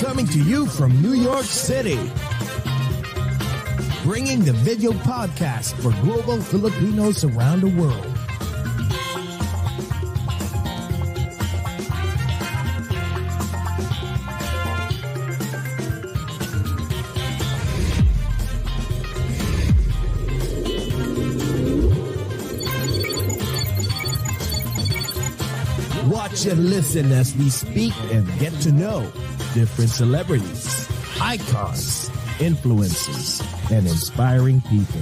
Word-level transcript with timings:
Coming 0.00 0.26
to 0.28 0.42
you 0.42 0.64
from 0.64 0.98
New 1.02 1.12
York 1.12 1.44
City. 1.44 1.98
Bringing 4.02 4.42
the 4.42 4.54
video 4.54 4.92
podcast 4.92 5.74
for 5.74 5.92
global 6.02 6.40
Filipinos 6.40 7.22
around 7.22 7.60
the 7.60 7.68
world. 7.78 8.19
Watch 26.30 26.46
and 26.46 26.70
listen 26.70 27.10
as 27.10 27.36
we 27.36 27.50
speak 27.50 27.92
and 28.12 28.24
get 28.38 28.52
to 28.60 28.70
know 28.70 29.02
different 29.52 29.90
celebrities, 29.90 30.88
icons, 31.20 32.08
influencers, 32.38 33.42
and 33.72 33.84
inspiring 33.84 34.60
people. 34.62 35.00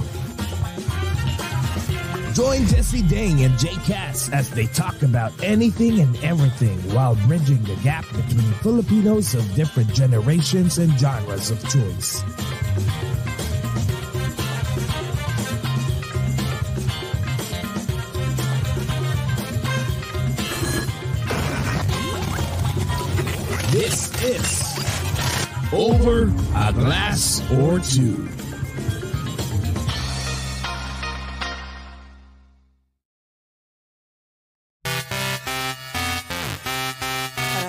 Join 2.33 2.65
Jesse 2.65 3.03
Dang 3.03 3.43
and 3.43 3.59
Jay 3.59 3.75
Cass 3.85 4.31
as 4.31 4.49
they 4.49 4.65
talk 4.67 5.03
about 5.03 5.31
anything 5.43 5.99
and 5.99 6.15
everything 6.23 6.79
while 6.95 7.13
bridging 7.27 7.61
the 7.61 7.75
gap 7.83 8.05
between 8.07 8.51
Filipinos 8.63 9.35
of 9.35 9.53
different 9.53 9.93
generations 9.93 10.79
and 10.79 10.91
genres 10.99 11.51
of 11.51 11.61
choice. 11.69 12.23
This 23.79 24.11
is 24.19 24.75
Over 25.71 26.27
a 26.51 26.67
Glass 26.75 27.39
or 27.55 27.79
Two. 27.79 28.27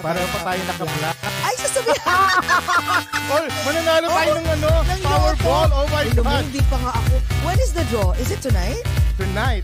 Pareho 0.03 0.27
pa 0.35 0.39
tayo 0.51 0.61
naka-black. 0.67 1.17
Ay, 1.47 1.55
sasabihin! 1.63 2.03
Oy, 3.39 3.47
mananalo 3.63 4.07
tayo 4.11 4.33
oh, 4.35 4.39
ng 4.43 4.49
ano, 4.51 4.71
Ng 4.91 5.01
Powerball. 5.07 5.71
loto. 5.71 5.79
Oh 5.79 5.87
my 5.95 6.07
God. 6.11 6.43
Hindi 6.43 6.63
pa 6.67 6.77
nga 6.91 6.93
ako. 6.99 7.15
When 7.47 7.59
is 7.63 7.71
the 7.71 7.87
draw? 7.87 8.11
Is 8.19 8.35
it 8.35 8.43
tonight? 8.43 8.83
Tonight, 9.15 9.63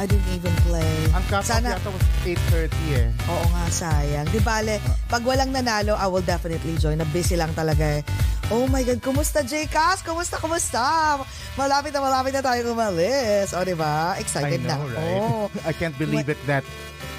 I 0.00 0.08
didn't 0.08 0.32
even 0.32 0.54
play. 0.64 0.96
ang 1.12 1.20
cut-off 1.28 1.44
Sana, 1.44 1.76
yata 1.76 1.92
was 1.92 2.00
8.30 2.24 2.72
eh. 2.96 3.12
oo 3.28 3.44
nga, 3.52 3.64
sayang. 3.68 4.24
Di 4.26 4.40
bale, 4.40 4.80
pag 5.06 5.20
walang 5.20 5.52
nanalo, 5.52 5.92
I 5.92 6.08
will 6.08 6.24
definitely 6.24 6.80
join. 6.80 6.96
Na 6.96 7.04
busy 7.06 7.36
lang 7.36 7.52
talaga 7.52 8.00
eh. 8.00 8.02
Oh 8.48 8.64
my 8.64 8.80
God, 8.80 8.98
kumusta 8.98 9.44
J. 9.44 9.68
Cass? 9.68 10.00
Kumusta, 10.00 10.40
kumusta? 10.40 11.20
Malapit 11.54 11.92
na 11.92 12.00
malapit 12.00 12.32
na 12.32 12.40
tayo 12.40 12.64
umalis. 12.66 13.52
O, 13.52 13.60
di 13.60 13.76
ba? 13.76 14.16
I 14.16 14.24
Excited 14.24 14.64
know, 14.64 14.80
na 14.80 14.88
right? 14.88 15.20
ako. 15.20 15.28
I 15.68 15.72
can't 15.76 15.94
believe 15.94 16.26
What- 16.26 16.34
it 16.34 16.40
that 16.48 16.64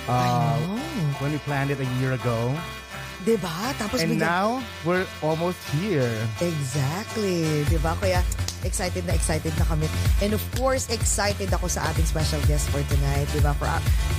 uh, 0.10 0.58
when 1.22 1.32
we 1.32 1.40
planned 1.46 1.70
it 1.70 1.78
a 1.78 1.90
year 2.02 2.18
ago, 2.18 2.50
Di 3.22 3.38
ba? 3.38 3.70
Tapos 3.78 4.02
and 4.02 4.18
bigla- 4.18 4.26
now 4.26 4.48
we're 4.82 5.06
almost 5.22 5.62
here. 5.78 6.10
Exactly. 6.42 7.62
Di 7.70 7.78
ba? 7.78 7.94
Kaya 8.02 8.26
excited 8.66 9.06
na 9.06 9.14
excited 9.14 9.54
na 9.62 9.66
kami. 9.66 9.86
And 10.26 10.34
of 10.34 10.42
course, 10.58 10.90
excited 10.90 11.54
ako 11.54 11.70
sa 11.70 11.86
ating 11.94 12.10
special 12.10 12.42
guest 12.50 12.70
for 12.74 12.82
tonight. 12.90 13.30
Di 13.30 13.42
ba? 13.46 13.54
For, 13.58 13.70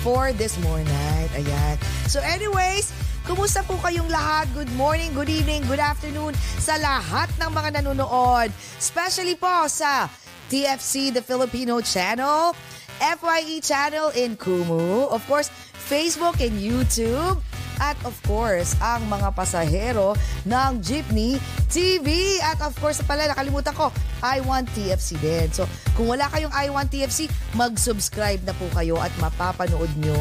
for 0.06 0.22
this 0.34 0.54
more 0.62 0.82
night. 0.82 1.30
Ayan. 1.34 1.76
So 2.06 2.22
anyways, 2.22 2.94
kumusta 3.26 3.66
po 3.66 3.74
kayong 3.82 4.10
lahat? 4.10 4.50
Good 4.54 4.70
morning, 4.78 5.10
good 5.14 5.30
evening, 5.30 5.66
good 5.66 5.82
afternoon 5.82 6.38
sa 6.62 6.78
lahat 6.78 7.26
ng 7.42 7.50
mga 7.50 7.82
nanonood. 7.82 8.54
Especially 8.78 9.34
po 9.34 9.66
sa 9.66 10.06
TFC, 10.46 11.10
the 11.10 11.24
Filipino 11.24 11.80
channel, 11.80 12.54
FYE 13.02 13.58
channel 13.58 14.14
in 14.14 14.38
Kumu, 14.38 15.10
of 15.10 15.24
course, 15.26 15.50
Facebook 15.74 16.38
and 16.38 16.54
YouTube, 16.60 17.40
at 17.82 17.98
of 18.06 18.14
course, 18.22 18.78
ang 18.78 19.02
mga 19.10 19.34
pasahero 19.34 20.14
ng 20.46 20.78
Jeepney 20.78 21.42
TV. 21.66 22.38
At 22.38 22.62
of 22.62 22.78
course, 22.78 23.02
pala 23.02 23.26
nakalimutan 23.26 23.74
ko, 23.74 23.90
I 24.22 24.38
Want 24.46 24.70
TFC 24.70 25.18
din. 25.18 25.50
So, 25.50 25.66
kung 25.98 26.06
wala 26.06 26.30
kayong 26.30 26.54
I 26.54 26.70
Want 26.70 26.94
TFC, 26.94 27.26
mag-subscribe 27.58 28.46
na 28.46 28.54
po 28.54 28.70
kayo 28.70 29.02
at 29.02 29.10
mapapanood 29.18 29.90
nyo 29.98 30.14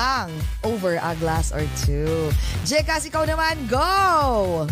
ang 0.00 0.32
Over 0.64 0.96
a 0.96 1.12
Glass 1.20 1.52
or 1.52 1.68
Two. 1.84 2.32
Jekas, 2.64 3.04
ikaw 3.04 3.28
naman, 3.28 3.60
go! 3.68 4.64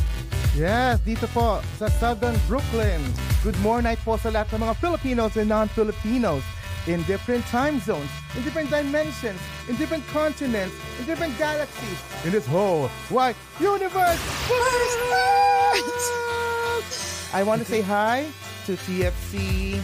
Yes, 0.56 0.98
dito 1.04 1.28
po 1.30 1.60
sa 1.76 1.92
Southern 2.00 2.34
Brooklyn. 2.48 3.04
Good 3.44 3.60
morning 3.60 4.00
po 4.02 4.16
sa 4.16 4.32
lahat 4.32 4.56
ng 4.56 4.64
mga 4.64 4.74
Filipinos 4.80 5.36
and 5.36 5.52
non-Filipinos 5.52 6.42
in 6.86 7.02
different 7.04 7.44
time 7.46 7.78
zones, 7.80 8.08
in 8.36 8.42
different 8.42 8.70
dimensions, 8.70 9.40
in 9.68 9.76
different 9.76 10.06
continents, 10.08 10.74
in 10.98 11.04
different 11.04 11.36
galaxies, 11.36 11.98
in 12.24 12.32
this 12.32 12.46
whole 12.46 12.88
wide 13.10 13.36
universe. 13.60 14.18
I 17.32 17.42
want 17.44 17.62
to 17.62 17.68
say 17.68 17.80
hi 17.80 18.26
to 18.66 18.72
TFC, 18.74 19.78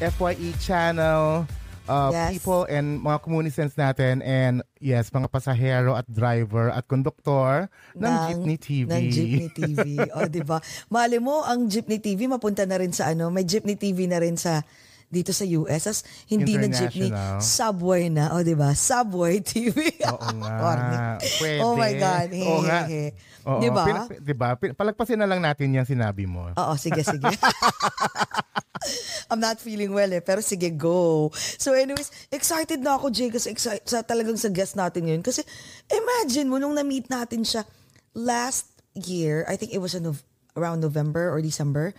FYE 0.00 0.52
channel, 0.60 1.46
uh, 1.88 2.10
Yes. 2.12 2.36
people 2.36 2.64
and 2.68 3.00
mga 3.00 3.22
communicants 3.22 3.74
natin 3.74 4.20
and 4.20 4.62
yes, 4.78 5.08
mga 5.10 5.30
pasahero 5.30 5.96
at 5.96 6.04
driver 6.10 6.68
at 6.68 6.84
konduktor 6.86 7.70
ng, 7.96 8.12
Jeepney 8.28 8.58
TV. 8.58 8.88
Ng 8.90 9.04
Jeepney 9.08 9.48
TV. 9.50 9.84
o, 10.14 10.28
di 10.28 10.42
ba? 10.44 10.60
Mali 10.92 11.16
mo, 11.16 11.40
ang 11.42 11.70
Jeepney 11.70 11.98
TV 11.98 12.28
mapunta 12.28 12.68
na 12.68 12.76
rin 12.76 12.92
sa 12.92 13.14
ano, 13.14 13.32
may 13.32 13.48
Jeepney 13.48 13.78
TV 13.78 14.04
na 14.04 14.20
rin 14.20 14.36
sa 14.36 14.60
dito 15.12 15.30
sa 15.30 15.44
US. 15.44 15.84
As 15.84 15.98
hindi 16.24 16.56
na 16.56 16.66
jeepney, 16.66 17.12
subway 17.38 18.08
na. 18.08 18.32
O, 18.32 18.40
di 18.40 18.56
ba? 18.56 18.72
Subway 18.72 19.44
TV. 19.44 19.92
Oo 20.08 20.28
nga. 20.40 21.20
Pwede. 21.38 21.60
Oh 21.60 21.76
my 21.76 21.92
God. 21.92 22.26
Oo 22.32 22.60
nga. 22.64 22.80
Hehehe. 22.88 23.12
Oo, 23.42 23.58
Di 23.58 23.68
ba? 23.68 23.84
pin- 23.84 24.22
di 24.22 24.32
ba? 24.32 24.48
Palagpasin 24.54 25.18
na 25.18 25.26
lang 25.26 25.42
natin 25.42 25.74
yung 25.74 25.84
sinabi 25.84 26.24
mo. 26.24 26.48
Oo, 26.54 26.74
sige, 26.78 27.02
sige. 27.02 27.26
I'm 29.30 29.38
not 29.38 29.58
feeling 29.58 29.90
well 29.90 30.10
eh, 30.10 30.20
pero 30.20 30.40
sige, 30.40 30.70
go. 30.70 31.30
So 31.34 31.72
anyways, 31.72 32.10
excited 32.30 32.82
na 32.82 32.98
ako, 32.98 33.10
Jay, 33.10 33.30
kasi 33.30 33.50
excited, 33.50 33.82
sa, 33.82 34.02
talagang 34.02 34.36
sa 34.36 34.46
guest 34.46 34.74
natin 34.74 35.06
ngayon. 35.06 35.22
Kasi 35.22 35.42
imagine 35.88 36.46
mo, 36.46 36.58
nung 36.58 36.74
na-meet 36.74 37.06
natin 37.06 37.42
siya 37.42 37.62
last 38.12 38.66
year, 38.94 39.42
I 39.46 39.56
think 39.56 39.72
it 39.72 39.80
was 39.80 39.94
a 39.94 40.00
Nov- 40.00 40.22
around 40.54 40.78
November 40.78 41.26
or 41.26 41.40
December. 41.40 41.90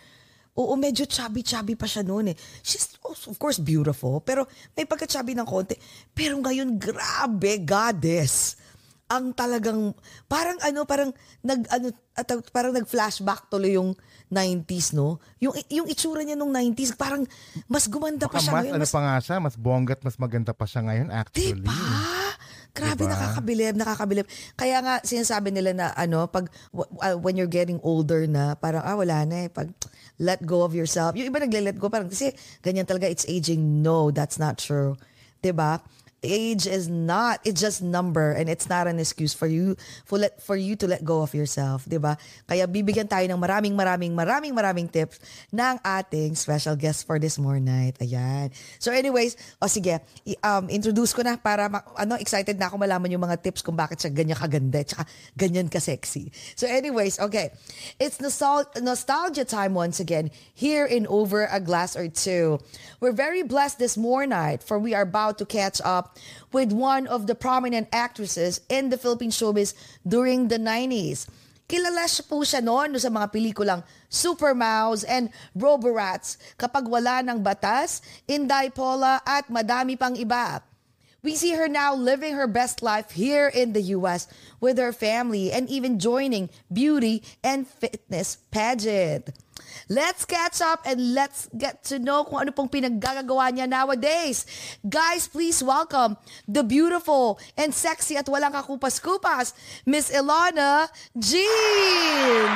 Oo, 0.53 0.77
medyo 0.77 1.09
chubby-chubby 1.09 1.73
pa 1.73 1.89
siya 1.89 2.05
noon 2.05 2.33
eh. 2.33 2.37
She's 2.61 2.93
also, 3.01 3.33
of 3.33 3.41
course 3.41 3.57
beautiful, 3.57 4.21
pero 4.21 4.45
may 4.77 4.85
pagka-chubby 4.85 5.33
ng 5.33 5.49
konti. 5.49 5.73
Pero 6.13 6.37
ngayon, 6.37 6.77
grabe, 6.77 7.57
goddess. 7.65 8.61
Ang 9.09 9.33
talagang, 9.33 9.97
parang 10.29 10.57
ano, 10.61 10.85
parang 10.85 11.09
nag, 11.41 11.65
ano, 11.73 11.89
at, 12.13 12.29
parang 12.53 12.73
nag-flashback 12.77 13.49
tuloy 13.49 13.81
yung 13.81 13.97
90s, 14.29 14.93
no? 14.93 15.17
Yung, 15.41 15.53
yung 15.69 15.89
itsura 15.89 16.21
niya 16.21 16.37
nung 16.37 16.53
90s, 16.53 16.97
parang 16.97 17.25
mas 17.65 17.85
gumanda 17.89 18.25
pa 18.29 18.37
Baka 18.37 18.45
siya 18.45 18.53
mas, 18.53 18.61
ngayon. 18.65 18.73
ano 18.77 18.85
Mas, 18.85 18.93
pa 18.93 19.01
nga 19.01 19.15
siya, 19.21 19.35
mas 19.41 19.55
bonggat, 19.57 19.99
mas 20.05 20.17
maganda 20.17 20.53
pa 20.53 20.65
siya 20.65 20.81
ngayon 20.85 21.09
actually. 21.13 21.61
Diba? 21.61 22.22
Grabe, 22.73 23.05
Diba? 23.05 23.13
nakakabilib, 23.13 23.73
nakakabilib. 23.77 24.25
Kaya 24.57 24.81
nga, 24.81 24.97
sinasabi 25.05 25.53
nila 25.53 25.77
na, 25.77 25.87
ano, 25.93 26.25
pag, 26.25 26.49
uh, 26.73 27.13
when 27.21 27.37
you're 27.37 27.45
getting 27.45 27.77
older 27.85 28.25
na, 28.25 28.57
parang, 28.57 28.81
ah, 28.81 28.97
wala 28.97 29.21
na 29.29 29.45
eh, 29.45 29.49
pag 29.49 29.69
let 30.17 30.41
go 30.41 30.65
of 30.65 30.73
yourself. 30.73 31.13
Yung 31.13 31.29
iba 31.29 31.37
nagle-let 31.37 31.77
go, 31.77 31.85
parang, 31.85 32.09
kasi 32.09 32.33
ganyan 32.65 32.89
talaga, 32.89 33.05
it's 33.05 33.29
aging. 33.29 33.85
No, 33.85 34.09
that's 34.09 34.41
not 34.41 34.57
true. 34.57 34.97
'Di 35.43 35.51
ba? 35.51 35.83
Age 36.23 36.65
is 36.65 36.87
not, 36.87 37.43
it's 37.43 37.59
just 37.59 37.83
number 37.83 38.31
and 38.31 38.47
it's 38.47 38.71
not 38.71 38.87
an 38.87 38.97
excuse 38.97 39.35
for 39.35 39.45
you 39.45 39.75
for 40.07 40.17
let 40.17 40.39
for 40.39 40.55
you 40.55 40.79
to 40.79 40.87
let 40.87 41.03
go 41.03 41.19
of 41.21 41.35
yourself, 41.35 41.83
'di 41.83 41.99
ba? 41.99 42.15
Kaya 42.47 42.63
bibigyan 42.65 43.11
tayo 43.11 43.27
ng 43.27 43.35
maraming 43.35 43.75
maraming 43.75 44.15
maraming 44.15 44.55
maraming 44.55 44.87
tips 44.87 45.19
ng 45.51 45.75
ating 45.83 46.33
special 46.39 46.79
guest 46.79 47.03
for 47.03 47.19
this 47.19 47.35
more 47.35 47.59
night. 47.59 47.99
Ayan. 47.99 48.55
So 48.79 48.95
anyways, 48.95 49.35
o 49.59 49.67
sige, 49.67 49.99
i- 50.23 50.39
um 50.47 50.71
introduce 50.71 51.11
ko 51.11 51.27
na 51.27 51.35
para 51.35 51.67
ma- 51.67 51.83
ano 51.99 52.15
excited 52.15 52.55
na 52.55 52.71
ako 52.71 52.79
malaman 52.79 53.11
yung 53.11 53.21
mga 53.27 53.43
tips 53.43 53.59
kung 53.59 53.75
bakit 53.75 53.99
siya 53.99 54.15
ganyan 54.15 54.39
kaganda 54.39 54.79
at 54.87 55.03
ganyan 55.35 55.67
ka 55.67 55.83
sexy. 55.83 56.31
So 56.55 56.65
anyways, 56.65 57.19
okay. 57.19 57.51
It's 57.99 58.23
nostal- 58.23 58.71
nostalgia 58.79 59.43
time 59.43 59.75
once 59.75 59.99
again 59.99 60.31
here 60.55 60.87
in 60.87 61.03
Over 61.05 61.51
a 61.51 61.59
Glass 61.59 61.99
or 61.99 62.07
Two. 62.07 62.63
We're 63.03 63.11
very 63.15 63.43
blessed 63.43 63.77
this 63.83 63.99
more 63.99 64.23
night 64.23 64.63
for 64.63 64.79
we 64.79 64.95
are 64.95 65.03
about 65.03 65.35
to 65.43 65.45
catch 65.45 65.83
up 65.83 66.12
with 66.51 66.73
one 66.73 67.05
of 67.07 67.25
the 67.25 67.35
prominent 67.35 67.87
actresses 67.91 68.61
in 68.67 68.89
the 68.89 68.97
Philippine 68.97 69.31
showbiz 69.31 69.77
during 70.03 70.49
the 70.49 70.57
90s. 70.59 71.29
Kilala 71.63 72.05
siya 72.05 72.23
po 72.27 72.43
siya 72.43 72.59
noon 72.59 72.99
sa 72.99 73.07
mga 73.07 73.31
pelikulang 73.31 73.81
Super 74.11 74.51
Mouse 74.51 75.07
and 75.07 75.31
Roborats 75.55 76.35
kapag 76.59 76.85
wala 76.85 77.23
ng 77.23 77.39
batas, 77.39 78.03
Inday 78.27 78.67
Pola 78.69 79.23
at 79.23 79.47
madami 79.47 79.95
pang 79.95 80.13
iba. 80.13 80.72
We 81.23 81.39
see 81.39 81.55
her 81.55 81.71
now 81.71 81.95
living 81.95 82.35
her 82.35 82.51
best 82.51 82.83
life 82.83 83.15
here 83.15 83.47
in 83.47 83.71
the 83.71 83.95
US 83.95 84.27
with 84.59 84.75
her 84.77 84.91
family 84.91 85.55
and 85.55 85.71
even 85.71 85.95
joining 85.95 86.51
beauty 86.67 87.23
and 87.39 87.63
fitness 87.63 88.43
pageant. 88.51 89.31
Let's 89.87 90.27
catch 90.27 90.59
up 90.59 90.83
and 90.83 91.15
let's 91.15 91.47
get 91.55 91.87
to 91.87 91.95
know 91.95 92.27
kung 92.27 92.43
ano 92.43 92.51
pong 92.51 92.67
pinaggagawa 92.67 93.55
niya 93.55 93.71
nowadays. 93.71 94.43
Guys, 94.83 95.31
please 95.31 95.63
welcome 95.63 96.19
the 96.43 96.59
beautiful 96.59 97.39
and 97.55 97.71
sexy 97.71 98.19
at 98.19 98.27
walang 98.27 98.51
kakupas-kupas, 98.51 99.55
Miss 99.87 100.11
Ilana 100.11 100.91
Jean! 101.15 102.51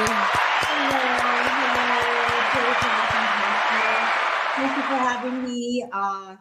Thank 4.58 4.74
you 4.75 4.84
for 4.92 5.00
having 5.00 5.38
me. 5.48 5.88
Uh, 5.88 6.36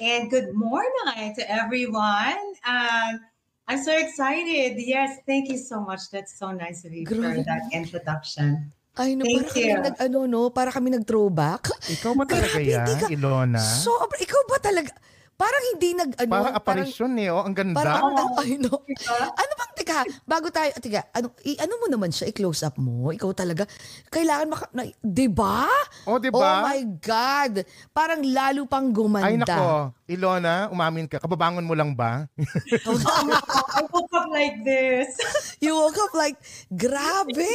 and 0.00 0.30
good 0.32 0.56
morning 0.56 1.36
to 1.36 1.42
everyone. 1.44 2.40
Um, 2.64 3.20
I'm 3.68 3.78
so 3.84 3.92
excited. 3.92 4.80
Yes, 4.80 5.20
thank 5.28 5.52
you 5.52 5.58
so 5.60 5.80
much. 5.84 6.10
That's 6.10 6.34
so 6.34 6.50
nice 6.50 6.82
of 6.84 6.92
you 6.92 7.06
for 7.06 7.14
Grabe. 7.14 7.44
that 7.44 7.68
introduction. 7.70 8.72
Ay, 8.98 9.14
no, 9.14 9.22
Thank 9.22 9.46
para 9.46 9.54
kami 9.54 9.70
you. 9.70 9.78
nag, 9.86 9.96
ano, 10.02 10.18
no, 10.26 10.40
para 10.50 10.70
kami 10.74 10.88
nag-throwback. 10.90 11.62
Ikaw 11.94 12.10
ba 12.18 12.24
talaga 12.26 12.58
Grabe, 12.58 12.74
yan, 12.74 12.98
ka- 12.98 13.10
Ilona? 13.12 13.60
Sobra, 13.62 14.18
ikaw 14.18 14.42
ba 14.50 14.58
talaga? 14.58 14.90
Parang 15.40 15.62
hindi 15.72 15.96
nag, 15.96 16.10
ano, 16.20 16.32
parang 16.36 16.52
apparition 16.52 17.12
eh, 17.16 17.32
oh, 17.32 17.40
ang 17.40 17.56
ganda. 17.56 17.80
Parang, 17.80 18.12
ay, 18.44 18.60
no. 18.60 18.84
Ano 19.08 19.52
bang, 19.56 19.72
teka, 19.72 20.04
bago 20.28 20.52
tayo, 20.52 20.68
teka, 20.76 21.08
ano, 21.16 21.32
i, 21.48 21.56
ano 21.56 21.80
mo 21.80 21.88
naman 21.88 22.12
siya, 22.12 22.28
i-close 22.28 22.60
up 22.68 22.76
mo? 22.76 23.08
Ikaw 23.08 23.32
talaga, 23.32 23.64
kailangan 24.12 24.46
maka, 24.52 24.68
na, 24.76 24.84
di 25.00 25.32
ba? 25.32 25.64
Oh, 26.04 26.20
di 26.20 26.28
ba? 26.28 26.36
Oh 26.44 26.68
my 26.68 26.80
God. 27.00 27.64
Parang 27.88 28.20
lalo 28.20 28.68
pang 28.68 28.92
gumanda. 28.92 29.32
Ay 29.32 29.40
nako, 29.40 29.96
Ilona, 30.12 30.68
umamin 30.68 31.08
ka. 31.08 31.16
Kababangon 31.24 31.64
mo 31.64 31.72
lang 31.72 31.96
ba? 31.96 32.28
I 32.36 33.82
woke 33.88 34.12
up 34.12 34.28
like 34.28 34.60
this. 34.60 35.08
You 35.64 35.76
woke 35.76 35.96
up 36.00 36.16
like, 36.16 36.40
grabe! 36.72 37.48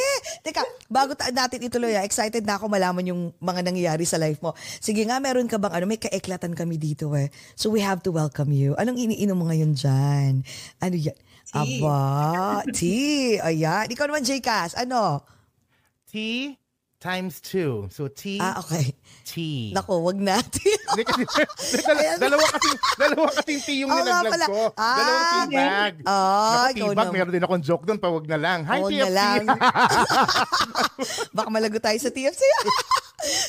Teka, 0.46 0.62
bago 0.90 1.18
ta- 1.18 1.34
natin 1.34 1.62
ituloy, 1.66 1.98
ah, 1.98 2.06
excited 2.06 2.46
na 2.46 2.58
ako 2.58 2.70
malaman 2.70 3.02
yung 3.14 3.22
mga 3.42 3.66
nangyayari 3.66 4.06
sa 4.06 4.22
life 4.22 4.42
mo. 4.46 4.54
Sige 4.58 5.06
nga, 5.10 5.18
meron 5.18 5.50
ka 5.50 5.58
bang 5.58 5.74
ano, 5.74 5.86
may 5.90 5.98
kaiklatan 5.98 6.54
kami 6.54 6.78
dito 6.78 7.14
eh. 7.18 7.34
So 7.58 7.75
we 7.76 7.84
have 7.84 8.00
to 8.08 8.12
welcome 8.16 8.56
you. 8.56 8.72
Anong 8.80 8.96
iniinom 8.96 9.36
mo 9.36 9.52
ngayon 9.52 9.76
dyan? 9.76 10.48
Ano 10.80 10.96
yan? 10.96 11.20
Tea. 11.44 11.84
Aba, 11.84 12.64
tea. 12.72 13.36
Ayan. 13.44 13.92
Ikaw 13.92 14.08
naman, 14.08 14.24
J-Cass. 14.24 14.80
Ano? 14.80 15.28
T 16.08 16.56
times 16.98 17.38
two. 17.40 17.86
So 17.92 18.08
T, 18.08 18.40
Ah, 18.42 18.58
okay. 18.60 18.96
T. 19.24 19.70
Nako, 19.76 20.02
wag 20.02 20.18
na. 20.18 20.42
Hindi 20.90 21.04
kasi, 21.06 21.24
dal- 21.86 22.18
dalawa 22.18 22.46
dalawa 22.98 23.26
kasing 23.36 23.62
T 23.62 23.68
yung 23.84 23.92
nilaglag 23.92 24.42
ko. 24.48 24.74
Ah, 24.74 24.96
Dalawang 24.98 25.50
teabag. 25.52 25.94
Ah, 26.02 26.16
Naku, 26.72 26.78
ikaw 26.78 26.88
teabag, 26.88 26.98
naman. 26.98 27.14
meron 27.14 27.34
din 27.34 27.44
akong 27.44 27.62
joke 27.62 27.86
doon, 27.86 28.00
pa 28.00 28.10
wag 28.10 28.26
na 28.26 28.38
lang. 28.40 28.60
Hi, 28.66 28.80
Huwag 28.80 28.90
TFC. 28.90 29.02
na 29.02 29.10
lang. 29.12 29.42
Baka 31.38 31.50
malago 31.50 31.78
tayo 31.78 31.98
sa 32.00 32.10
TFC. 32.10 32.42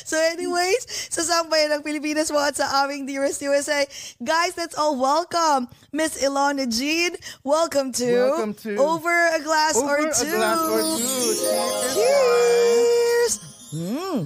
so 0.03 0.17
anyways, 0.17 0.83
sa 1.09 1.21
sambayan 1.21 1.71
ng 1.71 1.81
Pilipinas 1.81 2.29
mo 2.29 2.39
at 2.39 2.53
sa 2.53 2.83
aming 2.83 3.05
Dearest 3.05 3.41
USA, 3.41 3.85
guys, 4.19 4.53
let's 4.55 4.75
all 4.75 4.97
welcome 4.97 5.65
Miss 5.89 6.19
Ilona 6.19 6.67
Jean. 6.67 7.15
Welcome 7.41 7.91
to, 7.95 8.05
Welcome 8.05 8.53
to 8.65 8.75
Over 8.75 9.15
a 9.33 9.41
Glass 9.41 9.75
Over 9.77 9.87
or 9.87 9.97
a 10.03 10.13
Two. 10.13 10.29
glass 10.29 10.59
or 10.61 10.81
two. 10.97 11.07
Cheers. 11.37 11.93
Cheers! 11.95 13.33
Mm. 13.77 14.25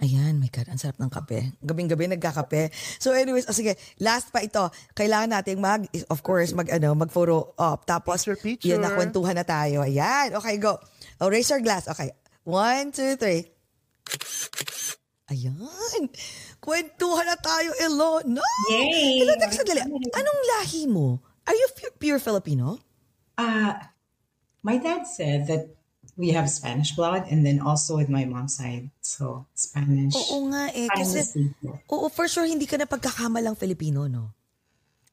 Ayan, 0.00 0.40
my 0.40 0.48
God, 0.48 0.72
ang 0.72 0.80
sarap 0.80 0.96
ng 0.96 1.12
kape. 1.12 1.52
Gabing-gabi 1.60 2.08
nagkakape. 2.08 2.72
So 2.96 3.12
anyways, 3.12 3.44
oh, 3.44 3.52
sige, 3.52 3.76
last 4.00 4.32
pa 4.32 4.40
ito. 4.40 4.64
Kailangan 4.96 5.28
nating 5.28 5.60
mag, 5.60 5.84
of 6.08 6.24
course, 6.24 6.56
mag, 6.56 6.72
ano, 6.72 6.96
mag-photo 6.96 7.52
op. 7.52 7.84
Tapos, 7.84 8.24
Picture, 8.24 8.40
picture. 8.40 8.68
yun, 8.72 8.80
nakwentuhan 8.80 9.36
na 9.36 9.44
tayo. 9.44 9.84
Ayan, 9.84 10.32
okay, 10.32 10.56
go. 10.56 10.80
Oh, 11.20 11.28
raise 11.28 11.52
your 11.52 11.60
glass. 11.60 11.84
Okay, 11.84 12.08
one, 12.48 12.88
two, 12.96 13.12
three. 13.20 13.44
Ayan. 15.28 16.08
Kwentuhan 16.58 17.28
na 17.28 17.36
tayo, 17.36 17.68
Ilona. 17.78 18.40
Yay! 18.72 19.22
Teka, 19.36 19.52
sandali. 19.52 19.84
Anong 20.16 20.40
lahi 20.56 20.88
mo? 20.88 21.20
Are 21.44 21.52
you 21.52 21.68
pu- 21.76 21.96
pure 22.00 22.18
Filipino? 22.18 22.80
Uh, 23.36 23.76
my 24.64 24.80
dad 24.80 25.04
said 25.04 25.44
that 25.44 25.76
we 26.20 26.36
have 26.36 26.52
Spanish 26.52 26.92
blood 26.92 27.24
and 27.32 27.40
then 27.40 27.64
also 27.64 27.96
with 27.96 28.12
my 28.12 28.28
mom's 28.28 28.60
side. 28.60 28.92
So, 29.00 29.48
Spanish. 29.56 30.12
Oo 30.12 30.52
nga 30.52 30.68
eh. 30.76 30.84
Kasi, 30.92 31.24
Spanish 31.24 31.32
people. 31.56 31.80
oo, 31.88 32.06
for 32.12 32.28
sure, 32.28 32.44
hindi 32.44 32.68
ka 32.68 32.76
na 32.76 32.84
pagkakamalang 32.84 33.56
Filipino, 33.56 34.04
no? 34.04 34.36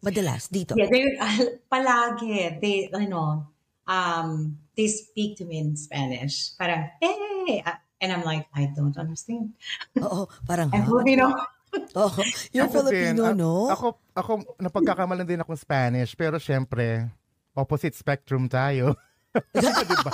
Madalas, 0.04 0.52
dito. 0.52 0.76
Yeah, 0.76 0.92
they 0.92 1.16
uh, 1.16 1.56
palagi 1.72 2.60
they 2.60 2.92
you 2.92 3.10
know 3.10 3.48
um 3.88 4.60
they 4.76 4.86
speak 4.92 5.40
to 5.40 5.48
me 5.48 5.64
in 5.64 5.80
Spanish. 5.80 6.52
Parang 6.60 6.92
hey, 7.00 7.64
Uh, 7.64 7.80
and 8.04 8.12
I'm 8.12 8.28
like 8.28 8.44
I 8.52 8.68
don't 8.76 8.94
understand. 9.00 9.56
Oo, 10.04 10.28
parang, 10.44 10.68
I'm? 10.76 10.84
Filipino. 10.84 11.32
Oo, 12.00 12.20
you're 12.52 12.68
Ako 12.68 12.92
din, 12.92 13.16
Filipino, 13.16 13.24
a- 13.32 13.36
no? 13.36 13.72
Ako, 13.72 13.88
ako, 14.12 14.32
napagkakamalan 14.60 15.24
din 15.24 15.40
akong 15.40 15.56
Spanish, 15.58 16.12
pero 16.14 16.36
syempre, 16.38 17.08
opposite 17.56 17.96
spectrum 17.96 18.52
tayo. 18.52 18.94
di 19.92 19.98
ba? 20.02 20.14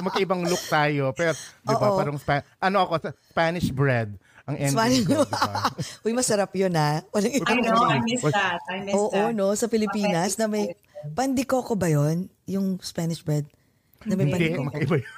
Magkaibang 0.00 0.42
look 0.46 0.64
tayo. 0.66 1.12
Pero, 1.12 1.32
di 1.34 1.74
ba, 1.74 1.88
Oo. 1.90 1.98
parang, 1.98 2.16
Spa- 2.16 2.46
ano 2.58 2.76
ako, 2.84 2.92
sa- 3.02 3.16
Spanish 3.28 3.68
bread, 3.70 4.16
ang 4.44 4.56
ending 4.58 4.74
Spanish. 4.74 5.04
ko, 5.06 5.22
di 5.22 5.34
ba? 5.34 5.70
Uy, 6.06 6.12
masarap 6.12 6.50
yun, 6.56 6.72
ha? 6.74 7.02
Walang 7.10 7.32
I 7.42 7.54
know, 7.60 7.82
I 7.84 7.98
miss 8.02 8.22
that. 8.26 8.60
I 8.70 8.76
miss 8.82 8.94
Oo, 8.96 9.12
that. 9.12 9.34
no? 9.34 9.52
Sa 9.54 9.66
Pilipinas, 9.68 10.38
na 10.38 10.46
may, 10.46 10.72
pandikoko 11.14 11.74
ba 11.74 11.90
yon 11.90 12.30
Yung 12.46 12.78
Spanish 12.80 13.22
bread? 13.22 13.46
Na 14.06 14.14
may 14.14 14.26
Hindi, 14.26 14.56
pandikoko. 14.56 14.66
magkaiba 14.70 14.96
yun. 14.98 15.12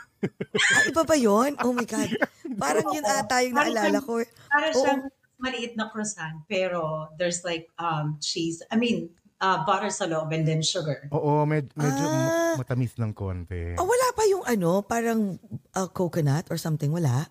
Ah, 0.57 0.83
iba 0.89 1.03
ba 1.05 1.17
yun? 1.21 1.53
Oh 1.61 1.73
my 1.77 1.85
God. 1.85 2.09
Parang 2.63 2.89
yun 2.97 3.05
ata 3.05 3.45
yung 3.45 3.53
Parang 3.53 3.77
naalala 3.77 3.99
ko. 4.01 4.25
Para 4.49 4.67
Oo. 4.73 4.81
siyang 4.81 5.03
maliit 5.37 5.77
na 5.77 5.93
croissant, 5.93 6.41
pero 6.49 7.13
there's 7.21 7.45
like 7.45 7.69
um 7.77 8.17
cheese. 8.25 8.65
I 8.73 8.81
mean, 8.81 9.13
uh, 9.39 9.59
butter 9.63 9.91
sa 9.91 10.05
loob 10.05 10.31
and 10.31 10.45
then 10.45 10.61
sugar. 10.61 11.07
Oo, 11.11 11.43
med- 11.45 11.73
medyo 11.73 12.05
Ah. 12.05 12.55
matamis 12.55 12.95
ng 12.97 13.11
konti. 13.11 13.75
Oh, 13.75 13.85
wala 13.85 14.07
pa 14.13 14.23
yung 14.25 14.45
ano, 14.45 14.83
parang 14.83 15.39
uh, 15.73 15.89
coconut 15.89 16.47
or 16.49 16.57
something, 16.57 16.91
wala? 16.91 17.27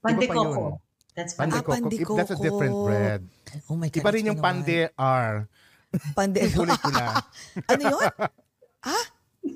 Pande 0.00 0.24
Iba 0.24 0.30
pa 0.30 0.34
yun. 0.34 0.46
coco. 0.46 0.64
That's 1.14 1.32
Pande 1.34 1.54
Ah, 1.54 1.62
pande 1.62 1.64
coco. 1.64 1.74
pandikoko. 1.74 2.18
That's 2.18 2.34
a 2.34 2.40
different 2.40 2.74
bread. 2.74 3.20
Oh 3.70 3.76
my 3.76 3.88
God. 3.88 4.00
Iba 4.02 4.10
rin 4.10 4.24
yung 4.28 4.40
pande 4.40 4.90
R. 4.94 5.46
Pande. 6.10 6.40
Na. 6.90 7.22
ano 7.70 7.82
yun? 7.86 8.10
Ha? 8.82 8.98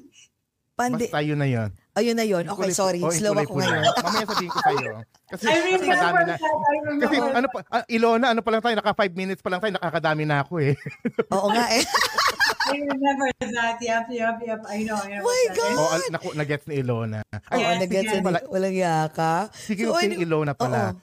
Pande. 0.78 1.04
Basta 1.04 1.18
yun 1.18 1.34
na 1.34 1.50
yun. 1.50 1.68
Ayun 1.98 2.14
na 2.14 2.22
yun. 2.22 2.44
Okay, 2.44 2.54
Kulay- 2.64 2.76
sorry. 2.76 3.00
oh, 3.02 3.10
Slow 3.10 3.34
ako 3.34 3.58
ngayon. 3.58 3.82
Mamaya 3.82 4.22
sabihin 4.24 4.48
ko 4.48 4.60
sa'yo. 4.62 4.92
Kasi 5.26 5.44
I 5.44 5.56
remember 5.58 5.90
na. 5.90 6.24
that. 6.24 6.38
I 6.38 6.74
remember 6.78 7.02
Kasi 7.02 7.16
ano 7.34 7.46
pa, 7.50 7.58
ah, 7.68 7.84
Ilona, 7.86 8.26
ano 8.30 8.40
pa 8.40 8.50
lang 8.50 8.62
tayo, 8.62 8.74
naka 8.78 8.94
5 8.94 9.12
minutes 9.12 9.42
pa 9.42 9.50
lang 9.50 9.58
tayo, 9.58 9.74
nakakadami 9.74 10.22
na 10.22 10.36
ako 10.40 10.54
eh. 10.62 10.78
Oo 11.34 11.48
nga 11.50 11.66
eh. 11.68 11.82
I 12.68 12.78
remember 12.78 13.26
that. 13.42 13.76
Yep, 13.80 14.04
yep, 14.10 14.36
yep. 14.40 14.60
I 14.64 14.84
know. 14.84 14.94
I 14.94 15.08
know 15.10 15.24
My 15.24 15.42
God! 15.50 15.74
oh, 15.74 15.90
al- 15.90 16.10
naku, 16.10 16.28
nag-gets 16.32 16.66
ni 16.66 16.74
Ilona. 16.78 17.20
Ay, 17.48 17.58
Yes, 17.58 17.76
nag-gets 17.80 18.08
yes. 18.08 18.20
na 18.20 18.40
walang 18.46 18.76
yaka. 18.76 19.32
sige, 19.50 19.82
So, 19.82 19.92
okay, 19.92 20.06
ano- 20.08 20.22
Ilona 20.22 20.52
pala. 20.54 20.92
Oo. 20.92 21.00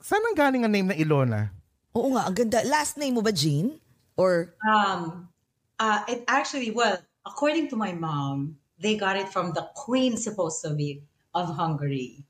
Saan 0.00 0.20
ang 0.20 0.34
galing 0.34 0.64
ang 0.64 0.72
name 0.72 0.88
na 0.90 0.96
Ilona? 0.96 1.52
Oo 1.92 2.10
nga, 2.12 2.26
ang 2.26 2.34
ganda. 2.34 2.60
Last 2.64 2.98
name 2.98 3.14
mo 3.14 3.22
ba, 3.22 3.30
Jean? 3.30 3.78
Or, 4.16 4.52
Um, 4.60 5.30
uh, 5.76 6.00
it 6.06 6.24
actually, 6.26 6.68
well, 6.70 6.96
according 7.22 7.68
to 7.68 7.76
my 7.76 7.92
mom, 7.92 8.56
they 8.78 8.96
got 8.96 9.16
it 9.16 9.28
from 9.28 9.52
the 9.52 9.70
queen, 9.74 10.16
supposed 10.16 10.62
to 10.62 10.74
be, 10.74 11.02
of 11.34 11.54
Hungary. 11.56 12.24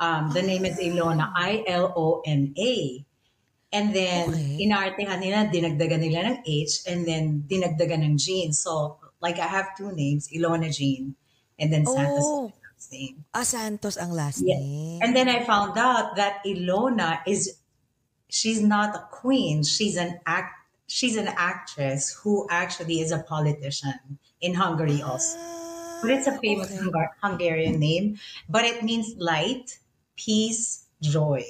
Um, 0.00 0.32
the 0.32 0.42
name 0.42 0.64
is 0.64 0.78
Ilona, 0.78 1.32
I-L-O-N-A. 1.36 3.04
And 3.72 3.94
then, 3.94 4.26
Okay. 4.26 4.58
inartehan 4.58 5.20
nila, 5.20 5.48
dinagdagan 5.52 6.00
nila 6.00 6.20
ng 6.32 6.38
H, 6.46 6.82
and 6.88 7.06
then 7.06 7.44
dinagdagan 7.48 8.00
ng 8.04 8.16
Jean. 8.18 8.52
So, 8.52 8.98
like, 9.20 9.38
I 9.38 9.46
have 9.48 9.76
two 9.76 9.92
names, 9.92 10.28
Ilona 10.32 10.72
Jean, 10.72 11.16
and 11.58 11.72
then 11.72 11.84
Santos 11.86 12.32
Oh. 12.32 12.52
last 12.64 12.92
name. 12.92 13.24
ah, 13.34 13.44
Santos 13.44 13.96
ang 13.96 14.12
last 14.12 14.44
Yeah. 14.44 14.54
name. 14.54 15.02
And 15.02 15.14
then 15.16 15.28
I 15.28 15.44
found 15.44 15.78
out 15.78 16.16
that 16.16 16.42
Ilona 16.44 17.22
is 17.26 17.58
she's 18.28 18.62
not 18.62 18.96
a 18.96 19.08
queen. 19.12 19.64
She's 19.64 19.96
an 19.96 20.20
act 20.26 20.54
she's 20.88 21.16
an 21.16 21.28
actress 21.28 22.12
who 22.22 22.46
actually 22.50 23.00
is 23.00 23.12
a 23.12 23.22
politician 23.24 24.18
in 24.40 24.54
Hungary 24.54 25.02
also. 25.02 25.38
But 26.00 26.10
it's 26.10 26.26
a 26.26 26.36
famous 26.38 26.68
Okay. 26.68 26.78
Hungar- 26.80 27.14
Hungarian 27.18 27.76
name, 27.78 28.16
but 28.46 28.62
it 28.62 28.80
means 28.80 29.14
light, 29.16 29.78
peace, 30.14 30.86
joy. 30.98 31.42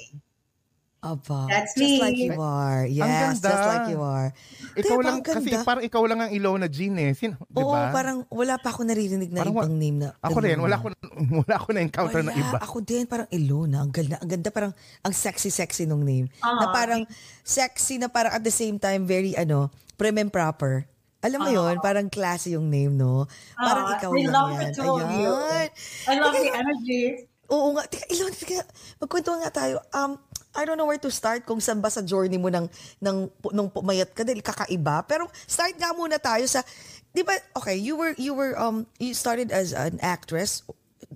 Aba, 0.99 1.47
That's 1.47 1.78
just 1.78 1.95
me. 1.95 2.02
like 2.02 2.19
you 2.19 2.35
are. 2.35 2.83
Yes, 2.83 3.38
just 3.38 3.47
like 3.62 3.87
you 3.87 4.02
are. 4.02 4.35
Ikaw 4.75 4.83
Diba, 4.99 5.07
lang, 5.07 5.14
ang 5.14 5.23
kasi 5.23 5.55
parang 5.62 5.83
ikaw 5.87 6.02
lang 6.11 6.19
ang 6.19 6.31
Ilona 6.35 6.67
Jean 6.67 6.99
eh. 6.99 7.14
Sin, 7.14 7.38
di 7.38 7.62
Oo, 7.62 7.71
parang 7.71 8.26
wala 8.26 8.59
pa 8.59 8.75
ako 8.75 8.83
naririnig 8.83 9.31
na 9.31 9.47
Parang 9.47 9.55
wa- 9.55 9.62
ibang 9.62 9.78
name 9.78 10.02
na. 10.02 10.11
Ako 10.19 10.43
rin, 10.43 10.59
wala 10.59 10.75
ko, 10.75 10.90
wala 11.38 11.55
ko 11.55 11.69
na 11.71 11.81
Wala. 11.87 12.35
iba. 12.35 12.59
Ako 12.59 12.83
din, 12.83 13.07
parang 13.07 13.31
Ilona. 13.31 13.87
Ang 13.87 13.95
ganda, 13.95 14.19
ang 14.19 14.26
ganda 14.26 14.50
parang, 14.50 14.73
ang 15.07 15.14
sexy-sexy 15.14 15.87
nung 15.87 16.02
name. 16.02 16.26
Na 16.43 16.67
Ah. 16.67 16.75
parang, 16.75 17.07
sexy 17.47 18.02
na 18.02 18.11
parang 18.11 18.35
at 18.35 18.43
the 18.43 18.50
same 18.50 18.75
time, 18.76 19.07
very, 19.07 19.38
ano, 19.38 19.71
prim 19.95 20.19
and 20.19 20.35
proper. 20.35 20.83
Alam 21.18 21.38
mo 21.42 21.50
yon 21.50 21.76
parang 21.82 22.06
classy 22.06 22.54
yung 22.54 22.70
name, 22.70 22.94
no? 22.94 23.26
Parang 23.58 23.90
Ah, 23.90 23.94
ikaw 23.98 24.10
I 24.14 24.22
lang 24.22 24.30
love 24.30 24.50
yan. 24.54 24.70
the 24.70 24.82
of 24.87 25.10
you. 25.18 25.32
Ayan. 25.34 25.68
I 26.06 26.14
love 26.22 26.34
the 26.38 26.52
energy. 26.54 27.02
Oo 27.50 27.75
nga. 27.75 27.82
Teka, 27.90 28.06
Ilona, 28.12 28.34
teka, 28.38 28.60
magkwento 29.02 29.34
nga 29.34 29.50
tayo. 29.50 29.82
Um, 29.90 30.14
I 30.54 30.62
don't 30.62 30.78
know 30.78 30.87
where 30.87 31.00
to 31.00 31.10
start 31.10 31.42
kung 31.42 31.58
saan 31.58 31.82
ba 31.82 31.90
sa 31.90 32.06
journey 32.06 32.38
mo 32.38 32.50
ng, 32.54 32.70
ng, 33.02 33.16
nung 33.50 33.66
pumayat 33.66 34.14
ka 34.14 34.22
dahil 34.22 34.42
kakaiba. 34.44 35.02
Pero 35.10 35.26
start 35.42 35.75
nga 35.75 35.90
muna 35.90 36.22
tayo 36.22 36.46
sa, 36.46 36.62
di 37.10 37.26
ba, 37.26 37.34
okay, 37.58 37.75
you 37.75 37.98
were, 37.98 38.14
you 38.14 38.30
were, 38.30 38.54
um, 38.54 38.87
you 39.02 39.10
started 39.10 39.50
as 39.50 39.75
an 39.75 39.98
actress 39.98 40.62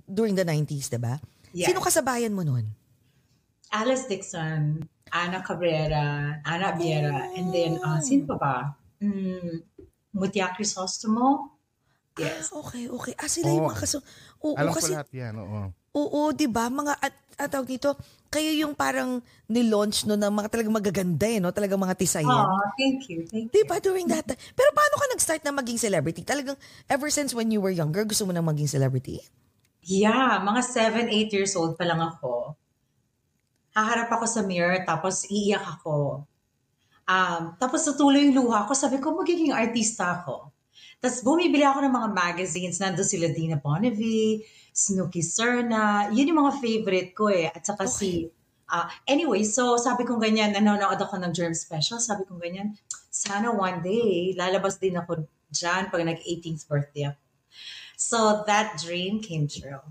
during 0.09 0.35
the 0.35 0.43
90s, 0.43 0.91
di 0.91 0.99
ba? 0.99 1.15
Yes. 1.55 1.71
Sino 1.71 1.79
kasabayan 1.79 2.35
mo 2.35 2.43
nun? 2.43 2.65
Alice 3.71 4.05
Dixon, 4.05 4.83
Ana 5.15 5.39
Cabrera, 5.45 6.37
Ana 6.43 6.75
Viera, 6.75 7.29
and 7.37 7.53
then, 7.55 7.79
uh, 7.79 8.01
sino 8.03 8.25
pa 8.33 8.35
ba? 8.37 8.55
Mm, 9.03 9.59
Mutia 10.13 10.53
Crisostomo. 10.53 11.57
Yes. 12.13 12.53
Ah, 12.53 12.61
okay, 12.61 12.85
okay. 12.85 13.13
Ah, 13.17 13.25
sila 13.25 13.49
yung 13.49 13.65
Oo. 13.65 13.69
mga 13.73 13.79
kaso... 13.81 13.97
Oo, 14.45 14.53
Alam 14.53 14.71
ko 14.71 14.79
kasi... 14.79 14.93
lahat 14.93 15.09
yan, 15.09 15.33
oo. 15.41 15.73
Oo, 15.93 16.29
di 16.33 16.45
ba? 16.45 16.69
Mga, 16.69 16.93
at, 17.01 17.13
at 17.37 17.49
tawag 17.49 17.69
dito, 17.69 17.97
kayo 18.29 18.49
yung 18.53 18.73
parang 18.73 19.21
nilaunch 19.45 20.09
no 20.09 20.17
ng 20.17 20.33
mga 20.33 20.49
talagang 20.49 20.73
magaganda 20.73 21.25
eh, 21.29 21.37
no? 21.37 21.53
Talagang 21.53 21.77
mga 21.77 21.97
tisayan. 21.97 22.45
Oh, 22.49 22.69
thank 22.77 23.05
you. 23.09 23.25
Thank 23.29 23.53
Di 23.53 23.61
you. 23.61 23.69
ba 23.69 23.77
during 23.77 24.09
that 24.09 24.25
time? 24.25 24.41
Pero 24.57 24.69
paano 24.73 24.93
ka 24.97 25.05
nag-start 25.13 25.41
na 25.45 25.53
maging 25.53 25.77
celebrity? 25.77 26.25
Talagang 26.25 26.57
ever 26.89 27.09
since 27.13 27.33
when 27.33 27.49
you 27.53 27.61
were 27.61 27.73
younger, 27.73 28.05
gusto 28.05 28.25
mo 28.25 28.33
na 28.33 28.41
maging 28.41 28.69
celebrity? 28.69 29.21
Yeah, 29.85 30.41
mga 30.41 30.61
7, 30.65 31.09
8 31.29 31.33
years 31.33 31.53
old 31.53 31.77
pa 31.77 31.85
lang 31.85 32.01
ako. 32.01 32.57
Haharap 33.73 34.09
ako 34.09 34.25
sa 34.29 34.41
mirror, 34.45 34.81
tapos 34.85 35.25
iiyak 35.29 35.65
ako. 35.65 36.25
Um, 37.03 37.59
tapos 37.59 37.83
natuloy 37.83 38.31
yung 38.31 38.35
luha 38.39 38.63
ko, 38.63 38.71
sabi 38.71 38.99
ko, 39.03 39.11
magiging 39.11 39.51
artista 39.51 40.23
ako. 40.23 40.51
Tapos 41.03 41.19
bumibili 41.19 41.67
ako 41.67 41.83
ng 41.83 41.93
mga 41.93 42.09
magazines, 42.15 42.79
nandun 42.79 43.03
sila 43.03 43.27
Dina 43.27 43.59
Bonnevie, 43.59 44.47
Snooki 44.71 45.19
Serna, 45.19 46.07
yun 46.15 46.31
yung 46.31 46.39
mga 46.47 46.63
favorite 46.63 47.11
ko 47.11 47.27
eh. 47.27 47.51
At 47.51 47.67
saka 47.67 47.91
si, 47.91 48.31
ah, 48.71 48.87
anyway, 49.03 49.43
so 49.43 49.75
sabi 49.75 50.07
kong 50.07 50.23
ganyan, 50.23 50.55
nanonood 50.55 50.95
ako 50.95 51.19
ng 51.19 51.35
Germ 51.35 51.51
Special, 51.51 51.99
sabi 51.99 52.23
kong 52.23 52.39
ganyan, 52.39 52.79
sana 53.11 53.51
one 53.51 53.83
day, 53.83 54.31
lalabas 54.39 54.79
din 54.79 54.95
ako 54.95 55.27
dyan 55.51 55.91
pag 55.91 56.07
nag-18th 56.07 56.65
birthday 56.71 57.11
ako. 57.11 57.19
So 57.99 58.17
that 58.47 58.79
dream 58.79 59.19
came 59.19 59.51
true. 59.51 59.83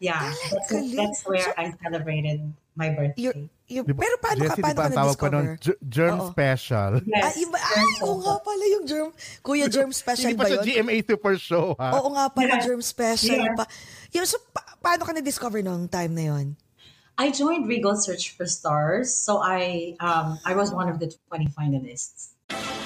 Yeah, 0.00 0.32
that's, 0.52 0.68
that's 0.96 1.20
where 1.24 1.48
So- 1.48 1.56
I 1.56 1.72
celebrated 1.80 2.52
my 2.76 2.92
birthday. 2.92 3.48
You're, 3.70 3.86
you 3.86 3.86
Di 3.86 3.94
ba- 3.94 4.02
pero 4.02 4.14
paano 4.18 4.40
Jessie, 4.42 4.58
ka, 4.58 4.66
paano 4.66 4.74
ba 4.74 4.82
ka 4.82 4.88
ang 4.90 4.98
tawag 4.98 5.16
pa 5.16 5.26
na-discover? 5.30 5.46
nun? 5.46 5.62
Ger- 5.62 5.80
Germ 5.86 6.16
Oo. 6.18 6.28
Special. 6.28 6.90
yes. 7.06 7.22
Ay, 7.22 7.34
iba, 7.40 7.56
ay, 7.56 7.88
oo 8.02 8.14
nga 8.18 8.34
pala 8.42 8.64
yung 8.66 8.84
germ. 8.84 9.10
Kuya 9.40 9.66
Germ 9.66 9.90
Special 9.94 10.26
Hindi 10.26 10.36
ba 10.36 10.42
pa 10.42 10.48
siya 10.50 10.58
yun? 10.58 10.66
GMA 10.66 10.96
Super 11.06 11.34
Show, 11.38 11.66
ha? 11.78 11.88
Oo 11.94 12.08
nga 12.10 12.26
pala, 12.28 12.52
Yeah. 12.58 12.64
Germ 12.66 12.82
Special 12.82 13.38
Yeah. 13.38 13.54
pa. 13.54 13.64
Yun, 14.10 14.26
so, 14.26 14.42
pa- 14.50 14.66
paano 14.76 15.06
ka 15.06 15.14
na-discover 15.14 15.62
nung 15.62 15.86
time 15.86 16.12
na 16.12 16.24
yun? 16.28 16.58
I 17.14 17.30
joined 17.30 17.68
Regal 17.68 17.94
Search 17.94 18.32
for 18.32 18.48
Stars, 18.48 19.12
so 19.12 19.38
I 19.38 19.92
um, 20.00 20.40
I 20.42 20.56
was 20.56 20.72
one 20.72 20.88
of 20.88 20.96
the 20.98 21.12
20 21.28 21.52
finalists. 21.52 22.29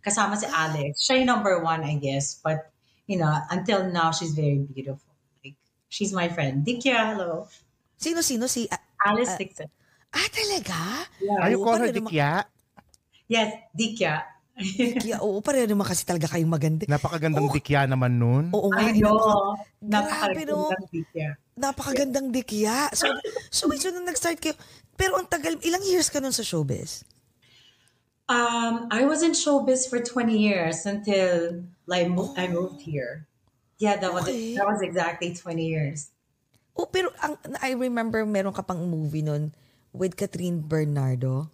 Kasama 0.00 0.36
si 0.36 0.48
Alex. 0.48 1.04
Siya 1.04 1.20
yung 1.20 1.28
number 1.28 1.60
one, 1.60 1.84
I 1.84 2.00
guess. 2.00 2.40
But, 2.40 2.72
you 3.04 3.20
know, 3.20 3.30
until 3.52 3.88
now, 3.88 4.10
she's 4.10 4.32
very 4.32 4.64
beautiful. 4.64 5.12
Like, 5.44 5.56
she's 5.92 6.12
my 6.12 6.28
friend. 6.32 6.64
Dikya, 6.64 7.14
hello. 7.14 7.48
Sino-sino 8.00 8.48
si... 8.48 8.64
ah, 8.72 8.80
Alice 9.04 9.32
Ah. 9.32 9.40
Dixon. 9.40 9.68
ah, 10.10 10.28
talaga? 10.32 10.80
Are 11.40 11.50
you 11.52 11.60
call 11.60 11.78
her 11.78 11.92
Dikya? 11.92 12.44
Yes, 13.28 13.48
Dikya. 13.76 14.26
Dikya, 14.60 15.24
oo, 15.24 15.40
pareho 15.40 15.64
naman 15.64 15.88
kasi 15.88 16.04
talaga 16.04 16.28
kayong 16.28 16.52
maganda. 16.52 16.84
Napakagandang 16.84 17.48
dikya 17.48 17.88
naman 17.88 18.20
nun. 18.20 18.44
Oo 18.52 18.68
nga. 18.68 18.84
Ay, 18.84 19.00
eh, 19.00 19.00
no. 19.00 19.16
Napakagandang 19.80 20.84
dikya. 20.92 21.28
Napakagandang 21.56 22.28
dikya. 22.28 22.92
So, 22.92 23.08
so 23.48 23.62
wait, 23.72 23.80
so 23.80 23.88
nung 23.88 24.04
nag-start 24.04 24.36
kayo, 24.36 24.52
pero 25.00 25.16
ang 25.16 25.24
tagal, 25.32 25.56
ilang 25.64 25.80
years 25.88 26.12
ka 26.12 26.20
nun 26.20 26.34
sa 26.36 26.44
showbiz? 26.44 27.08
Um, 28.30 28.86
I 28.94 29.02
was 29.10 29.26
in 29.26 29.34
showbiz 29.34 29.90
for 29.90 29.98
20 29.98 30.38
years 30.38 30.86
until 30.86 31.66
like 31.90 32.06
mo- 32.06 32.30
I 32.38 32.46
moved 32.46 32.78
here. 32.78 33.26
Yeah, 33.82 33.98
that 33.98 34.14
was 34.14 34.30
Okay. 34.30 34.54
that 34.54 34.70
was 34.70 34.78
exactly 34.86 35.34
20 35.34 35.58
years. 35.66 36.14
Oh, 36.78 36.86
pero 36.86 37.10
ang, 37.18 37.34
I 37.58 37.74
remember 37.74 38.22
meron 38.22 38.54
ka 38.54 38.62
pang 38.62 38.86
movie 38.86 39.26
nun 39.26 39.50
with 39.90 40.14
Catherine 40.14 40.62
Bernardo. 40.62 41.50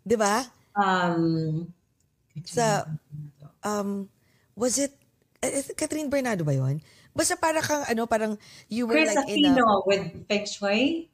Di 0.00 0.16
ba? 0.16 0.48
Um, 0.72 1.68
Sa, 2.48 2.88
um, 3.62 4.08
was 4.56 4.80
it, 4.80 4.96
eh, 5.44 5.60
eh, 5.60 5.76
Catherine 5.76 6.08
Bernardo 6.08 6.42
ba 6.42 6.56
yon? 6.56 6.80
Basta 7.14 7.36
para 7.38 7.62
kang, 7.62 7.84
ano, 7.86 8.08
parang 8.08 8.34
you 8.66 8.88
were 8.88 8.96
Chris 8.96 9.14
like 9.14 9.28
in 9.28 9.44
a, 9.44 9.54
Aquino 9.54 9.86
with 9.86 10.02
Feng 10.26 10.46
Shui. 10.48 11.06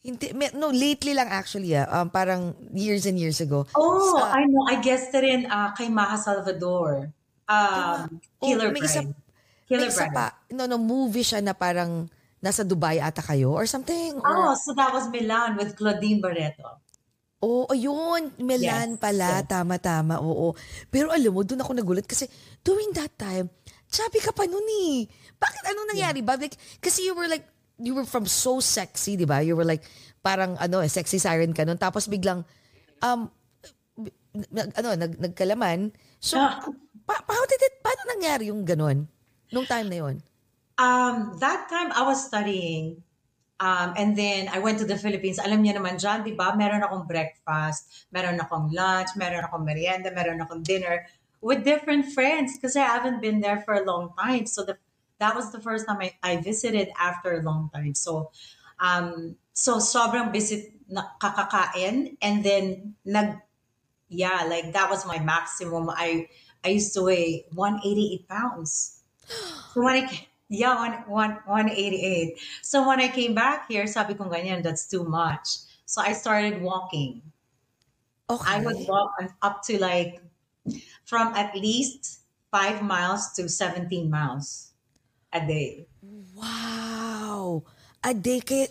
Hindi, 0.00 0.30
no, 0.54 0.70
lately 0.70 1.12
lang 1.12 1.28
actually, 1.28 1.74
ah, 1.74 1.86
um, 1.90 2.08
parang 2.08 2.54
years 2.70 3.04
and 3.04 3.18
years 3.18 3.40
ago. 3.40 3.66
Oh, 3.74 4.14
Sa- 4.14 4.30
I 4.30 4.46
know. 4.46 4.64
I 4.64 4.78
guessed 4.78 5.12
it 5.12 5.24
in 5.24 5.44
uh, 5.46 5.74
kay 5.74 5.88
Maha 5.88 6.16
Salvador. 6.16 7.10
Um, 7.44 8.20
Oh, 8.38 8.46
Killer 8.46 8.70
may 8.70 8.84
isa-. 8.84 9.08
Killer 9.66 9.88
may 9.88 9.92
isa 9.92 10.06
pa, 10.08 10.32
no, 10.48 10.64
no, 10.64 10.76
movie 10.76 11.24
siya 11.24 11.40
na 11.40 11.52
parang 11.52 12.06
nasa 12.38 12.62
Dubai 12.62 13.02
ata 13.02 13.18
kayo 13.20 13.50
or 13.50 13.66
something. 13.66 14.14
Oh, 14.20 14.52
Or, 14.52 14.54
so 14.54 14.70
that 14.72 14.92
was 14.92 15.08
Milan 15.08 15.56
with 15.56 15.74
Claudine 15.74 16.22
Barreto. 16.22 16.78
oh, 17.38 17.70
ayun, 17.70 18.34
Milan 18.38 18.94
Yes, 18.94 19.00
pala, 19.00 19.42
yes. 19.42 19.46
tama, 19.46 19.78
tama, 19.78 20.18
oo. 20.18 20.58
Pero 20.90 21.10
alam 21.10 21.30
mo, 21.30 21.46
doon 21.46 21.62
ako 21.62 21.70
nagulat 21.70 22.02
kasi 22.02 22.26
during 22.60 22.90
that 22.94 23.14
time, 23.14 23.46
chubby 23.86 24.18
ka 24.18 24.34
pa 24.34 24.42
nun 24.42 24.66
eh. 24.90 25.06
Bakit 25.38 25.62
ano 25.70 25.86
nangyari 25.86 26.18
ba? 26.18 26.34
Like, 26.34 26.58
kasi 26.82 27.06
you 27.06 27.14
were 27.14 27.30
like, 27.30 27.46
you 27.78 27.94
were 27.94 28.06
from 28.06 28.26
so 28.26 28.60
sexy, 28.60 29.16
di 29.16 29.24
ba? 29.24 29.40
You 29.42 29.54
were 29.54 29.66
like, 29.66 29.86
parang 30.22 30.58
ano, 30.58 30.82
eh, 30.82 30.90
sexy 30.90 31.18
siren 31.18 31.54
ka 31.54 31.62
nun. 31.64 31.78
Tapos 31.78 32.10
biglang, 32.10 32.44
um, 33.02 33.30
nag, 34.50 34.74
ano, 34.76 34.94
nag, 34.98 35.14
nagkalaman. 35.18 35.94
So, 36.18 36.38
pa, 37.06 37.14
how 37.24 37.44
did 37.46 37.62
it, 37.62 37.74
paano 37.80 38.02
nangyari 38.18 38.50
yung 38.50 38.66
ganon? 38.66 39.06
Nung 39.54 39.66
time 39.66 39.88
na 39.88 39.98
yon? 40.04 40.16
Um, 40.78 41.38
that 41.40 41.66
time 41.70 41.90
I 41.94 42.02
was 42.06 42.22
studying. 42.22 43.02
Um, 43.58 43.94
and 43.98 44.14
then 44.14 44.46
I 44.54 44.62
went 44.62 44.78
to 44.78 44.86
the 44.86 44.94
Philippines. 44.94 45.42
Alam 45.42 45.66
niyo 45.66 45.82
naman 45.82 45.98
dyan, 45.98 46.22
di 46.22 46.34
ba? 46.38 46.54
Meron 46.54 46.86
akong 46.86 47.10
breakfast, 47.10 48.06
meron 48.14 48.38
akong 48.38 48.70
lunch, 48.70 49.18
meron 49.18 49.42
akong 49.42 49.66
merienda, 49.66 50.14
meron 50.14 50.38
akong 50.38 50.62
dinner 50.62 51.02
with 51.42 51.66
different 51.66 52.06
friends 52.14 52.54
because 52.54 52.78
I 52.78 52.86
haven't 52.86 53.18
been 53.18 53.42
there 53.42 53.62
for 53.66 53.74
a 53.74 53.82
long 53.82 54.14
time. 54.14 54.46
So 54.46 54.62
the, 54.62 54.78
that 55.18 55.34
was 55.34 55.52
the 55.52 55.60
first 55.60 55.86
time 55.86 55.98
I, 56.00 56.14
I 56.22 56.36
visited 56.38 56.88
after 56.98 57.38
a 57.38 57.42
long 57.42 57.70
time. 57.74 57.94
So, 57.94 58.30
um, 58.80 59.36
so 59.52 59.78
sobrang 59.78 60.32
visit 60.32 60.72
na 60.88 61.02
kakakain 61.20 62.16
and 62.22 62.44
then 62.44 62.94
nag, 63.04 63.38
yeah, 64.08 64.46
like 64.48 64.72
that 64.72 64.88
was 64.90 65.06
my 65.06 65.18
maximum. 65.18 65.90
I, 65.90 66.28
I 66.64 66.68
used 66.68 66.94
to 66.94 67.02
weigh 67.02 67.46
188 67.54 68.28
pounds. 68.28 69.02
So 69.74 69.84
when 69.84 70.04
I 70.04 70.26
yeah, 70.48 70.74
one, 70.74 70.92
one, 71.06 71.30
188. 71.44 72.38
So 72.62 72.88
when 72.88 73.00
I 73.00 73.08
came 73.08 73.34
back 73.34 73.68
here, 73.68 73.86
sabi 73.86 74.14
ko 74.14 74.24
ganyan, 74.24 74.62
that's 74.62 74.88
too 74.88 75.04
much. 75.04 75.68
So 75.84 76.00
I 76.00 76.12
started 76.14 76.62
walking. 76.62 77.20
Okay. 78.30 78.44
I 78.44 78.60
would 78.64 78.88
walk 78.88 79.12
up 79.42 79.62
to 79.68 79.78
like 79.78 80.22
from 81.04 81.34
at 81.36 81.54
least 81.54 82.20
five 82.50 82.82
miles 82.82 83.32
to 83.36 83.48
17 83.48 84.10
miles 84.10 84.67
a 85.32 85.40
day. 85.44 85.86
Wow! 86.34 87.64
A 88.04 88.14
day 88.14 88.40
kaya 88.40 88.70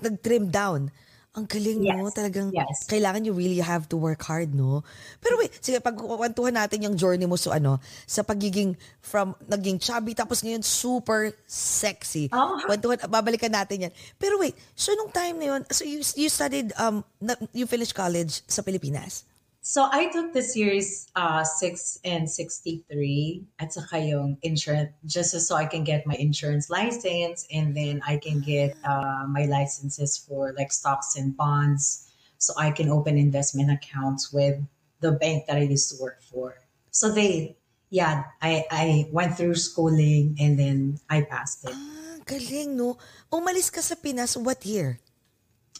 nag-trim 0.00 0.48
down. 0.48 0.90
Ang 1.36 1.46
galing? 1.46 1.86
Yes. 1.86 2.18
Talagang 2.18 2.50
Yes. 2.50 2.88
kailangan 2.90 3.22
you 3.22 3.30
really 3.30 3.62
have 3.62 3.86
to 3.86 3.94
work 3.94 4.26
hard, 4.26 4.56
no? 4.58 4.82
Pero 5.22 5.38
wait, 5.38 5.54
sige, 5.62 5.78
pagkukwentuhan 5.78 6.56
natin 6.56 6.82
yung 6.82 6.98
journey 6.98 7.30
mo 7.30 7.38
so 7.38 7.54
ano, 7.54 7.78
sa 8.08 8.26
pagiging 8.26 8.74
from 8.98 9.38
naging 9.46 9.78
chubby 9.78 10.18
tapos 10.18 10.42
ngayon 10.42 10.66
super 10.66 11.30
sexy. 11.46 12.26
Oh. 12.34 12.58
Kwentuhan, 12.66 12.98
babalikan 13.06 13.54
natin 13.54 13.86
yan. 13.86 13.92
Pero 14.18 14.40
wait, 14.42 14.56
so 14.74 14.90
nung 14.98 15.14
time 15.14 15.38
na 15.38 15.46
yun, 15.54 15.62
so 15.70 15.86
you, 15.86 16.02
you 16.18 16.26
studied, 16.26 16.74
um, 16.74 17.06
na, 17.22 17.38
you 17.54 17.70
finished 17.70 17.94
college 17.94 18.42
sa 18.50 18.64
Pilipinas? 18.64 19.22
So 19.60 19.88
I 19.90 20.08
took 20.08 20.32
the 20.32 20.42
series 20.42 21.08
uh, 21.14 21.44
6 21.44 21.98
and 22.04 22.30
63 22.30 23.44
at 23.58 23.72
saka 23.72 23.98
yung 23.98 24.38
insurance 24.42 24.94
just 25.04 25.34
so 25.34 25.56
I 25.56 25.66
can 25.66 25.84
get 25.84 26.06
my 26.06 26.14
insurance 26.14 26.70
license 26.70 27.46
and 27.52 27.76
then 27.76 28.00
I 28.06 28.16
can 28.16 28.40
get 28.40 28.76
uh, 28.84 29.26
my 29.28 29.44
licenses 29.44 30.16
for 30.16 30.54
like 30.56 30.72
stocks 30.72 31.16
and 31.16 31.36
bonds 31.36 32.08
so 32.38 32.54
I 32.56 32.70
can 32.70 32.88
open 32.88 33.18
investment 33.18 33.70
accounts 33.70 34.32
with 34.32 34.62
the 35.00 35.12
bank 35.12 35.46
that 35.46 35.56
I 35.56 35.66
used 35.66 35.90
to 35.90 36.02
work 36.02 36.22
for. 36.22 36.54
So 36.90 37.12
they, 37.12 37.56
yeah, 37.90 38.24
I, 38.40 38.64
I 38.70 39.08
went 39.12 39.36
through 39.36 39.56
schooling 39.56 40.36
and 40.40 40.58
then 40.58 40.98
I 41.10 41.22
passed 41.22 41.64
it. 41.68 41.74
Ah, 41.74 42.22
galing, 42.24 42.76
no? 42.76 42.96
Umalis 43.30 43.70
ka 43.74 43.82
sa 43.82 43.96
Pinas, 43.96 44.36
what 44.36 44.64
year? 44.64 44.98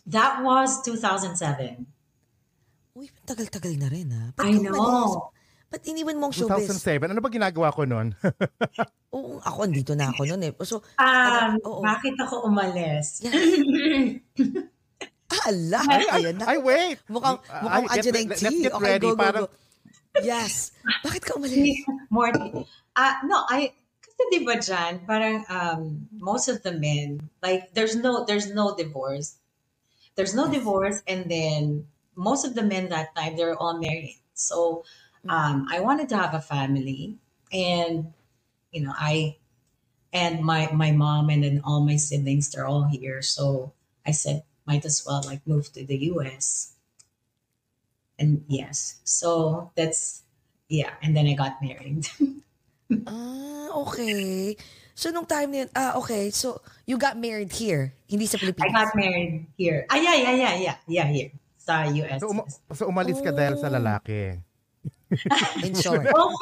That 0.07 0.43
was 0.43 0.83
2007. 0.83 1.87
Uy, 2.99 3.07
tagal-tagal 3.23 3.79
na 3.79 3.87
rin, 3.87 4.11
ha? 4.11 4.35
I 4.43 4.59
ka 4.59 4.59
know. 4.59 4.75
umalis? 4.75 5.15
Ba't 5.69 5.83
iniwan 5.85 6.17
mo 6.17 6.27
ang 6.27 6.35
showbiz? 6.35 6.67
2007. 6.67 7.13
Ano 7.13 7.21
ba 7.21 7.31
ginagawa 7.31 7.69
ko 7.71 7.85
nun? 7.85 8.11
Oo, 9.15 9.39
ako, 9.39 9.59
andito 9.63 9.93
na 9.95 10.11
ako 10.11 10.27
noon 10.27 10.43
eh. 10.43 10.53
So, 10.65 10.81
Um, 10.97 11.07
taga- 11.55 11.61
oo. 11.63 11.81
bakit 11.81 12.15
ako 12.19 12.35
umalis? 12.45 13.07
Ah, 15.29 15.53
ala, 15.53 15.79
ay, 15.85 16.05
ayan 16.09 16.41
na. 16.41 16.49
Ay, 16.49 16.59
wait. 16.59 16.99
Mukhang, 17.05 17.37
Ay, 17.45 17.61
mukhang 17.61 17.85
get- 17.85 17.93
andyan 17.93 18.09
na 18.09 18.19
yung 18.19 18.31
let's 18.33 18.43
get 18.59 18.73
Okay, 18.73 18.87
ready. 18.89 19.05
go, 19.05 19.13
go, 19.13 19.21
Parang- 19.21 19.45
go. 19.45 20.25
Yes. 20.25 20.73
Bakit 21.05 21.23
ka 21.23 21.33
umalis? 21.37 21.85
more 22.17 22.33
uh 22.97 23.15
no 23.23 23.45
i 23.53 23.69
kasi 24.01 24.23
di 24.33 24.41
ba 24.43 24.57
dyan, 24.57 25.05
parang 25.05 25.45
um 25.47 25.81
most 26.17 26.49
of 26.49 26.65
the 26.65 26.73
men 26.73 27.21
like 27.39 27.71
there's 27.71 27.93
no 27.95 28.25
there's 28.25 28.49
no 28.51 28.73
divorce 28.73 29.37
there's 30.17 30.33
no 30.33 30.49
divorce 30.49 31.05
and 31.05 31.29
then 31.29 31.85
most 32.19 32.45
of 32.45 32.55
the 32.55 32.63
men 32.63 32.91
that 32.91 33.15
time 33.15 33.37
they're 33.39 33.57
all 33.57 33.79
married 33.79 34.19
so 34.35 34.83
um 35.31 35.67
i 35.71 35.79
wanted 35.79 36.09
to 36.09 36.19
have 36.19 36.35
a 36.35 36.43
family 36.43 37.17
and 37.53 38.13
you 38.75 38.83
know 38.83 38.93
i 38.99 39.37
and 40.13 40.43
my 40.43 40.69
my 40.75 40.91
mom 40.91 41.31
and 41.31 41.45
then 41.45 41.63
all 41.63 41.81
my 41.81 41.97
siblings 41.97 42.51
they're 42.51 42.67
all 42.67 42.85
here 42.91 43.23
so 43.23 43.73
i 44.05 44.11
said 44.11 44.43
might 44.67 44.85
as 44.85 45.07
well 45.07 45.23
like 45.25 45.41
move 45.47 45.71
to 45.73 45.87
the 45.87 45.97
us 45.97 46.75
and 48.19 48.45
yes 48.49 48.99
so 49.05 49.71
that's 49.77 50.25
yeah 50.69 50.99
and 51.03 51.17
then 51.17 51.27
i 51.27 51.35
got 51.35 51.63
married 51.63 52.09
Ah, 53.07 53.69
okay. 53.85 54.57
So, 54.97 55.13
nung 55.13 55.29
time 55.29 55.53
na 55.53 55.59
yun, 55.65 55.71
ah, 55.77 55.93
okay. 56.01 56.33
So, 56.33 56.65
you 56.89 56.97
got 56.97 57.21
married 57.21 57.53
here, 57.53 57.93
hindi 58.09 58.25
sa 58.25 58.41
Pilipinas 58.41 58.73
I 58.73 58.73
got 58.73 58.91
married 58.97 59.47
here. 59.61 59.85
Ah, 59.93 60.01
yeah, 60.01 60.17
yeah, 60.17 60.35
yeah, 60.35 60.55
yeah. 60.57 60.77
Yeah, 60.89 61.07
here. 61.07 61.31
Sa 61.69 61.85
US. 61.85 62.19
So, 62.25 62.33
um- 62.33 62.49
so 62.73 62.89
umalis 62.89 63.21
ka 63.21 63.29
dahil 63.29 63.61
sa 63.61 63.69
lalaki. 63.69 64.41
In 65.69 65.77
short. 65.77 66.09
Both, 66.17 66.41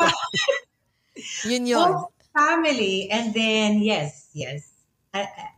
Yun 1.51 1.67
yun. 1.67 1.81
both 1.81 2.13
family 2.31 3.09
and 3.09 3.33
then, 3.33 3.81
yes, 3.81 4.29
yes. 4.37 4.69
Uh, 5.11 5.25
uh, 5.25 5.51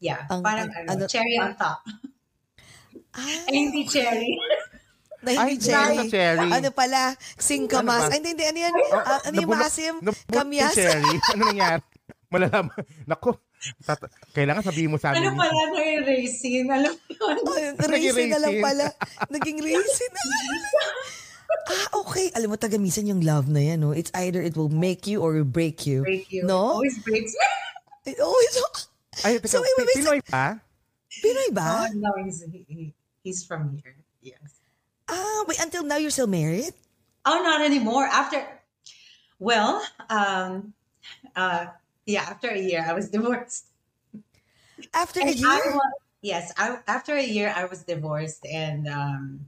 yeah, 0.00 0.24
Ang- 0.32 0.40
parang 0.42 0.66
ang- 0.72 0.88
ano, 0.90 1.04
ano- 1.04 1.10
cherry 1.10 1.36
on 1.38 1.52
top. 1.54 1.78
Ah, 3.14 3.22
Ay, 3.46 3.54
hindi 3.54 3.86
cherry. 3.86 4.34
na 5.22 5.28
Ay, 5.30 5.54
hindi 5.54 5.62
cherry. 5.62 5.94
sa 5.94 6.04
cherry. 6.10 6.50
Ano 6.50 6.68
pala? 6.74 7.14
Singkamas. 7.38 8.08
Ano? 8.08 8.12
Ay, 8.12 8.18
hindi, 8.18 8.30
hindi. 8.34 8.44
Ano 8.50 8.58
yan? 8.58 8.74
Ah, 8.90 9.20
ano 9.22 9.34
yung 9.38 9.52
maasim? 9.54 9.94
Kamyas? 10.26 10.74
cherry. 10.74 11.14
Ano 11.30 11.40
nangyari? 11.46 11.84
Malalaman. 12.32 12.82
Naku, 13.06 13.30
tat- 13.82 14.10
kailangan 14.32 14.62
sabihin 14.62 14.90
mo 14.90 14.98
sa 14.98 15.12
amin. 15.12 15.30
ano 15.30 15.40
pala 15.40 15.62
na 15.72 15.80
yung 15.80 16.04
racing? 16.04 16.66
Alam 16.68 16.92
mo 17.44 17.52
yun? 17.56 17.74
Naging 17.74 17.88
raisin 17.88 18.28
na 18.28 18.40
lang 18.40 18.56
pala. 18.60 18.84
Naging 19.30 19.58
raisin 19.60 20.10
na 20.12 20.22
lang. 20.22 20.42
ah, 21.64 21.86
okay. 22.02 22.26
Alam 22.34 22.48
mo, 22.52 22.56
tagamisan 22.56 23.08
yung 23.08 23.22
love 23.22 23.48
na 23.48 23.62
yan, 23.62 23.80
no? 23.80 23.92
It's 23.92 24.12
either 24.16 24.40
it 24.40 24.54
will 24.54 24.72
make 24.72 25.06
you 25.06 25.20
or 25.22 25.32
break 25.44 25.86
you. 25.86 26.02
Break 26.02 26.28
you. 26.28 26.44
No? 26.44 26.80
Always 26.80 26.98
breaks 27.00 27.32
me. 27.32 27.48
It 28.12 28.20
always... 28.20 28.52
Ay, 29.24 29.40
teka, 29.40 29.48
So, 29.48 29.64
wait, 29.64 29.72
wait, 29.80 29.86
wait. 29.88 29.96
Pinoy 30.04 30.20
pa? 30.28 30.60
Pinoy 31.24 31.48
ba? 31.56 31.88
Oh, 31.88 31.96
no, 31.96 32.10
he's, 32.20 32.44
he, 32.44 32.60
he- 32.68 32.94
he's 33.24 33.40
from 33.48 33.80
here. 33.80 33.96
Yes. 34.20 34.60
Ah, 35.08 35.48
wait, 35.48 35.56
until 35.56 35.88
now 35.88 35.96
you're 35.96 36.12
still 36.12 36.28
married? 36.28 36.76
Oh, 37.24 37.40
not 37.40 37.64
anymore. 37.64 38.04
After, 38.04 38.44
well, 39.40 39.80
um, 40.12 40.74
uh, 41.32 41.72
yeah, 42.06 42.22
after 42.22 42.48
a 42.48 42.58
year, 42.58 42.84
I 42.86 42.92
was 42.92 43.10
divorced. 43.14 43.66
After 44.92 45.20
a 45.20 45.30
year? 45.30 45.48
I 45.48 45.60
was, 45.64 45.92
yes, 46.22 46.52
I, 46.56 46.78
after 46.86 47.14
a 47.14 47.24
year, 47.24 47.52
I 47.54 47.64
was 47.64 47.84
divorced, 47.84 48.44
and 48.46 48.88
um, 48.88 49.40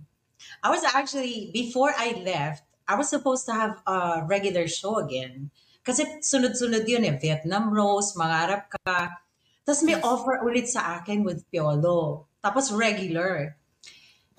I 0.62 0.71
was 0.71 0.85
actually 0.85 1.51
before 1.53 1.92
I 1.97 2.23
left. 2.25 2.64
I 2.88 2.95
was 2.95 3.09
supposed 3.11 3.47
to 3.47 3.53
have 3.53 3.83
a 3.87 4.23
regular 4.27 4.69
show 4.69 4.99
again. 5.03 5.51
Kasi 5.83 6.23
sunod-sunod 6.23 6.87
yun 6.87 7.07
eh. 7.07 7.19
Vietnam 7.19 7.71
Rose, 7.75 8.14
Mangarap 8.14 8.71
Ka. 8.71 9.23
Tapos 9.66 9.83
may 9.83 9.99
offer 9.99 10.38
ulit 10.42 10.71
sa 10.71 10.99
akin 10.99 11.27
with 11.27 11.42
Piolo. 11.51 12.31
Tapos 12.42 12.71
regular. 12.71 13.59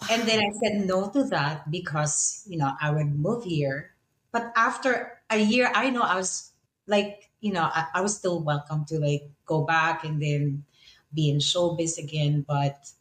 And 0.08 0.24
then 0.24 0.40
I 0.40 0.52
said 0.64 0.88
no 0.88 1.12
to 1.12 1.28
that 1.32 1.68
because, 1.72 2.48
you 2.48 2.56
know, 2.56 2.72
I 2.80 2.92
would 2.92 3.12
move 3.12 3.44
here. 3.44 3.92
But 4.32 4.52
after 4.56 5.20
a 5.28 5.40
year, 5.40 5.72
I 5.76 5.90
know 5.90 6.04
I 6.04 6.16
was 6.16 6.52
like, 6.88 7.27
you 7.42 7.54
know, 7.54 7.64
I, 7.64 7.88
I 7.96 8.02
was 8.02 8.18
still 8.18 8.42
welcome 8.42 8.86
to 8.86 9.00
like 9.00 9.30
go 9.46 9.64
back 9.66 10.04
and 10.04 10.22
then 10.22 10.66
be 11.14 11.30
in 11.30 11.38
showbiz 11.38 11.98
again. 11.98 12.42
But 12.42 12.92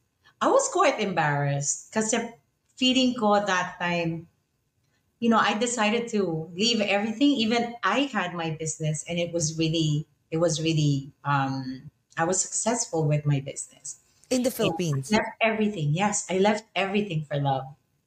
I 0.40 0.48
was 0.48 0.68
quite 0.68 1.00
embarrassed 1.00 1.90
because 1.90 2.14
feeling 2.76 3.14
ko 3.14 3.44
that 3.44 3.78
time, 3.80 4.28
you 5.20 5.30
know, 5.30 5.38
I 5.38 5.58
decided 5.58 6.08
to 6.10 6.50
leave 6.54 6.80
everything. 6.80 7.30
Even 7.30 7.74
I 7.82 8.00
had 8.12 8.34
my 8.34 8.50
business 8.50 9.04
and 9.08 9.18
it 9.18 9.32
was 9.32 9.58
really, 9.58 10.06
it 10.30 10.38
was 10.38 10.60
really, 10.62 11.12
um, 11.24 11.90
I 12.16 12.24
was 12.24 12.40
successful 12.40 13.06
with 13.06 13.24
my 13.26 13.40
business. 13.40 14.00
In 14.30 14.42
the 14.44 14.50
Philippines? 14.52 15.12
I 15.12 15.16
left 15.16 15.30
everything. 15.40 15.90
Yes, 15.94 16.26
I 16.30 16.38
left 16.38 16.64
everything 16.74 17.24
for 17.24 17.38
love. 17.40 17.64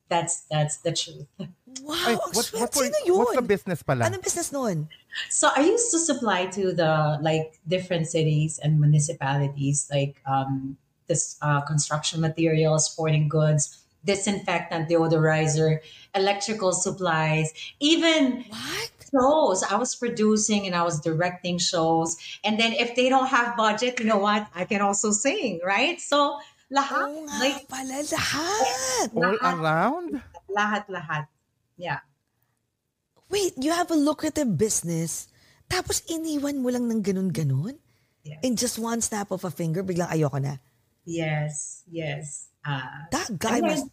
That's 0.09 0.41
that's 0.41 0.77
the 0.77 0.93
truth. 0.93 1.27
Wow, 1.83 1.95
Ay, 2.05 2.13
ang 2.13 2.31
what, 2.33 2.45
sweet. 2.45 2.61
what 2.61 2.71
Sino 2.73 2.97
yun? 3.05 3.17
what's 3.17 3.35
the 3.35 3.45
business 3.45 3.79
pala? 3.81 4.05
Anong 4.05 4.21
business 4.23 4.49
noon? 4.51 4.87
So 5.29 5.49
I 5.49 5.61
used 5.65 5.89
to 5.91 5.99
supply 5.99 6.45
to 6.53 6.71
the 6.73 7.17
like 7.21 7.57
different 7.67 8.07
cities 8.07 8.59
and 8.61 8.79
municipalities, 8.79 9.89
like 9.89 10.21
um, 10.29 10.77
this 11.09 11.37
uh, 11.41 11.61
construction 11.65 12.21
materials, 12.21 12.85
sporting 12.91 13.27
goods, 13.27 13.81
disinfectant, 14.05 14.87
deodorizer, 14.89 15.79
electrical 16.13 16.71
supplies, 16.71 17.51
even 17.79 18.45
What? 18.47 18.89
shows. 19.09 19.63
I 19.65 19.75
was 19.75 19.95
producing 19.97 20.69
and 20.69 20.75
I 20.77 20.83
was 20.85 21.01
directing 21.01 21.57
shows. 21.57 22.15
And 22.45 22.59
then 22.61 22.73
if 22.77 22.93
they 22.95 23.09
don't 23.09 23.27
have 23.27 23.57
budget, 23.57 23.99
you 23.99 24.05
know 24.05 24.21
what? 24.21 24.45
I 24.53 24.65
can 24.65 24.81
also 24.81 25.09
sing, 25.11 25.59
right? 25.65 25.97
So 25.99 26.37
lahat, 26.69 27.09
Oo 27.09 27.25
nga 27.25 27.35
like 27.41 27.65
pala, 27.65 27.97
lahat. 28.05 29.05
All 29.17 29.33
lahat, 29.33 29.53
around? 29.57 30.09
lahat, 30.53 30.83
lahat. 30.93 31.25
Yeah. 31.79 32.03
Wait, 33.29 33.55
you 33.55 33.71
have 33.71 33.87
a 33.87 33.95
lucrative 33.95 34.51
business, 34.51 35.31
tapos 35.65 36.03
iniwan 36.05 36.59
mo 36.59 36.67
lang 36.67 36.85
ng 36.85 36.99
ganun-ganun? 36.99 37.77
Yes. 38.21 38.41
In 38.43 38.53
just 38.53 38.75
one 38.75 38.99
snap 38.99 39.31
of 39.31 39.41
a 39.41 39.49
finger, 39.49 39.79
biglang 39.79 40.11
ayoko 40.11 40.37
na. 40.37 40.59
Yes. 41.05 41.81
Yes. 41.87 42.51
Uh, 42.61 42.83
That 43.09 43.31
guy 43.39 43.57
And 43.57 43.65
then- 43.65 43.71
must 43.71 43.87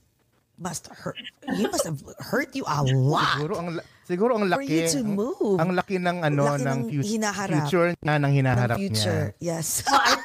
must 0.57 0.85
hurt. 0.89 1.21
He 1.53 1.69
must 1.69 1.85
have 1.85 2.01
hurt 2.19 2.57
you 2.57 2.65
a 2.65 2.81
lot. 2.83 3.37
Siguro 3.37 3.55
ang 3.55 3.69
siguro 4.09 4.33
ang 4.35 4.49
For 4.49 4.57
laki. 4.57 4.73
you 4.73 4.89
to 4.89 5.01
ang- 5.05 5.13
move. 5.15 5.57
Ang, 5.61 5.71
laki 5.77 6.01
ng 6.01 6.17
ano 6.25 6.43
Laki 6.49 6.57
ng 6.57 6.65
ng 6.65 6.81
fut- 6.91 7.05
hinaharap. 7.07 7.57
future 7.69 7.89
niya 7.93 8.09
ng 8.09 8.21
ng 8.25 8.33
hinaharap 8.33 8.77
future. 8.81 9.25
niya. 9.37 9.53
Yes. 9.53 9.69
thought, 9.85 10.17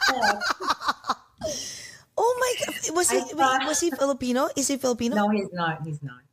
Oh 2.16 2.34
my 2.40 2.52
God. 2.60 2.96
Was 2.96 3.08
he, 3.12 3.20
thought- 3.36 3.66
was 3.68 3.80
he 3.82 3.90
Filipino? 3.92 4.48
Is 4.56 4.68
he 4.68 4.78
Filipino? 4.78 5.16
no, 5.20 5.28
he's 5.30 5.52
not. 5.52 5.84
He's 5.84 6.00
not. 6.02 6.24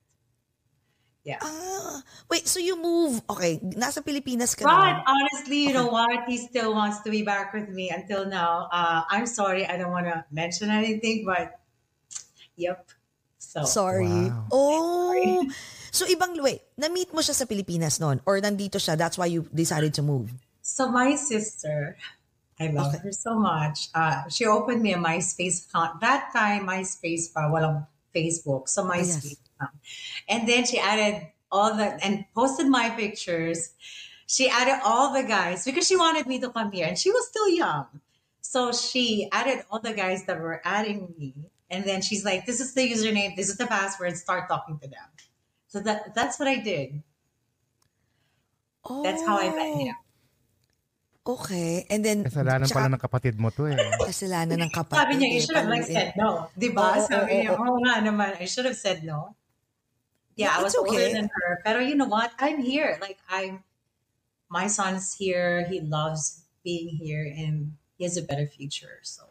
Yeah. 1.28 1.44
Ah, 1.44 2.00
wait, 2.32 2.48
so 2.48 2.56
you 2.56 2.72
move. 2.80 3.20
Okay, 3.28 3.60
nasa 3.76 4.00
Pilipinas 4.00 4.56
ka 4.56 4.64
But 4.64 5.04
na. 5.04 5.04
honestly, 5.04 5.68
you 5.68 5.76
know 5.76 5.92
what? 5.92 6.24
He 6.24 6.40
still 6.40 6.72
wants 6.72 7.04
to 7.04 7.12
be 7.12 7.20
back 7.20 7.52
with 7.52 7.68
me 7.68 7.92
until 7.92 8.24
now. 8.24 8.72
Uh, 8.72 9.04
I'm 9.12 9.28
sorry, 9.28 9.68
I 9.68 9.76
don't 9.76 9.92
want 9.92 10.08
to 10.08 10.24
mention 10.32 10.72
anything, 10.72 11.28
but 11.28 11.60
yep. 12.56 12.88
So 13.36 13.68
Sorry. 13.68 14.08
Wow. 14.08 14.48
Oh. 14.48 15.44
So 15.88 16.04
ibang, 16.04 16.36
wait, 16.44 16.60
na-meet 16.76 17.16
mo 17.16 17.24
siya 17.24 17.32
sa 17.32 17.48
Pilipinas 17.48 17.96
noon? 17.96 18.20
Or 18.28 18.36
nandito 18.38 18.76
siya, 18.76 18.92
that's 18.92 19.16
why 19.16 19.24
you 19.24 19.48
decided 19.50 19.96
to 19.96 20.04
move? 20.04 20.30
So 20.60 20.92
my 20.92 21.16
sister, 21.16 21.96
I 22.60 22.68
love 22.68 22.92
her 22.92 23.10
so 23.10 23.40
much. 23.40 23.88
Uh, 23.96 24.28
she 24.28 24.44
opened 24.44 24.84
me 24.84 24.92
a 24.92 25.00
MySpace 25.00 25.64
account. 25.64 25.98
That 26.04 26.28
time, 26.30 26.68
MySpace 26.68 27.32
pa, 27.32 27.48
walang 27.48 27.88
Facebook. 28.12 28.68
So 28.68 28.84
MySpace. 28.84 29.47
Account. 29.58 29.74
And 30.28 30.48
then 30.48 30.64
she 30.64 30.78
added 30.78 31.28
all 31.50 31.74
the, 31.74 31.98
and 32.04 32.24
posted 32.34 32.68
my 32.68 32.90
pictures. 32.90 33.74
She 34.26 34.48
added 34.48 34.80
all 34.84 35.12
the 35.12 35.22
guys 35.24 35.64
because 35.64 35.86
she 35.86 35.96
wanted 35.96 36.26
me 36.26 36.38
to 36.40 36.50
come 36.50 36.70
here 36.70 36.86
and 36.86 36.98
she 36.98 37.10
was 37.10 37.26
still 37.28 37.48
young. 37.48 37.86
So 38.40 38.72
she 38.72 39.28
added 39.32 39.64
all 39.70 39.80
the 39.80 39.92
guys 39.92 40.24
that 40.26 40.38
were 40.40 40.60
adding 40.64 41.14
me. 41.18 41.34
And 41.70 41.84
then 41.84 42.00
she's 42.00 42.24
like, 42.24 42.46
this 42.46 42.60
is 42.60 42.72
the 42.72 42.80
username, 42.80 43.36
this 43.36 43.48
is 43.48 43.56
the 43.56 43.66
password, 43.66 44.16
start 44.16 44.48
talking 44.48 44.78
to 44.80 44.88
them. 44.88 45.04
So 45.68 45.80
that 45.80 46.14
that's 46.14 46.38
what 46.38 46.48
I 46.48 46.56
did. 46.56 47.02
Oh. 48.88 49.02
That's 49.04 49.20
how 49.20 49.36
I 49.38 49.52
met 49.52 49.76
him. 49.76 49.94
Okay. 51.28 51.84
And 51.92 52.00
then, 52.00 52.24
Kasalanan 52.24 52.64
tsaka- 52.64 52.80
pala 52.80 52.88
ng 52.88 53.02
kapatid 53.04 53.34
mo 53.36 53.52
to 53.52 53.68
eh. 53.68 53.76
kasalanan 54.00 54.64
ng 54.64 54.72
kapatid. 54.72 54.96
Sabi 54.96 55.14
niya, 55.20 55.28
you 55.28 55.36
eh, 55.36 55.44
should 55.44 55.58
have 55.60 55.68
like 55.68 55.84
said 55.84 56.16
no. 56.16 56.48
Di 56.56 56.72
ba? 56.72 56.96
Oo, 56.96 57.04
Sabi 57.04 57.28
oo, 57.28 57.40
niya, 57.44 57.52
oo. 57.52 57.60
oo 57.60 57.76
nga 57.84 57.94
naman, 58.00 58.30
I 58.40 58.48
should 58.48 58.64
have 58.64 58.80
said 58.80 59.04
no. 59.04 59.36
Yeah, 60.38 60.54
I 60.54 60.62
It's 60.62 60.70
was 60.70 60.76
older 60.78 60.94
okay. 60.94 61.12
than 61.18 61.26
her. 61.26 61.50
Pero 61.66 61.82
you 61.82 61.98
know 61.98 62.06
what? 62.06 62.30
I'm 62.38 62.62
here. 62.62 62.94
Like, 63.02 63.18
I'm, 63.26 63.66
my 64.46 64.70
son's 64.70 65.10
here. 65.18 65.66
He 65.66 65.82
loves 65.82 66.46
being 66.62 66.94
here 66.94 67.26
and 67.26 67.74
he 67.98 68.06
has 68.06 68.14
a 68.14 68.22
better 68.22 68.46
future. 68.46 69.02
So, 69.02 69.26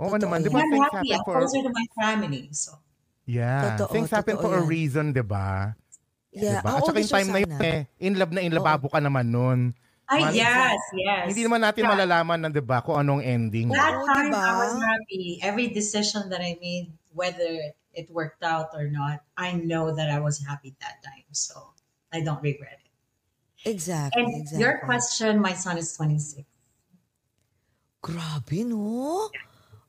Oo 0.00 0.08
Totoo 0.08 0.24
naman, 0.24 0.40
di 0.40 0.48
ba 0.48 0.64
I'm 0.64 0.72
things 0.72 0.88
happy. 0.88 1.12
happen 1.12 1.20
I'm 1.20 1.24
for... 1.28 1.34
closer 1.44 1.60
to 1.68 1.72
my 1.74 1.86
family. 1.94 2.48
So, 2.56 2.80
Yeah, 3.28 3.76
Totoo, 3.76 3.92
things 3.92 4.08
happen 4.08 4.40
totoo 4.40 4.44
for 4.48 4.52
a 4.56 4.64
yan. 4.64 4.72
reason, 4.72 5.04
di 5.12 5.20
ba? 5.20 5.76
Yeah. 6.32 6.64
Diba? 6.64 6.80
At 6.80 6.82
saka 6.88 6.96
yung 6.96 7.12
time 7.12 7.28
na 7.28 7.38
yun 7.44 7.52
eh, 7.60 7.80
in 8.00 8.12
love 8.16 8.32
na 8.32 8.40
in 8.40 8.52
lababo 8.56 8.88
ka 8.88 9.04
naman 9.04 9.28
nun. 9.28 9.76
ay, 10.08 10.24
Man- 10.24 10.32
yes, 10.32 10.80
yes. 10.96 11.24
Hindi 11.28 11.44
naman 11.44 11.60
natin 11.60 11.84
Yeah. 11.84 11.92
malalaman 11.92 12.38
na, 12.40 12.48
di 12.48 12.64
ba, 12.64 12.80
kung 12.80 12.96
anong 12.96 13.20
ending. 13.20 13.68
That 13.68 14.00
Oo, 14.00 14.08
time, 14.08 14.32
diba? 14.32 14.40
I 14.40 14.52
was 14.56 14.74
happy. 14.80 15.24
Every 15.44 15.68
decision 15.68 16.32
that 16.32 16.40
I 16.40 16.56
made, 16.56 16.88
whether 17.12 17.76
it 17.98 18.06
worked 18.14 18.46
out 18.46 18.70
or 18.78 18.86
not, 18.86 19.26
I 19.36 19.58
know 19.58 19.90
that 19.90 20.08
I 20.08 20.22
was 20.22 20.38
happy 20.38 20.78
that 20.78 21.02
time. 21.02 21.26
So, 21.34 21.74
I 22.14 22.22
don't 22.22 22.40
regret 22.40 22.78
it. 22.78 22.94
Exactly, 23.68 24.22
And 24.22 24.30
exactly. 24.46 24.62
your 24.62 24.78
question, 24.86 25.42
my 25.42 25.52
son 25.52 25.76
is 25.76 25.90
26. 25.98 26.46
Grabe, 27.98 28.62
no? 28.64 29.26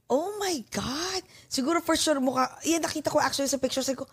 Oh 0.10 0.30
my 0.42 0.58
God. 0.74 1.22
Siguro 1.46 1.78
for 1.86 1.94
sure 1.94 2.18
mukha, 2.18 2.50
yan 2.66 2.82
nakita 2.82 3.14
ko 3.14 3.22
actually 3.22 3.46
sa 3.46 3.62
picture. 3.62 3.86
Sabi 3.86 4.02
ko, 4.02 4.10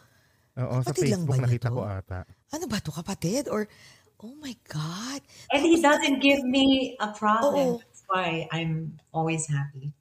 Oo, 0.56 0.80
sa 0.84 0.92
Kapatid 0.92 1.08
lang 1.12 1.24
Facebook 1.24 1.28
ba 1.28 1.36
niya 1.40 1.44
nakita 1.48 1.68
to? 1.68 1.74
ko 1.76 1.80
ata. 1.84 2.18
ano 2.52 2.64
ba 2.68 2.78
to 2.84 2.92
kapatid? 2.92 3.48
Or, 3.48 3.64
oh 4.20 4.36
my 4.36 4.52
God. 4.68 5.20
And 5.52 5.64
he 5.64 5.80
doesn't 5.80 6.20
give 6.20 6.44
me 6.44 6.96
a 7.00 7.08
problem. 7.16 7.56
Oo. 7.56 7.80
That's 7.80 8.04
why 8.12 8.44
I'm 8.52 9.00
always 9.16 9.48
happy. 9.48 9.96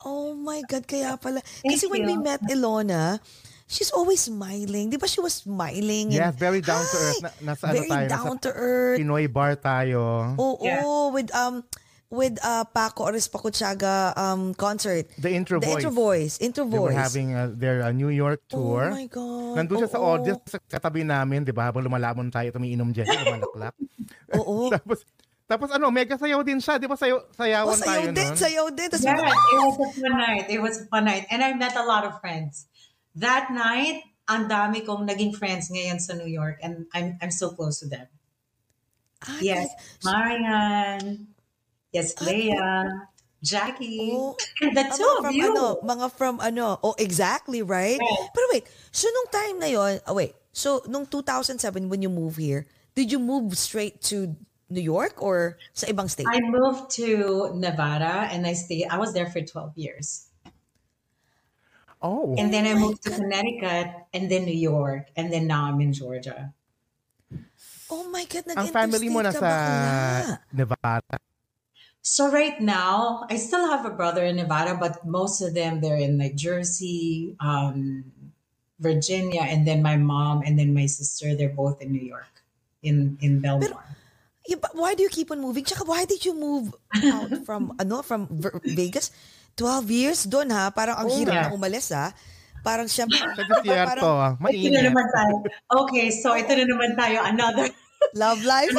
Oh 0.00 0.32
my 0.32 0.64
God, 0.64 0.88
kaya 0.88 1.16
pala. 1.16 1.44
Thank 1.44 1.76
Kasi 1.76 1.84
when 1.86 2.08
we 2.08 2.16
met 2.16 2.40
Ilona, 2.48 3.20
she's 3.68 3.92
always 3.92 4.24
smiling. 4.24 4.88
Di 4.88 4.96
ba 4.96 5.04
she 5.04 5.20
was 5.20 5.44
smiling? 5.44 6.08
Yes, 6.08 6.32
and, 6.32 6.40
very 6.40 6.64
down 6.64 6.80
to 6.80 6.96
earth. 6.96 7.20
Hi! 7.20 7.28
Na, 7.44 7.52
nasa 7.52 7.64
ano 7.68 7.74
very 7.76 7.88
tayo, 7.88 8.06
down 8.08 8.26
nasa 8.32 8.44
to 8.48 8.50
earth. 8.56 8.98
Pinoy 8.98 9.24
bar 9.28 9.52
tayo. 9.60 10.34
Oo, 10.40 10.64
Yeah. 10.64 10.80
with 11.12 11.28
um 11.36 11.60
with 12.08 12.40
uh 12.40 12.64
Paco 12.66 13.06
Arispacochaga 13.06 14.16
um 14.16 14.56
concert. 14.56 15.04
The 15.20 15.36
Intro 15.36 15.60
The 15.60 15.68
Voice. 15.68 15.76
Intro 15.76 15.90
Voice. 15.92 16.34
Intro 16.40 16.64
They 16.64 16.80
were 16.80 16.90
Voice. 16.90 16.98
having 16.98 17.28
uh, 17.36 17.52
their 17.52 17.84
uh, 17.84 17.92
New 17.92 18.10
York 18.10 18.40
tour. 18.48 18.88
Oh 18.88 18.96
my 18.96 19.04
God. 19.04 19.52
Nandun 19.60 19.84
siya 19.84 19.90
sa 19.92 20.00
Oo. 20.00 20.16
audience 20.16 20.42
sa 20.48 20.58
katabi 20.58 21.04
namin, 21.04 21.44
di 21.44 21.52
ba? 21.52 21.68
Habang 21.68 21.84
lumalamon 21.84 22.32
tayo, 22.32 22.48
tumiinom 22.50 22.88
dyan, 22.90 23.04
lumalaklak. 23.20 23.76
Oo. 24.32 24.66
tapos, 24.74 25.04
tapos 25.50 25.74
ano, 25.74 25.90
mega 25.90 26.14
sayaw 26.14 26.46
din 26.46 26.62
siya. 26.62 26.78
Di 26.78 26.86
ba 26.86 26.94
sayaw, 26.94 27.18
Oh, 27.18 27.34
sayawan 27.34 27.74
tayo 27.74 28.06
sayaw 28.06 28.14
din, 28.14 28.28
nun? 28.30 28.38
sayaw 28.38 28.66
din. 28.70 28.88
Tas 28.88 29.02
Yeah, 29.02 29.18
it 29.18 29.58
was 29.58 29.76
a 29.82 29.88
fun 29.90 30.14
night. 30.14 30.46
It 30.46 30.60
was 30.62 30.74
a 30.78 30.86
fun 30.86 31.04
night. 31.04 31.24
And 31.26 31.42
I 31.42 31.50
met 31.58 31.74
a 31.74 31.82
lot 31.82 32.06
of 32.06 32.22
friends. 32.22 32.70
That 33.18 33.50
night, 33.50 34.06
ang 34.30 34.46
dami 34.46 34.86
kong 34.86 35.10
naging 35.10 35.34
friends 35.34 35.66
ngayon 35.66 35.98
sa 35.98 36.14
New 36.14 36.30
York 36.30 36.62
and 36.62 36.86
I'm 36.94 37.18
I'm 37.18 37.34
so 37.34 37.50
close 37.50 37.82
to 37.82 37.90
them. 37.90 38.06
Ah, 39.26 39.42
Yes. 39.42 39.66
Marian. 40.06 41.26
Yes, 41.90 42.14
Leah. 42.22 43.10
Jackie. 43.42 44.12
Oh. 44.14 44.36
And 44.60 44.76
the 44.76 44.84
Ah, 44.84 44.94
two 44.94 45.02
mga 45.02 45.16
of 45.18 45.24
from 45.24 45.34
you. 45.34 45.48
ano, 45.50 45.64
mga 45.82 46.06
from 46.12 46.34
ano. 46.38 46.78
Oh, 46.84 46.94
exactly, 46.94 47.64
right? 47.64 47.98
Right. 47.98 48.22
Pero 48.30 48.46
wait, 48.52 48.64
so 48.92 49.08
nung 49.08 49.28
time 49.32 49.56
na 49.58 49.66
yon, 49.66 49.98
oh 50.06 50.14
wait, 50.14 50.36
so 50.52 50.84
nung 50.86 51.08
2007 51.08 51.88
when 51.88 52.04
you 52.04 52.12
move 52.12 52.36
here, 52.36 52.68
did 52.94 53.08
you 53.10 53.18
move 53.18 53.56
straight 53.56 53.98
to 54.06 54.36
New 54.70 54.80
York 54.80 55.20
or 55.20 55.58
sa 55.74 55.86
ibang 55.90 56.08
state? 56.08 56.26
I 56.30 56.40
moved 56.40 56.90
to 57.02 57.50
Nevada 57.54 58.30
and 58.30 58.46
I 58.46 58.54
stayed 58.54 58.86
I 58.86 58.96
was 58.96 59.12
there 59.12 59.26
for 59.26 59.42
12 59.42 59.76
years. 59.76 60.30
Oh. 62.00 62.32
And 62.38 62.48
then 62.48 62.64
I 62.64 62.72
moved 62.78 63.02
to 63.04 63.10
Connecticut 63.10 63.92
and 64.14 64.30
then 64.30 64.46
New 64.46 64.56
York 64.56 65.10
and 65.18 65.28
then 65.28 65.46
now 65.46 65.68
I'm 65.68 65.80
in 65.82 65.92
Georgia. 65.92 66.54
oh 67.90 68.06
my 68.08 68.24
God, 68.24 68.46
Ang 68.54 68.70
family 68.70 69.10
mo 69.10 69.20
nag-interstate 69.20 69.42
nasa 69.42 69.42
ka 69.42 69.66
bakla. 69.90 70.38
Nevada. 70.54 71.18
So 72.00 72.32
right 72.32 72.56
now, 72.62 73.26
I 73.28 73.36
still 73.36 73.68
have 73.68 73.84
a 73.84 73.92
brother 73.92 74.24
in 74.24 74.36
Nevada, 74.40 74.78
but 74.78 75.04
most 75.04 75.42
of 75.42 75.52
them 75.52 75.82
they're 75.84 76.00
in 76.00 76.16
like 76.16 76.32
Jersey, 76.34 77.36
um, 77.44 78.04
Virginia, 78.80 79.44
and 79.44 79.68
then 79.68 79.82
my 79.84 80.00
mom 80.00 80.40
and 80.40 80.56
then 80.56 80.72
my 80.72 80.86
sister. 80.86 81.36
They're 81.36 81.52
both 81.52 81.82
in 81.84 81.92
New 81.92 82.00
York, 82.00 82.40
in 82.80 83.20
in 83.20 83.44
Belmore. 83.44 83.68
Yeah, 83.68 83.76
but 83.76 83.99
why 84.72 84.94
do 84.94 85.02
you 85.02 85.08
keep 85.08 85.30
on 85.30 85.38
moving? 85.38 85.62
Tsaka 85.62 85.84
why 85.84 86.04
did 86.04 86.24
you 86.24 86.32
move 86.32 86.72
out 87.06 87.30
from 87.46 87.72
ano 87.76 88.02
from 88.02 88.26
Vegas? 88.64 89.10
12 89.54 89.90
years 89.90 90.20
doon 90.24 90.48
ha. 90.48 90.70
Parang 90.70 90.96
ang 90.96 91.08
Oh, 91.08 91.16
hirap 91.16 91.34
yeah. 91.34 91.46
na 91.48 91.54
umalis 91.54 91.92
ha. 91.92 92.14
Parang 92.60 92.84
siya 92.84 93.04
Sa 93.36 93.42
desierto, 93.42 94.04
ah, 94.06 94.36
ito 94.36 94.40
na 94.40 94.44
mainit. 94.44 94.84
naman 94.84 95.06
tayo. 95.08 95.34
Okay, 95.84 96.08
so 96.10 96.32
ito 96.32 96.52
na 96.52 96.64
naman 96.64 96.92
tayo. 96.92 97.24
Another. 97.24 97.68
love 98.16 98.40
life. 98.42 98.72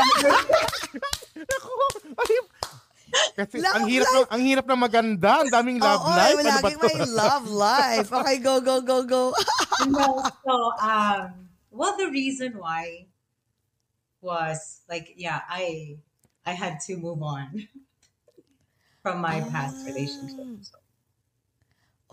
Kasi 3.36 3.60
Love 3.60 3.76
ang 3.76 3.86
hirap 3.92 4.08
ng, 4.08 4.28
ang 4.32 4.42
hirap 4.42 4.66
ng 4.66 4.80
maganda, 4.80 5.32
ang 5.44 5.52
daming 5.52 5.78
love 5.78 6.00
Oo, 6.00 6.16
life. 6.16 6.32
eh, 6.32 6.48
Ano 6.48 6.48
laging 6.64 6.80
may 6.80 6.98
love 7.12 7.46
life. 7.52 8.08
Okay, 8.10 8.38
go, 8.40 8.64
go, 8.64 8.80
go, 8.80 9.04
go. 9.04 9.24
no, 9.86 10.24
so 10.48 10.54
um, 10.80 11.36
well, 11.70 11.92
the 12.00 12.08
reason 12.08 12.56
why 12.56 13.04
was 14.22 14.82
like, 14.90 15.14
yeah, 15.18 15.42
I 15.50 15.98
I 16.46 16.54
had 16.54 16.80
to 16.82 16.98
move 16.98 17.22
on 17.24 17.68
from 19.04 19.22
my 19.22 19.42
past 19.42 19.86
relationship. 19.86 20.38
So, 20.62 20.78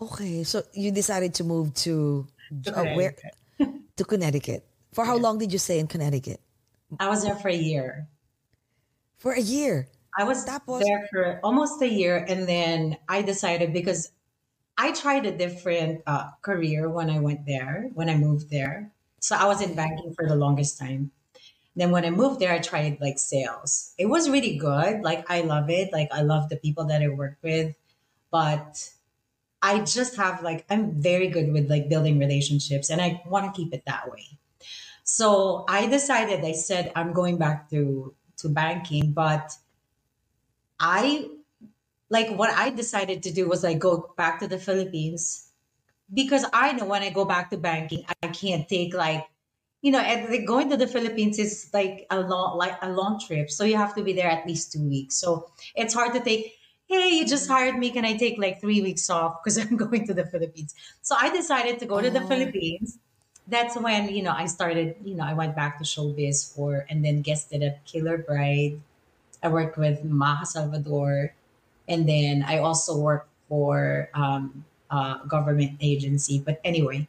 Okay, 0.01 0.45
so 0.45 0.63
you 0.73 0.93
decided 0.93 1.35
to 1.35 1.45
move 1.45 1.75
to, 1.87 2.27
To 2.65 2.79
uh, 2.79 2.85
where? 2.95 3.17
to 3.97 4.05
Connecticut. 4.05 4.65
For 4.93 5.05
how 5.05 5.17
long 5.17 5.39
did 5.39 5.53
you 5.53 5.59
stay 5.59 5.79
in 5.79 5.87
Connecticut? 5.89 6.41
I 7.01 7.09
was 7.09 7.25
there 7.25 7.37
for 7.37 7.49
a 7.49 7.55
year. 7.57 8.09
For 9.19 9.33
a 9.33 9.41
year. 9.41 9.89
I 10.17 10.25
was 10.25 10.45
Tapos? 10.45 10.83
there 10.83 11.07
for 11.11 11.41
almost 11.45 11.81
a 11.83 11.89
year, 11.89 12.25
and 12.29 12.49
then 12.49 12.97
I 13.09 13.23
decided 13.23 13.73
because 13.73 14.11
I 14.79 14.93
tried 14.93 15.27
a 15.27 15.37
different 15.37 16.03
uh, 16.07 16.31
career 16.43 16.89
when 16.91 17.11
I 17.11 17.21
went 17.21 17.47
there, 17.47 17.91
when 17.95 18.09
I 18.09 18.17
moved 18.17 18.51
there. 18.51 18.93
So 19.21 19.37
I 19.37 19.47
was 19.47 19.63
in 19.63 19.75
banking 19.75 20.15
for 20.15 20.29
the 20.29 20.37
longest 20.37 20.79
time. 20.79 21.13
Then 21.79 21.93
when 21.93 22.05
I 22.05 22.11
moved 22.11 22.41
there, 22.41 22.53
I 22.53 22.59
tried 22.59 22.99
like 23.01 23.21
sales. 23.21 23.95
It 23.99 24.07
was 24.07 24.29
really 24.29 24.57
good. 24.57 25.03
Like 25.03 25.31
I 25.31 25.43
love 25.43 25.71
it. 25.71 25.93
Like 25.93 26.09
I 26.11 26.23
love 26.23 26.49
the 26.49 26.57
people 26.57 26.85
that 26.87 27.03
I 27.03 27.09
work 27.09 27.39
with, 27.41 27.73
but 28.33 28.91
I 29.63 29.79
just 29.81 30.17
have 30.17 30.43
like 30.43 30.67
I'm 30.69 31.01
very 31.01 31.29
good 31.29 31.53
with 31.53 31.71
like 31.71 31.89
building 31.89 32.19
relationships, 32.19 32.91
and 32.91 33.01
I 33.01 33.23
want 33.27 33.47
to 33.47 33.57
keep 33.57 33.73
it 33.73 33.85
that 33.87 34.11
way. 34.11 34.27
So 35.05 35.65
I 35.69 35.87
decided. 35.87 36.45
I 36.45 36.51
said 36.51 36.91
I'm 36.97 37.13
going 37.13 37.39
back 37.39 37.71
to 37.71 38.13
to 38.39 38.49
banking, 38.49 39.13
but 39.13 39.55
I 40.81 41.31
like 42.11 42.31
what 42.37 42.51
I 42.51 42.71
decided 42.71 43.23
to 43.23 43.33
do 43.33 43.49
was 43.49 43.63
like 43.63 43.79
go 43.79 44.15
back 44.17 44.41
to 44.41 44.49
the 44.49 44.59
Philippines 44.59 45.53
because 46.13 46.45
I 46.53 46.73
know 46.73 46.87
when 46.87 47.03
I 47.03 47.11
go 47.11 47.25
back 47.25 47.51
to 47.51 47.57
banking, 47.57 48.05
I 48.21 48.29
can't 48.29 48.69
take 48.69 48.95
like 48.95 49.27
you 49.83 49.93
know, 49.93 50.01
and 50.01 50.47
going 50.47 50.71
to 50.71 50.77
the 50.77 50.87
Philippines 50.87 51.39
is 51.39 51.71
like 51.73 52.07
a 52.11 52.21
long 52.21 52.59
like 52.59 52.77
a 52.83 52.91
long 52.91 53.21
trip, 53.21 53.51
so 53.51 53.65
you 53.65 53.77
have 53.77 53.95
to 53.95 54.03
be 54.03 54.13
there 54.13 54.31
at 54.31 54.47
least 54.47 54.73
two 54.73 54.83
weeks. 54.89 55.17
So 55.17 55.51
it's 55.75 55.95
hard 55.95 56.13
to 56.15 56.21
take. 56.21 56.55
Hey, 56.89 57.11
you 57.11 57.27
just 57.27 57.49
hired 57.49 57.77
me. 57.79 57.91
Can 57.91 58.05
I 58.07 58.17
take 58.17 58.39
like 58.39 58.61
three 58.63 58.81
weeks 58.81 59.11
off 59.11 59.41
because 59.45 59.59
I'm 59.59 59.77
going 59.77 60.07
to 60.07 60.15
the 60.15 60.25
Philippines? 60.27 60.75
So 61.03 61.15
I 61.19 61.31
decided 61.31 61.79
to 61.81 61.87
go 61.87 62.01
to 62.01 62.11
the 62.11 62.23
Oh. 62.23 62.27
Philippines. 62.27 62.99
That's 63.47 63.77
when 63.79 64.09
you 64.15 64.23
know 64.23 64.33
I 64.33 64.47
started. 64.47 64.97
You 65.05 65.15
know, 65.15 65.25
I 65.25 65.33
went 65.35 65.57
back 65.57 65.79
to 65.79 65.85
showbiz 65.85 66.55
for 66.55 66.85
and 66.91 67.05
then 67.05 67.23
guested 67.23 67.63
at 67.63 67.85
Killer 67.87 68.19
Bride. 68.19 68.81
I 69.43 69.49
worked 69.49 69.79
with 69.79 70.05
Maha 70.05 70.47
Salvador, 70.47 71.35
and 71.89 72.09
then 72.09 72.43
I 72.47 72.59
also 72.59 72.99
worked 72.99 73.29
for 73.49 74.11
um, 74.15 74.65
a 74.91 75.21
government 75.29 75.79
agency. 75.81 76.41
But 76.45 76.61
anyway, 76.65 77.09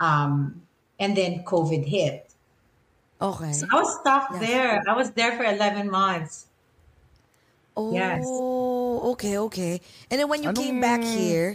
um, 0.00 0.62
and 0.98 1.16
then 1.16 1.42
COVID 1.44 1.84
hit. 1.84 2.30
Okay. 3.20 3.52
So 3.52 3.66
I 3.70 3.74
was 3.78 3.90
stuck 4.00 4.24
Yes. 4.36 4.40
there. 4.40 4.72
I 4.84 4.94
was 4.94 5.10
there 5.12 5.32
for 5.38 5.44
11 5.44 5.90
months. 5.90 6.46
Oh, 7.74 7.90
Yes. 7.90 8.22
okay, 9.18 9.38
okay. 9.50 9.74
And 10.10 10.20
then 10.22 10.28
when 10.30 10.42
you 10.42 10.52
came 10.54 10.78
back 10.78 11.00
Anong- 11.02 11.18
here, 11.18 11.50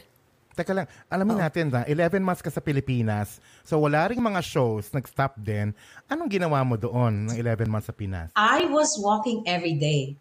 Teka 0.60 0.75
lang, 0.75 0.88
alamin 1.08 1.39
natin 1.39 1.71
na 1.71 1.88
11 1.88 2.19
months 2.19 2.43
ka 2.43 2.52
sa 2.52 2.60
Pilipinas. 2.60 3.39
So 3.63 3.80
wala 3.80 4.12
ring 4.12 4.19
mga 4.19 4.43
shows, 4.43 4.91
nag-stop 4.91 5.39
din. 5.39 5.71
Anong 6.12 6.28
ginawa 6.28 6.60
mo 6.67 6.75
doon 6.75 7.32
ng 7.32 7.36
11 7.39 7.71
months 7.71 7.88
sa 7.88 7.95
Pinas? 7.95 8.28
I 8.36 8.67
was 8.67 8.99
walking 8.99 9.47
every 9.47 9.80
day. 9.80 10.19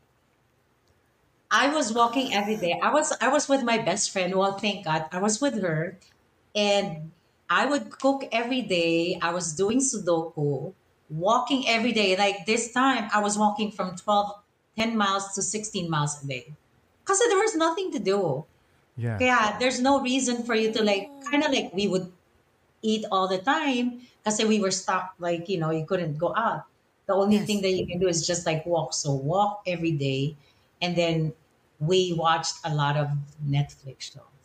I 1.50 1.74
was 1.74 1.90
walking 1.90 2.30
every 2.30 2.54
day. 2.54 2.78
I 2.78 2.92
was 2.92 3.10
I 3.18 3.32
was 3.32 3.48
with 3.50 3.64
my 3.66 3.82
best 3.82 4.12
friend. 4.14 4.30
Well, 4.36 4.54
thank 4.54 4.84
God, 4.86 5.08
I 5.10 5.18
was 5.18 5.40
with 5.42 5.58
her, 5.58 5.96
and 6.54 7.10
I 7.50 7.66
would 7.66 7.90
cook 7.90 8.24
every 8.32 8.62
day. 8.62 9.18
I 9.22 9.32
was 9.32 9.54
doing 9.54 9.78
Sudoku, 9.80 10.74
walking 11.08 11.64
every 11.68 11.92
day. 11.92 12.16
Like 12.16 12.46
this 12.46 12.72
time, 12.72 13.08
I 13.12 13.20
was 13.20 13.38
walking 13.38 13.70
from 13.72 13.96
12, 13.96 14.32
10 14.76 14.96
miles 14.96 15.34
to 15.34 15.42
16 15.42 15.88
miles 15.90 16.22
a 16.22 16.26
day. 16.26 16.54
Because 17.04 17.20
there 17.28 17.38
was 17.38 17.56
nothing 17.56 17.90
to 17.92 17.98
do. 17.98 18.44
Yeah. 18.96 19.20
Kaya 19.20 19.56
there's 19.60 19.80
no 19.80 20.00
reason 20.00 20.44
for 20.44 20.54
you 20.54 20.72
to 20.72 20.82
like, 20.82 21.10
kind 21.30 21.44
of 21.44 21.52
like 21.52 21.72
we 21.74 21.88
would 21.88 22.12
eat 22.82 23.04
all 23.12 23.28
the 23.28 23.38
time 23.38 24.02
kasi 24.24 24.44
we 24.44 24.60
were 24.60 24.70
stuck, 24.70 25.14
like, 25.18 25.48
you 25.48 25.58
know, 25.58 25.70
you 25.70 25.86
couldn't 25.86 26.18
go 26.18 26.34
out. 26.36 26.66
The 27.06 27.14
only 27.14 27.38
Yes. 27.38 27.46
thing 27.46 27.62
that 27.62 27.72
you 27.72 27.86
can 27.86 27.98
do 28.00 28.08
is 28.08 28.26
just 28.26 28.46
like 28.46 28.66
walk. 28.66 28.92
So 28.94 29.12
walk 29.14 29.62
every 29.66 29.92
day. 29.92 30.36
And 30.82 30.96
then 30.96 31.34
we 31.80 32.12
watched 32.14 32.54
a 32.64 32.74
lot 32.74 32.96
of 32.96 33.08
Netflix 33.44 34.12
shows. 34.12 34.37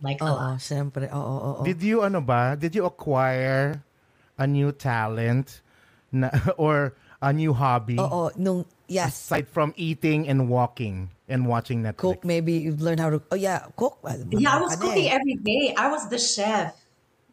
Like 0.00 0.22
a 0.22 0.30
oo, 0.30 0.34
lot. 0.38 0.62
syempre, 0.62 1.10
oo, 1.10 1.18
oo, 1.18 1.50
oo. 1.58 1.64
Did 1.66 1.82
you 1.82 2.06
ano 2.06 2.22
ba? 2.22 2.54
Did 2.54 2.74
you 2.78 2.86
acquire 2.86 3.82
a 4.38 4.46
new 4.46 4.70
talent 4.70 5.60
na 6.14 6.30
or 6.56 6.94
a 7.18 7.34
new 7.34 7.50
hobby 7.50 7.98
Oo, 7.98 8.30
nung, 8.38 8.62
yes, 8.86 9.26
aside 9.26 9.50
from 9.50 9.74
eating 9.74 10.30
and 10.30 10.46
walking 10.46 11.10
and 11.26 11.50
watching 11.50 11.82
Netflix? 11.82 11.98
cook, 11.98 12.20
maybe 12.22 12.54
you've 12.62 12.78
learned 12.80 13.02
how 13.02 13.10
to, 13.10 13.18
oh 13.34 13.34
yeah, 13.34 13.66
cook. 13.74 13.98
Well, 14.06 14.22
Yeah, 14.30 14.54
I 14.54 14.60
was 14.62 14.78
cooking 14.78 15.10
every 15.10 15.34
day. 15.42 15.74
I 15.74 15.90
was 15.90 16.06
the 16.06 16.18
chef 16.22 16.78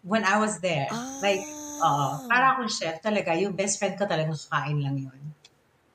when 0.02 0.26
I 0.26 0.42
was 0.42 0.58
there. 0.60 0.90
Like, 1.22 1.46
uh, 1.86 2.26
para 2.26 2.58
akong 2.58 2.74
chef 2.74 2.98
talaga. 3.06 3.38
Yung 3.38 3.54
best 3.54 3.78
friend 3.78 3.94
ko 3.94 4.10
talaga 4.10 4.34
kakain 4.34 4.82
lang 4.82 4.98
yun. 4.98 5.22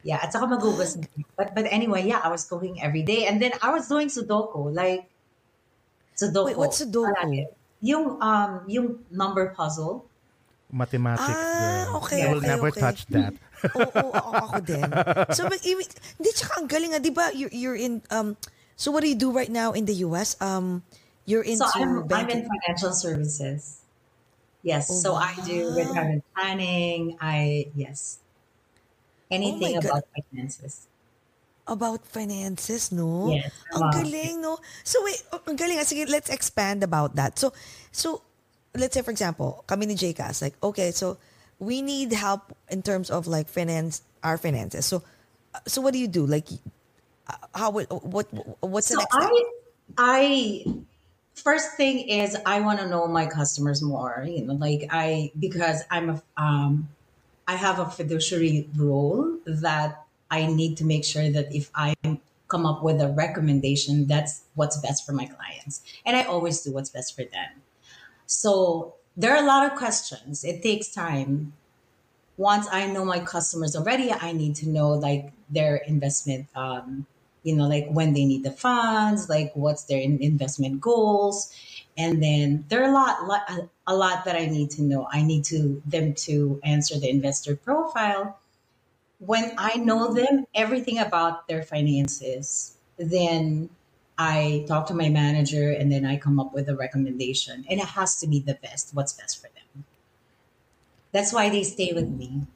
Yeah, 0.07 0.23
at 0.23 0.31
saka 0.33 0.47
magugas. 0.47 0.97
But, 1.35 1.53
but 1.59 1.67
anyway, 1.67 2.07
yeah, 2.07 2.23
I 2.23 2.31
was 2.31 2.47
cooking 2.47 2.79
every 2.81 3.03
day. 3.03 3.27
And 3.27 3.43
then 3.43 3.53
I 3.61 3.75
was 3.75 3.91
doing 3.91 4.07
Sudoku. 4.09 4.71
Like, 4.73 5.10
Sudoku. 6.21 6.47
Wait, 6.53 6.59
what's 6.61 6.83
Sudoku? 6.83 7.09
Palagi. 7.09 7.49
Yung, 7.81 8.21
um, 8.21 8.51
yung 8.69 9.01
number 9.11 9.57
puzzle. 9.57 10.05
Mathematics. 10.71 11.33
Ah, 11.33 11.89
girl. 11.89 11.97
okay, 12.05 12.23
I 12.23 12.29
will 12.29 12.39
okay, 12.39 12.47
never 12.47 12.69
okay. 12.69 12.81
touch 12.81 13.07
that. 13.09 13.35
Oo, 13.77 13.85
oo, 13.93 14.13
ako, 14.13 14.37
ako 14.41 14.59
din. 14.65 14.89
So, 15.37 15.45
mag, 15.45 15.61
ibig, 15.61 15.89
hindi, 16.17 16.31
tsaka 16.33 16.65
ang 16.65 16.69
galing 16.69 16.97
nga, 16.97 17.01
di 17.01 17.13
ba, 17.13 17.29
you're, 17.35 17.53
you're 17.53 17.77
in, 17.77 18.01
um, 18.09 18.37
so 18.73 18.89
what 18.89 19.05
do 19.05 19.09
you 19.09 19.19
do 19.19 19.33
right 19.33 19.53
now 19.53 19.73
in 19.73 19.85
the 19.85 20.01
US? 20.09 20.37
Um, 20.41 20.81
you're 21.29 21.45
into 21.45 21.65
so 21.65 21.69
I'm, 21.77 22.09
I'm 22.09 22.29
in 22.31 22.49
financial 22.49 22.93
services. 22.93 23.85
Yes. 24.63 24.89
Oh, 24.89 24.97
so 24.97 25.11
I 25.17 25.37
do 25.45 25.73
wow. 25.73 25.77
retirement 25.77 26.25
planning. 26.33 27.17
I, 27.21 27.69
yes. 27.75 28.21
Anything 29.31 29.81
God. 29.81 29.85
about 29.85 30.05
finances. 30.17 30.89
About 31.71 32.03
finances, 32.05 32.91
no? 32.91 33.31
Yes, 33.31 33.55
Ang 33.73 33.87
about- 33.87 33.95
galing, 33.95 34.43
no? 34.43 34.59
So, 34.83 34.99
wait, 35.07 35.23
oh, 35.33 35.41
ang 35.47 35.55
galing. 35.57 35.79
Sige, 35.87 36.05
let's 36.11 36.29
expand 36.29 36.83
about 36.83 37.15
that. 37.17 37.39
So, 37.39 37.55
so, 37.95 38.23
let's 38.75 38.93
say, 38.95 39.03
for 39.07 39.15
example, 39.15 39.63
kami 39.71 39.87
ni 39.87 39.95
JCAS, 39.95 40.43
like, 40.43 40.59
okay, 40.59 40.91
so, 40.91 41.17
we 41.63 41.81
need 41.81 42.11
help 42.13 42.51
in 42.69 42.83
terms 42.83 43.09
of, 43.09 43.31
like, 43.31 43.47
finance, 43.49 44.03
our 44.27 44.37
finances. 44.37 44.85
So, 44.85 45.03
so 45.67 45.81
what 45.81 45.95
do 45.95 46.01
you 46.03 46.09
do? 46.09 46.27
Like, 46.27 46.49
uh, 47.31 47.39
how, 47.55 47.71
would- 47.71 47.89
what, 47.91 48.27
what's 48.61 48.91
the 48.91 48.99
so 48.99 49.07
next 49.07 49.15
step? 49.15 49.31
I, 49.31 50.65
I, 50.67 50.83
first 51.35 51.77
thing 51.77 52.09
is 52.09 52.37
I 52.45 52.61
want 52.61 52.81
to 52.81 52.89
know 52.89 53.07
my 53.07 53.27
customers 53.27 53.83
more. 53.83 54.25
You 54.29 54.45
know, 54.45 54.55
like 54.55 54.87
I 54.91 55.33
because 55.39 55.83
I'm 55.91 56.11
a 56.11 56.23
um, 56.37 56.89
I 57.49 57.57
have 57.57 57.79
a 57.81 57.89
fiduciary 57.89 58.69
role 58.77 59.39
that 59.47 60.05
I 60.31 60.47
need 60.47 60.77
to 60.79 60.85
make 60.85 61.05
sure 61.05 61.31
that 61.31 61.55
if 61.55 61.71
I 61.75 61.95
come 62.49 62.67
up 62.67 62.83
with 62.83 63.01
a 63.01 63.09
recommendation, 63.09 64.07
that's 64.07 64.43
what's 64.55 64.77
best 64.79 65.07
for 65.07 65.13
my 65.13 65.27
clients, 65.27 65.83
and 66.05 66.17
I 66.17 66.25
always 66.25 66.63
do 66.63 66.73
what's 66.73 66.91
best 66.91 67.15
for 67.15 67.23
them. 67.25 67.63
So 68.27 68.95
there 69.17 69.35
are 69.35 69.43
a 69.43 69.47
lot 69.47 69.71
of 69.71 69.79
questions. 69.79 70.45
It 70.45 70.63
takes 70.63 70.93
time. 70.93 71.53
Once 72.37 72.67
I 72.73 72.87
know 72.87 73.05
my 73.05 73.21
customers 73.21 73.77
already, 73.77 74.11
I 74.13 74.33
need 74.33 74.57
to 74.57 74.69
know 74.69 74.91
like 74.91 75.33
their 75.51 75.77
investment, 75.77 76.49
um, 76.57 77.07
you 77.43 77.55
know, 77.55 77.69
like 77.69 77.89
when 77.91 78.15
they 78.15 78.25
need 78.25 78.45
the 78.45 78.51
funds, 78.51 79.29
like 79.29 79.53
what's 79.55 79.85
their 79.85 80.01
in- 80.01 80.23
investment 80.23 80.81
goals, 80.81 81.53
and 81.99 82.23
then 82.23 82.65
there 82.69 82.83
are 82.83 82.89
a 82.89 82.93
lot, 82.93 83.27
lot, 83.27 83.43
a 83.87 83.95
lot 83.95 84.25
that 84.25 84.37
I 84.37 84.47
need 84.47 84.71
to 84.73 84.83
know. 84.83 85.07
I 85.13 85.23
need 85.23 85.45
to 85.47 85.83
them 85.85 86.15
to 86.27 86.61
answer 86.65 86.99
the 86.99 87.11
investor 87.11 87.57
profile. 87.57 88.40
When 89.21 89.53
I 89.61 89.77
know 89.77 90.13
them, 90.13 90.49
everything 90.57 90.99
about 90.99 91.47
their 91.47 91.63
finances, 91.63 92.77
then 92.97 93.69
I 94.17 94.65
talk 94.69 94.89
to 94.89 94.95
my 94.95 95.09
manager 95.09 95.73
and 95.73 95.93
then 95.93 96.05
I 96.05 96.17
come 96.17 96.41
up 96.41 96.53
with 96.53 96.69
a 96.69 96.77
recommendation. 96.77 97.65
And 97.69 97.81
it 97.81 97.87
has 97.97 98.19
to 98.21 98.27
be 98.27 98.41
the 98.41 98.57
best, 98.61 98.93
what's 98.93 99.13
best 99.13 99.41
for 99.41 99.49
them. 99.53 99.85
That's 101.13 101.33
why 101.33 101.49
they 101.49 101.65
stay 101.65 101.93
with 101.93 102.09
me. 102.09 102.49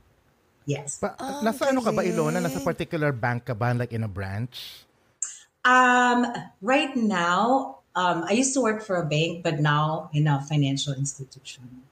Yes. 0.64 1.00
Pa, 1.00 1.12
nasa 1.44 1.68
ano 1.68 1.84
ka 1.84 1.92
ba, 1.92 2.00
Ilona? 2.00 2.40
Nasa 2.40 2.64
particular 2.64 3.12
bank 3.12 3.44
ka 3.44 3.52
ba? 3.52 3.76
Like 3.76 3.92
in 3.92 4.04
a 4.04 4.08
branch? 4.08 4.84
Um, 5.64 6.28
right 6.60 6.96
now, 6.96 7.80
um, 7.96 8.24
I 8.28 8.32
used 8.32 8.52
to 8.54 8.60
work 8.60 8.84
for 8.84 8.96
a 8.96 9.06
bank, 9.06 9.44
but 9.44 9.60
now 9.60 10.08
in 10.12 10.28
a 10.28 10.40
financial 10.40 10.92
institution. 10.92 11.84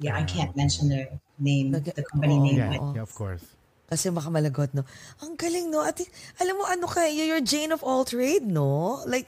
Yeah, 0.00 0.16
I 0.16 0.24
can't 0.24 0.56
mention 0.56 0.88
the 0.88 1.20
name, 1.38 1.72
Nag- 1.72 1.92
the 1.92 2.04
company 2.04 2.40
Oo. 2.40 2.44
name. 2.44 2.56
Yeah, 2.56 2.72
but 2.72 2.84
yeah, 2.96 3.04
of 3.04 3.12
course. 3.12 3.44
Kasi 3.90 4.06
makamalagot, 4.14 4.70
no? 4.70 4.86
Ang 5.18 5.34
galing, 5.34 5.66
no? 5.66 5.82
At 5.82 5.98
alam 6.38 6.54
mo, 6.54 6.64
ano 6.64 6.86
ka, 6.86 7.10
you're 7.10 7.42
Jane 7.42 7.74
of 7.74 7.82
all 7.82 8.06
trade, 8.06 8.46
no? 8.46 9.02
Like, 9.04 9.26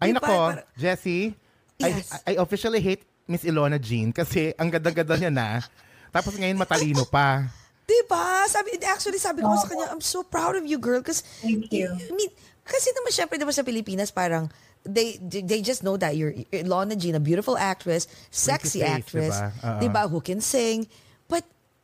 Ay 0.00 0.16
nako, 0.16 0.32
para- 0.32 0.64
Jessie, 0.74 1.36
Yes. 1.78 2.10
I, 2.26 2.34
I 2.34 2.42
officially 2.42 2.82
hate 2.82 3.06
Miss 3.30 3.46
Ilona 3.46 3.78
Jean 3.78 4.10
kasi 4.10 4.50
ang 4.58 4.66
ganda-ganda 4.66 5.14
niya 5.14 5.30
na. 5.30 5.62
Tapos 6.10 6.34
ngayon 6.34 6.58
matalino 6.58 7.06
pa. 7.06 7.46
Di 7.86 8.00
ba? 8.10 8.44
Sabi, 8.50 8.76
actually, 8.82 9.22
sabi 9.22 9.40
ko 9.46 9.54
sa 9.54 9.70
kanya, 9.70 9.86
I'm 9.94 10.02
so 10.02 10.26
proud 10.26 10.58
of 10.58 10.66
you, 10.66 10.76
girl. 10.76 10.98
Because, 10.98 11.22
Thank 11.40 11.70
you. 11.70 11.86
I 11.86 12.12
mean, 12.12 12.28
kasi 12.66 12.90
naman, 12.92 13.14
syempre, 13.14 13.38
di 13.38 13.46
ba 13.46 13.54
sa 13.54 13.62
Pilipinas, 13.62 14.10
parang, 14.10 14.50
they 14.84 15.18
they 15.20 15.60
just 15.60 15.82
know 15.82 15.96
that 15.96 16.16
you're 16.16 16.34
Lana 16.64 16.96
Jean, 16.96 17.14
a 17.16 17.22
beautiful 17.22 17.56
actress, 17.58 18.06
sexy 18.30 18.80
face, 18.80 18.88
actress, 18.88 19.34
diba? 19.34 19.48
Oo. 19.64 19.80
di 19.80 19.88
ba, 19.88 20.02
who 20.08 20.18
can 20.20 20.40
sing. 20.42 20.84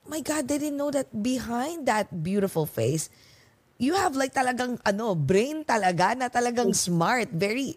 My 0.06 0.20
God, 0.20 0.48
they 0.48 0.58
didn't 0.58 0.76
know 0.76 0.90
that 0.92 1.08
behind 1.22 1.86
that 1.88 2.22
beautiful 2.22 2.66
face, 2.66 3.08
you 3.78 3.94
have 3.94 4.14
like 4.14 4.34
talagang, 4.34 4.78
ano, 4.84 5.14
brain 5.14 5.64
talaga 5.64 6.16
na 6.16 6.28
talagang 6.28 6.76
smart, 6.76 7.32
very, 7.32 7.76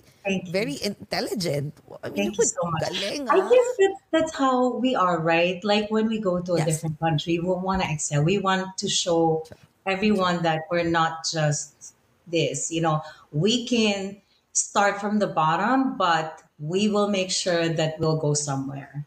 very 0.51 0.77
intelligent. 0.83 1.73
I 2.03 2.09
mean, 2.09 2.35
Thank 2.35 2.37
you 2.37 2.45
so 2.45 2.69
much. 2.69 2.83
Galing, 2.83 3.29
I 3.31 3.39
ah. 3.39 3.49
guess 3.49 3.69
that's, 3.79 4.01
that's 4.11 4.33
how 4.35 4.75
we 4.75 4.95
are, 4.95 5.19
right? 5.19 5.63
Like 5.63 5.89
when 5.89 6.07
we 6.07 6.19
go 6.19 6.39
to 6.41 6.53
a 6.53 6.57
Yes. 6.59 6.83
different 6.83 6.99
country, 6.99 7.39
we 7.39 7.47
want 7.47 7.81
to 7.81 7.87
excel. 7.89 8.23
We 8.23 8.37
want 8.37 8.77
to 8.77 8.89
show 8.89 9.47
everyone 9.87 10.43
that 10.43 10.67
we're 10.69 10.83
not 10.83 11.23
just 11.31 11.95
this. 12.27 12.69
You 12.69 12.81
know, 12.81 13.01
we 13.31 13.65
can 13.65 14.19
start 14.51 14.99
from 14.99 15.19
the 15.19 15.27
bottom, 15.27 15.95
but 15.95 16.43
we 16.59 16.89
will 16.89 17.07
make 17.07 17.31
sure 17.31 17.69
that 17.69 17.99
we'll 17.99 18.19
go 18.19 18.33
somewhere. 18.35 19.06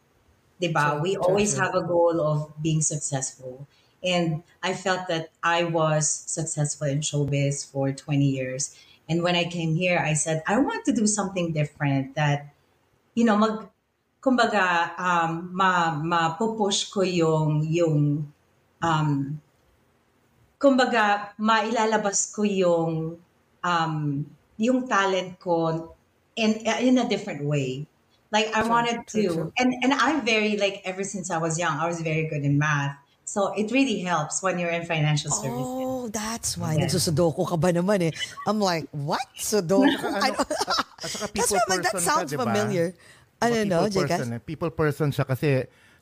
Diba? 0.60 0.92
True, 0.92 1.02
we 1.02 1.14
true, 1.14 1.22
always 1.24 1.54
true. 1.54 1.64
have 1.64 1.74
a 1.74 1.82
goal 1.82 2.20
of 2.20 2.52
being 2.60 2.82
successful. 2.84 3.66
And 4.04 4.42
I 4.62 4.72
felt 4.72 5.08
that 5.08 5.32
I 5.42 5.64
was 5.64 6.08
successful 6.08 6.86
in 6.86 7.00
showbiz 7.00 7.64
for 7.64 7.92
20 7.92 8.24
years. 8.24 8.76
And 9.08 9.22
when 9.22 9.34
I 9.34 9.44
came 9.44 9.74
here, 9.74 9.98
I 9.98 10.14
said, 10.14 10.42
I 10.46 10.58
want 10.58 10.84
to 10.86 10.92
do 10.92 11.06
something 11.06 11.52
different 11.52 12.14
that, 12.14 12.54
you 13.14 13.24
know, 13.24 13.36
mag, 13.36 13.66
kumbaga, 14.22 14.94
um, 14.96 15.50
ma, 15.52 15.96
ma-push 15.96 16.92
ko 16.92 17.02
yung, 17.02 17.66
yung, 17.66 18.30
um, 18.80 19.40
kumbaga, 20.60 21.34
mailalabas 21.40 22.30
ko 22.32 22.44
yung, 22.44 23.18
um, 23.64 23.96
yung 24.56 24.86
talent 24.86 25.40
ko 25.40 25.96
in, 26.36 26.62
in 26.80 26.98
a 26.98 27.08
different 27.08 27.42
way. 27.42 27.89
Like 28.30 28.54
I 28.54 28.62
True, 28.62 28.70
wanted 28.70 28.98
true, 29.10 29.22
to, 29.22 29.34
true. 29.34 29.52
and 29.58 29.74
and 29.82 29.92
I'm 29.94 30.22
very 30.22 30.54
like 30.56 30.82
ever 30.86 31.02
since 31.02 31.30
I 31.34 31.38
was 31.38 31.58
young, 31.58 31.78
I 31.78 31.86
was 31.90 31.98
very 32.00 32.30
good 32.30 32.46
in 32.46 32.58
math. 32.58 32.94
So 33.26 33.54
it 33.54 33.70
really 33.70 33.98
helps 34.02 34.42
when 34.42 34.58
you're 34.58 34.74
in 34.74 34.86
financial 34.86 35.30
services. 35.30 35.62
Oh, 35.66 36.10
that's 36.10 36.58
why. 36.58 36.74
Yeah. 36.74 36.86
Nagsusudoku 36.86 37.46
ka 37.46 37.54
ba 37.54 37.70
naman 37.70 38.10
eh? 38.10 38.12
I'm 38.46 38.58
like, 38.58 38.90
what? 38.90 39.22
Sudoku? 39.38 39.86
I 40.02 40.34
don't- 40.34 40.50
saka 41.06 41.30
That's 41.30 41.30
people 41.30 41.54
why 41.54 41.62
I'm 41.62 41.70
like, 41.78 41.86
that 41.90 42.02
sounds 42.02 42.30
ka, 42.34 42.42
familiar. 42.42 42.90
Diba, 42.90 43.38
Ano 43.40 43.56
no, 43.64 43.78
people 43.86 44.02
Jekas? 44.02 44.18
person, 44.18 44.32
eh. 44.34 44.40
People 44.42 44.70
person 44.70 45.08
siya 45.14 45.24
kasi 45.26 45.48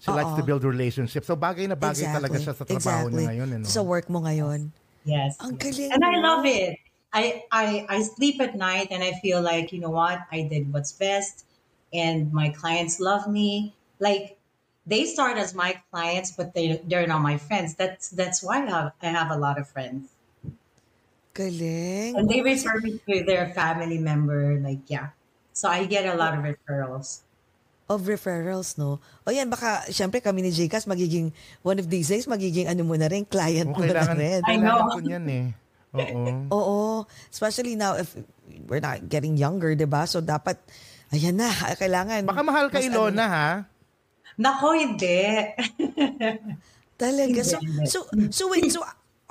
she 0.01 0.11
likes 0.11 0.33
to 0.37 0.43
build 0.43 0.65
relationships. 0.65 1.29
So 1.29 1.37
bagay 1.37 1.69
na 1.69 1.77
bagay 1.77 2.09
talaga 2.09 2.37
siya 2.41 2.53
sa 2.57 2.65
trabaho 2.65 3.09
exactly. 3.09 3.25
niya 3.25 3.29
ngayon. 3.33 3.49
Eh, 3.53 3.59
no? 3.61 3.67
Sa 3.69 3.81
work 3.85 4.09
mo 4.09 4.25
ngayon. 4.25 4.73
Yes. 5.05 5.37
Ang 5.41 5.57
galing 5.57 5.93
And 5.93 6.03
I 6.05 6.15
love 6.21 6.45
it. 6.45 6.77
I, 7.09 7.45
I 7.49 7.89
I 7.89 7.99
sleep 8.05 8.37
at 8.45 8.53
night 8.53 8.93
and 8.93 9.01
I 9.01 9.17
feel 9.25 9.41
like, 9.41 9.73
you 9.73 9.81
know 9.81 9.89
what, 9.89 10.29
I 10.29 10.45
did 10.45 10.69
what's 10.69 10.93
best 10.93 11.48
and 11.93 12.33
my 12.33 12.51
clients 12.51 13.01
love 13.01 13.29
me. 13.29 13.75
Like 14.01 14.39
they 14.87 15.05
start 15.05 15.37
as 15.37 15.55
my 15.55 15.81
clients, 15.93 16.33
but 16.33 16.55
they 16.55 16.81
they're 16.87 17.07
not 17.07 17.21
my 17.21 17.37
friends. 17.37 17.75
That's 17.75 18.09
that's 18.11 18.43
why 18.43 18.65
I 18.65 18.67
have 18.69 18.93
I 19.03 19.09
have 19.13 19.31
a 19.31 19.39
lot 19.39 19.59
of 19.59 19.69
friends. 19.69 20.09
Galing. 21.39 22.19
And 22.19 22.27
they 22.27 22.43
refer 22.43 22.83
me 22.83 22.99
to 23.07 23.23
their 23.23 23.55
family 23.55 24.03
member. 24.03 24.59
Like, 24.59 24.83
yeah. 24.91 25.15
So 25.55 25.71
I 25.71 25.87
get 25.87 26.03
a 26.03 26.19
lot 26.19 26.35
of 26.35 26.43
referrals. 26.43 27.23
Of 27.87 28.11
referrals, 28.11 28.77
no? 28.77 28.99
O 29.23 29.31
yan, 29.31 29.47
baka, 29.49 29.87
syempre 29.89 30.19
kami 30.19 30.43
ni 30.43 30.51
Jcas 30.51 30.85
magiging, 30.85 31.31
one 31.63 31.79
of 31.79 31.87
these 31.87 32.11
days, 32.11 32.27
magiging 32.27 32.67
ano 32.67 32.83
mo 32.83 32.99
na 32.99 33.07
rin, 33.07 33.25
client 33.25 33.71
Oh, 33.71 33.79
mo 33.79 33.87
na 33.87 34.03
rin. 34.13 34.43
I 34.45 34.59
kailangan 34.59 34.67
know. 34.67 34.93
ko 34.93 35.01
niyan 35.01 35.25
eh. 35.31 35.47
Oo. 35.95 36.23
Oo. 36.53 36.79
Especially 37.31 37.79
now, 37.79 37.95
if 37.95 38.19
we're 38.67 38.83
not 38.83 39.07
getting 39.09 39.39
younger, 39.39 39.79
di 39.79 39.87
ba? 39.87 40.05
So, 40.11 40.19
dapat, 40.21 40.59
ayan 41.13 41.35
na, 41.37 41.49
kailangan. 41.53 42.27
Baka 42.27 42.43
mahal 42.45 42.67
ka 42.71 42.79
mas 42.79 42.87
ano- 42.89 43.09
Ilona 43.09 43.27
ha? 43.29 43.49
Nako, 44.39 44.71
hindi. 44.77 45.19
Talaga. 46.99 47.41
So, 47.45 47.59
so, 47.87 47.99
so 48.31 48.43
wait, 48.51 48.71
so, 48.71 48.83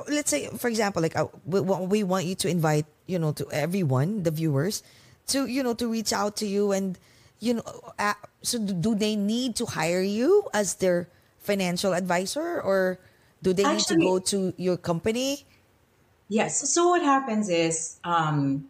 let's 0.10 0.30
say, 0.30 0.48
for 0.58 0.68
example, 0.68 1.02
like, 1.02 1.16
uh, 1.16 1.28
we, 1.46 1.60
we 1.62 2.04
want 2.04 2.26
you 2.26 2.36
to 2.36 2.48
invite, 2.50 2.86
you 3.08 3.20
know, 3.20 3.32
to 3.34 3.48
everyone, 3.52 4.24
the 4.24 4.32
viewers, 4.32 4.84
to, 5.28 5.46
you 5.46 5.64
know, 5.64 5.74
to 5.76 5.88
reach 5.88 6.12
out 6.14 6.36
to 6.38 6.48
you 6.48 6.72
and, 6.72 6.98
you 7.40 7.56
know, 7.56 7.64
uh, 8.00 8.14
so 8.42 8.60
do 8.60 8.96
they 8.96 9.16
need 9.16 9.56
to 9.58 9.66
hire 9.66 10.02
you 10.02 10.44
as 10.54 10.76
their 10.76 11.08
financial 11.40 11.94
advisor 11.94 12.62
or 12.62 13.00
do 13.44 13.54
they 13.54 13.64
need 13.64 13.80
to 13.88 13.94
Actually- 13.96 14.06
go 14.06 14.20
to 14.20 14.54
your 14.58 14.78
company? 14.78 15.46
Yes. 16.30 16.68
So 16.74 16.90
what 16.90 17.02
happens 17.04 17.48
is, 17.48 18.00
um, 18.04 18.68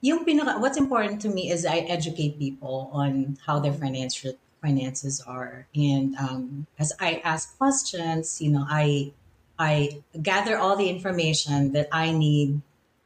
yung 0.00 0.24
pinaka, 0.24 0.60
what's 0.60 0.78
important 0.78 1.20
to 1.22 1.28
me 1.28 1.50
is 1.50 1.64
I 1.64 1.78
educate 1.88 2.38
people 2.38 2.90
on 2.92 3.38
how 3.46 3.58
their 3.58 3.72
financial 3.72 4.32
finances 4.62 5.20
are, 5.26 5.66
and 5.74 6.16
um, 6.16 6.66
as 6.78 6.92
I 7.00 7.20
ask 7.24 7.56
questions, 7.58 8.40
you 8.40 8.50
know, 8.50 8.64
I 8.68 9.12
I 9.58 10.02
gather 10.20 10.58
all 10.58 10.76
the 10.76 10.88
information 10.88 11.72
that 11.72 11.88
I 11.92 12.12
need 12.12 12.60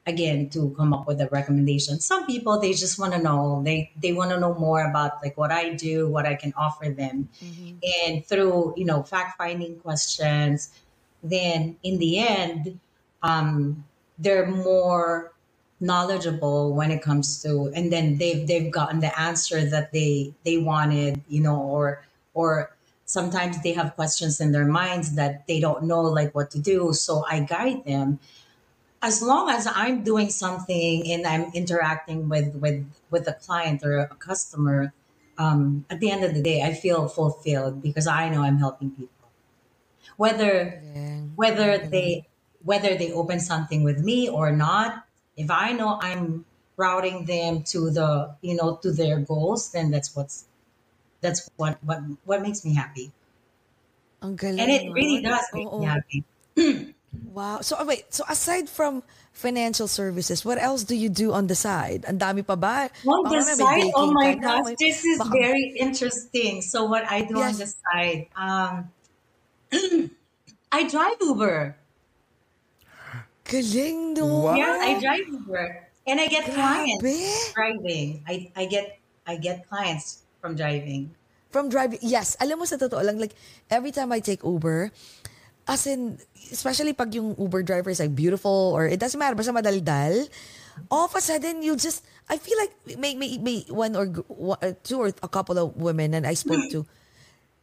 again 0.07 0.48
to 0.50 0.74
come 0.76 0.92
up 0.92 1.07
with 1.07 1.20
a 1.20 1.29
recommendation. 1.29 2.00
Some 2.00 2.26
people 2.26 2.59
they 2.59 2.72
just 2.72 2.98
want 2.98 3.12
to 3.12 3.22
know. 3.22 3.62
They 3.64 3.92
they 4.00 4.12
want 4.12 4.31
to 4.31 4.40
know 4.40 4.55
more 4.55 4.83
about 4.83 5.22
like 5.22 5.37
what 5.37 5.53
I 5.53 5.74
do, 5.74 6.09
what 6.09 6.26
I 6.26 6.35
can 6.35 6.53
offer 6.57 6.90
them, 6.90 7.29
and 8.03 8.26
through 8.26 8.74
you 8.76 8.85
know 8.85 9.03
fact 9.03 9.38
finding 9.38 9.79
questions, 9.79 10.70
then 11.22 11.76
in 11.83 11.98
the 11.98 12.18
end 12.18 12.81
um, 13.22 13.85
they're 14.18 14.46
more 14.46 15.33
knowledgeable 15.80 16.74
when 16.74 16.90
it 16.90 17.00
comes 17.02 17.42
to 17.42 17.72
and 17.74 17.90
then 17.90 18.18
they've 18.18 18.46
they've 18.46 18.70
gotten 18.70 19.00
the 19.00 19.18
answer 19.18 19.64
that 19.64 19.92
they 19.92 20.32
they 20.44 20.58
wanted 20.58 21.22
you 21.28 21.40
know 21.40 21.56
or 21.56 22.04
or 22.34 22.70
sometimes 23.10 23.60
they 23.62 23.72
have 23.72 23.96
questions 23.96 24.40
in 24.40 24.52
their 24.52 24.64
minds 24.64 25.14
that 25.16 25.46
they 25.48 25.58
don't 25.58 25.82
know 25.82 26.02
like 26.02 26.34
what 26.34 26.50
to 26.52 26.58
do. 26.58 26.92
So 26.92 27.24
i 27.28 27.40
guide 27.40 27.84
them. 27.84 28.20
As 29.02 29.22
long 29.22 29.48
as 29.48 29.66
i'm 29.74 30.04
doing 30.04 30.28
something 30.28 31.10
and 31.10 31.26
i'm 31.26 31.50
interacting 31.54 32.28
with 32.28 32.54
with 32.56 32.84
with 33.10 33.26
a 33.26 33.32
client 33.32 33.82
or 33.82 33.98
a 33.98 34.06
customer 34.16 34.92
um, 35.38 35.86
at 35.88 36.00
the 36.00 36.10
end 36.10 36.22
of 36.22 36.34
the 36.34 36.42
day 36.42 36.60
i 36.62 36.74
feel 36.74 37.08
fulfilled 37.08 37.82
because 37.82 38.06
i 38.06 38.28
know 38.28 38.42
i'm 38.42 38.58
helping 38.58 38.90
people. 38.90 39.28
Whether 40.18 40.82
whether 41.34 41.78
they 41.78 42.28
whether 42.62 42.94
they 42.94 43.10
open 43.12 43.40
something 43.40 43.82
with 43.82 43.98
me 44.04 44.28
or 44.28 44.52
not 44.52 45.06
if 45.36 45.50
i 45.50 45.72
know 45.72 45.98
i'm 46.02 46.44
routing 46.76 47.24
them 47.26 47.62
to 47.62 47.90
the 47.90 48.34
you 48.42 48.54
know 48.56 48.76
to 48.82 48.92
their 48.92 49.20
goals 49.20 49.72
then 49.72 49.90
that's 49.90 50.14
what's 50.16 50.46
that's 51.20 51.48
what 51.56 51.82
what 51.84 52.00
what 52.24 52.42
makes 52.42 52.64
me 52.64 52.74
happy 52.74 53.12
Ang 54.22 54.36
galing, 54.36 54.60
and 54.60 54.70
it 54.70 54.84
really 54.92 55.22
does 55.22 55.44
make 55.52 55.68
Oo. 55.68 55.80
me 55.80 55.86
happy 55.86 56.20
Wow. 57.30 57.60
So, 57.60 57.76
oh, 57.78 57.84
wait. 57.86 58.12
So, 58.14 58.24
aside 58.28 58.68
from 58.68 59.02
financial 59.33 59.88
services, 59.88 60.44
what 60.44 60.58
else 60.58 60.85
do 60.85 60.94
you 60.94 61.08
do 61.08 61.33
on 61.33 61.46
the 61.46 61.54
side? 61.54 62.04
Ang 62.06 62.18
dami 62.18 62.46
pa 62.46 62.54
ba? 62.54 62.90
on 63.06 63.22
the 63.26 63.42
side 63.42 63.90
oh 63.94 64.12
my 64.12 64.35
gosh 64.35 64.74
this 64.78 65.04
is 65.04 65.18
baka- 65.18 65.31
very 65.35 65.74
interesting 65.78 66.62
so 66.62 66.85
what 66.85 67.04
i 67.10 67.22
do 67.22 67.38
on 67.38 67.54
the 67.56 67.66
side 67.66 68.28
um 68.37 68.90
i 70.72 70.87
drive 70.87 71.16
uber 71.20 71.76
Galing, 73.44 74.14
no? 74.14 74.50
Wow. 74.50 74.54
yeah 74.54 74.78
i 74.80 75.00
drive 75.00 75.26
uber 75.26 75.88
and 76.06 76.20
i 76.20 76.26
get 76.26 76.44
clients 76.50 77.02
Grabe. 77.02 77.54
driving 77.54 78.08
i 78.28 78.34
i 78.56 78.64
get 78.66 78.98
i 79.26 79.36
get 79.36 79.66
clients 79.68 80.22
from 80.40 80.56
driving 80.56 81.10
From 81.50 81.66
driving, 81.66 81.98
yes. 82.00 82.38
Alam 82.38 82.62
mo 82.62 82.64
sa 82.64 82.78
totoo 82.78 83.02
lang, 83.02 83.18
like, 83.18 83.34
every 83.66 83.90
time 83.90 84.14
I 84.14 84.22
take 84.22 84.46
Uber, 84.46 84.94
as 85.66 85.82
in, 85.90 86.14
especially 86.54 86.94
pag 86.94 87.10
yung 87.10 87.34
Uber 87.34 87.66
driver 87.66 87.90
is 87.90 87.98
like 87.98 88.14
beautiful 88.14 88.70
or 88.70 88.86
it 88.86 89.02
doesn't 89.02 89.18
matter, 89.18 89.34
basta 89.34 89.50
madaldal, 89.50 90.30
all 90.94 91.10
of 91.10 91.14
a 91.18 91.20
sudden, 91.20 91.66
you 91.66 91.74
just, 91.74 92.06
I 92.30 92.38
feel 92.38 92.54
like 92.54 92.72
may, 92.98 93.18
may, 93.18 93.34
may 93.38 93.66
one 93.66 93.98
or 93.98 94.06
one, 94.30 94.62
uh, 94.62 94.78
two 94.86 95.02
or 95.02 95.10
a 95.10 95.30
couple 95.30 95.58
of 95.58 95.74
women 95.74 96.14
that 96.14 96.22
I 96.22 96.38
spoke 96.38 96.70
to, 96.70 96.86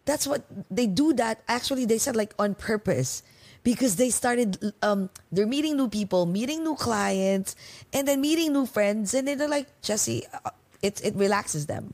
that's 0.03 0.27
what 0.27 0.43
they 0.67 0.87
do 0.87 1.15
that. 1.15 1.39
Actually, 1.47 1.87
they 1.87 1.97
said 1.97 2.15
like 2.15 2.35
on 2.35 2.55
purpose 2.55 3.23
because 3.67 3.97
they 3.97 4.09
started 4.09 4.55
um 4.81 5.09
they're 5.29 5.45
meeting 5.45 5.75
new 5.75 5.89
people, 5.89 6.25
meeting 6.25 6.63
new 6.63 6.75
clients, 6.75 7.51
and 7.91 8.07
then 8.07 8.21
meeting 8.21 8.53
new 8.53 8.65
friends, 8.65 9.13
and 9.13 9.27
then 9.27 9.37
they're 9.37 9.51
like 9.51 9.67
Jesse, 9.81 10.23
uh, 10.31 10.55
it 10.81 11.03
it 11.03 11.13
relaxes 11.19 11.67
them. 11.67 11.93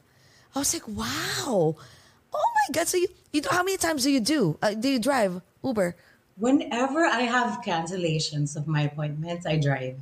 I 0.53 0.59
was 0.59 0.69
like, 0.69 0.86
wow, 0.88 1.74
oh 1.74 2.49
my 2.57 2.67
god! 2.71 2.86
So 2.86 2.97
you 2.97 3.09
you 3.34 3.41
how 3.49 3.63
many 3.65 3.78
times 3.82 4.03
do 4.03 4.11
you 4.13 4.21
do? 4.21 4.61
Uh, 4.61 4.78
do 4.78 4.88
you 4.88 4.99
drive 5.01 5.41
Uber? 5.65 5.97
Whenever 6.38 7.05
I 7.05 7.26
have 7.26 7.65
cancellations 7.65 8.53
of 8.55 8.69
my 8.69 8.86
appointments, 8.86 9.49
I 9.49 9.57
drive. 9.57 9.97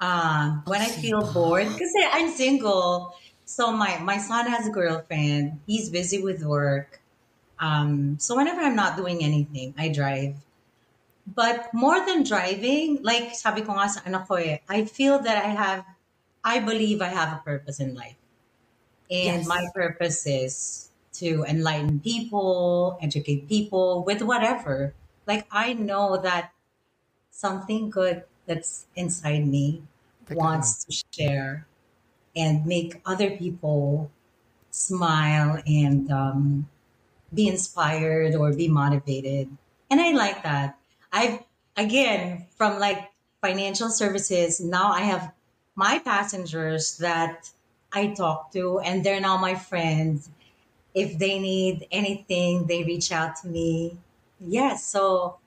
Uh, 0.00 0.64
when 0.64 0.80
I 0.80 0.88
feel 0.88 1.20
bored, 1.36 1.68
because 1.68 1.92
I'm 2.16 2.32
single, 2.32 3.12
so 3.44 3.76
my 3.76 4.00
my 4.00 4.16
son 4.16 4.48
has 4.48 4.66
a 4.66 4.72
girlfriend. 4.72 5.60
He's 5.68 5.92
busy 5.92 6.16
with 6.16 6.40
work. 6.42 7.04
Um, 7.60 8.16
so 8.18 8.40
whenever 8.40 8.62
I'm 8.64 8.74
not 8.74 8.96
doing 8.96 9.22
anything, 9.22 9.76
I 9.76 9.92
drive. 9.92 10.40
But 11.26 11.72
more 11.72 12.04
than 12.04 12.24
driving, 12.24 13.00
like 13.02 13.34
sabi 13.34 13.62
ko 13.62 13.72
nga 13.78 13.88
sa 13.88 14.00
anak 14.06 14.26
ko 14.28 14.34
eh, 14.36 14.58
I 14.68 14.84
feel 14.84 15.18
that 15.22 15.38
I 15.38 15.54
have, 15.54 15.86
I 16.44 16.58
believe 16.58 17.00
I 17.00 17.14
have 17.14 17.30
a 17.38 17.40
purpose 17.42 17.78
in 17.80 17.94
life. 17.94 18.18
And 19.10 19.46
Yes. 19.46 19.46
my 19.46 19.68
purpose 19.74 20.26
is 20.26 20.90
to 21.20 21.44
enlighten 21.44 22.00
people, 22.00 22.98
educate 23.02 23.48
people 23.48 24.04
with 24.04 24.22
whatever. 24.22 24.94
Like 25.26 25.46
I 25.50 25.74
know 25.74 26.16
that 26.22 26.52
something 27.30 27.90
good 27.90 28.24
that's 28.46 28.86
inside 28.96 29.46
me 29.46 29.82
wants 30.30 30.84
to 30.86 30.92
share 31.12 31.66
and 32.36 32.66
make 32.66 33.00
other 33.06 33.36
people 33.36 34.10
smile 34.70 35.62
and 35.66 36.10
um, 36.12 36.68
be 37.34 37.48
inspired 37.48 38.34
or 38.34 38.52
be 38.54 38.68
motivated. 38.68 39.50
And 39.90 40.00
I 40.00 40.12
like 40.12 40.42
that. 40.44 40.78
I've, 41.12 41.40
again, 41.76 42.46
from 42.56 42.78
like 42.78 43.10
financial 43.40 43.90
services, 43.90 44.60
now 44.60 44.90
I 44.92 45.00
have 45.02 45.32
my 45.74 45.98
passengers 45.98 46.98
that 46.98 47.50
I 47.92 48.08
talk 48.08 48.52
to, 48.52 48.80
and 48.80 49.04
they're 49.04 49.20
now 49.20 49.36
my 49.36 49.54
friends. 49.54 50.30
If 50.94 51.18
they 51.18 51.38
need 51.38 51.86
anything, 51.90 52.66
they 52.66 52.84
reach 52.84 53.12
out 53.12 53.36
to 53.42 53.48
me. 53.48 53.98
Yes, 54.40 54.84
so 54.84 55.38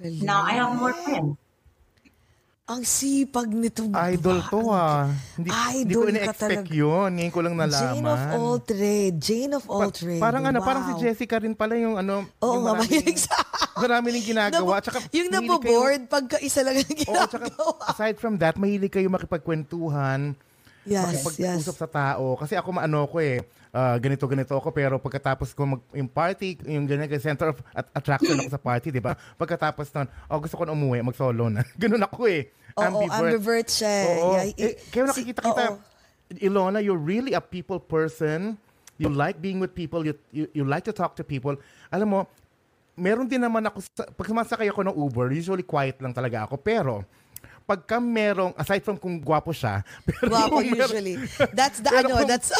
now 0.00 0.42
I 0.42 0.52
have 0.52 0.76
more 0.78 0.92
friends. 0.92 1.36
Ang 2.64 2.80
sipag 2.80 3.44
nitong 3.44 3.92
Idol 3.92 4.40
to 4.48 4.72
ah. 4.72 5.04
Hindi, 5.36 5.52
hindi 5.52 5.92
ko 5.92 6.00
Idol 6.00 6.12
ina-expect 6.16 6.68
yun. 6.72 7.08
Ngayon 7.12 7.28
ko 7.28 7.40
lang 7.44 7.54
nalaman. 7.54 7.76
Jane 7.76 8.08
of 8.08 8.24
all 8.32 8.56
trade. 8.58 9.14
Jane 9.20 9.52
of 9.52 9.64
all 9.68 9.84
Pa- 9.84 9.92
trade. 9.92 10.16
Parang 10.16 10.48
ano, 10.48 10.58
Wow. 10.58 10.66
parang 10.66 10.82
si 10.88 10.92
Jessica 10.98 11.36
rin 11.36 11.52
pala 11.52 11.76
yung 11.76 12.00
ano. 12.00 12.24
Oo 12.40 12.56
yung 12.56 12.64
marami 12.64 12.88
mahilig 12.88 13.20
sa... 13.20 13.36
Marami 13.76 14.06
rin 14.10 14.24
ginagawa. 14.24 14.80
Nabu- 14.80 14.80
Tsaka, 14.80 14.98
yung 15.12 15.28
naboboard 15.28 16.08
pagka 16.08 16.40
isa 16.40 16.64
lang 16.64 16.80
ang 16.80 16.88
kayo- 16.88 17.12
Oo, 17.12 17.28
tsaka 17.28 17.44
ginagawa. 17.44 17.84
aside 17.84 18.16
from 18.16 18.34
that, 18.40 18.56
mahilig 18.56 18.88
kayo 18.90 19.12
makipagkwentuhan. 19.12 20.32
Yes, 20.84 21.04
makipag-usap 21.04 21.76
sa 21.76 21.88
tao. 21.90 22.32
Kasi 22.34 22.56
ako 22.56 22.68
maano 22.72 23.04
ko 23.04 23.20
eh, 23.20 23.44
ah, 23.74 23.98
ganito 23.98 24.22
ganito 24.30 24.54
ako 24.54 24.70
pero 24.70 25.02
pagkatapos 25.02 25.50
ko 25.50 25.66
mag 25.66 25.82
yung 25.90 26.06
party, 26.06 26.62
yung 26.70 26.86
ganyan 26.86 27.10
center 27.18 27.50
of 27.50 27.58
at- 27.74 27.90
attraction 27.90 28.38
ako 28.38 28.50
sa 28.54 28.62
party, 28.62 28.94
'di 28.94 29.02
ba? 29.02 29.18
Pagkatapos 29.34 29.90
nun, 29.90 30.06
oh 30.30 30.38
gusto 30.38 30.54
ko 30.54 30.62
na 30.62 30.72
umuwi, 30.72 31.02
mag-solo 31.02 31.50
na. 31.50 31.66
Ganun 31.82 32.06
ako 32.06 32.30
eh. 32.30 32.54
Oo, 32.78 33.02
ambivert 33.10 33.66
siya 33.66 33.90
eh. 33.90 34.06
Oo. 34.06 34.32
Yeah, 34.38 34.44
eh, 34.54 34.74
kaya 34.94 35.10
si- 35.10 35.10
nakikita 35.10 35.40
kita, 35.42 35.62
oo. 35.74 35.76
Ilona, 36.40 36.78
you're 36.80 36.98
really 36.98 37.34
a 37.34 37.42
people 37.42 37.82
person. 37.82 38.56
You 38.94 39.10
like 39.10 39.42
being 39.42 39.58
with 39.58 39.74
people. 39.74 40.06
You, 40.06 40.14
you, 40.30 40.46
you 40.54 40.62
like 40.62 40.86
to 40.86 40.94
talk 40.94 41.18
to 41.18 41.26
people. 41.26 41.58
Alam 41.90 42.08
mo, 42.08 42.20
meron 42.94 43.26
din 43.26 43.42
naman 43.42 43.66
ako, 43.66 43.82
sa, 43.90 44.06
pag 44.06 44.26
sumasakay 44.26 44.70
ako 44.70 44.86
ng 44.86 44.94
Uber, 44.94 45.34
usually 45.34 45.66
quiet 45.66 45.98
lang 45.98 46.14
talaga 46.14 46.46
ako. 46.46 46.62
Pero, 46.62 47.02
pagka 47.64 47.96
merong, 47.96 48.52
aside 48.60 48.84
from 48.84 49.00
kung 49.00 49.16
gwapo 49.20 49.50
siya, 49.50 49.80
pero 50.06 50.28
meron- 50.30 50.68
usually. 50.68 51.16
That's 51.52 51.80
the 51.80 51.90
ano, 51.98 52.20
kung- 52.20 52.28
that's... 52.28 52.52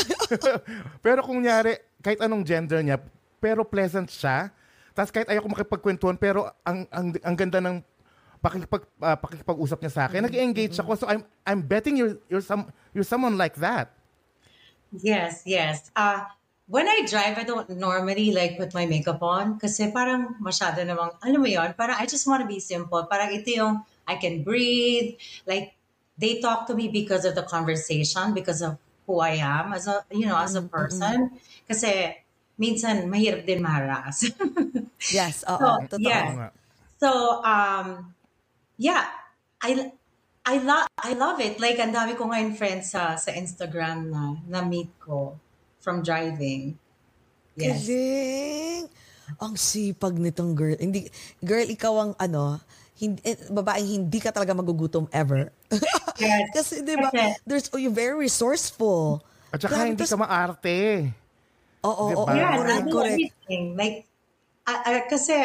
pero 1.05 1.21
kung 1.21 1.45
nyari, 1.45 1.77
kahit 2.01 2.21
anong 2.25 2.45
gender 2.45 2.81
niya, 2.81 3.01
pero 3.41 3.65
pleasant 3.65 4.09
siya, 4.09 4.49
tapos 4.97 5.13
kahit 5.13 5.29
ayoko 5.29 5.49
makipagkwentuhan, 5.53 6.17
pero 6.17 6.49
ang, 6.65 6.89
ang, 6.89 7.13
ang 7.21 7.37
ganda 7.37 7.61
ng 7.61 7.83
pakikipag, 8.45 8.85
ah, 9.01 9.17
pakikipag-usap 9.17 9.79
niya 9.81 9.93
sa 9.93 10.03
akin, 10.09 10.21
nag-engage 10.25 10.77
ako. 10.77 11.01
So 11.01 11.09
I'm, 11.09 11.25
I'm 11.49 11.65
betting 11.65 11.97
you're, 11.97 12.21
you're, 12.29 12.45
some, 12.45 12.69
you're 12.93 13.07
someone 13.07 13.41
like 13.41 13.57
that. 13.61 13.93
Yes, 14.93 15.43
yes. 15.49 15.91
Uh, 15.97 16.23
when 16.69 16.87
I 16.87 17.05
drive, 17.09 17.37
I 17.41 17.45
don't 17.45 17.67
normally 17.75 18.31
like 18.31 18.57
put 18.57 18.73
my 18.73 18.87
makeup 18.87 19.21
on 19.25 19.59
kasi 19.59 19.91
parang 19.91 20.37
masyado 20.39 20.81
namang, 20.85 21.17
alam 21.21 21.41
mo 21.41 21.49
yon, 21.49 21.75
parang 21.75 21.99
I 21.99 22.07
just 22.07 22.29
want 22.29 22.45
to 22.45 22.49
be 22.49 22.61
simple. 22.61 23.03
Parang 23.11 23.33
ito 23.33 23.49
yung 23.51 23.83
I 24.07 24.17
can 24.17 24.43
breathe. 24.43 25.17
Like, 25.47 25.75
they 26.19 26.41
talk 26.41 26.67
to 26.69 26.75
me 26.75 26.89
because 26.89 27.25
of 27.25 27.35
the 27.35 27.43
conversation, 27.43 28.35
because 28.35 28.63
of 28.63 28.79
who 29.07 29.21
I 29.21 29.41
am 29.41 29.73
as 29.73 29.87
a, 29.87 30.05
you 30.11 30.27
know, 30.27 30.39
as 30.39 30.55
a 30.55 30.63
person. 30.63 31.37
Kasi 31.69 32.17
minsan 32.59 33.11
mahirap 33.11 33.45
din 33.47 33.61
maharas. 33.61 34.31
yes, 35.15 35.43
oo. 35.49 35.59
So, 35.59 35.99
totoo. 35.99 36.07
nga. 36.07 36.49
So, 37.01 37.11
um, 37.43 38.15
yeah, 38.79 39.11
I 39.61 39.93
I 40.45 40.61
love 40.61 40.89
I 41.01 41.13
love 41.17 41.41
it. 41.41 41.59
Like 41.59 41.81
ang 41.81 41.93
dami 41.93 42.15
ko 42.15 42.29
ngayon 42.29 42.53
friends 42.55 42.93
sa 42.93 43.17
sa 43.17 43.33
Instagram 43.33 44.13
na 44.13 44.39
na 44.45 44.61
meet 44.61 44.93
ko 45.01 45.41
from 45.81 46.05
driving. 46.05 46.77
Yes. 47.57 47.87
Galing. 47.87 48.85
Ang 49.41 49.55
sipag 49.57 50.21
nitong 50.21 50.53
girl. 50.53 50.77
Hindi, 50.77 51.09
girl, 51.41 51.65
ikaw 51.65 51.95
ang 51.97 52.13
ano, 52.21 52.61
hindi, 52.95 53.19
eh, 53.27 53.37
babaeng 53.51 53.87
hindi 53.87 54.19
ka 54.23 54.31
talaga 54.31 54.55
magugutom 54.55 55.11
ever. 55.11 55.51
Yes. 56.19 56.47
Kasi, 56.57 56.75
di 56.87 56.95
ba, 56.95 57.11
there's, 57.43 57.67
oh, 57.75 57.79
you're 57.79 57.95
very 57.95 58.15
resourceful. 58.15 59.23
At 59.51 59.63
saka 59.63 59.75
Grabe, 59.75 59.89
hindi 59.95 60.07
ka 60.07 60.17
maarte. 60.19 61.11
Oo, 61.83 62.05
Diba? 62.11 62.19
oo, 62.23 62.31
Yeah, 62.35 62.53
correct, 62.59 62.71
I 62.71 62.83
do 62.87 62.93
correct. 62.95 63.13
everything. 63.19 63.63
Like, 63.75 63.97
I, 64.65 64.75
I, 64.87 64.91
kasi 65.11 65.37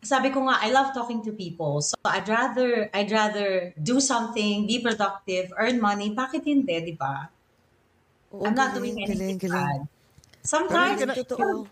sabi 0.00 0.30
ko 0.30 0.46
nga, 0.46 0.62
I 0.62 0.70
love 0.70 0.94
talking 0.94 1.20
to 1.26 1.34
people. 1.34 1.82
So 1.82 1.98
I'd 2.06 2.30
rather 2.30 2.88
I'd 2.94 3.10
rather 3.10 3.74
do 3.82 3.98
something, 3.98 4.64
be 4.64 4.78
productive, 4.78 5.50
earn 5.58 5.82
money. 5.82 6.14
Bakit 6.14 6.46
hindi, 6.46 6.74
di 6.86 6.94
ba? 6.94 7.26
Oo, 8.30 8.46
I'm 8.46 8.54
not 8.54 8.72
doing 8.72 8.94
anything 9.02 9.36
galing, 9.36 9.42
galing. 9.42 9.58
bad. 9.58 9.80
Sometimes, 10.46 11.02
Pero 11.02 11.66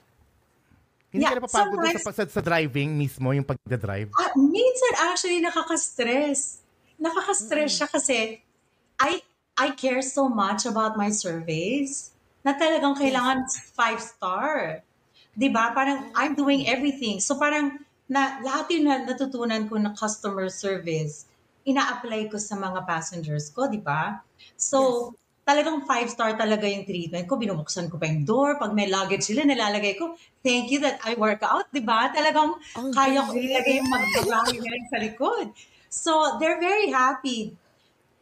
hindi 1.14 1.22
Yeah, 1.22 1.30
ka 1.30 1.38
napapagod 1.38 1.78
sa, 1.94 2.10
sa, 2.10 2.26
sa 2.26 2.42
driving 2.42 2.98
mismo, 2.98 3.30
yung 3.30 3.46
pagdadrive. 3.46 4.10
Ah, 4.18 4.34
minsan 4.34 4.92
actually 5.10 5.38
nakaka-stress. 5.42 6.62
Nakaka-stress 6.98 7.70
siya 7.70 7.88
kasi 7.90 8.42
I 8.98 9.22
I 9.54 9.70
care 9.74 10.02
so 10.02 10.26
much 10.26 10.66
about 10.66 10.98
my 10.98 11.10
surveys 11.14 12.10
na 12.42 12.54
talagang 12.54 12.98
kailangan 12.98 13.46
five 13.74 14.02
star. 14.02 14.82
'Di 15.34 15.48
ba? 15.50 15.70
Parang 15.74 16.10
I'm 16.14 16.34
doing 16.34 16.66
everything. 16.66 17.18
So 17.22 17.38
parang 17.38 17.78
na 18.10 18.38
lahat 18.42 18.70
yung 18.74 18.84
na, 18.86 19.02
natutunan 19.06 19.66
ko 19.70 19.78
na 19.78 19.94
customer 19.94 20.46
service, 20.50 21.26
ina-apply 21.66 22.30
ko 22.30 22.38
sa 22.38 22.54
mga 22.58 22.86
passengers 22.86 23.50
ko, 23.54 23.66
'di 23.70 23.82
ba? 23.82 24.22
So 24.58 25.10
talagang 25.44 25.84
five 25.84 26.08
star 26.08 26.34
talaga 26.40 26.64
yung 26.64 26.88
treatment 26.88 27.28
ko. 27.28 27.36
Binubuksan 27.36 27.92
ko 27.92 28.00
pa 28.00 28.08
yung 28.08 28.24
door. 28.24 28.56
Pag 28.56 28.72
may 28.72 28.88
luggage 28.88 29.28
sila, 29.28 29.44
nilalagay 29.44 30.00
ko, 30.00 30.16
thank 30.40 30.72
you 30.72 30.80
that 30.80 30.98
I 31.04 31.14
work 31.20 31.44
out, 31.44 31.68
di 31.68 31.84
ba? 31.84 32.08
Talagang 32.10 32.56
Ang 32.80 32.90
kaya 32.96 33.20
ko 33.28 33.36
ilagay 33.36 33.84
yung 33.84 33.92
magbabawi 33.92 34.56
na 34.56 34.68
rin 34.72 34.86
sa 34.88 34.98
likod. 34.98 35.52
So, 35.92 36.40
they're 36.40 36.58
very 36.58 36.90
happy. 36.90 37.52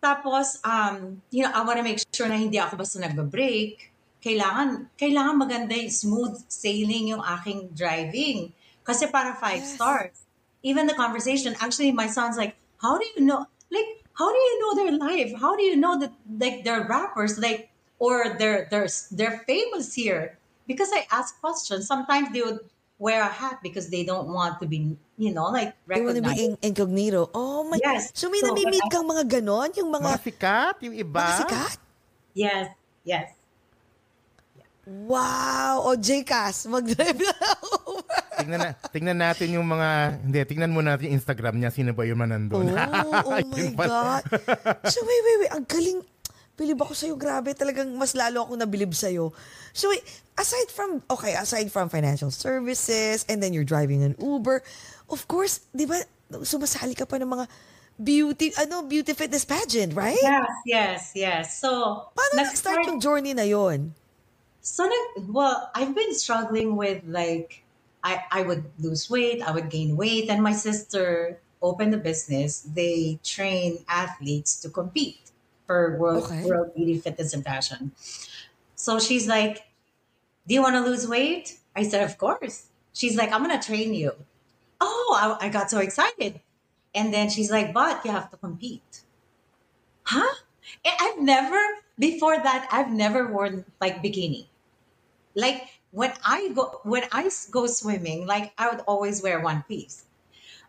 Tapos, 0.03 0.59
um, 0.67 1.23
you 1.31 1.47
know, 1.47 1.55
I 1.55 1.63
want 1.63 1.79
to 1.79 1.87
make 1.87 2.03
sure 2.11 2.27
na 2.27 2.35
hindi 2.35 2.59
ako 2.59 2.75
basta 2.75 2.99
nagba-break. 2.99 3.95
Kailangan, 4.19 4.91
kailangan 4.99 5.35
maganda 5.39 5.79
yung 5.79 5.95
smooth 5.95 6.35
sailing 6.51 7.15
yung 7.15 7.23
aking 7.23 7.71
driving. 7.71 8.51
Kasi 8.83 9.07
para 9.07 9.39
five 9.39 9.63
stars. 9.63 10.27
Even 10.67 10.91
the 10.91 10.99
conversation, 10.99 11.55
actually, 11.63 11.95
my 11.95 12.11
son's 12.11 12.35
like, 12.35 12.59
how 12.83 12.99
do 12.99 13.07
you 13.15 13.23
know, 13.23 13.47
like, 13.71 14.02
how 14.15 14.29
do 14.31 14.39
you 14.39 14.55
know 14.61 14.73
their 14.77 14.93
life? 14.99 15.31
How 15.39 15.57
do 15.57 15.63
you 15.63 15.77
know 15.77 15.99
that, 15.99 16.13
like, 16.39 16.65
they're 16.65 16.85
rappers, 16.87 17.39
like, 17.39 17.71
or 17.99 18.37
they're, 18.39 18.69
they're, 18.71 18.89
they're 19.11 19.39
famous 19.47 19.95
here? 19.95 20.39
Because 20.67 20.91
I 20.93 21.07
ask 21.11 21.39
questions. 21.41 21.87
Sometimes 21.87 22.31
they 22.33 22.43
would 22.43 22.61
wear 22.99 23.23
a 23.23 23.29
hat 23.33 23.59
because 23.63 23.91
they 23.91 24.05
don't 24.05 24.29
want 24.31 24.61
to 24.61 24.67
be, 24.67 24.95
you 25.19 25.33
know, 25.35 25.51
like, 25.51 25.75
They 25.89 26.01
want 26.01 26.17
to 26.17 26.23
recognized. 26.23 26.39
be 26.39 26.45
in- 26.45 26.59
incognito. 26.63 27.31
Oh 27.35 27.65
my. 27.67 27.79
Yes. 27.83 28.13
So 28.15 28.31
may 28.31 28.39
So, 28.39 28.55
I- 28.55 28.89
kang 28.91 29.09
mga 29.09 29.27
ganon? 29.27 29.75
Yung 29.77 29.91
mga, 29.91 30.07
Mga 30.07 30.21
sikat, 30.23 30.75
yung 30.87 30.95
iba. 30.95 31.19
mga 31.27 31.39
sikat? 31.43 31.77
Yes, 32.35 32.67
yes. 33.05 33.29
Wow! 34.83 35.87
O, 35.87 35.95
J-Cas, 35.95 36.67
mag-drive 36.67 37.23
na 37.23 37.35
ako. 37.55 38.03
tingnan, 38.43 38.59
na, 38.59 38.71
tingnan 38.91 39.19
natin 39.19 39.55
yung 39.55 39.67
mga, 39.67 40.19
hindi, 40.27 40.39
tingnan 40.43 40.75
mo 40.75 40.83
natin 40.83 41.07
yung 41.07 41.17
Instagram 41.23 41.55
niya, 41.63 41.71
sino 41.71 41.95
ba 41.95 42.03
yung 42.03 42.19
man 42.19 42.35
Oh, 42.35 42.35
nandun. 42.35 42.67
oh 43.23 43.31
my. 43.31 43.43
God. 43.79 44.23
So, 44.91 44.99
wait, 45.07 45.23
wait, 45.23 45.39
wait. 45.47 45.53
Ang 45.55 45.67
galing. 45.71 46.01
bilib 46.53 46.79
ako 46.83 46.93
sa'yo. 46.93 47.15
Grabe, 47.17 47.55
talagang 47.57 47.91
mas 47.97 48.13
lalo 48.13 48.45
ako 48.45 48.59
nabilib 48.59 48.93
sa'yo. 48.93 49.31
So, 49.73 49.89
wait, 49.89 50.05
aside 50.37 50.69
from, 50.69 51.01
okay, 51.09 51.35
aside 51.35 51.71
from 51.73 51.89
financial 51.89 52.31
services, 52.31 53.25
and 53.31 53.43
then 53.43 53.57
you're 53.57 53.67
driving 53.67 54.03
an 54.03 54.15
Uber, 54.21 54.61
of 55.09 55.21
course, 55.27 55.65
di 55.73 55.87
ba, 55.89 55.97
sumasali 56.43 56.93
ka 56.99 57.09
pa 57.09 57.17
ng 57.23 57.31
mga 57.31 57.45
beauty, 57.97 58.53
ano, 58.59 58.85
beauty 58.85 59.15
fitness 59.15 59.47
pageant, 59.47 59.95
right? 59.95 60.19
Yes, 60.21 60.53
yes, 60.67 61.01
yes. 61.15 61.45
So, 61.63 61.71
Paano 62.13 62.33
nag-start 62.37 62.85
yung 62.89 63.01
journey 63.01 63.33
na 63.33 63.47
yon? 63.49 63.97
So, 64.63 64.87
nag, 64.87 65.29
well, 65.31 65.71
I've 65.75 65.95
been 65.97 66.15
struggling 66.15 66.77
with 66.77 67.05
like, 67.07 67.65
I, 68.05 68.25
I 68.33 68.43
would 68.45 68.65
lose 68.81 69.11
weight, 69.11 69.43
I 69.43 69.53
would 69.53 69.71
gain 69.71 69.97
weight, 69.97 70.31
and 70.31 70.43
my 70.43 70.55
sister 70.55 71.41
opened 71.63 71.95
a 71.95 71.99
business. 71.99 72.63
They 72.63 73.21
train 73.25 73.85
athletes 73.89 74.61
to 74.63 74.71
compete 74.71 75.33
for 75.67 75.99
world, 75.99 76.25
Okay. 76.25 76.45
world 76.45 76.75
beauty, 76.77 76.99
fitness, 76.99 77.35
and 77.35 77.45
fashion. 77.45 77.93
So 78.77 78.99
she's 79.01 79.29
like, 79.29 79.65
Do 80.49 80.55
you 80.55 80.63
want 80.63 80.77
to 80.77 80.83
lose 80.83 81.09
weight? 81.09 81.59
I 81.77 81.85
said, 81.85 82.05
Of 82.05 82.19
course. 82.19 82.69
She's 82.95 83.17
like, 83.17 83.33
I'm 83.33 83.45
going 83.45 83.59
to 83.59 83.67
train 83.67 83.95
you. 83.95 84.13
Oh, 84.81 85.39
I, 85.41 85.47
I 85.47 85.51
got 85.51 85.71
so 85.71 85.79
excited. 85.81 86.41
And 86.95 87.15
then 87.15 87.31
she's 87.31 87.51
like, 87.51 87.75
But 87.75 88.05
you 88.05 88.13
have 88.13 88.31
to 88.31 88.39
compete. 88.39 89.03
Huh? 90.05 90.35
I've 91.01 91.21
never, 91.21 91.61
before 91.99 92.37
that, 92.37 92.69
I've 92.73 92.91
never 92.93 93.27
worn 93.29 93.65
like 93.81 94.03
bikini. 94.03 94.47
Like 95.35 95.69
when 95.91 96.13
I 96.25 96.51
go, 96.55 96.81
when 96.85 97.05
I 97.13 97.31
go 97.51 97.67
swimming, 97.67 98.27
like 98.27 98.53
I 98.57 98.71
would 98.71 98.81
always 98.87 99.23
wear 99.23 99.41
one 99.41 99.65
piece. 99.69 100.05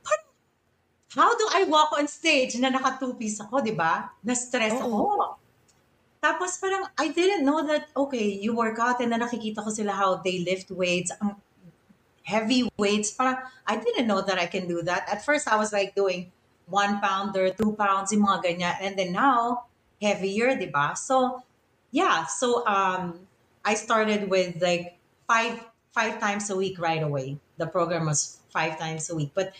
But 0.03 0.19
how 1.15 1.35
do 1.37 1.45
I 1.51 1.63
walk 1.65 1.91
on 1.97 2.07
stage 2.07 2.55
na 2.55 2.69
naka 2.69 2.97
two 2.99 3.13
piece 3.15 3.39
ako, 3.39 3.61
di 3.61 3.71
ba? 3.71 4.11
Na-stress 4.23 4.79
ako. 4.79 5.37
Tapos 6.23 6.55
parang, 6.55 6.87
I 6.95 7.11
didn't 7.11 7.43
know 7.43 7.59
that, 7.67 7.91
okay, 7.91 8.31
you 8.39 8.55
work 8.55 8.79
out 8.79 9.03
and 9.03 9.11
then 9.11 9.19
nakikita 9.19 9.59
ko 9.59 9.67
sila 9.67 9.91
how 9.91 10.23
they 10.23 10.39
lift 10.39 10.71
weights, 10.71 11.11
ang 11.19 11.35
heavy 12.23 12.71
weights. 12.79 13.11
Parang, 13.11 13.35
I 13.67 13.75
didn't 13.75 14.07
know 14.07 14.23
that 14.23 14.39
I 14.39 14.47
can 14.47 14.63
do 14.63 14.79
that. 14.87 15.03
At 15.11 15.19
first, 15.27 15.51
I 15.51 15.59
was 15.59 15.75
like 15.75 15.99
doing 15.99 16.31
one 16.71 17.03
pounder, 17.03 17.51
two 17.51 17.75
pounds, 17.75 18.15
yung 18.15 18.23
mga 18.23 18.39
ganyan. 18.39 18.75
And 18.79 18.95
then 18.95 19.11
now, 19.11 19.67
heavier, 19.99 20.55
di 20.55 20.71
ba? 20.71 20.95
So, 20.95 21.43
yeah. 21.91 22.23
So, 22.23 22.63
um, 22.63 23.27
I 23.65 23.75
started 23.75 24.29
with 24.29 24.61
like 24.61 24.97
five, 25.27 25.63
five 25.91 26.19
times 26.19 26.49
a 26.49 26.55
week 26.55 26.79
right 26.79 27.01
away. 27.01 27.37
The 27.57 27.67
program 27.67 28.05
was 28.05 28.39
five 28.49 28.77
times 28.79 29.09
a 29.09 29.15
week. 29.15 29.31
But 29.33 29.53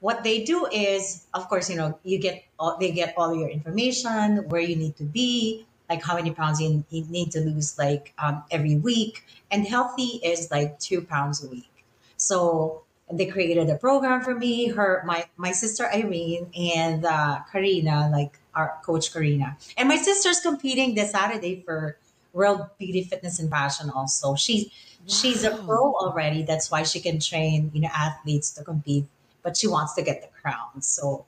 what 0.00 0.24
they 0.24 0.44
do 0.44 0.66
is 0.66 1.26
of 1.32 1.48
course 1.48 1.70
you 1.70 1.76
know 1.76 1.98
you 2.02 2.18
get 2.18 2.42
all, 2.58 2.76
they 2.78 2.90
get 2.90 3.14
all 3.16 3.34
your 3.34 3.48
information 3.48 4.48
where 4.48 4.60
you 4.60 4.74
need 4.74 4.96
to 4.96 5.04
be 5.04 5.66
like 5.88 6.02
how 6.02 6.14
many 6.14 6.30
pounds 6.30 6.60
you, 6.60 6.84
you 6.90 7.04
need 7.08 7.30
to 7.30 7.40
lose 7.40 7.78
like 7.78 8.12
um, 8.18 8.42
every 8.50 8.76
week 8.76 9.24
and 9.50 9.66
healthy 9.66 10.20
is 10.24 10.50
like 10.50 10.78
two 10.78 11.02
pounds 11.02 11.44
a 11.44 11.48
week 11.48 11.84
so 12.16 12.82
they 13.12 13.26
created 13.26 13.68
a 13.68 13.76
program 13.76 14.22
for 14.22 14.34
me 14.34 14.68
her 14.68 15.02
my 15.06 15.26
my 15.36 15.52
sister 15.52 15.88
irene 15.92 16.50
and 16.58 17.04
uh, 17.04 17.40
karina 17.52 18.08
like 18.10 18.38
our 18.54 18.78
coach 18.82 19.12
karina 19.12 19.56
and 19.76 19.88
my 19.88 19.96
sister's 19.96 20.40
competing 20.40 20.94
this 20.94 21.10
saturday 21.12 21.62
for 21.64 21.96
world 22.32 22.62
beauty 22.78 23.04
fitness 23.04 23.38
and 23.38 23.50
fashion 23.50 23.90
also. 23.90 24.34
She 24.34 24.72
she's 25.06 25.44
a 25.44 25.56
pro 25.56 25.94
already. 25.94 26.42
That's 26.42 26.70
why 26.70 26.82
she 26.82 27.00
can 27.00 27.20
train 27.20 27.70
you 27.74 27.82
know 27.82 27.90
athletes 27.94 28.50
to 28.52 28.64
compete 28.64 29.06
but 29.42 29.56
she 29.56 29.66
wants 29.66 29.94
to 29.94 30.02
get 30.02 30.20
the 30.20 30.28
crown. 30.40 30.82
So 30.82 31.24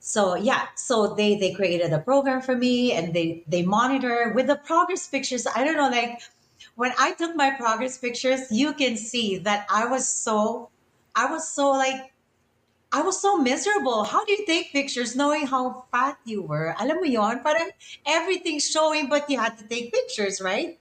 so 0.00 0.34
yeah. 0.34 0.66
So 0.74 1.14
they 1.14 1.36
they 1.36 1.52
created 1.52 1.92
a 1.92 2.00
program 2.00 2.42
for 2.42 2.56
me 2.56 2.92
and 2.92 3.14
they 3.14 3.44
they 3.46 3.62
monitor 3.62 4.32
with 4.34 4.46
the 4.46 4.56
progress 4.56 5.06
pictures. 5.06 5.46
I 5.54 5.64
don't 5.64 5.76
know 5.76 5.88
like 5.88 6.20
when 6.76 6.92
i 6.98 7.12
took 7.12 7.34
my 7.36 7.50
progress 7.50 7.98
pictures 7.98 8.40
you 8.50 8.72
can 8.72 8.96
see 8.96 9.38
that 9.38 9.66
i 9.70 9.84
was 9.86 10.06
so 10.06 10.68
i 11.14 11.26
was 11.30 11.48
so 11.48 11.70
like 11.70 12.11
I 12.92 13.00
was 13.00 13.20
so 13.20 13.38
miserable. 13.40 14.04
How 14.04 14.24
do 14.24 14.32
you 14.32 14.44
take 14.44 14.72
pictures 14.72 15.16
knowing 15.16 15.46
how 15.48 15.84
fat 15.90 16.18
you 16.28 16.42
were? 16.44 16.76
Alam 16.78 17.00
mo 17.00 17.08
yon, 17.08 17.40
parang 17.40 17.72
everything's 18.04 18.68
showing 18.68 19.08
but 19.08 19.28
you 19.32 19.40
had 19.40 19.56
to 19.58 19.64
take 19.64 19.92
pictures, 19.92 20.40
right? 20.44 20.76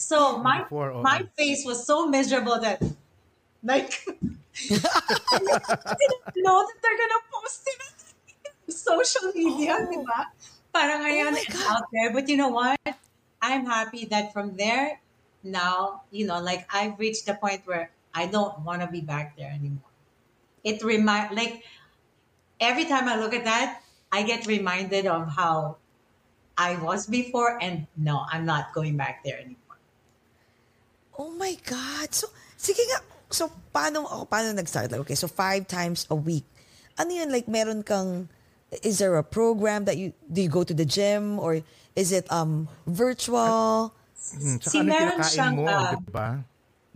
So 0.00 0.40
my 0.40 0.64
Before, 0.64 0.88
oo. 0.96 1.02
my 1.04 1.28
face 1.36 1.68
was 1.68 1.84
so 1.84 2.08
miserable 2.08 2.56
that 2.64 2.80
like 3.60 3.92
I 4.08 5.92
didn't 6.00 6.36
know 6.40 6.64
that 6.64 6.76
they're 6.80 6.96
gonna 6.96 7.22
post 7.28 7.60
it 7.68 7.78
on 7.84 8.72
social 8.72 9.28
media, 9.36 9.76
Oh. 9.76 9.84
di 9.84 10.00
ba? 10.00 10.32
Parang 10.72 11.04
ngayon 11.04 11.36
it's 11.36 11.60
out 11.68 11.84
there. 11.92 12.08
But 12.16 12.32
you 12.32 12.40
know 12.40 12.48
what? 12.48 12.80
I'm 13.44 13.68
happy 13.68 14.08
that 14.08 14.32
from 14.32 14.56
there, 14.56 15.00
now, 15.44 16.08
you 16.08 16.24
know, 16.24 16.40
like 16.40 16.64
I've 16.72 16.96
reached 16.96 17.26
the 17.28 17.34
point 17.36 17.68
where 17.68 17.92
I 18.16 18.26
don't 18.32 18.64
want 18.64 18.80
to 18.80 18.88
be 18.88 19.00
back 19.04 19.36
there 19.36 19.52
anymore. 19.52 19.89
It 20.64 20.84
remind 20.84 21.36
like 21.36 21.64
every 22.60 22.84
time 22.84 23.08
I 23.08 23.16
look 23.16 23.32
at 23.32 23.44
that, 23.44 23.80
I 24.12 24.22
get 24.22 24.46
reminded 24.46 25.06
of 25.06 25.32
how 25.32 25.80
I 26.60 26.76
was 26.76 27.06
before, 27.08 27.56
and 27.56 27.86
no, 27.96 28.20
I'm 28.28 28.44
not 28.44 28.74
going 28.74 29.00
back 29.00 29.24
there 29.24 29.40
anymore. 29.40 29.80
Oh 31.16 31.32
my 31.32 31.56
God. 31.64 32.12
So, 32.12 32.28
sige 32.60 32.84
nga. 32.84 33.00
So, 33.32 33.48
paano, 33.72 34.04
ako, 34.04 34.28
paano 34.28 34.52
nag-start? 34.52 34.92
Like, 34.92 35.00
okay, 35.08 35.16
so 35.16 35.24
five 35.24 35.64
times 35.64 36.04
a 36.12 36.16
week. 36.18 36.44
Ano 37.00 37.16
yun? 37.16 37.32
Like, 37.32 37.48
meron 37.48 37.80
kang, 37.80 38.28
is 38.84 39.00
there 39.00 39.16
a 39.16 39.24
program 39.24 39.88
that 39.88 39.96
you, 39.96 40.12
do 40.28 40.42
you 40.44 40.52
go 40.52 40.60
to 40.60 40.74
the 40.74 40.84
gym? 40.84 41.40
Or 41.40 41.64
is 41.96 42.12
it 42.12 42.28
um 42.28 42.68
virtual? 42.84 43.94
Hmm, 44.36 44.60
tsaka 44.60 44.72
Si 44.72 44.78
ano 44.84 44.90
meron 44.92 45.16
kinakain 45.16 45.32
siyang, 45.32 45.54
mo, 45.56 45.64
ah, 45.64 45.92
di 45.96 46.10
ba? 46.12 46.28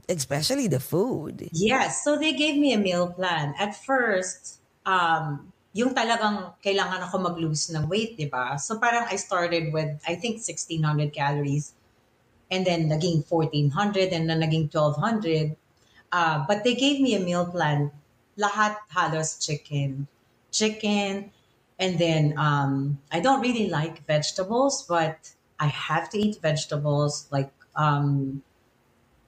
Especially 0.09 0.69
the 0.69 0.81
food. 0.81 1.49
Yes. 1.53 2.05
So 2.05 2.19
they 2.19 2.33
gave 2.33 2.57
me 2.57 2.73
a 2.73 2.79
meal 2.79 3.09
plan. 3.09 3.55
At 3.59 3.77
first, 3.77 4.61
um, 4.85 5.53
yung 5.73 5.95
talagang 5.95 6.55
kailangan 6.63 7.03
ako 7.09 7.19
mag-lose 7.19 7.73
ng 7.75 7.89
weight, 7.89 8.17
di 8.17 8.31
ba? 8.31 8.55
So 8.59 8.79
parang 8.79 9.11
I 9.11 9.17
started 9.17 9.73
with, 9.73 9.99
I 10.07 10.15
think, 10.15 10.39
1,600 10.39 11.13
calories. 11.13 11.75
And 12.51 12.63
then 12.63 12.87
naging 12.87 13.27
1,400 13.27 14.13
and 14.13 14.31
then 14.31 14.39
naging 14.39 14.71
1,200. 14.71 15.57
Uh, 16.13 16.45
but 16.47 16.63
they 16.63 16.75
gave 16.79 17.01
me 17.01 17.17
a 17.17 17.21
meal 17.21 17.47
plan. 17.47 17.91
Lahat 18.39 18.77
halos 18.93 19.43
chicken. 19.43 20.07
Chicken. 20.53 21.35
And 21.79 21.99
then 21.99 22.39
um, 22.39 22.99
I 23.11 23.19
don't 23.19 23.41
really 23.41 23.69
like 23.69 24.07
vegetables, 24.07 24.87
but 24.87 25.35
I 25.59 25.67
have 25.67 26.11
to 26.11 26.19
eat 26.19 26.39
vegetables 26.41 27.27
like 27.33 27.51
um, 27.75 28.43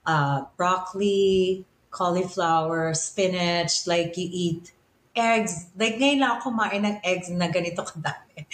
uh, 0.07 0.47
broccoli, 0.55 1.67
cauliflower, 1.91 2.95
spinach, 2.95 3.85
like 3.85 4.15
you 4.17 4.29
eat 4.31 4.71
eggs. 5.13 5.67
Like 5.75 5.99
ngayon 5.99 6.23
lang 6.23 6.31
ako 6.39 6.55
kumain 6.55 6.81
ng 6.87 6.97
eggs 7.03 7.27
na 7.29 7.51
ganito 7.51 7.83
kadami. 7.83 8.47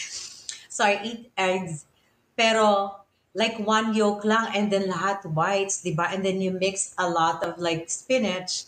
So 0.74 0.82
I 0.82 0.98
eat 1.06 1.30
eggs. 1.38 1.86
Pero 2.34 2.98
like 3.38 3.62
one 3.62 3.94
yolk 3.94 4.26
lang 4.26 4.50
and 4.58 4.74
then 4.74 4.90
lahat 4.90 5.22
whites, 5.30 5.86
di 5.86 5.94
ba? 5.94 6.10
And 6.10 6.26
then 6.26 6.42
you 6.42 6.50
mix 6.50 6.98
a 6.98 7.06
lot 7.06 7.46
of 7.46 7.62
like 7.62 7.94
spinach. 7.94 8.66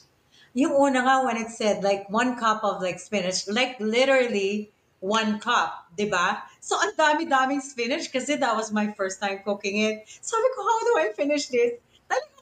Yung 0.54 0.78
una 0.78 1.02
nga 1.02 1.26
when 1.26 1.42
it 1.42 1.50
said 1.50 1.82
like 1.82 2.06
one 2.14 2.38
cup 2.38 2.62
of 2.62 2.78
like 2.78 3.02
spinach, 3.02 3.50
like 3.50 3.82
literally 3.82 4.70
one 5.02 5.42
cup, 5.42 5.90
di 5.98 6.06
ba? 6.06 6.46
So 6.62 6.78
ang 6.78 6.94
dami-daming 6.94 7.66
spinach 7.66 8.14
kasi 8.14 8.38
that 8.38 8.54
was 8.54 8.70
my 8.70 8.94
first 8.94 9.18
time 9.18 9.42
cooking 9.42 9.82
it. 9.82 10.06
Sabi 10.06 10.46
ko, 10.54 10.60
how 10.62 10.80
do 10.86 10.94
I 11.02 11.06
finish 11.18 11.50
this? 11.50 11.82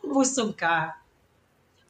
Busog 0.04 0.58
ka. 0.58 0.96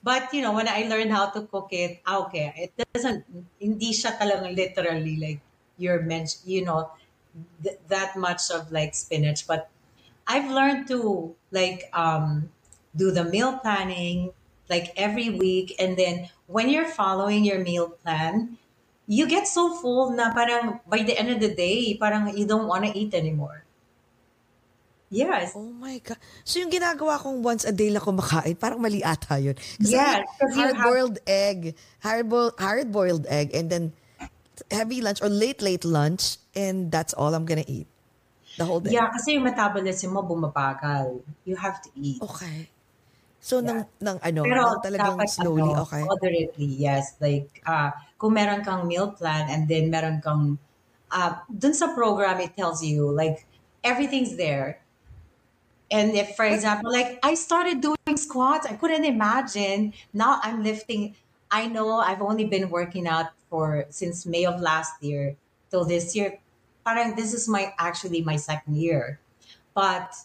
But 0.04 0.34
you 0.34 0.42
know, 0.42 0.52
when 0.52 0.68
I 0.68 0.84
learned 0.88 1.12
how 1.12 1.28
to 1.32 1.42
cook 1.48 1.70
it, 1.72 2.02
ah, 2.06 2.28
okay, 2.28 2.54
it 2.58 2.72
doesn't, 2.94 3.24
hindi 3.60 3.92
siya 3.96 4.20
talagang 4.20 4.56
literally 4.56 5.16
like 5.16 5.40
you're 5.80 6.04
meant, 6.04 6.44
you 6.46 6.66
know, 6.66 6.92
th- 7.64 7.80
that 7.88 8.16
much 8.20 8.52
of 8.52 8.72
like 8.72 8.94
spinach. 8.96 9.48
But 9.48 9.72
I've 10.28 10.52
learned 10.52 10.88
to 10.90 11.36
like 11.52 11.88
um, 11.94 12.52
do 12.96 13.12
the 13.12 13.24
meal 13.24 13.60
planning 13.60 14.32
like 14.70 14.92
every 14.98 15.30
week, 15.30 15.76
and 15.80 15.96
then 15.98 16.30
when 16.48 16.70
you're 16.70 16.88
following 16.90 17.44
your 17.46 17.60
meal 17.60 17.90
plan, 18.04 18.58
you 19.08 19.28
get 19.28 19.48
so 19.48 19.76
full 19.76 20.12
na 20.12 20.32
parang 20.34 20.80
by 20.88 21.04
the 21.04 21.16
end 21.16 21.30
of 21.32 21.40
the 21.40 21.54
day, 21.56 21.96
parang 22.00 22.36
you 22.36 22.48
don't 22.48 22.68
want 22.68 22.84
to 22.84 22.92
eat 22.92 23.14
anymore. 23.14 23.64
Yes. 25.14 25.54
Oh 25.54 25.70
my 25.70 26.02
God. 26.02 26.18
So 26.42 26.58
yung 26.58 26.74
ginagawa 26.74 27.22
kong 27.22 27.46
once 27.46 27.64
a 27.70 27.72
day 27.72 27.94
lang 27.94 28.02
kumakain, 28.02 28.58
parang 28.58 28.82
mali 28.82 29.06
ata 29.06 29.38
yun. 29.38 29.54
Kasi 29.54 29.94
Yes, 29.94 30.26
you 30.42 30.66
have- 30.66 30.74
hard-boiled 30.74 31.18
egg, 31.30 31.78
hard-boiled, 32.02 32.58
hard-boiled 32.58 33.26
egg, 33.30 33.54
and 33.54 33.70
then 33.70 33.94
heavy 34.74 35.06
lunch 35.06 35.22
or 35.22 35.30
late-late 35.30 35.86
lunch, 35.86 36.42
and 36.58 36.90
that's 36.90 37.14
all 37.14 37.38
I'm 37.38 37.46
gonna 37.46 37.68
eat. 37.70 37.86
The 38.58 38.66
whole 38.66 38.82
day. 38.82 38.94
Yeah, 38.94 39.10
kasi 39.10 39.38
yung 39.38 39.46
metabolism 39.50 40.14
mo 40.14 40.22
bumabagal. 40.26 41.26
You 41.46 41.58
have 41.58 41.82
to 41.86 41.90
eat. 41.98 42.22
Okay. 42.22 42.70
So, 43.44 43.60
nang, 43.60 43.90
nang 44.00 44.22
ano, 44.24 44.46
Pero 44.46 44.62
nang 44.62 44.82
talagang 44.86 45.18
dapat 45.20 45.30
slowly, 45.30 45.68
ano, 45.68 45.84
okay. 45.84 46.06
moderately, 46.06 46.70
yes. 46.80 47.18
Like, 47.20 47.50
uh, 47.66 47.92
kung 48.16 48.38
meron 48.38 48.64
kang 48.64 48.88
meal 48.88 49.12
plan 49.12 49.50
and 49.50 49.68
then 49.68 49.90
meron 49.90 50.22
kang, 50.24 50.62
uh, 51.12 51.42
dun 51.50 51.74
sa 51.76 51.92
program, 51.92 52.40
it 52.40 52.56
tells 52.56 52.80
you, 52.86 53.10
like, 53.12 53.44
everything's 53.84 54.38
there. 54.38 54.80
And 55.92 56.16
if, 56.16 56.36
for 56.36 56.46
example, 56.46 56.92
like 56.92 57.20
I 57.24 57.36
started 57.36 57.82
doing 57.82 58.18
squats, 58.18 58.66
I 58.66 58.74
couldn't 58.74 59.06
imagine. 59.06 59.94
Now 60.14 60.40
I'm 60.42 60.64
lifting. 60.64 61.16
I 61.52 61.68
know 61.68 62.00
I've 62.00 62.22
only 62.22 62.46
been 62.46 62.70
working 62.70 63.08
out 63.08 63.28
for 63.50 63.86
since 63.90 64.26
May 64.26 64.46
of 64.46 64.60
last 64.60 65.04
year 65.04 65.36
till 65.70 65.86
this 65.86 66.16
year. 66.16 66.40
Parang 66.86 67.16
this 67.16 67.34
is 67.34 67.48
my 67.48 67.74
actually 67.78 68.22
my 68.22 68.36
second 68.36 68.78
year. 68.78 69.20
But 69.74 70.16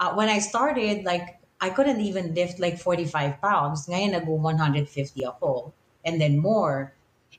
uh, 0.00 0.14
when 0.14 0.28
I 0.28 0.38
started, 0.38 1.04
like 1.04 1.38
I 1.60 1.70
couldn't 1.70 2.00
even 2.00 2.34
lift 2.34 2.58
like 2.58 2.78
45 2.78 3.40
pounds. 3.40 3.86
Ngayon 3.86 4.12
nag 4.12 4.26
150 4.26 5.22
a 5.22 5.28
ako 5.28 5.72
and 6.04 6.20
then 6.20 6.38
more. 6.38 6.92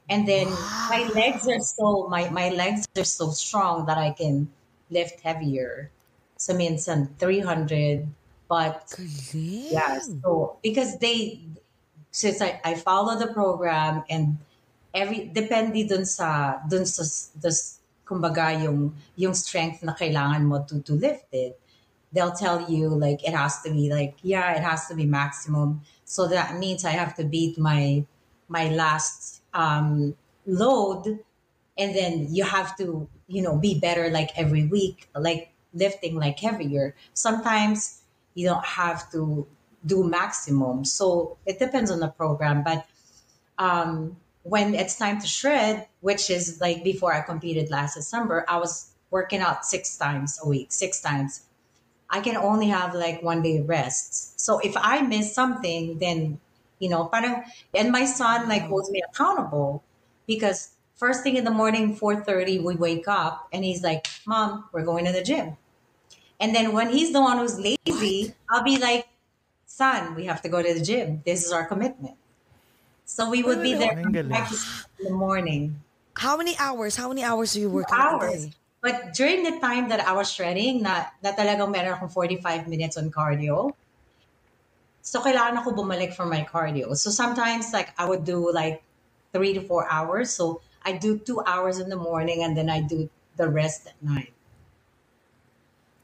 And 0.09 0.27
then 0.27 0.47
my 0.89 1.09
legs 1.15 1.47
are 1.47 1.59
so 1.59 2.07
my 2.07 2.29
my 2.29 2.49
legs 2.49 2.87
are 2.97 3.07
so 3.07 3.31
strong 3.31 3.85
that 3.87 3.97
I 3.97 4.11
can 4.11 4.47
lift 4.89 5.21
heavier. 5.21 5.91
So 6.43 6.51
minsan 6.51 7.15
300 7.15 8.03
but 8.51 8.83
yeah, 9.31 10.03
so 10.03 10.59
because 10.59 10.99
they 10.99 11.39
since 12.11 12.43
I, 12.43 12.59
I 12.65 12.75
follow 12.75 13.15
the 13.15 13.31
program 13.31 14.03
and 14.11 14.43
every 14.93 15.31
depende 15.31 15.87
dun 15.87 16.03
sa 16.03 16.59
dun 16.67 16.83
sa 16.83 17.07
this 17.39 17.79
kumbaga 18.03 18.59
yung 18.59 18.91
yung 19.15 19.31
strength 19.31 19.87
na 19.87 19.95
kailangan 19.95 20.43
mo 20.43 20.59
to 20.67 20.83
to 20.83 20.99
lift 20.99 21.31
it. 21.31 21.55
They'll 22.11 22.35
tell 22.35 22.67
you 22.67 22.91
like 22.91 23.23
it 23.23 23.31
has 23.31 23.63
to 23.63 23.71
be 23.71 23.87
like 23.87 24.19
yeah 24.19 24.51
it 24.51 24.67
has 24.67 24.91
to 24.91 24.99
be 24.99 25.07
maximum. 25.07 25.79
So 26.03 26.27
that 26.27 26.59
means 26.59 26.83
i 26.83 26.91
have 26.91 27.15
to 27.15 27.23
beat 27.23 27.55
my 27.55 28.03
my 28.51 28.67
last 28.67 29.47
um 29.55 30.11
load 30.43 31.23
and 31.79 31.95
then 31.95 32.27
you 32.35 32.43
have 32.43 32.75
to 32.83 33.07
you 33.31 33.39
know 33.39 33.55
be 33.55 33.79
better 33.79 34.11
like 34.11 34.35
every 34.35 34.67
week. 34.67 35.07
Like 35.15 35.52
lifting 35.73 36.15
like 36.15 36.39
heavier 36.39 36.95
sometimes 37.13 38.01
you 38.35 38.47
don't 38.47 38.65
have 38.65 39.11
to 39.11 39.47
do 39.85 40.03
maximum. 40.03 40.85
So 40.85 41.37
it 41.45 41.59
depends 41.59 41.91
on 41.91 41.99
the 41.99 42.07
program 42.07 42.63
but 42.63 42.85
um 43.57 44.17
when 44.43 44.75
it's 44.75 44.97
time 44.97 45.19
to 45.21 45.27
shred 45.27 45.87
which 46.01 46.29
is 46.29 46.59
like 46.59 46.83
before 46.83 47.13
i 47.13 47.21
competed 47.21 47.69
last 47.69 47.93
december 47.95 48.43
i 48.49 48.57
was 48.57 48.91
working 49.11 49.39
out 49.39 49.63
six 49.63 49.95
times 49.95 50.39
a 50.43 50.47
week 50.47 50.71
six 50.71 50.99
times. 51.01 51.43
I 52.09 52.19
can 52.19 52.37
only 52.37 52.67
have 52.67 52.93
like 52.93 53.23
one 53.23 53.41
day 53.41 53.61
rest 53.61 54.39
so 54.39 54.59
if 54.59 54.75
i 54.75 55.01
miss 55.01 55.33
something 55.33 55.99
then 55.99 56.39
you 56.79 56.89
know 56.89 57.05
parang, 57.05 57.43
and 57.73 57.91
my 57.91 58.05
son 58.05 58.49
like 58.49 58.63
holds 58.63 58.89
me 58.89 59.01
accountable 59.07 59.83
because 60.27 60.71
first 60.95 61.23
thing 61.23 61.37
in 61.37 61.43
the 61.43 61.51
morning 61.51 61.95
4.30 61.95 62.63
we 62.63 62.75
wake 62.75 63.07
up 63.07 63.47
and 63.53 63.63
he's 63.63 63.83
like 63.83 64.07
mom 64.25 64.65
we're 64.73 64.83
going 64.85 65.05
to 65.05 65.11
the 65.11 65.23
gym 65.23 65.57
and 66.43 66.51
then 66.51 66.75
when 66.75 66.91
he's 66.91 67.15
the 67.15 67.23
one 67.23 67.39
who's 67.39 67.55
lazy 67.55 68.35
i'll 68.51 68.67
be 68.67 68.75
like 68.75 69.07
son 69.63 70.13
we 70.19 70.27
have 70.27 70.43
to 70.43 70.51
go 70.51 70.59
to 70.59 70.75
the 70.75 70.83
gym 70.83 71.23
this 71.23 71.47
is 71.47 71.55
our 71.55 71.63
commitment 71.63 72.19
so 73.07 73.31
we 73.31 73.39
would 73.41 73.63
be 73.63 73.73
there 73.73 73.95
Ang 73.95 74.11
galing. 74.11 74.35
practice 74.35 74.67
in 74.99 75.07
the 75.07 75.15
morning 75.15 75.79
How 76.13 76.37
many 76.37 76.53
hours? 76.59 76.95
How 76.95 77.09
many 77.09 77.23
hours 77.23 77.53
do 77.53 77.61
you 77.61 77.69
work 77.69 77.89
Two 77.89 77.95
out 77.95 78.21
a 78.21 78.25
hours. 78.25 78.53
But 78.81 79.13
during 79.15 79.43
the 79.43 79.57
time 79.59 79.89
that 79.89 80.03
I 80.03 80.11
was 80.11 80.29
shredding, 80.29 80.83
na, 80.83 81.09
na 81.23 81.31
talagang 81.31 81.71
meron 81.71 81.95
akong 81.95 82.11
45 82.11 82.67
minutes 82.67 82.99
on 82.99 83.09
cardio, 83.09 83.71
so 85.01 85.23
kailangan 85.23 85.63
ako 85.63 85.71
bumalik 85.71 86.13
for 86.13 86.27
my 86.27 86.43
cardio. 86.43 86.91
So 86.99 87.09
sometimes 87.09 87.71
like 87.71 87.95
I 87.97 88.03
would 88.05 88.27
do 88.27 88.51
like 88.51 88.83
three 89.31 89.55
to 89.55 89.61
four 89.63 89.87
hours. 89.89 90.35
So 90.35 90.61
I 90.83 90.99
do 90.99 91.17
two 91.17 91.41
hours 91.47 91.79
in 91.79 91.87
the 91.87 91.97
morning 91.97 92.43
and 92.43 92.53
then 92.53 92.69
I 92.69 92.83
do 92.83 93.07
the 93.39 93.47
rest 93.47 93.87
at 93.87 93.97
night. 94.03 94.35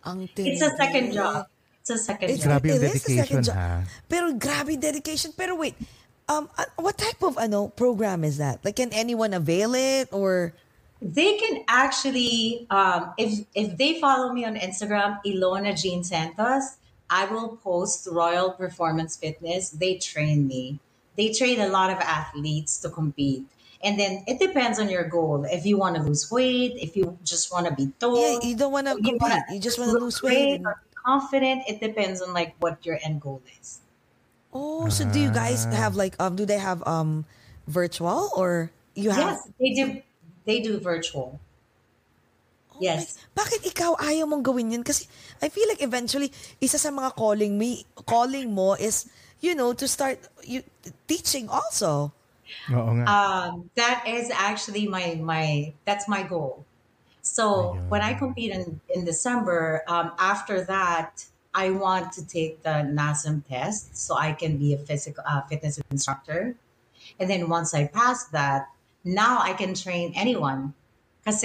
Ang 0.06 0.30
It's 0.36 0.62
a 0.62 0.72
second 0.78 1.12
job. 1.14 1.48
It's 1.82 1.90
a 1.90 1.98
second 1.98 2.30
It's- 2.30 2.44
job. 2.44 2.62
Grabe 2.62 2.66
yung 2.72 2.78
it 2.80 2.84
is 2.84 2.96
a 2.96 3.00
second 3.00 3.16
dedication, 3.16 3.44
job. 3.44 3.56
ha? 3.56 3.84
Pero 4.08 4.26
grabe 4.34 4.74
dedication. 4.80 5.32
Pero 5.36 5.56
wait, 5.56 5.76
um, 6.28 6.48
uh, 6.58 6.66
what 6.78 6.98
type 6.98 7.20
of 7.24 7.38
ano 7.38 7.68
program 7.74 8.24
is 8.24 8.38
that? 8.38 8.64
Like, 8.64 8.76
can 8.78 8.94
anyone 8.94 9.34
avail 9.34 9.74
it 9.76 10.10
or? 10.12 10.54
They 11.02 11.40
can 11.40 11.64
actually, 11.72 12.68
um, 12.70 13.16
if 13.18 13.48
if 13.56 13.78
they 13.80 14.00
follow 14.04 14.34
me 14.36 14.44
on 14.44 14.56
Instagram, 14.60 15.24
Ilona 15.24 15.72
Jean 15.72 16.04
Santos, 16.04 16.76
I 17.10 17.26
will 17.26 17.56
post 17.64 18.06
Royal 18.12 18.52
Performance 18.52 19.16
Fitness. 19.16 19.72
They 19.72 19.96
train 19.98 20.46
me. 20.48 20.80
They 21.16 21.32
train 21.32 21.60
a 21.60 21.68
lot 21.72 21.90
of 21.90 22.00
athletes 22.04 22.78
to 22.84 22.90
compete. 22.92 23.48
And 23.80 23.96
then 23.98 24.24
it 24.28 24.40
depends 24.40 24.78
on 24.80 24.90
your 24.90 25.08
goal. 25.08 25.48
If 25.48 25.66
you 25.66 25.78
want 25.80 25.96
to 25.96 26.04
lose 26.04 26.28
weight, 26.30 26.76
if 26.76 26.96
you 27.00 27.18
just 27.24 27.48
want 27.52 27.68
to 27.68 27.74
be 27.74 27.92
toned, 28.00 28.44
Yeah, 28.44 28.50
you 28.50 28.56
don't 28.56 28.72
want 28.76 28.88
to 28.88 29.00
you 29.00 29.16
compete. 29.16 29.22
wanna 29.22 29.44
You 29.56 29.60
just 29.60 29.80
want 29.80 29.92
to 29.96 30.00
lose 30.00 30.20
weight. 30.22 30.60
or 30.66 30.84
confident. 30.94 31.64
It 31.68 31.80
depends 31.80 32.20
on 32.22 32.34
like 32.36 32.56
what 32.60 32.84
your 32.86 33.00
end 33.04 33.22
goal 33.24 33.42
is. 33.60 33.80
Oh, 34.52 34.90
so 34.90 35.06
do 35.06 35.20
you 35.20 35.32
guys 35.32 35.64
have 35.64 35.96
like 35.96 36.20
um? 36.20 36.36
Do 36.36 36.44
they 36.44 36.58
have 36.58 36.82
um, 36.88 37.24
virtual 37.68 38.34
or 38.36 38.72
you 38.96 39.12
have? 39.12 39.38
Yes, 39.38 39.50
they 39.60 39.72
do. 39.78 39.86
They 40.44 40.60
do 40.60 40.80
virtual. 40.82 41.40
Yes. 42.80 43.20
Bakit 43.36 43.68
ikaw 43.68 44.00
ayaw 44.00 44.24
mong 44.26 44.44
gawin 44.44 44.72
yun? 44.72 44.84
Kasi 44.88 45.06
I 45.44 45.52
feel 45.52 45.68
like 45.68 45.84
eventually, 45.84 46.32
isa 46.64 46.80
sa 46.80 46.90
mga 46.90 47.14
calling 47.16 47.60
me, 47.60 47.84
calling 48.08 48.56
mo 48.56 48.74
is, 48.80 49.06
you 49.44 49.54
know, 49.54 49.76
to 49.76 49.86
start 49.88 50.18
you, 50.48 50.64
teaching 51.06 51.52
also. 51.52 52.12
Oo 52.72 52.92
nga. 52.98 53.04
um, 53.06 53.70
that 53.76 54.06
is 54.08 54.32
actually 54.34 54.88
my 54.88 55.18
my 55.22 55.74
that's 55.86 56.08
my 56.08 56.24
goal. 56.24 56.66
So 57.22 57.78
when 57.90 58.02
I 58.02 58.14
compete 58.16 58.52
in 58.52 58.82
in 58.90 59.06
December, 59.06 59.84
um, 59.88 60.14
after 60.18 60.66
that, 60.66 61.26
I 61.54 61.70
want 61.70 62.14
to 62.18 62.26
take 62.26 62.64
the 62.64 62.86
NASM 62.86 63.46
test 63.46 63.94
so 63.98 64.18
I 64.18 64.34
can 64.34 64.58
be 64.58 64.74
a 64.74 64.80
physical 64.80 65.24
uh, 65.28 65.42
fitness 65.46 65.78
instructor, 65.92 66.56
and 67.20 67.30
then 67.30 67.50
once 67.50 67.74
I 67.74 67.86
pass 67.86 68.26
that, 68.34 68.72
now 69.04 69.42
I 69.42 69.54
can 69.54 69.76
train 69.76 70.14
anyone, 70.16 70.74
because 71.22 71.44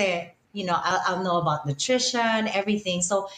you 0.52 0.64
know 0.64 0.78
I'll, 0.78 1.02
I'll 1.05 1.22
know 1.24 1.36
about 1.36 1.66
nutrition, 1.66 2.48
everything. 2.48 3.02
So 3.02 3.28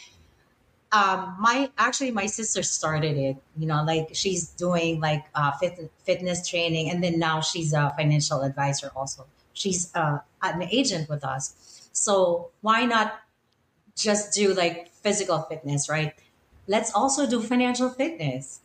um 0.91 1.35
my 1.39 1.69
actually 1.77 2.11
my 2.11 2.25
sister 2.25 2.63
started 2.63 3.17
it 3.17 3.35
you 3.57 3.67
know 3.67 3.83
like 3.83 4.09
she's 4.13 4.49
doing 4.55 4.99
like 5.01 5.25
uh 5.35 5.51
fit, 5.59 5.91
fitness 6.03 6.47
training 6.47 6.89
and 6.89 7.03
then 7.03 7.19
now 7.19 7.41
she's 7.41 7.73
a 7.73 7.93
financial 7.97 8.41
advisor 8.41 8.91
also 8.95 9.25
she's 9.53 9.91
uh 9.95 10.19
an 10.41 10.63
agent 10.71 11.09
with 11.09 11.25
us 11.25 11.89
so 11.91 12.49
why 12.61 12.85
not 12.85 13.19
just 13.95 14.33
do 14.33 14.53
like 14.53 14.87
physical 15.03 15.41
fitness 15.49 15.89
right 15.89 16.13
let's 16.67 16.93
also 16.93 17.27
do 17.27 17.41
financial 17.41 17.89
fitness 17.89 18.61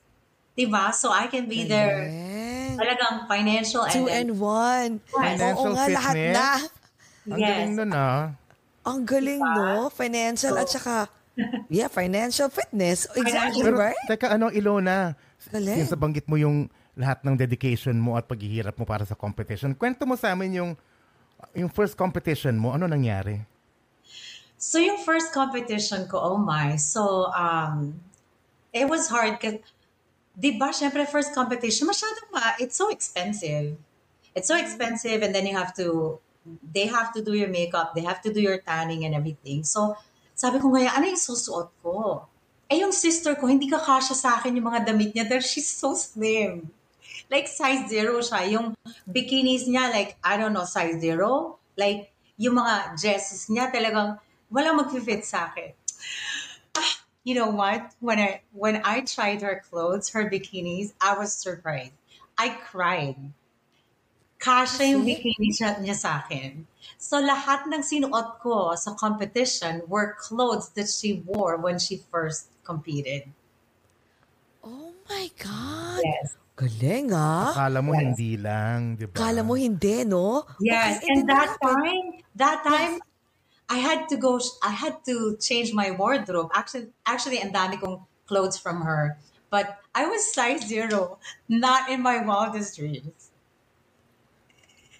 diba? 0.56 0.94
so 0.94 1.10
i 1.10 1.26
can 1.26 1.48
be 1.48 1.64
there 1.64 2.06
Galing. 2.06 2.78
talagang 2.78 3.14
financial 3.28 3.82
Two 3.90 4.08
and, 4.08 4.30
and 4.30 4.40
one. 4.40 4.92
Oo 5.12 5.20
Financial 5.20 5.72
nga, 5.76 5.86
lahat 5.92 6.14
fitness? 6.16 6.36
na. 6.36 6.48
Ang 7.22 7.38
yes. 7.38 7.48
galing 7.48 7.72
nun, 7.78 7.92
ah. 7.94 8.22
Ang 8.82 9.00
galing, 9.06 9.42
no? 9.42 9.88
Financial 9.94 10.54
at 10.58 10.68
saka, 10.68 11.06
yeah, 11.68 11.88
financial 11.88 12.48
fitness. 12.48 13.06
Exactly, 13.16 13.62
Pero, 13.62 13.76
right? 13.78 13.98
teka, 14.08 14.34
ano, 14.34 14.50
Ilona? 14.50 15.16
Galing. 15.50 15.82
Yung 15.82 15.90
sa 15.90 15.98
banggit 15.98 16.26
mo 16.30 16.38
yung 16.38 16.70
lahat 16.96 17.24
ng 17.24 17.34
dedication 17.34 17.96
mo 17.96 18.20
at 18.20 18.28
paghihirap 18.28 18.76
mo 18.76 18.84
para 18.84 19.02
sa 19.08 19.16
competition. 19.16 19.72
Kwento 19.72 20.04
mo 20.04 20.14
sa 20.14 20.36
amin 20.36 20.60
yung 20.60 20.70
yung 21.56 21.70
first 21.72 21.96
competition 21.96 22.54
mo. 22.54 22.76
Ano 22.76 22.86
nangyari? 22.86 23.42
So 24.60 24.78
yung 24.78 25.02
first 25.02 25.34
competition 25.34 26.06
ko, 26.06 26.20
oh 26.22 26.38
my. 26.38 26.78
So 26.78 27.32
um 27.32 27.98
it 28.70 28.86
was 28.86 29.08
hard 29.10 29.40
kasi 29.40 29.58
'di 30.36 30.60
ba, 30.60 30.70
syempre 30.70 31.04
first 31.08 31.34
competition, 31.34 31.88
masyadong 31.88 32.28
ma, 32.30 32.54
it's 32.60 32.76
so 32.76 32.92
expensive. 32.92 33.74
It's 34.32 34.48
so 34.48 34.56
expensive 34.56 35.20
and 35.20 35.32
then 35.34 35.44
you 35.48 35.56
have 35.56 35.74
to 35.76 36.20
they 36.72 36.86
have 36.88 37.12
to 37.16 37.20
do 37.20 37.34
your 37.34 37.48
makeup, 37.48 37.92
they 37.96 38.04
have 38.04 38.20
to 38.22 38.30
do 38.32 38.40
your 38.40 38.60
tanning 38.60 39.04
and 39.08 39.16
everything. 39.16 39.64
So 39.64 39.96
sabi 40.34 40.58
ko 40.58 40.72
ngayon, 40.72 40.92
ano 40.92 41.04
yung 41.08 41.20
susuot 41.20 41.68
ko? 41.84 42.26
Eh 42.72 42.80
yung 42.80 42.94
sister 42.94 43.36
ko, 43.36 43.46
hindi 43.46 43.68
kakasya 43.68 44.16
sa 44.16 44.30
akin 44.40 44.56
yung 44.56 44.68
mga 44.72 44.88
damit 44.88 45.12
niya 45.12 45.28
dahil 45.28 45.44
she's 45.44 45.68
so 45.68 45.92
slim. 45.92 46.72
Like 47.28 47.48
size 47.48 47.88
zero 47.88 48.20
siya. 48.20 48.48
Yung 48.56 48.76
bikinis 49.08 49.68
niya, 49.68 49.92
like, 49.92 50.16
I 50.24 50.40
don't 50.40 50.56
know, 50.56 50.64
size 50.64 51.00
zero. 51.00 51.60
Like, 51.76 52.12
yung 52.40 52.56
mga 52.56 52.96
dresses 52.96 53.48
niya 53.48 53.68
talagang 53.68 54.16
walang 54.48 54.80
mag-fit 54.80 55.24
sa 55.24 55.52
akin. 55.52 55.72
Ah, 56.76 56.92
you 57.24 57.36
know 57.36 57.52
what? 57.52 57.92
When 58.00 58.20
I 58.20 58.40
when 58.52 58.80
I 58.84 59.04
tried 59.04 59.40
her 59.44 59.60
clothes, 59.64 60.12
her 60.16 60.28
bikinis, 60.28 60.92
I 61.00 61.16
was 61.16 61.32
surprised. 61.32 61.96
I 62.36 62.56
cried. 62.56 63.16
Kasha 64.42 64.82
yung 64.82 65.06
bikini 65.06 65.54
niya 65.54 65.94
sa 65.94 66.24
akin. 66.24 66.66
So 66.98 67.18
lahat 67.18 67.66
ng 67.66 67.82
sinuot 67.82 68.38
ko 68.42 68.74
sa 68.74 68.94
competition 68.94 69.82
were 69.86 70.14
clothes 70.18 70.70
that 70.78 70.88
she 70.88 71.22
wore 71.26 71.58
when 71.58 71.78
she 71.78 72.02
first 72.10 72.52
competed. 72.62 73.30
Oh 74.62 74.94
my 75.10 75.26
God. 75.38 76.00
Yes. 76.02 76.38
Galing, 76.52 77.10
ah. 77.16 77.50
Akala 77.50 77.80
mo 77.80 77.96
hindi 77.96 78.36
lang, 78.36 78.94
di 78.94 79.08
ba? 79.08 79.16
Kala 79.16 79.42
mo 79.42 79.56
hindi, 79.56 80.04
no? 80.04 80.44
Yes, 80.60 81.00
Okay, 81.00 81.08
and 81.10 81.20
that 81.26 81.56
happened? 81.56 81.80
time, 81.80 82.06
that 82.36 82.58
time, 82.62 82.94
I 83.72 83.80
had 83.80 84.06
to 84.12 84.20
go, 84.20 84.38
I 84.62 84.70
had 84.70 85.00
to 85.08 85.40
change 85.40 85.72
my 85.72 85.90
wardrobe. 85.96 86.52
Actually, 86.52 86.92
actually, 87.08 87.40
ang 87.40 87.56
dami 87.56 87.80
kong 87.80 88.04
clothes 88.28 88.60
from 88.60 88.84
her. 88.84 89.16
But 89.48 89.80
I 89.96 90.04
was 90.06 90.28
size 90.32 90.68
zero, 90.68 91.18
not 91.48 91.88
in 91.88 92.04
my 92.04 92.20
wildest 92.20 92.76
dreams. 92.76 93.31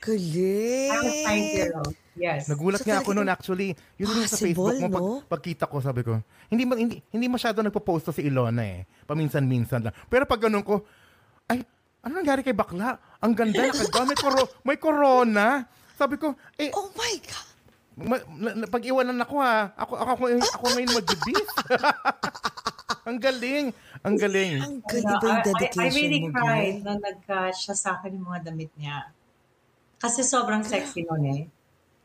Galing. 0.03 0.91
I 0.91 0.99
was 0.99 1.15
size 1.23 1.49
zero. 1.55 1.83
Yes. 2.13 2.45
Nagulat 2.45 2.83
So 2.83 2.87
nga 2.91 3.01
ako 3.01 3.17
noon 3.17 3.31
actually. 3.31 3.73
Yun 3.97 4.09
din 4.13 4.29
sa 4.29 4.37
Facebook 4.37 4.77
mo, 4.77 4.89
pag, 4.91 5.01
no? 5.01 5.23
pagkita 5.25 5.65
ko, 5.65 5.81
sabi 5.81 6.05
ko, 6.05 6.21
hindi, 6.53 6.69
hindi, 6.69 7.01
hindi 7.09 7.27
masyado 7.31 7.65
nagpo-post 7.65 8.11
to 8.11 8.13
si 8.13 8.29
Ilona 8.29 8.61
eh. 8.61 8.85
Paminsan-minsan 9.09 9.81
lang. 9.81 9.95
Pero 10.13 10.29
pag 10.29 10.43
ganun 10.43 10.61
ko, 10.61 10.85
ay, 11.49 11.65
ano 12.05 12.13
nangyari 12.13 12.45
kay 12.45 12.53
bakla? 12.53 13.01
Ang 13.23 13.33
ganda, 13.33 13.65
nakagawa, 13.65 14.05
may, 14.05 14.19
koro, 14.19 14.43
may 14.61 14.77
corona. 14.77 15.47
Sabi 15.97 16.21
ko, 16.21 16.37
eh, 16.59 16.69
Oh 16.75 16.93
my 16.93 17.15
God. 17.23 17.49
ma- 17.93 18.27
na- 18.37 18.57
na- 18.61 18.69
pag-iwanan 18.69 19.17
ako 19.23 19.35
ha. 19.41 19.73
Ako, 19.79 19.93
ako, 19.97 20.11
ako, 20.13 20.23
ako 20.37 20.65
ngayon 20.77 20.93
magbibis. 20.93 21.49
ang 23.09 23.19
galing. 23.19 23.65
Ang 24.05 24.17
galing. 24.21 24.53
Ang 24.61 24.77
galing 24.85 25.17
ba 25.17 25.25
yung 25.25 25.33
I- 25.33 25.41
I, 25.41 25.49
dedication 25.49 25.89
I 25.89 25.97
really 25.97 26.21
mo, 26.27 26.29
cried 26.35 26.77
nung 26.85 27.01
nagka-siya 27.01 27.73
sa 27.73 27.97
akin 27.97 28.21
yung 28.21 28.27
mga 28.29 28.53
damit 28.53 28.69
niya. 28.77 29.09
Kasi 30.03 30.27
sobrang 30.27 30.67
sexy 30.67 31.07
nun 31.07 31.25
eh. 31.31 31.43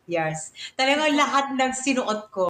Yes. 0.05 0.53
Talagang 0.77 1.17
lahat 1.17 1.57
ng 1.57 1.71
sinuot 1.73 2.29
ko, 2.29 2.45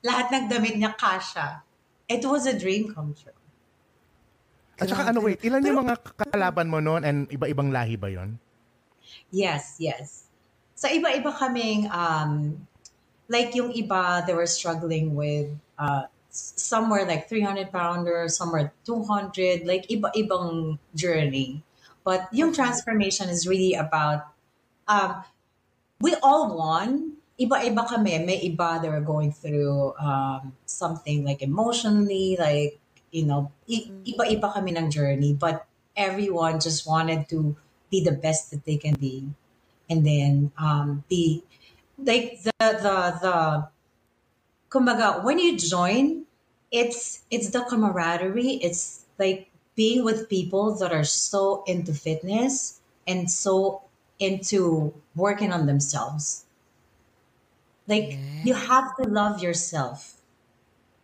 lahat 0.00 0.32
ng 0.32 0.44
damit 0.48 0.80
niya 0.80 0.96
kasha. 0.96 1.60
It 2.08 2.24
was 2.24 2.48
a 2.48 2.56
dream 2.56 2.90
come 2.90 3.12
true. 3.12 3.36
At 4.76 4.88
saka 4.92 5.12
ano, 5.12 5.24
wait, 5.24 5.40
ilan 5.44 5.64
yung 5.64 5.84
mga 5.88 5.96
kalaban 6.32 6.68
mo 6.68 6.80
noon 6.80 7.04
and 7.04 7.18
iba-ibang 7.32 7.72
lahi 7.72 7.96
ba 7.96 8.12
yon? 8.12 8.36
Yes, 9.32 9.80
yes. 9.80 10.28
Sa 10.76 10.92
iba-iba 10.92 11.32
kaming, 11.32 11.88
um, 11.88 12.60
like 13.28 13.56
yung 13.56 13.72
iba, 13.72 14.20
they 14.28 14.36
were 14.36 14.46
struggling 14.48 15.16
with, 15.16 15.48
uh, 15.80 16.04
s- 16.28 16.60
some 16.60 16.92
were 16.92 17.08
like 17.08 17.24
300 17.24 17.72
pounder, 17.72 18.28
some 18.28 18.52
were 18.52 18.68
200, 18.84 19.64
like 19.64 19.88
iba-ibang 19.88 20.76
journey. 20.92 21.64
But 22.04 22.28
yung 22.30 22.52
transformation 22.52 23.32
is 23.32 23.48
really 23.48 23.72
about, 23.74 24.28
um, 24.88 25.22
we 26.00 26.14
all 26.22 26.56
won. 26.56 27.12
Iba-iba 27.38 27.86
kami. 27.86 28.18
May 28.24 28.48
iba, 28.48 28.80
they 28.80 28.88
were 28.88 29.04
going 29.04 29.32
through 29.32 29.92
um, 30.00 30.52
something 30.64 31.24
like 31.24 31.42
emotionally, 31.42 32.36
like, 32.40 32.80
you 33.12 33.26
know, 33.26 33.52
iba-iba 33.68 34.54
kami 34.54 34.76
ng 34.76 34.90
journey. 34.90 35.34
But 35.34 35.66
everyone 35.96 36.60
just 36.60 36.88
wanted 36.88 37.28
to 37.28 37.56
be 37.90 38.02
the 38.02 38.12
best 38.12 38.50
that 38.50 38.64
they 38.64 38.76
can 38.76 38.94
be. 38.96 39.28
And 39.88 40.04
then 40.04 40.50
um, 40.58 41.04
be, 41.08 41.44
like, 41.98 42.42
the, 42.42 42.52
the, 42.58 42.96
the, 43.20 43.68
kumbaga, 44.70 45.22
when 45.22 45.38
you 45.38 45.56
join, 45.56 46.24
it's, 46.72 47.22
it's 47.30 47.50
the 47.50 47.62
camaraderie. 47.68 48.58
It's 48.64 49.04
like 49.18 49.48
being 49.76 50.04
with 50.04 50.28
people 50.28 50.74
that 50.76 50.92
are 50.92 51.04
so 51.04 51.62
into 51.66 51.92
fitness 51.92 52.80
and 53.06 53.30
so 53.30 53.82
into 54.18 54.94
working 55.14 55.52
on 55.52 55.66
themselves. 55.66 56.44
Like 57.86 58.18
you 58.44 58.54
have 58.54 58.96
to 58.96 59.04
love 59.04 59.42
yourself. 59.42 60.14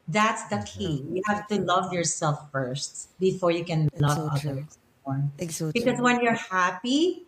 That's 0.09 0.45
the 0.49 0.67
key. 0.67 1.07
You 1.13 1.23
have 1.27 1.47
to 1.49 1.61
love 1.61 1.93
yourself 1.93 2.51
first 2.51 3.09
before 3.21 3.51
you 3.51 3.65
can 3.65 3.89
love 3.99 4.19
so 4.19 4.27
others 4.27 4.79
more. 5.07 5.31
So 5.49 5.71
Because 5.73 5.97
true. 5.97 6.05
when 6.05 6.21
you're 6.21 6.35
happy, 6.51 7.27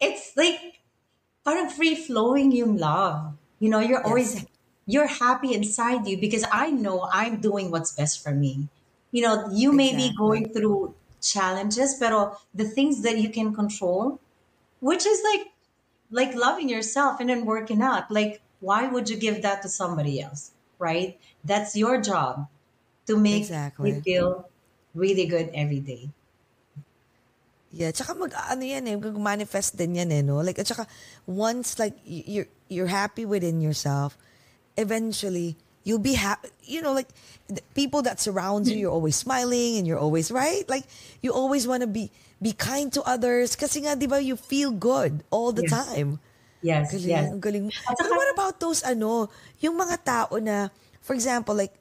it's 0.00 0.32
like 0.36 0.80
parang 1.44 1.70
free 1.70 1.94
flowing 1.94 2.52
yung 2.52 2.76
love. 2.76 3.34
You 3.58 3.70
know, 3.70 3.80
you're 3.80 4.04
always 4.04 4.44
you're 4.86 5.06
happy 5.08 5.54
inside 5.54 6.06
you 6.06 6.18
because 6.18 6.44
I 6.52 6.70
know 6.70 7.08
I'm 7.12 7.40
doing 7.40 7.70
what's 7.70 7.92
best 7.92 8.22
for 8.22 8.32
me. 8.32 8.68
You 9.10 9.22
know, 9.22 9.48
you 9.52 9.72
may 9.72 9.96
be 9.96 10.12
going 10.16 10.52
through 10.52 10.94
challenges, 11.22 11.96
pero 11.98 12.36
the 12.54 12.64
things 12.64 13.02
that 13.02 13.18
you 13.18 13.30
can 13.30 13.54
control, 13.54 14.20
which 14.80 15.06
is 15.06 15.22
like 15.24 15.52
like 16.10 16.34
loving 16.34 16.68
yourself 16.68 17.20
and 17.20 17.28
then 17.30 17.44
working 17.44 17.82
out. 17.82 18.10
Like, 18.10 18.40
why 18.60 18.86
would 18.86 19.08
you 19.10 19.16
give 19.16 19.42
that 19.42 19.62
to 19.62 19.68
somebody 19.68 20.20
else? 20.20 20.52
Right? 20.78 21.18
That's 21.44 21.76
your 21.76 22.00
job 22.00 22.48
to 23.06 23.16
make 23.16 23.48
Exactly. 23.48 23.90
you 23.90 24.00
feel 24.02 24.48
really 24.94 25.26
good 25.26 25.50
every 25.54 25.80
day. 25.80 26.10
Yeah, 27.76 27.92
tsaka 27.92 28.16
mag 28.16 28.32
ano 28.32 28.64
yan 28.64 28.88
eh, 28.88 28.96
mag-manifest 28.96 29.76
din 29.76 30.00
yan 30.00 30.08
eh, 30.08 30.22
no? 30.24 30.40
Like 30.40 30.56
at 30.58 30.68
saka 30.70 30.86
once 31.28 31.76
like 31.76 31.92
you're 32.06 32.48
you're 32.72 32.88
happy 32.88 33.26
within 33.28 33.60
yourself, 33.60 34.16
eventually 34.80 35.56
you'll 35.84 36.00
be 36.00 36.14
happy. 36.16 36.48
You 36.64 36.80
know, 36.80 36.94
like 36.96 37.10
the 37.52 37.60
people 37.76 38.00
that 38.08 38.16
surround 38.22 38.64
you, 38.70 38.78
you're 38.80 38.94
always 38.94 39.16
smiling 39.16 39.76
and 39.76 39.84
you're 39.84 40.00
always 40.00 40.32
right. 40.32 40.64
Like 40.70 40.88
you 41.20 41.36
always 41.36 41.66
want 41.68 41.82
to 41.84 41.90
be 41.90 42.08
be 42.36 42.52
kind 42.52 42.92
to 42.92 43.00
others 43.08 43.56
kasi 43.56 43.80
nga 43.84 43.96
'di 43.96 44.04
ba 44.06 44.20
you 44.20 44.36
feel 44.36 44.68
good 44.70 45.24
all 45.32 45.52
the 45.52 45.64
Yes. 45.64 45.72
time. 45.72 46.10
Yes, 46.64 46.90
Galing, 46.90 47.08
yes. 47.08 47.26
ang 47.32 47.40
galing. 47.40 47.66
But 47.70 48.10
what 48.10 48.28
about 48.32 48.54
those 48.58 48.82
ano, 48.82 49.30
yung 49.60 49.76
mga 49.78 49.96
tao 50.02 50.34
na 50.40 50.68
for 51.00 51.14
example 51.14 51.54
like 51.54 51.72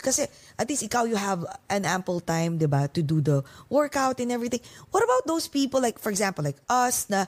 kasi 0.00 0.28
at 0.60 0.68
least 0.68 0.84
ikaw 0.84 1.08
you 1.08 1.16
have 1.16 1.44
an 1.72 1.84
ample 1.88 2.20
time, 2.20 2.56
'di 2.58 2.68
ba, 2.68 2.88
to 2.92 3.00
do 3.00 3.20
the 3.20 3.40
workout 3.68 4.20
and 4.20 4.28
everything. 4.32 4.60
What 4.92 5.04
about 5.04 5.24
those 5.28 5.48
people 5.48 5.80
like 5.80 5.96
for 6.00 6.10
example 6.12 6.44
like 6.44 6.58
us 6.68 7.08
na 7.08 7.24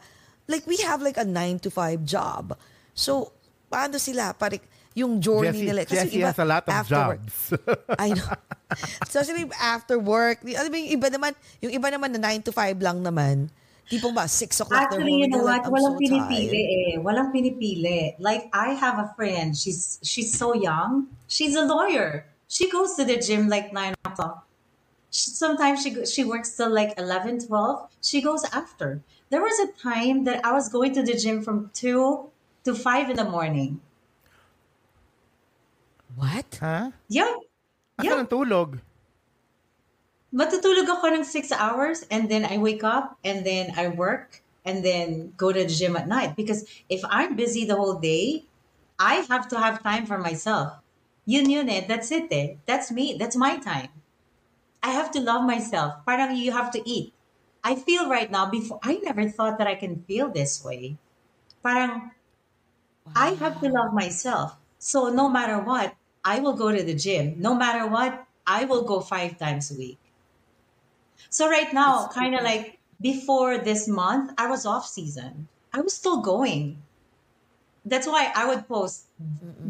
like 0.51 0.67
we 0.67 0.77
have 0.85 1.01
like 1.01 1.17
a 1.17 1.25
9 1.25 1.63
to 1.65 1.71
5 1.71 2.03
job. 2.05 2.57
So 2.93 3.33
paano 3.73 3.97
sila 3.97 4.35
parang 4.37 4.61
yung 4.93 5.21
journey 5.21 5.53
Jessie, 5.53 5.69
nila 5.69 5.81
kasi 5.89 5.97
Jessie 5.97 6.21
iba 6.21 6.29
has 6.33 6.39
a 6.39 6.45
lot 6.45 6.65
of 6.65 6.73
after 6.73 7.01
work. 7.01 7.21
jobs. 7.25 7.39
I 7.99 8.09
know. 8.13 8.29
Especially 9.05 9.45
after 9.57 9.97
work. 9.97 10.45
Alam 10.45 10.71
mo, 10.73 10.77
yung 10.77 10.93
iba 10.97 11.09
naman, 11.09 11.33
yung 11.61 11.73
iba 11.73 11.89
naman 11.89 12.11
na 12.13 12.21
9 12.33 12.49
to 12.49 12.53
5 12.53 12.77
lang 12.81 13.01
naman. 13.01 13.49
Tipong 13.89 14.15
ba, 14.15 14.25
6 14.25 14.65
o'clock 14.65 14.89
Actually, 14.89 15.21
you 15.21 15.29
know 15.29 15.45
like, 15.45 15.65
what? 15.65 15.69
"I'm 15.69 15.75
Walang 15.77 15.97
so 15.97 16.01
pinipili 16.01 16.45
tired." 16.49 16.57
eh. 16.57 16.93
Walang 17.01 17.29
pinipili. 17.35 18.01
Like, 18.17 18.49
I 18.53 18.73
have 18.73 18.97
a 18.97 19.13
friend. 19.13 19.53
She's 19.53 20.01
she's 20.01 20.33
so 20.33 20.55
young. 20.57 21.13
She's 21.29 21.53
a 21.57 21.65
lawyer. 21.67 22.25
She 22.49 22.69
goes 22.73 22.97
to 22.97 23.05
the 23.05 23.17
gym 23.21 23.49
like 23.53 23.73
9 23.73 23.93
o'clock. 24.05 24.49
Sometimes 25.13 25.83
she 25.85 25.91
go- 25.93 26.09
she 26.09 26.25
works 26.25 26.57
till 26.57 26.73
like 26.73 26.97
11, 26.97 27.49
12. 27.49 27.89
She 28.01 28.25
goes 28.25 28.45
after. 28.49 29.05
There 29.29 29.45
was 29.45 29.57
a 29.61 29.69
time 29.77 30.25
that 30.25 30.41
I 30.45 30.53
was 30.53 30.69
going 30.73 30.93
to 30.97 31.03
the 31.05 31.17
gym 31.17 31.41
from 31.45 31.69
2 31.77 32.29
to 32.65 32.71
5 32.73 33.11
in 33.13 33.17
the 33.17 33.29
morning. 33.29 33.81
What? 36.15 36.59
ha? 36.61 36.93
Yeah. 37.09 37.35
Asa 38.01 38.15
Yeah. 38.15 38.21
ng 38.21 38.29
tulog? 38.29 38.71
Matutulog 40.33 40.89
ako 40.89 41.07
ng 41.13 41.25
six 41.29 41.53
hours 41.53 42.05
and 42.11 42.31
then 42.33 42.45
I 42.49 42.57
wake 42.57 42.83
up 42.83 43.21
and 43.23 43.45
then 43.45 43.73
I 43.77 43.89
work 43.93 44.41
and 44.65 44.81
then 44.85 45.35
go 45.37 45.53
to 45.53 45.61
the 45.63 45.69
gym 45.69 45.95
at 45.97 46.09
night. 46.09 46.35
Because 46.37 46.65
if 46.89 47.05
I'm 47.05 47.37
busy 47.37 47.65
the 47.67 47.77
whole 47.77 48.01
day, 48.01 48.47
I 48.99 49.27
have 49.29 49.49
to 49.53 49.59
have 49.61 49.83
time 49.83 50.07
for 50.07 50.17
myself. 50.19 50.81
Yun 51.27 51.51
yun 51.51 51.69
eh. 51.69 51.85
That's 51.87 52.11
it 52.11 52.33
eh. 52.33 52.57
That's 52.67 52.91
me. 52.91 53.17
That's 53.21 53.37
my 53.37 53.59
time. 53.61 53.93
I 54.83 54.91
have 54.93 55.11
to 55.13 55.21
love 55.21 55.45
myself. 55.47 56.05
Parang 56.07 56.37
you 56.37 56.53
have 56.53 56.71
to 56.73 56.83
eat. 56.89 57.15
I 57.65 57.77
feel 57.77 58.09
right 58.11 58.31
now 58.31 58.51
before, 58.51 58.81
I 58.83 58.99
never 59.03 59.29
thought 59.29 59.59
that 59.59 59.69
I 59.69 59.77
can 59.77 60.03
feel 60.05 60.31
this 60.31 60.65
way. 60.65 60.99
Parang 61.63 62.13
I 63.17 63.31
have 63.41 63.59
to 63.61 63.69
love 63.71 63.95
myself. 63.95 64.57
So 64.79 65.09
no 65.09 65.29
matter 65.29 65.59
what, 65.59 65.95
I 66.25 66.41
will 66.41 66.55
go 66.55 66.71
to 66.71 66.83
the 66.83 66.95
gym. 66.95 67.37
No 67.39 67.55
matter 67.55 67.87
what, 67.87 68.27
I 68.47 68.65
will 68.65 68.83
go 68.83 69.01
five 69.01 69.39
times 69.39 69.71
a 69.71 69.79
week. 69.79 69.99
So 71.29 71.49
right 71.49 71.73
now, 71.73 72.09
kind 72.09 72.35
of 72.35 72.43
like 72.43 72.79
before 73.01 73.59
this 73.59 73.89
month, 73.89 74.33
I 74.39 74.47
was 74.47 74.67
off 74.67 74.87
season. 74.87 75.49
I 75.73 75.81
was 75.81 75.95
still 75.95 76.21
going. 76.21 76.83
That's 77.85 78.07
why 78.07 78.31
I 78.35 78.47
would 78.47 78.69
post 78.69 79.07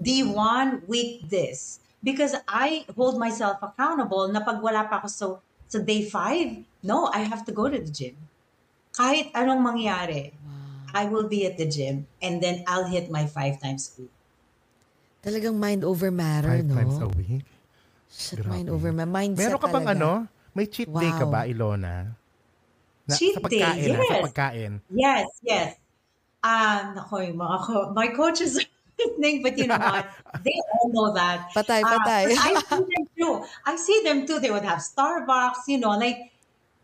D1 0.03 0.87
week 0.89 1.31
this 1.31 1.81
because 2.05 2.35
I 2.49 2.85
hold 2.95 3.17
myself 3.19 3.57
accountable 3.63 4.29
na 4.29 4.45
pag 4.45 4.61
wala 4.61 4.85
pa 4.85 5.01
ako 5.01 5.09
so 5.09 5.27
so 5.73 5.81
day 5.81 6.05
5, 6.05 6.85
no, 6.85 7.09
I 7.09 7.25
have 7.25 7.49
to 7.49 7.53
go 7.53 7.65
to 7.65 7.81
the 7.81 7.89
gym. 7.89 8.13
Kahit 8.93 9.33
anong 9.33 9.65
mangyari, 9.65 10.37
I 10.93 11.09
will 11.09 11.25
be 11.25 11.49
at 11.49 11.57
the 11.57 11.65
gym 11.65 12.05
and 12.21 12.45
then 12.45 12.61
I'll 12.69 12.85
hit 12.85 13.09
my 13.09 13.25
five 13.25 13.57
times 13.57 13.89
a 13.97 14.05
week. 14.05 14.13
Talagang 15.23 15.55
mind 15.55 15.87
over 15.87 16.11
matter, 16.11 16.51
Five 16.51 16.67
no? 16.67 16.75
times 16.75 16.99
a 16.99 17.07
week. 17.15 17.47
Shit, 18.11 18.43
Grabe. 18.43 18.51
mind 18.51 18.69
over 18.69 18.91
matter. 18.91 19.11
Mindset 19.11 19.39
Meron 19.39 19.61
ka 19.63 19.69
bang 19.71 19.87
talaga. 19.87 19.95
ano? 19.95 20.11
May 20.53 20.67
cheat 20.67 20.91
day 20.91 21.15
ka 21.15 21.25
Wow. 21.25 21.31
ba, 21.31 21.47
Ilona? 21.47 22.19
Na, 23.07 23.15
Cheat 23.17 23.35
sa 23.35 23.41
pagkain, 23.41 23.79
day, 23.79 23.95
ha? 23.95 24.03
Sa 24.03 24.15
yes. 24.15 24.21
pagkain. 24.21 24.73
Yes, 24.91 25.27
yes. 25.43 25.71
Um, 26.43 26.99
nako, 26.99 27.23
yung 27.23 27.39
mga 27.39 27.59
ko, 27.67 27.75
my 27.95 28.09
coaches 28.11 28.59
are 28.59 28.67
listening, 28.99 29.43
but 29.43 29.55
you 29.59 29.67
know 29.71 29.79
what? 29.87 30.11
They 30.43 30.55
all 30.75 30.91
know 30.91 31.15
that. 31.15 31.51
Patay, 31.55 31.83
Uh, 31.83 31.91
patay. 31.99 32.25
but 32.27 32.35
I 32.39 32.53
see 32.67 32.83
them 32.83 33.05
too. 33.19 33.33
I 33.67 33.77
see 33.77 34.01
them 34.05 34.27
too. 34.27 34.39
They 34.43 34.51
would 34.51 34.67
have 34.67 34.83
Starbucks, 34.83 35.67
you 35.69 35.79
know, 35.79 35.95
like 35.99 36.33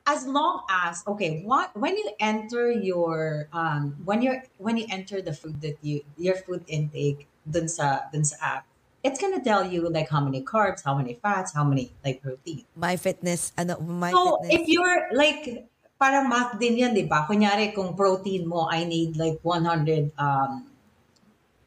as 0.06 0.26
long 0.26 0.64
as 0.70 1.02
okay, 1.06 1.42
what 1.44 1.74
when 1.76 1.96
you 1.96 2.10
enter 2.20 2.70
your 2.72 3.48
um 3.52 3.96
when 4.04 4.22
you're 4.22 4.42
when 4.58 4.76
you 4.78 4.86
enter 4.90 5.20
the 5.20 5.32
food 5.34 5.60
that 5.60 5.76
you 5.82 6.02
your 6.16 6.36
food 6.36 6.64
intake, 6.68 7.28
dun 7.48 7.68
sa 7.68 8.06
dun 8.12 8.24
sa 8.24 8.36
app, 8.60 8.62
it's 9.02 9.16
gonna 9.20 9.40
tell 9.42 9.64
you 9.64 9.88
like 9.88 10.08
how 10.08 10.20
many 10.20 10.44
carbs, 10.44 10.84
how 10.84 10.94
many 10.94 11.14
fats, 11.16 11.54
how 11.54 11.64
many 11.64 11.92
like 12.04 12.20
protein. 12.22 12.64
My 12.76 12.96
fitness, 12.96 13.52
ano, 13.56 13.80
my 13.80 14.12
So 14.12 14.38
fitness. 14.44 14.52
if 14.60 14.62
you're 14.68 15.00
like 15.16 15.66
parang 15.98 16.30
math 16.30 16.54
din 16.62 16.78
yan, 16.78 16.94
di 16.94 17.04
ba? 17.08 17.26
Kunyari 17.26 17.74
kung 17.74 17.96
protein 17.98 18.46
mo, 18.46 18.70
I 18.70 18.84
need 18.86 19.16
like 19.18 19.40
100 19.42 20.14
um 20.18 20.68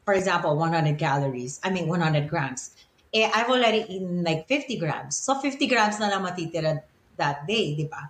for 0.04 0.14
example, 0.14 0.56
100 0.56 0.98
calories. 0.98 1.60
I 1.62 1.70
mean 1.70 1.86
100 1.86 2.26
grams. 2.28 2.74
Eh, 3.12 3.28
I've 3.28 3.52
already 3.52 3.84
eaten 3.92 4.24
like 4.24 4.48
50 4.48 4.80
grams. 4.80 5.20
So 5.20 5.36
50 5.36 5.68
grams 5.68 6.00
na 6.00 6.08
lang 6.08 6.24
matitira 6.24 6.80
that 7.20 7.44
day, 7.46 7.76
di 7.76 7.84
ba? 7.84 8.08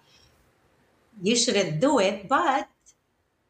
You 1.20 1.34
shouldn't 1.34 1.82
do 1.82 1.98
it, 1.98 2.30
but 2.30 2.70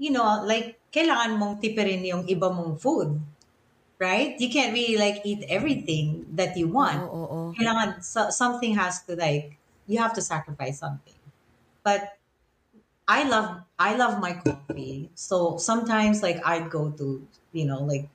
you 0.00 0.10
know, 0.10 0.42
like 0.42 0.80
kailangan 0.90 1.38
mong 1.38 1.60
tipirin 1.62 2.02
yung 2.02 2.24
iba 2.26 2.48
mong 2.50 2.80
food. 2.80 3.20
Right? 4.03 4.34
You 4.42 4.50
can't 4.50 4.74
really 4.74 4.98
like 4.98 5.22
eat 5.22 5.46
everything 5.48 6.26
that 6.34 6.59
you 6.59 6.66
want. 6.68 7.07
Oo, 7.07 7.22
oo. 7.36 7.48
Kailangan 7.55 8.03
so, 8.03 8.30
something 8.34 8.74
has 8.74 9.05
to 9.07 9.14
like 9.14 9.59
you 9.86 9.98
have 10.03 10.14
to 10.18 10.22
sacrifice 10.22 10.80
something. 10.82 11.20
But 11.86 12.18
I 13.09 13.28
love 13.28 13.62
I 13.78 13.96
love 13.96 14.20
my 14.20 14.34
coffee. 14.40 15.11
So 15.14 15.59
sometimes 15.59 16.22
like 16.22 16.40
I'd 16.46 16.70
go 16.70 16.90
to, 16.92 17.28
you 17.53 17.66
know, 17.66 17.82
like 17.84 18.11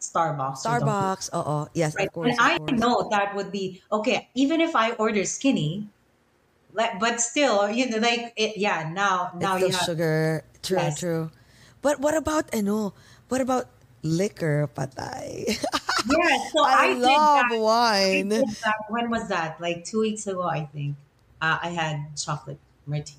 Starbucks. 0.00 0.64
Starbucks, 0.64 1.30
oo. 1.34 1.68
Yes, 1.74 1.96
Right. 1.96 2.04
of 2.04 2.12
course, 2.12 2.36
and 2.36 2.40
of 2.42 2.52
I 2.52 2.58
course. 2.58 2.72
know 2.72 3.08
that 3.10 3.34
would 3.34 3.50
be 3.52 3.82
okay, 3.90 4.28
even 4.34 4.60
if 4.60 4.76
I 4.76 4.92
order 4.92 5.24
skinny, 5.24 5.88
like 6.72 7.00
but 7.00 7.20
still, 7.20 7.70
you 7.70 7.88
know, 7.90 7.98
like 7.98 8.32
it, 8.36 8.58
yeah, 8.58 8.90
now 8.92 9.32
now 9.36 9.56
It's 9.56 9.58
you 9.58 9.72
have 9.72 9.88
sugar. 9.88 10.44
True, 10.62 10.90
Yes. 10.90 10.94
true. 10.94 11.30
But 11.82 12.00
what 12.00 12.16
about, 12.16 12.50
I 12.54 12.60
know, 12.60 12.92
what 13.28 13.40
about 13.40 13.70
liquor, 14.02 14.68
patay? 14.74 15.56
Yeah, 16.08 16.38
so 16.54 16.62
I 16.64 16.88
I, 16.88 16.92
love 16.94 17.44
that. 17.50 17.58
wine. 17.58 18.32
I 18.32 18.40
that. 18.62 18.78
When 18.88 19.10
was 19.10 19.28
that? 19.28 19.60
Like 19.60 19.84
two 19.84 20.00
weeks 20.00 20.26
ago, 20.26 20.46
I 20.46 20.64
think. 20.64 20.94
Uh, 21.42 21.58
I 21.60 21.68
had 21.70 22.16
chocolate 22.16 22.58
martini, 22.86 23.18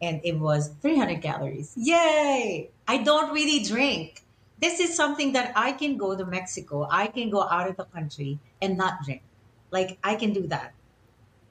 and 0.00 0.20
it 0.24 0.38
was 0.38 0.72
300 0.80 1.20
calories. 1.22 1.74
Yay! 1.76 2.70
I 2.86 2.96
don't 3.02 3.34
really 3.34 3.62
drink. 3.66 4.22
This 4.62 4.80
is 4.80 4.94
something 4.94 5.32
that 5.34 5.52
I 5.54 5.72
can 5.72 5.98
go 5.98 6.16
to 6.16 6.24
Mexico. 6.24 6.86
I 6.90 7.08
can 7.08 7.30
go 7.30 7.42
out 7.42 7.68
of 7.68 7.76
the 7.76 7.84
country 7.84 8.38
and 8.62 8.78
not 8.78 9.02
drink. 9.04 9.22
Like 9.70 9.98
I 10.02 10.14
can 10.14 10.32
do 10.32 10.46
that. 10.48 10.72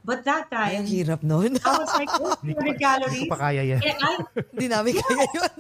But 0.03 0.25
that 0.25 0.47
Ay, 0.51 0.75
time, 0.75 0.83
hirap 0.87 1.23
nun. 1.23 1.55
I 1.63 1.77
was 1.79 1.91
like, 1.95 2.11
oh, 2.19 2.35
300 2.35 2.79
calories. 2.83 3.13
Hindi 3.15 3.29
ko 3.29 3.35
pa 3.35 3.39
kaya 3.51 3.63
yan. 3.63 3.79
Hindi 4.51 4.67
namin 4.67 4.93
kaya 4.99 5.23
yun. 5.31 5.51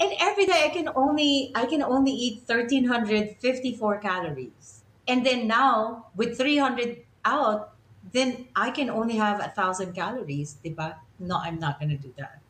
And 0.00 0.12
every 0.20 0.46
day 0.46 0.64
I 0.64 0.68
can 0.70 0.88
only 0.94 1.52
I 1.54 1.66
can 1.66 1.82
only 1.82 2.12
eat 2.12 2.42
1354 2.46 3.98
calories. 3.98 4.82
And 5.06 5.24
then 5.24 5.46
now 5.46 6.06
with 6.14 6.36
300 6.36 7.04
out, 7.24 7.74
then 8.12 8.48
I 8.54 8.70
can 8.70 8.90
only 8.90 9.16
have 9.16 9.40
a 9.40 9.48
thousand 9.48 9.94
calories, 9.94 10.58
diba? 10.64 10.96
No, 11.18 11.38
I'm 11.38 11.58
not 11.58 11.80
gonna 11.80 11.96
do 11.96 12.12
that. 12.18 12.40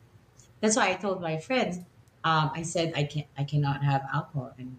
That's 0.61 0.77
why 0.77 0.91
I 0.91 0.95
told 0.95 1.23
my 1.23 1.39
friends, 1.39 1.79
um, 2.25 2.51
I 2.55 2.63
said 2.63 2.93
I 2.97 3.05
can't 3.05 3.27
I 3.37 3.45
cannot 3.45 3.83
have 3.85 4.03
alcohol 4.13 4.53
and 4.59 4.77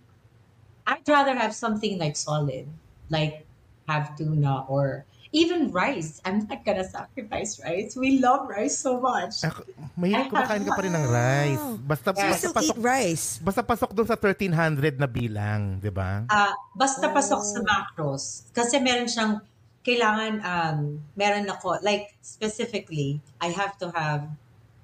I'd 0.87 1.07
rather 1.07 1.35
have 1.35 1.55
something 1.55 1.97
like 1.97 2.15
solid, 2.15 2.67
like 3.09 3.45
have 3.87 4.17
tuna 4.17 4.65
or 4.67 5.05
even 5.31 5.69
rice. 5.69 6.21
I'm 6.25 6.45
not 6.49 6.65
gonna 6.65 6.85
sacrifice 6.85 7.61
rice. 7.61 7.93
We 7.93 8.17
love 8.17 8.49
rice 8.49 8.81
so 8.81 8.97
much. 8.97 9.45
Ako, 9.45 9.61
Mahilig 9.93 10.33
kumakain 10.33 10.65
ka 10.65 10.73
pa 10.73 10.81
rin 10.81 10.93
ng 10.97 11.05
rice. 11.05 11.65
Basta, 11.85 12.09
You 12.17 12.29
basta 12.33 12.47
pasok, 12.49 12.75
eat 12.75 12.79
rice. 12.81 13.25
basta 13.37 13.61
pasok 13.61 13.89
doon 13.93 14.07
sa 14.09 14.17
1300 14.17 14.97
na 14.97 15.05
bilang, 15.05 15.77
di 15.77 15.93
ba? 15.93 16.25
Ah, 16.33 16.53
basta 16.73 17.13
pasok 17.13 17.41
sa 17.45 17.59
macros. 17.61 18.49
Kasi 18.55 18.81
meron 18.81 19.05
siyang 19.05 19.37
kailangan 19.85 20.43
um 20.43 20.77
meron 21.15 21.47
ako 21.47 21.79
like 21.79 22.11
specifically 22.19 23.23
I 23.39 23.47
have 23.55 23.79
to 23.79 23.89
have 23.95 24.27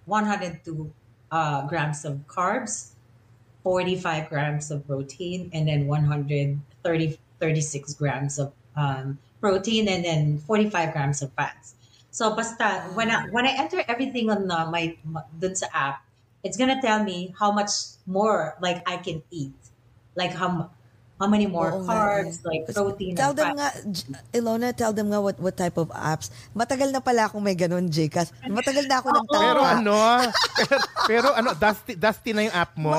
102 0.08 0.62
uh, 1.34 1.68
grams 1.68 2.06
of 2.06 2.22
carbs, 2.30 2.94
45 3.66 4.30
grams 4.30 4.70
of 4.70 4.86
protein, 4.86 5.50
and 5.52 5.66
then 5.68 5.90
130 5.90 6.62
36 7.42 7.94
grams 8.00 8.40
of 8.40 8.54
um, 8.78 9.18
protein, 9.46 9.86
and 9.86 10.02
then 10.02 10.42
45 10.50 10.74
grams 10.90 11.22
of 11.22 11.30
fats. 11.38 11.78
So 12.10 12.34
basta 12.34 12.90
when 12.98 13.14
I 13.14 13.30
when 13.30 13.46
I 13.46 13.54
enter 13.54 13.86
everything 13.86 14.34
on 14.34 14.50
uh, 14.50 14.66
my, 14.74 14.98
my 15.06 15.22
sa 15.54 15.70
app, 15.70 16.02
it's 16.42 16.58
gonna 16.58 16.82
tell 16.82 17.06
me 17.06 17.38
how 17.38 17.54
much 17.54 18.02
more 18.10 18.58
like 18.58 18.82
I 18.90 18.98
can 18.98 19.22
eat, 19.30 19.54
like 20.18 20.34
how 20.34 20.74
how 21.16 21.28
many 21.28 21.48
more 21.48 21.72
Oo 21.72 21.88
nga 21.88 21.96
carbs, 21.96 22.44
eh. 22.44 22.48
like 22.52 22.64
protein. 22.68 23.16
Tell 23.16 23.32
and 23.32 23.40
them 23.40 23.50
fat. 23.56 23.56
nga, 23.56 23.70
Ilona, 24.36 24.76
tell 24.76 24.92
them 24.92 25.08
nga 25.08 25.24
what, 25.24 25.40
what 25.40 25.56
type 25.56 25.80
of 25.80 25.88
apps. 25.96 26.28
Matagal 26.52 26.92
na 26.92 27.00
pala 27.00 27.32
akong 27.32 27.40
may 27.40 27.56
ganun, 27.56 27.88
Jcas. 27.88 28.36
Matagal 28.44 28.84
na 28.86 29.00
ako 29.00 29.08
nagtaka. 29.24 29.40
Pero 29.40 29.60
ano, 29.64 29.96
pero, 30.60 30.76
pero 31.08 31.28
ano, 31.32 31.50
dusty, 31.56 31.96
dusty 31.96 32.36
na 32.36 32.52
yung 32.52 32.56
app 32.56 32.76
mo. 32.76 32.92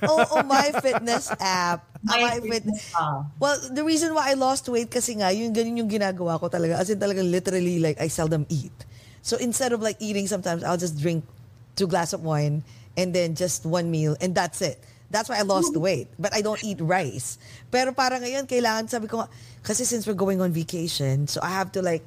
Oo, 0.00 0.40
my 0.48 0.72
fitness 0.80 1.28
app. 1.36 1.84
My 2.00 2.16
My 2.16 2.40
fitness 2.40 2.80
fitness. 2.80 2.96
app. 2.96 3.28
Well, 3.36 3.60
the 3.76 3.84
reason 3.84 4.16
why 4.16 4.32
I 4.32 4.34
lost 4.34 4.64
weight 4.72 4.88
kasi 4.88 5.20
nga, 5.20 5.28
yun 5.28 5.52
ganun 5.52 5.84
yung 5.84 5.90
ginagawa 5.92 6.40
ko 6.40 6.48
talaga. 6.48 6.80
As 6.80 6.88
in 6.88 6.96
talagang 6.96 7.28
literally 7.28 7.76
like 7.76 8.00
I 8.00 8.08
seldom 8.08 8.48
eat. 8.48 8.72
So 9.20 9.36
instead 9.36 9.76
of 9.76 9.84
like 9.84 10.00
eating 10.00 10.24
sometimes, 10.24 10.64
I'll 10.64 10.80
just 10.80 10.96
drink 10.96 11.28
two 11.76 11.84
glass 11.84 12.16
of 12.16 12.24
wine 12.24 12.64
and 12.96 13.12
then 13.12 13.36
just 13.36 13.68
one 13.68 13.92
meal 13.92 14.16
and 14.16 14.32
that's 14.32 14.64
it. 14.64 14.80
That's 15.10 15.26
why 15.28 15.42
I 15.42 15.44
lost 15.44 15.74
weight. 15.74 16.06
But 16.18 16.30
I 16.32 16.40
don't 16.40 16.62
eat 16.62 16.78
rice. 16.78 17.36
Pero 17.70 17.90
para 17.90 18.22
ngayon, 18.22 18.46
kailangan, 18.46 18.86
sabi 18.86 19.10
ko 19.10 19.26
kasi 19.60 19.82
since 19.82 20.06
we're 20.06 20.18
going 20.18 20.38
on 20.40 20.54
vacation, 20.54 21.26
so 21.26 21.42
I 21.42 21.50
have 21.50 21.74
to 21.74 21.82
like, 21.82 22.06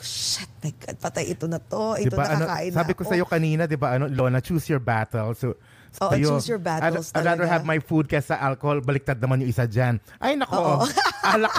shit, 0.00 0.48
my 0.64 0.72
God, 0.72 0.96
patay 0.98 1.28
ito 1.36 1.44
na 1.44 1.60
to. 1.60 2.00
Ito 2.00 2.16
Diba, 2.16 2.24
ano, 2.24 2.48
nakakain 2.48 2.72
sabi 2.72 2.92
na 2.92 2.96
ko 2.96 3.02
ako. 3.04 3.10
sa'yo 3.12 3.24
kanina, 3.28 3.62
di 3.68 3.76
ba, 3.76 4.00
ano, 4.00 4.08
Lona, 4.08 4.40
choose 4.40 4.72
your 4.72 4.80
battle. 4.80 5.36
So, 5.36 5.58
Oo, 6.00 6.10
sa'yo, 6.14 6.38
choose 6.38 6.48
your 6.48 6.62
battles 6.62 7.10
I'd, 7.12 7.26
I'd 7.26 7.28
rather 7.34 7.44
have 7.50 7.66
my 7.66 7.82
food 7.82 8.06
kesa 8.06 8.38
alcohol. 8.38 8.80
Baliktad 8.80 9.18
naman 9.20 9.42
yung 9.44 9.50
isa 9.50 9.66
dyan. 9.66 9.98
Ay, 10.22 10.38
nako. 10.38 10.86
Alak. 11.34 11.54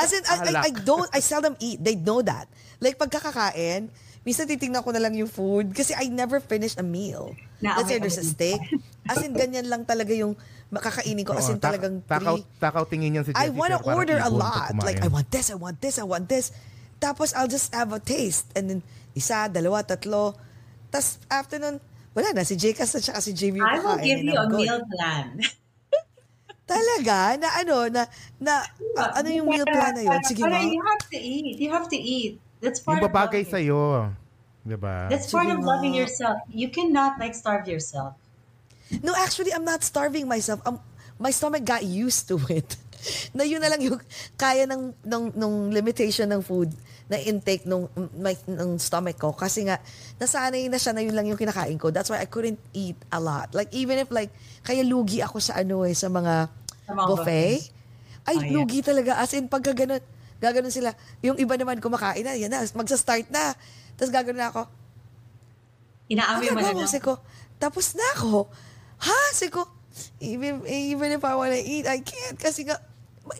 As 0.00 0.10
in, 0.10 0.22
I, 0.26 0.34
I. 0.42 0.52
I 0.66 0.70
don't, 0.82 1.06
I 1.12 1.20
seldom 1.20 1.54
eat. 1.60 1.78
They 1.78 1.94
know 1.94 2.24
that. 2.24 2.48
Like, 2.80 2.96
pagkakakain, 2.96 3.92
minsan 4.20 4.44
titignan 4.44 4.84
ko 4.84 4.92
na 4.92 5.00
lang 5.00 5.16
yung 5.16 5.30
food 5.30 5.72
kasi 5.72 5.96
I 5.96 6.12
never 6.12 6.40
finish 6.40 6.76
a 6.76 6.84
meal. 6.84 7.32
Na, 7.60 7.80
Let's 7.80 7.88
say 7.88 7.96
okay, 7.96 8.04
there's 8.04 8.20
a 8.20 8.26
steak. 8.26 8.60
As 9.08 9.20
in, 9.24 9.32
ganyan 9.32 9.68
lang 9.68 9.88
talaga 9.88 10.12
yung 10.12 10.36
makakainin 10.68 11.24
ko. 11.24 11.36
As 11.36 11.48
in, 11.48 11.60
talagang 11.60 12.04
takaw, 12.04 12.36
three. 12.36 12.46
takaw 12.60 12.84
tingin 12.84 13.16
yan 13.16 13.24
si 13.24 13.32
I 13.32 13.48
to 13.48 13.56
pero 13.56 13.80
parang 13.80 13.96
order 13.96 14.18
a 14.20 14.30
lot. 14.30 14.76
Like, 14.80 15.00
I 15.00 15.08
want 15.08 15.28
this, 15.32 15.48
I 15.48 15.56
want 15.56 15.80
this, 15.80 15.96
I 15.96 16.06
want 16.06 16.28
this. 16.28 16.52
Tapos, 17.00 17.32
I'll 17.32 17.48
just 17.48 17.72
have 17.72 17.96
a 17.96 18.00
taste. 18.00 18.52
And 18.52 18.68
then, 18.68 18.80
isa, 19.16 19.48
dalawa, 19.48 19.80
tatlo. 19.84 20.36
Tapos, 20.92 21.16
after 21.32 21.56
nun, 21.56 21.80
wala 22.12 22.28
na. 22.36 22.44
Si 22.44 22.60
Jcas 22.60 22.92
at 22.92 23.02
saka 23.02 23.24
si 23.24 23.32
JV 23.32 23.56
I 23.56 23.80
will 23.80 23.98
give 23.98 24.20
you 24.20 24.36
a 24.36 24.46
good. 24.46 24.68
meal 24.68 24.80
plan. 24.84 25.40
Talaga? 26.70 27.34
Na 27.40 27.48
ano? 27.56 27.76
Na, 27.90 28.02
na 28.38 28.62
ah, 28.94 29.18
ano 29.18 29.28
yung 29.32 29.48
meal 29.48 29.66
plan 29.66 29.96
na 29.96 30.02
yun? 30.06 30.20
Sige 30.22 30.44
nga. 30.44 30.60
you 30.60 30.82
have 30.84 31.04
to 31.08 31.18
eat. 31.18 31.56
You 31.58 31.70
have 31.72 31.88
to 31.88 31.98
eat. 31.98 32.38
That's 32.60 32.80
part 32.80 33.00
Yung 33.00 33.08
of 33.08 33.12
babagay 33.12 33.44
loving 33.48 33.52
sa'yo. 33.68 34.12
Di 34.60 34.76
ba? 34.76 35.08
That's 35.08 35.32
part 35.32 35.48
Sige 35.48 35.56
of 35.56 35.64
nga. 35.64 35.68
loving 35.72 35.96
yourself. 35.96 36.36
You 36.52 36.68
cannot 36.68 37.16
like 37.16 37.32
starve 37.32 37.64
yourself. 37.64 38.14
No, 39.00 39.16
actually, 39.16 39.52
I'm 39.52 39.64
not 39.64 39.80
starving 39.80 40.28
myself. 40.28 40.60
Um, 40.66 40.76
my 41.16 41.30
stomach 41.30 41.64
got 41.64 41.80
used 41.82 42.28
to 42.28 42.36
it. 42.52 42.76
na 43.36 43.48
yun 43.48 43.64
na 43.64 43.72
lang 43.72 43.80
yung 43.80 43.96
kaya 44.36 44.68
ng, 44.68 44.92
ng, 45.00 45.24
ng 45.32 45.52
limitation 45.72 46.28
ng 46.28 46.44
food 46.44 46.68
na 47.08 47.16
intake 47.16 47.64
ng, 47.64 47.88
my, 48.20 48.36
ng 48.44 48.76
stomach 48.76 49.16
ko. 49.16 49.32
Kasi 49.32 49.64
nga, 49.66 49.80
nasanay 50.20 50.68
na 50.68 50.76
siya 50.76 50.92
na 50.92 51.00
yun 51.00 51.16
lang 51.16 51.26
yung 51.26 51.40
kinakain 51.40 51.80
ko. 51.80 51.88
That's 51.88 52.12
why 52.12 52.20
I 52.20 52.28
couldn't 52.28 52.60
eat 52.76 52.98
a 53.10 53.18
lot. 53.18 53.56
Like, 53.56 53.72
even 53.72 53.96
if 53.96 54.12
like, 54.12 54.30
kaya 54.62 54.84
lugi 54.84 55.24
ako 55.24 55.40
sa 55.40 55.58
ano 55.58 55.82
eh, 55.88 55.96
sa 55.96 56.12
mga, 56.12 56.52
Sa 56.86 56.92
mga 56.92 57.06
buffet. 57.08 57.56
Ay, 58.28 58.36
Oh, 58.36 58.44
yeah. 58.44 58.52
lugi 58.52 58.84
talaga. 58.84 59.16
As 59.16 59.32
in, 59.32 59.48
pagka 59.48 59.72
ganun, 59.72 60.04
gaganon 60.40 60.72
sila. 60.72 60.96
Yung 61.20 61.36
iba 61.36 61.54
naman 61.54 61.78
kumakain 61.78 62.24
na, 62.24 62.34
yan 62.34 62.50
na, 62.50 62.64
magsa-start 62.74 63.28
na. 63.28 63.54
Tapos 63.94 64.10
gaganon 64.10 64.40
na 64.40 64.48
ako, 64.50 64.62
Inaamoy 66.10 66.50
mo 66.50 66.58
na 66.58 66.74
lang. 66.74 66.90
ko, 66.98 67.22
tapos 67.62 67.94
na 67.94 68.02
ako. 68.18 68.50
Ha? 68.98 69.18
Sabi 69.30 69.54
ko, 69.54 69.62
even, 70.18 70.66
even 70.66 71.14
if 71.14 71.22
I 71.22 71.38
wanna 71.38 71.60
eat, 71.62 71.86
I 71.86 72.02
can't. 72.02 72.34
Kasi 72.34 72.66
nga, 72.66 72.82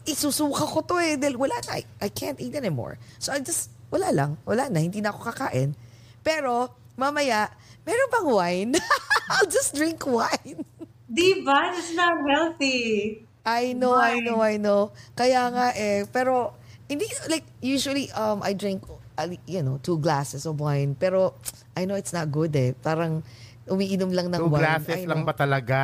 isusuka 0.06 0.70
ko 0.70 0.86
to 0.86 1.02
eh. 1.02 1.18
Dahil 1.18 1.34
wala 1.34 1.58
na. 1.66 1.80
I, 1.80 1.84
I 1.98 2.08
can't 2.14 2.38
eat 2.38 2.54
anymore. 2.54 2.94
So 3.18 3.34
I 3.34 3.42
just, 3.42 3.74
wala 3.90 4.14
lang. 4.14 4.38
Wala 4.46 4.70
na. 4.70 4.78
Hindi 4.78 5.02
na 5.02 5.10
ako 5.10 5.34
kakain. 5.34 5.74
Pero, 6.22 6.70
mamaya, 6.94 7.50
meron 7.82 8.12
bang 8.12 8.28
wine? 8.30 8.72
I'll 9.34 9.50
just 9.50 9.74
drink 9.74 10.06
wine. 10.06 10.62
Diba? 11.10 11.74
It's 11.74 11.90
not 11.98 12.22
healthy. 12.22 13.26
I 13.42 13.72
know, 13.74 13.98
I 13.98 14.20
know, 14.22 14.38
I 14.38 14.62
know. 14.62 14.94
Kaya 15.18 15.48
nga 15.50 15.74
eh, 15.74 16.06
pero 16.06 16.54
hindi 16.90 17.06
like 17.30 17.46
usually 17.62 18.10
um 18.18 18.42
I 18.42 18.58
drink 18.58 18.82
uh, 19.20 19.28
you 19.44 19.62
know, 19.62 19.76
two 19.84 20.00
glasses 20.00 20.48
of 20.48 20.56
wine, 20.60 20.96
pero 20.96 21.36
I 21.76 21.84
know 21.84 21.94
it's 21.94 22.16
not 22.16 22.32
good 22.32 22.56
eh. 22.56 22.72
Parang 22.72 23.20
umiinom 23.68 24.10
lang 24.10 24.32
ng 24.32 24.40
Two 24.40 24.48
wine. 24.48 24.64
glasses 24.64 24.96
I 24.96 25.04
lang 25.04 25.22
ba 25.28 25.36
talaga? 25.36 25.80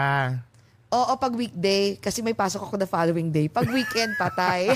Oo, 0.86 1.12
pag 1.18 1.34
weekday, 1.34 1.98
kasi 1.98 2.22
may 2.22 2.32
pasok 2.32 2.62
ako 2.62 2.78
the 2.78 2.88
following 2.88 3.28
day. 3.28 3.50
Pag 3.50 3.66
weekend, 3.68 4.14
patay. 4.16 4.70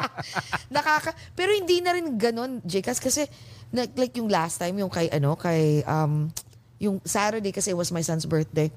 Nakaka... 0.74 1.12
Pero 1.36 1.52
hindi 1.52 1.84
na 1.84 1.92
rin 1.92 2.16
ganun, 2.16 2.64
Jcas, 2.64 2.98
kasi 2.98 3.28
like, 3.70 3.92
like 3.94 4.14
yung 4.16 4.32
last 4.32 4.56
time, 4.58 4.80
yung 4.80 4.88
kay, 4.88 5.12
ano, 5.12 5.36
kay, 5.36 5.84
um, 5.84 6.32
yung 6.80 6.98
Saturday, 7.04 7.52
kasi 7.52 7.70
it 7.70 7.78
was 7.78 7.92
my 7.92 8.00
son's 8.00 8.24
birthday. 8.24 8.72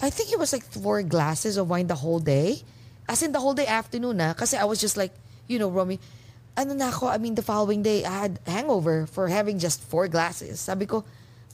I 0.00 0.08
think 0.08 0.32
it 0.32 0.40
was 0.40 0.50
like 0.50 0.64
four 0.64 1.04
glasses 1.04 1.60
of 1.60 1.68
wine 1.68 1.86
the 1.86 1.98
whole 1.98 2.24
day. 2.24 2.64
As 3.04 3.20
in 3.20 3.30
the 3.30 3.38
whole 3.38 3.54
day 3.54 3.68
afternoon, 3.68 4.16
na 4.16 4.32
Kasi 4.32 4.56
I 4.56 4.64
was 4.64 4.80
just 4.80 4.96
like, 4.96 5.12
you 5.46 5.58
know, 5.58 5.70
Romy, 5.70 5.98
ano 6.56 6.72
na 6.72 6.88
ako, 6.88 7.12
I 7.12 7.18
mean, 7.18 7.36
the 7.36 7.44
following 7.44 7.82
day, 7.82 8.04
I 8.04 8.28
had 8.28 8.40
hangover 8.48 9.06
for 9.06 9.28
having 9.28 9.60
just 9.60 9.84
four 9.84 10.08
glasses. 10.08 10.58
Sabi 10.58 10.88
ko, 10.88 11.04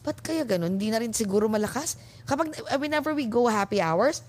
ba't 0.07 0.23
kaya 0.23 0.47
ganun? 0.47 0.79
Hindi 0.79 0.91
na 0.91 1.03
rin 1.03 1.11
siguro 1.11 1.51
malakas? 1.51 1.99
Kapag, 2.27 2.55
whenever 2.79 3.15
we 3.15 3.27
go 3.27 3.51
happy 3.51 3.83
hours, 3.83 4.23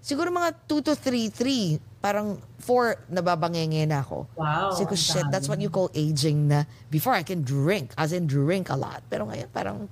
siguro 0.00 0.32
mga 0.32 0.56
2 0.68 0.80
to 0.80 0.92
3, 0.96 1.28
3, 1.28 1.80
parang 2.00 2.40
4, 2.60 3.08
nababangenge 3.12 3.84
na 3.88 4.00
ako. 4.00 4.28
Wow, 4.36 4.72
Siguro, 4.72 4.96
ang 4.96 5.04
shit, 5.04 5.26
that's 5.28 5.48
what 5.48 5.60
you 5.60 5.68
call 5.68 5.92
aging 5.92 6.48
na 6.48 6.64
before 6.88 7.12
I 7.12 7.24
can 7.24 7.44
drink, 7.44 7.92
as 7.96 8.12
in 8.12 8.24
drink 8.28 8.68
a 8.72 8.76
lot. 8.76 9.04
Pero 9.08 9.28
ngayon, 9.28 9.48
parang, 9.52 9.88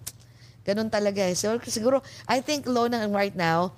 ganun 0.64 0.88
talaga 0.88 1.28
eh. 1.28 1.36
So, 1.36 1.60
siguro, 1.68 2.00
I 2.28 2.40
think, 2.40 2.64
Lona, 2.64 3.04
right 3.08 3.36
now, 3.36 3.76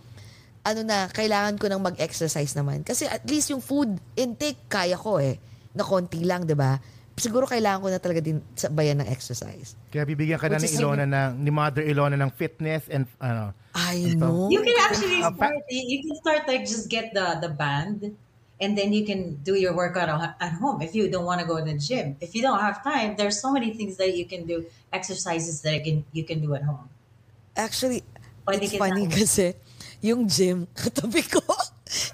ano 0.65 0.81
na, 0.81 1.13
kailangan 1.13 1.61
ko 1.61 1.69
nang 1.69 1.85
mag-exercise 1.85 2.57
naman. 2.57 2.81
Kasi 2.81 3.05
at 3.05 3.23
least 3.29 3.53
yung 3.53 3.61
food 3.61 4.01
intake, 4.17 4.65
kaya 4.67 4.97
ko 4.97 5.21
eh. 5.21 5.37
Na 5.77 5.85
konti 5.85 6.25
lang, 6.25 6.49
di 6.49 6.57
ba? 6.57 6.81
Siguro 7.15 7.47
kailangan 7.47 7.79
ko 7.85 7.89
na 7.93 8.01
talaga 8.03 8.19
din 8.25 8.43
sabayan 8.59 8.99
ng 9.05 9.09
exercise. 9.13 9.79
Kaya 9.93 10.03
bibigyan 10.03 10.41
ka 10.41 10.51
na 10.51 10.59
Which 10.59 10.75
ni 10.75 10.83
Ilona 10.83 11.07
ng, 11.07 11.31
ni 11.47 11.51
Mother 11.53 11.85
Ilona 11.87 12.19
ng 12.19 12.33
fitness 12.35 12.91
and 12.91 13.07
ano. 13.23 13.55
I 13.77 14.19
know. 14.19 14.51
You 14.51 14.67
can 14.67 14.79
actually 14.83 15.23
pa- 15.23 15.35
start. 15.35 15.63
You 15.71 15.99
can 16.03 16.15
start 16.19 16.43
like 16.51 16.67
just 16.67 16.91
get 16.91 17.15
the 17.15 17.39
the 17.39 17.55
band, 17.55 18.19
and 18.59 18.75
then 18.75 18.91
you 18.91 19.07
can 19.07 19.39
do 19.47 19.55
your 19.55 19.79
workout 19.79 20.11
at 20.11 20.35
at 20.43 20.59
home 20.59 20.83
if 20.83 20.95
you 20.95 21.07
don't 21.07 21.27
want 21.27 21.39
to 21.39 21.47
go 21.47 21.63
to 21.63 21.67
the 21.67 21.79
gym. 21.79 22.19
If 22.19 22.35
you 22.35 22.43
don't 22.43 22.59
have 22.59 22.83
time, 22.83 23.15
there's 23.15 23.39
so 23.39 23.55
many 23.55 23.75
things 23.75 23.95
that 24.03 24.15
you 24.19 24.27
can 24.27 24.47
do, 24.47 24.67
exercises 24.91 25.63
that 25.63 25.75
you 25.79 25.83
can 25.87 25.97
you 26.11 26.25
can 26.27 26.43
do 26.43 26.55
at 26.59 26.67
home. 26.67 26.87
Actually, 27.55 28.03
Pwede 28.43 28.67
it's 28.67 28.75
funny 28.75 29.07
kasi 29.07 29.55
yung 30.05 30.29
gym, 30.29 30.69
katabi 30.77 31.25
ko, 31.25 31.41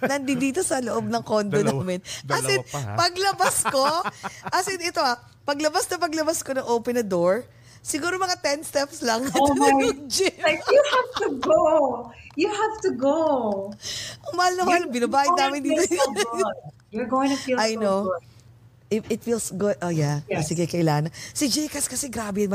nandito 0.01 0.63
sa 0.63 0.79
loob 0.79 1.11
ng 1.11 1.25
condo 1.27 1.59
Dalawa- 1.59 1.83
namin. 1.83 2.01
As 2.31 2.47
in, 2.47 2.63
pa, 2.63 2.79
ha? 2.79 2.95
paglabas 2.95 3.67
ko, 3.67 3.83
as 4.57 4.71
in 4.71 4.79
ito 4.79 5.03
ah, 5.03 5.19
paglabas 5.43 5.91
na 5.91 5.99
paglabas 5.99 6.39
ko 6.41 6.55
ng 6.55 6.67
open 6.71 7.03
na 7.03 7.05
door, 7.05 7.43
siguro 7.83 8.15
mga 8.15 8.39
10 8.39 8.63
steps 8.63 9.03
lang 9.03 9.27
Oh 9.35 9.51
na 9.51 9.59
my- 9.75 9.91
yung 9.91 10.07
gym. 10.07 10.31
Like 10.39 10.63
you 10.63 10.83
have 10.87 11.11
to 11.19 11.29
go. 11.37 11.61
You 12.39 12.47
have 12.47 12.77
to 12.87 12.91
go. 12.95 13.19
Ang 14.31 14.35
mahal 14.39 14.55
na 14.55 14.63
mahal, 14.63 14.87
binabayad 14.87 15.35
You're 15.35 15.43
namin 15.43 15.61
dito. 15.67 15.83
feel 15.83 15.99
so 15.99 16.15
good. 16.15 16.57
You're 16.95 17.11
going 17.11 17.35
to 17.35 17.39
feel 17.43 17.59
I 17.59 17.75
so 17.75 17.81
know. 17.83 17.99
good. 18.07 18.23
It, 18.91 19.03
it 19.07 19.21
feels 19.23 19.51
good. 19.51 19.79
Oh 19.83 19.91
yeah. 19.91 20.23
Yes. 20.27 20.47
Sige, 20.47 20.67
kailangan. 20.67 21.11
Si 21.35 21.47
Jcas 21.47 21.87
kasi 21.87 22.07
grabe 22.07 22.47
yun 22.47 22.55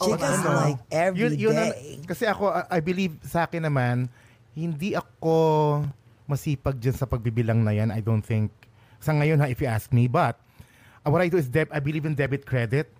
mag-exercise. 0.00 0.44
Oh, 0.44 0.50
ano, 0.50 0.60
like 0.74 0.80
every 0.90 1.20
yun- 1.20 1.38
yun 1.38 1.54
day. 1.54 2.00
kasi 2.06 2.26
ako, 2.26 2.50
I, 2.70 2.80
believe 2.80 3.14
sa 3.22 3.46
akin 3.46 3.62
naman, 3.62 4.08
hindi 4.54 4.94
ako 4.94 5.84
masipag 6.26 6.80
dyan 6.80 6.94
sa 6.96 7.06
pagbibilang 7.06 7.62
na 7.62 7.72
yan. 7.72 7.90
I 7.90 8.00
don't 8.00 8.24
think, 8.24 8.50
sa 8.98 9.12
ngayon 9.12 9.38
ha, 9.40 9.46
if 9.46 9.60
you 9.60 9.68
ask 9.68 9.92
me. 9.92 10.08
But, 10.08 10.38
uh, 11.04 11.10
what 11.10 11.20
I 11.22 11.28
do 11.28 11.36
is, 11.36 11.48
deb- 11.48 11.70
I 11.72 11.78
believe 11.78 12.06
in 12.06 12.14
debit 12.14 12.46
credit. 12.46 12.90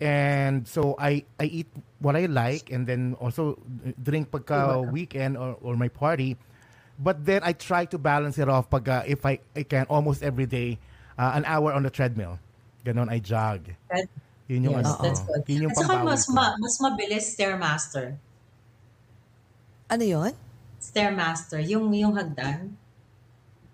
And 0.00 0.64
so, 0.64 0.96
I, 0.96 1.24
I 1.36 1.44
eat 1.44 1.68
what 2.00 2.16
I 2.16 2.24
like 2.24 2.72
and 2.72 2.86
then 2.86 3.16
also 3.20 3.60
drink 4.00 4.30
pagka 4.32 4.80
weekend 4.88 5.36
or, 5.36 5.60
or 5.60 5.76
my 5.76 5.88
party. 5.92 6.36
But 6.96 7.24
then, 7.24 7.40
I 7.44 7.52
try 7.52 7.84
to 7.88 7.98
balance 7.98 8.38
it 8.38 8.48
off 8.48 8.68
pag, 8.70 8.88
uh, 8.88 9.02
if 9.04 9.24
I, 9.26 9.40
I 9.56 9.64
can, 9.64 9.84
almost 9.92 10.22
every 10.22 10.46
day, 10.46 10.78
uh, 11.18 11.32
an 11.36 11.44
hour 11.44 11.72
on 11.72 11.82
the 11.84 11.90
treadmill. 11.92 12.38
Ganon, 12.84 13.08
I 13.12 13.18
jog. 13.20 13.68
That- 13.92 14.08
Yun 14.50 14.66
yung, 14.66 14.76
yes, 14.82 14.86
ano, 14.90 14.98
that's 14.98 15.22
oo. 15.22 15.28
good. 15.30 15.42
yun 15.46 15.60
yung 15.70 15.74
At 15.78 15.78
saka 15.78 15.94
mas, 16.02 16.22
ma- 16.26 16.56
mas 16.58 16.74
mabilis 16.82 17.24
Stairmaster. 17.38 18.18
Ano 19.86 20.02
yon? 20.02 20.34
Stairmaster. 20.82 21.62
Yung, 21.62 21.86
yung 21.94 22.18
hagdan. 22.18 22.74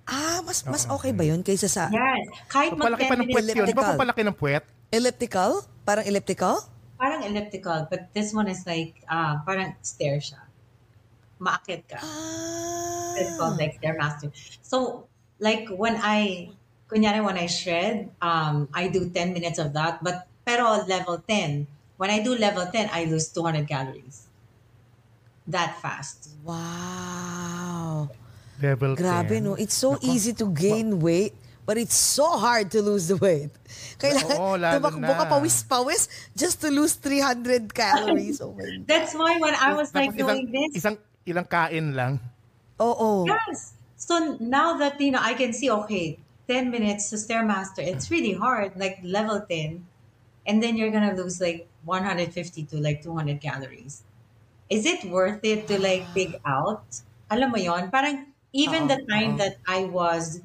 Ah, 0.07 0.39
mas 0.47 0.63
mas 0.63 0.87
okay 0.87 1.11
ba 1.11 1.27
yun 1.27 1.43
kaysa 1.43 1.67
sa 1.67 1.91
Yes. 1.91 2.31
Kahit 2.47 2.79
mag 2.79 2.95
Papalaki 2.95 3.09
10 3.09 3.11
pa 3.11 3.17
ng 3.17 3.27
puwet 3.27 3.43
yun. 3.43 3.49
Di 3.49 3.57
ba 3.57 3.65
elliptical. 3.65 3.91
papalaki 3.97 4.23
ng 4.23 4.37
puwet? 4.37 4.65
elliptical? 4.93 5.51
Parang 5.83 6.05
elliptical? 6.07 6.55
Parang 6.97 7.21
elliptical. 7.27 7.79
But 7.91 8.13
this 8.15 8.31
one 8.31 8.47
is 8.47 8.63
like, 8.69 9.03
uh, 9.11 9.43
parang 9.43 9.75
stair 9.83 10.23
siya. 10.23 10.45
Maakit 11.43 11.91
ka. 11.91 11.99
Ah. 12.01 13.19
It's 13.19 13.35
called 13.35 13.59
like 13.59 13.77
Stairmaster. 13.81 14.31
So, 14.63 15.09
like 15.41 15.69
when 15.73 15.99
I, 16.01 16.53
kunyari 16.89 17.21
when 17.25 17.37
I 17.37 17.51
shred, 17.51 18.09
um, 18.23 18.69
I 18.73 18.89
do 18.89 19.11
10 19.11 19.35
minutes 19.35 19.59
of 19.59 19.75
that. 19.75 20.05
But, 20.05 20.29
pero 20.47 20.87
level 20.87 21.19
10. 21.27 21.67
When 21.99 22.11
I 22.15 22.23
do 22.23 22.39
level 22.39 22.63
10, 22.71 22.95
I 22.95 23.11
lose 23.11 23.35
200 23.35 23.67
calories. 23.67 24.31
That 25.51 25.75
fast. 25.83 26.39
Wow. 26.47 28.15
Level 28.63 28.95
Grabe 28.95 29.43
10. 29.43 29.45
no. 29.45 29.53
It's 29.59 29.75
so 29.75 29.99
easy 30.01 30.33
to 30.39 30.47
gain 30.55 31.03
weight, 31.03 31.35
but 31.67 31.77
it's 31.77 31.99
so 31.99 32.39
hard 32.39 32.71
to 32.71 32.81
lose 32.81 33.11
the 33.11 33.19
weight. 33.19 33.51
Kailangan 34.01 34.37
Oo, 34.39 34.55
lalo 34.55 34.77
tumakbo 34.87 35.13
ka 35.19 35.27
pawis-pawis 35.27 36.07
just 36.39 36.63
to 36.63 36.71
lose 36.71 36.95
300 36.95 37.75
calories. 37.75 38.39
Oh 38.39 38.55
my 38.55 38.63
God. 38.63 38.87
That's 38.91 39.13
why 39.19 39.43
when 39.43 39.59
I 39.59 39.75
was 39.75 39.91
like 39.91 40.15
Tapos 40.15 40.23
isang, 40.23 40.31
doing 40.31 40.47
this, 40.55 40.71
isang 40.79 40.97
ilang 41.27 41.49
kain 41.51 41.97
lang. 41.97 42.23
Oo. 42.79 43.27
Yes. 43.27 43.75
So 43.97 44.37
now 44.39 44.77
that 44.79 45.01
you 45.01 45.11
know, 45.11 45.23
I 45.23 45.35
can 45.35 45.51
see 45.57 45.73
okay, 45.73 46.21
ten 46.47 46.71
minutes 46.71 47.11
to 47.11 47.17
stairmaster. 47.17 47.83
It's 47.83 48.13
really 48.13 48.37
hard, 48.37 48.77
like 48.77 49.01
level 49.03 49.41
ten, 49.49 49.89
and 50.47 50.63
then 50.63 50.77
you're 50.77 50.91
gonna 50.91 51.15
lose 51.15 51.41
like 51.41 51.69
150 51.85 52.65
to 52.67 52.79
like 52.81 53.03
200 53.03 53.41
calories. 53.41 54.05
Is 54.71 54.87
it 54.87 55.05
worth 55.07 55.45
it 55.45 55.69
to 55.69 55.79
like 55.81 56.13
big 56.15 56.41
out? 56.47 56.85
Alam 57.31 57.53
mo 57.53 57.59
yon? 57.59 57.91
Parang 57.91 58.33
even 58.53 58.89
the 58.89 58.99
time 59.11 59.37
that 59.39 59.59
I 59.67 59.85
was, 59.87 60.43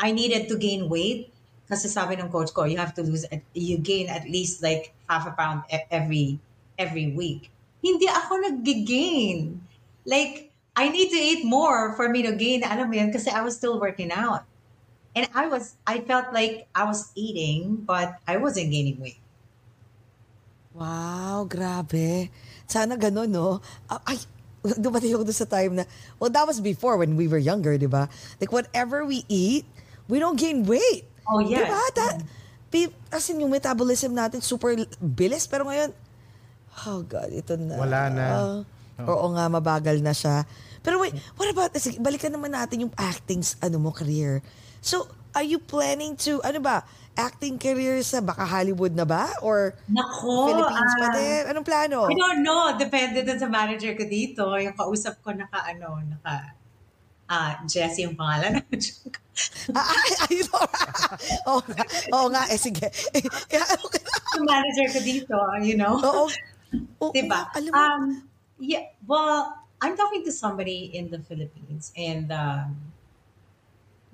I 0.00 0.12
needed 0.12 0.48
to 0.48 0.58
gain 0.58 0.88
weight. 0.88 1.32
Kasi 1.68 1.88
sabi 1.88 2.18
ng 2.20 2.28
coach 2.28 2.52
ko, 2.52 2.64
you 2.64 2.76
have 2.78 2.92
to 2.98 3.02
lose, 3.02 3.24
at- 3.32 3.46
you 3.54 3.78
gain 3.78 4.08
at 4.10 4.28
least 4.28 4.62
like 4.62 4.92
half 5.08 5.24
a 5.26 5.32
pound 5.32 5.64
every 5.90 6.40
every 6.76 7.14
week. 7.16 7.50
Hindi 7.82 8.06
ako 8.10 8.32
nag-gain. 8.44 9.62
Like, 10.04 10.52
I 10.76 10.88
need 10.90 11.10
to 11.10 11.20
eat 11.20 11.42
more 11.46 11.94
for 11.96 12.08
me 12.10 12.22
to 12.26 12.34
gain. 12.36 12.62
Alam 12.66 12.90
mo 12.90 12.94
yun, 12.98 13.10
kasi 13.12 13.30
I 13.30 13.42
was 13.42 13.56
still 13.56 13.78
working 13.80 14.10
out. 14.12 14.44
And 15.16 15.28
I 15.34 15.48
was, 15.48 15.78
I 15.86 16.00
felt 16.02 16.32
like 16.34 16.68
I 16.74 16.84
was 16.84 17.12
eating, 17.16 17.84
but 17.86 18.20
I 18.28 18.36
wasn't 18.38 18.72
gaining 18.72 19.00
weight. 19.00 19.21
Wow, 20.72 21.44
grabe. 21.44 22.32
Sana 22.64 22.96
ganun, 22.96 23.28
no? 23.28 23.60
Ah, 23.86 24.00
Ay, 24.08 24.18
dumating 24.78 25.12
ako 25.12 25.24
doon 25.26 25.36
sa 25.36 25.48
time 25.48 25.72
na, 25.82 25.84
well, 26.16 26.32
that 26.32 26.46
was 26.46 26.62
before 26.62 26.96
when 26.96 27.18
we 27.18 27.28
were 27.28 27.40
younger, 27.40 27.76
di 27.76 27.90
ba? 27.90 28.08
Like, 28.40 28.54
whatever 28.54 29.04
we 29.04 29.26
eat, 29.28 29.66
we 30.08 30.16
don't 30.16 30.38
gain 30.38 30.64
weight. 30.64 31.04
Oh, 31.28 31.42
Di 31.44 31.54
yes. 31.54 31.68
ba? 31.68 31.82
That, 31.98 32.14
pi- 32.72 32.94
as 33.12 33.28
in, 33.28 33.42
yung 33.44 33.52
metabolism 33.52 34.16
natin, 34.16 34.40
super 34.40 34.72
bilis. 34.98 35.44
Pero 35.44 35.68
ngayon, 35.68 35.92
oh 36.88 37.04
God, 37.04 37.28
ito 37.30 37.52
na. 37.60 37.76
Wala 37.76 38.00
na. 38.08 38.26
Ah, 38.96 39.06
Oo 39.08 39.34
nga, 39.34 39.44
mabagal 39.50 39.98
na 40.00 40.14
siya. 40.14 40.46
Pero 40.80 40.98
wait, 40.98 41.14
what 41.36 41.50
about, 41.50 41.70
balikan 42.00 42.32
naman 42.32 42.54
natin 42.54 42.86
yung 42.88 42.94
acting, 42.96 43.42
ano 43.60 43.76
mo, 43.78 43.90
career. 43.90 44.40
So, 44.80 45.06
are 45.34 45.46
you 45.46 45.58
planning 45.58 46.16
to, 46.28 46.40
ano 46.44 46.60
ba, 46.60 46.84
acting 47.16 47.60
career 47.60 48.00
sa 48.00 48.20
baka 48.24 48.44
Hollywood 48.44 48.96
na 48.96 49.04
ba? 49.04 49.32
Or 49.44 49.76
Nako, 49.88 50.48
Philippines 50.48 50.94
pa 50.96 51.06
ah, 51.08 51.14
din? 51.16 51.42
Anong 51.52 51.66
plano? 51.66 51.98
I 52.08 52.16
don't 52.16 52.40
know. 52.40 52.72
Depende 52.76 53.20
dun 53.24 53.36
sa 53.40 53.48
manager 53.48 53.92
ko 53.96 54.04
dito. 54.08 54.44
Yung 54.56 54.76
kausap 54.76 55.20
ko 55.20 55.32
naka, 55.36 55.60
ano, 55.68 56.00
naka, 56.04 56.56
ah, 57.28 57.60
Jessie 57.68 58.08
yung 58.08 58.16
pangalan. 58.16 58.60
Ah, 59.72 59.88
ay, 59.88 60.12
ay, 60.28 60.34
no. 60.44 60.60
Oo 61.56 61.60
nga, 61.64 61.84
oo 62.12 62.26
nga, 62.28 62.42
eh, 62.52 62.60
sige. 62.60 62.84
Yung 64.36 64.44
manager 64.44 64.86
ko 64.92 65.00
dito, 65.00 65.36
you 65.64 65.72
know? 65.80 65.96
Oo. 65.96 66.28
Oo, 67.00 67.12
Diba? 67.16 67.48
alam 67.56 67.72
mo, 67.72 67.76
Um, 67.80 68.02
yeah, 68.60 68.92
well, 69.08 69.56
I'm 69.80 69.96
talking 69.96 70.20
to 70.28 70.32
somebody 70.32 70.92
in 70.92 71.08
the 71.08 71.24
Philippines 71.24 71.96
and 71.96 72.28
um, 72.28 72.91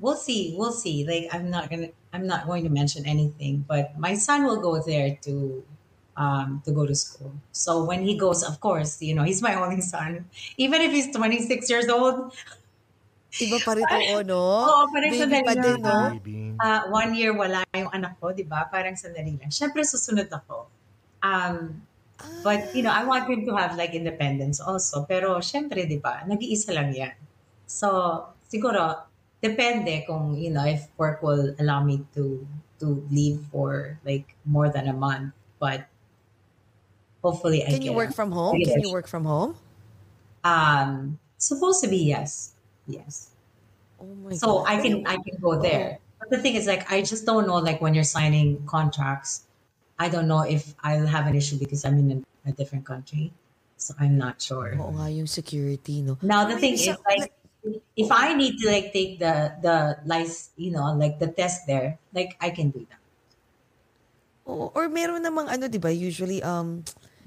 we'll 0.01 0.17
see, 0.17 0.55
we'll 0.57 0.73
see. 0.73 1.05
Like, 1.07 1.29
I'm 1.33 1.51
not 1.51 1.71
gonna, 1.71 1.89
I'm 2.13 2.27
not 2.27 2.47
going 2.47 2.65
to 2.65 2.71
mention 2.71 3.07
anything, 3.07 3.65
but 3.69 3.99
my 3.99 4.15
son 4.15 4.45
will 4.45 4.61
go 4.61 4.81
there 4.83 5.19
to, 5.23 5.65
um, 6.17 6.63
to 6.65 6.73
go 6.73 6.87
to 6.87 6.95
school. 6.95 7.33
So 7.53 7.85
when 7.85 8.03
he 8.03 8.17
goes, 8.17 8.43
of 8.43 8.61
course, 8.61 9.01
you 9.03 9.15
know, 9.15 9.23
he's 9.23 9.43
my 9.43 9.55
only 9.63 9.81
son. 9.81 10.27
Even 10.57 10.81
if 10.81 10.93
he's 10.93 11.15
26 11.15 11.71
years 11.71 11.89
old, 11.89 12.33
iba 13.39 13.59
pa 13.63 13.73
rin, 13.79 13.87
oo, 13.99 14.23
no? 14.27 14.43
Oo, 14.67 14.83
parang 14.91 15.13
Baby 15.15 15.23
sandali 15.23 15.45
pa 15.47 15.55
lang, 15.55 15.63
din, 15.63 15.79
no? 15.85 15.99
uh, 16.59 16.81
one 16.91 17.15
year 17.15 17.31
wala 17.37 17.63
yung 17.75 17.91
anak 17.95 18.19
ko, 18.19 18.35
di 18.35 18.43
ba? 18.43 18.67
Parang 18.67 18.99
sandali 18.99 19.39
lang. 19.39 19.51
Siyempre, 19.55 19.87
susunod 19.87 20.27
ako. 20.31 20.67
Um, 21.23 21.87
But, 22.43 22.75
you 22.75 22.83
know, 22.83 22.91
I 22.91 23.05
want 23.05 23.31
him 23.31 23.47
to 23.47 23.55
have 23.55 23.79
like 23.79 23.95
independence 23.95 24.59
also. 24.59 25.07
Pero, 25.07 25.39
syempre, 25.39 25.87
di 25.87 26.03
ba, 26.03 26.27
nag-iisa 26.27 26.75
lang 26.75 26.91
yan. 26.91 27.15
So, 27.67 28.27
siguro, 28.51 29.08
depende 29.43 30.05
kung, 30.07 30.34
you 30.36 30.51
know, 30.51 30.66
if 30.66 30.89
work 30.99 31.22
will 31.22 31.55
allow 31.59 31.82
me 31.82 32.05
to 32.14 32.47
to 32.78 33.03
leave 33.11 33.43
for 33.51 33.99
like 34.05 34.34
more 34.45 34.68
than 34.70 34.89
a 34.89 34.95
month. 34.95 35.34
But, 35.59 35.91
hopefully 37.22 37.66
I 37.66 37.70
Can 37.70 37.82
you 37.82 37.93
work 37.93 38.14
from 38.14 38.30
home? 38.30 38.62
Can 38.62 38.78
you 38.78 38.93
work 38.95 39.11
from 39.11 39.26
home? 39.26 39.59
Um, 40.47 41.18
supposed 41.36 41.82
to 41.82 41.91
be 41.91 41.99
yes. 41.99 42.55
Yes. 42.86 43.34
Oh 43.99 44.14
my 44.22 44.39
so 44.39 44.62
God. 44.62 44.70
I 44.70 44.74
can 44.80 45.07
I 45.07 45.18
can 45.18 45.36
go 45.43 45.59
there. 45.59 45.99
But 46.22 46.30
the 46.30 46.39
thing 46.39 46.55
is 46.55 46.66
like 46.66 46.86
I 46.91 47.03
just 47.03 47.26
don't 47.26 47.47
know 47.47 47.59
like 47.59 47.82
when 47.82 47.95
you're 47.95 48.07
signing 48.07 48.62
contracts, 48.66 49.47
I 49.99 50.09
don't 50.09 50.30
know 50.30 50.47
if 50.47 50.74
I'll 50.82 51.07
have 51.07 51.26
an 51.26 51.34
issue 51.34 51.59
because 51.59 51.84
I'm 51.84 51.99
in 51.99 52.24
a, 52.47 52.51
a 52.51 52.53
different 52.55 52.86
country. 52.86 53.34
So 53.78 53.95
I'm 53.99 54.18
not 54.18 54.43
sure. 54.43 54.74
Oo 54.74 54.95
nga, 54.95 55.07
yung 55.11 55.30
security, 55.30 56.03
no? 56.03 56.18
Now 56.22 56.47
the 56.47 56.59
thing 56.59 56.74
is 56.74 56.95
like 57.07 57.34
if 57.97 58.11
I 58.12 58.35
need 58.35 58.59
to 58.62 58.66
like 58.71 58.93
take 58.93 59.19
the 59.19 59.55
the 59.61 59.99
license, 60.07 60.55
you 60.57 60.71
know, 60.71 60.95
like 60.95 61.19
the 61.19 61.29
test 61.29 61.66
there, 61.66 61.99
like 62.14 62.37
I 62.41 62.51
can 62.51 62.71
do 62.71 62.87
that. 62.89 63.03
Oo, 64.49 64.73
or 64.73 64.89
meron 64.89 65.21
namang 65.21 65.53
ano, 65.53 65.69
'di 65.69 65.81
ba? 65.81 65.93
Usually 65.93 66.41
um 66.41 66.81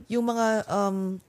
yung 0.10 0.26
mga 0.26 0.66
um 0.68 1.22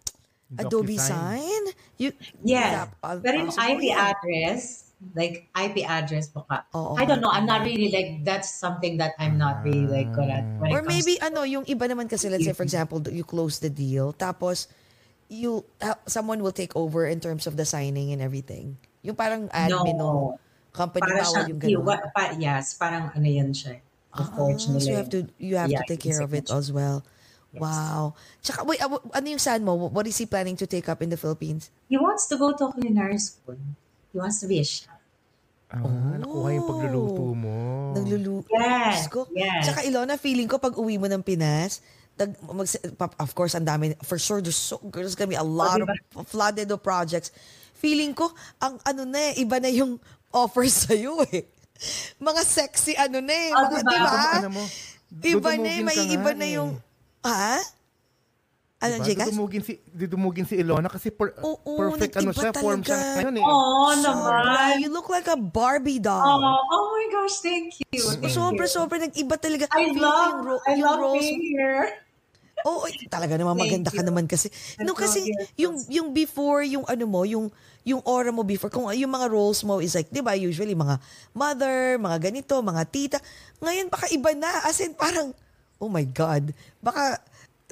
Adobe 0.58 1.00
sign. 1.00 1.62
You 1.96 2.12
Yeah. 2.44 2.84
Yap, 2.84 2.90
uh, 3.00 3.16
But 3.20 3.34
in 3.36 3.48
IP 3.48 3.92
address, 3.92 4.92
like 5.16 5.48
IP 5.56 5.84
address 5.84 6.28
baka. 6.28 6.68
Oo. 6.76 6.96
I 7.00 7.08
don't 7.08 7.24
know. 7.24 7.32
I'm 7.32 7.48
not 7.48 7.64
really 7.64 7.88
like 7.88 8.24
that's 8.24 8.52
something 8.52 9.00
that 9.00 9.16
I'm 9.16 9.40
not 9.40 9.64
really 9.64 9.88
like 9.88 10.12
good 10.12 10.28
at. 10.28 10.44
Or 10.60 10.84
maybe 10.84 11.16
ano, 11.24 11.48
yung 11.48 11.64
iba 11.64 11.88
naman 11.88 12.08
kasi 12.08 12.28
let's 12.28 12.44
say 12.44 12.52
for 12.52 12.64
example, 12.68 13.00
you 13.08 13.24
close 13.24 13.64
the 13.64 13.72
deal 13.72 14.12
tapos 14.12 14.68
you 15.32 15.64
uh, 15.80 15.96
someone 16.04 16.44
will 16.44 16.52
take 16.52 16.76
over 16.76 17.08
in 17.08 17.16
terms 17.16 17.48
of 17.48 17.56
the 17.56 17.64
signing 17.64 18.12
and 18.12 18.20
everything. 18.20 18.76
Yung 19.02 19.18
parang 19.18 19.50
admin 19.50 19.98
No. 19.98 20.06
no 20.06 20.10
company 20.72 21.04
Para 21.04 21.20
bawal 21.20 21.44
yung 21.52 21.60
ganun. 21.60 21.84
wa- 21.84 22.06
pa, 22.14 22.32
yes, 22.32 22.78
parang 22.78 23.12
ano 23.12 23.26
yan 23.28 23.52
siya. 23.52 23.82
Ah, 24.08 24.24
Unfortunately. 24.24 24.80
so 24.80 24.88
you 24.88 24.96
have 24.96 25.10
to 25.10 25.20
you 25.36 25.54
have 25.58 25.68
Yeah, 25.68 25.82
to 25.82 25.88
take 25.88 26.00
care 26.00 26.22
of 26.22 26.32
it 26.32 26.48
as 26.48 26.70
well. 26.72 27.04
Wow. 27.52 28.16
Tsaka, 28.40 28.64
wait, 28.64 28.80
uh, 28.80 28.88
wh- 28.88 29.04
ano 29.12 29.26
yung 29.28 29.42
son 29.42 29.60
mo? 29.60 29.76
What 29.76 30.08
is 30.08 30.16
he 30.16 30.24
planning 30.24 30.56
to 30.56 30.64
take 30.64 30.88
up 30.88 31.04
in 31.04 31.12
the 31.12 31.20
Philippines? 31.20 31.68
He 31.92 32.00
wants 32.00 32.24
to 32.32 32.40
go 32.40 32.56
to 32.56 32.72
culinary 32.72 33.20
school. 33.20 33.60
He 34.08 34.16
wants 34.16 34.40
to 34.40 34.48
be 34.48 34.56
a 34.56 34.64
chef. 34.64 34.88
Ah, 35.68 35.84
nakuha 36.16 36.48
yung 36.56 36.64
pagluluto 36.64 37.36
mo. 37.36 37.56
Naglulu... 37.92 38.44
Yes, 38.48 39.04
ko. 39.08 39.28
yes. 39.32 39.68
Tsaka 39.68 39.84
Ilona, 39.84 40.16
feeling 40.16 40.48
ko 40.48 40.56
pag 40.56 40.72
uwi 40.76 40.96
mo 40.96 41.08
ng 41.08 41.20
Pinas, 41.20 41.84
tag, 42.16 42.32
mag, 42.40 42.68
of 43.20 43.30
course, 43.32 43.52
ang 43.52 43.68
dami, 43.68 43.96
for 44.00 44.16
sure, 44.16 44.40
there's, 44.40 44.56
so, 44.56 44.80
there's 44.88 45.12
gonna 45.12 45.32
be 45.32 45.36
a 45.36 45.44
lot 45.44 45.76
of 45.80 45.88
flooded 46.24 46.68
of 46.72 46.80
projects. 46.80 47.32
Feeling 47.82 48.14
ko, 48.14 48.30
ang 48.56 48.78
ano 48.86 49.02
na 49.02 49.34
eh, 49.34 49.42
iba 49.42 49.58
na 49.58 49.66
yung 49.66 49.98
offers 50.30 50.70
sa'yo 50.86 51.18
eh. 51.28 51.50
Mga 52.22 52.42
sexy 52.46 52.94
ano 52.94 53.18
na 53.18 53.34
eh. 53.34 53.50
Ah, 53.50 53.66
Mga, 53.66 53.76
diba? 53.76 53.90
di 53.90 53.98
ba? 53.98 54.22
Ano 54.38 54.50
mo, 54.54 54.62
Iba 55.12 55.52
na 55.58 55.68
eh, 55.68 55.82
may 55.82 55.98
iba 56.08 56.30
na 56.32 56.46
eh. 56.46 56.56
yung... 56.56 56.70
Ha? 57.20 57.58
Ano, 58.82 58.98
Diba? 58.98 59.06
Jekas? 59.06 59.26
Dudumugin 59.30 59.62
si, 59.62 59.72
dudumugin 59.86 60.42
si 60.42 60.58
Ilona 60.58 60.90
kasi 60.90 61.14
per, 61.14 61.38
Oo, 61.38 61.78
perfect 61.78 62.18
ano 62.18 62.34
siya, 62.34 62.50
form 62.50 62.82
siya 62.82 62.98
talaga. 62.98 63.14
ngayon 63.14 63.34
eh. 63.38 63.44
Oh, 63.46 63.94
Sobra. 63.94 64.42
naman. 64.42 64.82
You 64.82 64.90
look 64.90 65.06
like 65.06 65.30
a 65.30 65.38
Barbie 65.38 66.02
doll. 66.02 66.18
Oh, 66.18 66.42
oh 66.42 66.86
my 66.90 67.06
gosh, 67.14 67.38
thank 67.38 67.78
you. 67.78 67.86
Thank 67.94 68.26
Sobra, 68.26 68.66
you. 68.66 68.74
sobra. 68.74 68.96
Nag-iba 68.98 69.38
talaga. 69.38 69.70
I 69.70 69.86
love, 69.94 70.34
yung 70.42 70.58
I 70.66 70.74
love 70.82 71.14
being 71.14 71.38
here. 71.54 71.94
Oo, 72.66 72.86
eh, 72.86 72.94
talaga 73.10 73.34
naman 73.34 73.58
Thank 73.58 73.64
maganda 73.66 73.90
ka 73.90 74.02
you. 74.02 74.08
naman 74.08 74.24
kasi. 74.30 74.46
No, 74.82 74.94
kasi 74.94 75.22
yung 75.58 75.78
yung 75.90 76.08
before, 76.14 76.62
yung 76.62 76.86
ano 76.86 77.04
mo, 77.06 77.26
yung 77.26 77.50
yung 77.82 77.98
aura 78.06 78.30
mo 78.30 78.46
before, 78.46 78.70
kung 78.70 78.86
yung 78.94 79.10
mga 79.10 79.26
roles 79.26 79.66
mo 79.66 79.82
is 79.82 79.98
like, 79.98 80.06
di 80.10 80.22
ba, 80.22 80.38
usually 80.38 80.74
mga 80.74 81.02
mother, 81.34 81.98
mga 81.98 82.30
ganito, 82.30 82.62
mga 82.62 82.82
tita. 82.86 83.18
Ngayon, 83.58 83.90
baka 83.90 84.06
iba 84.14 84.30
na. 84.38 84.50
As 84.62 84.78
in, 84.78 84.94
parang, 84.94 85.34
oh 85.82 85.90
my 85.90 86.06
God. 86.06 86.54
Baka, 86.78 87.18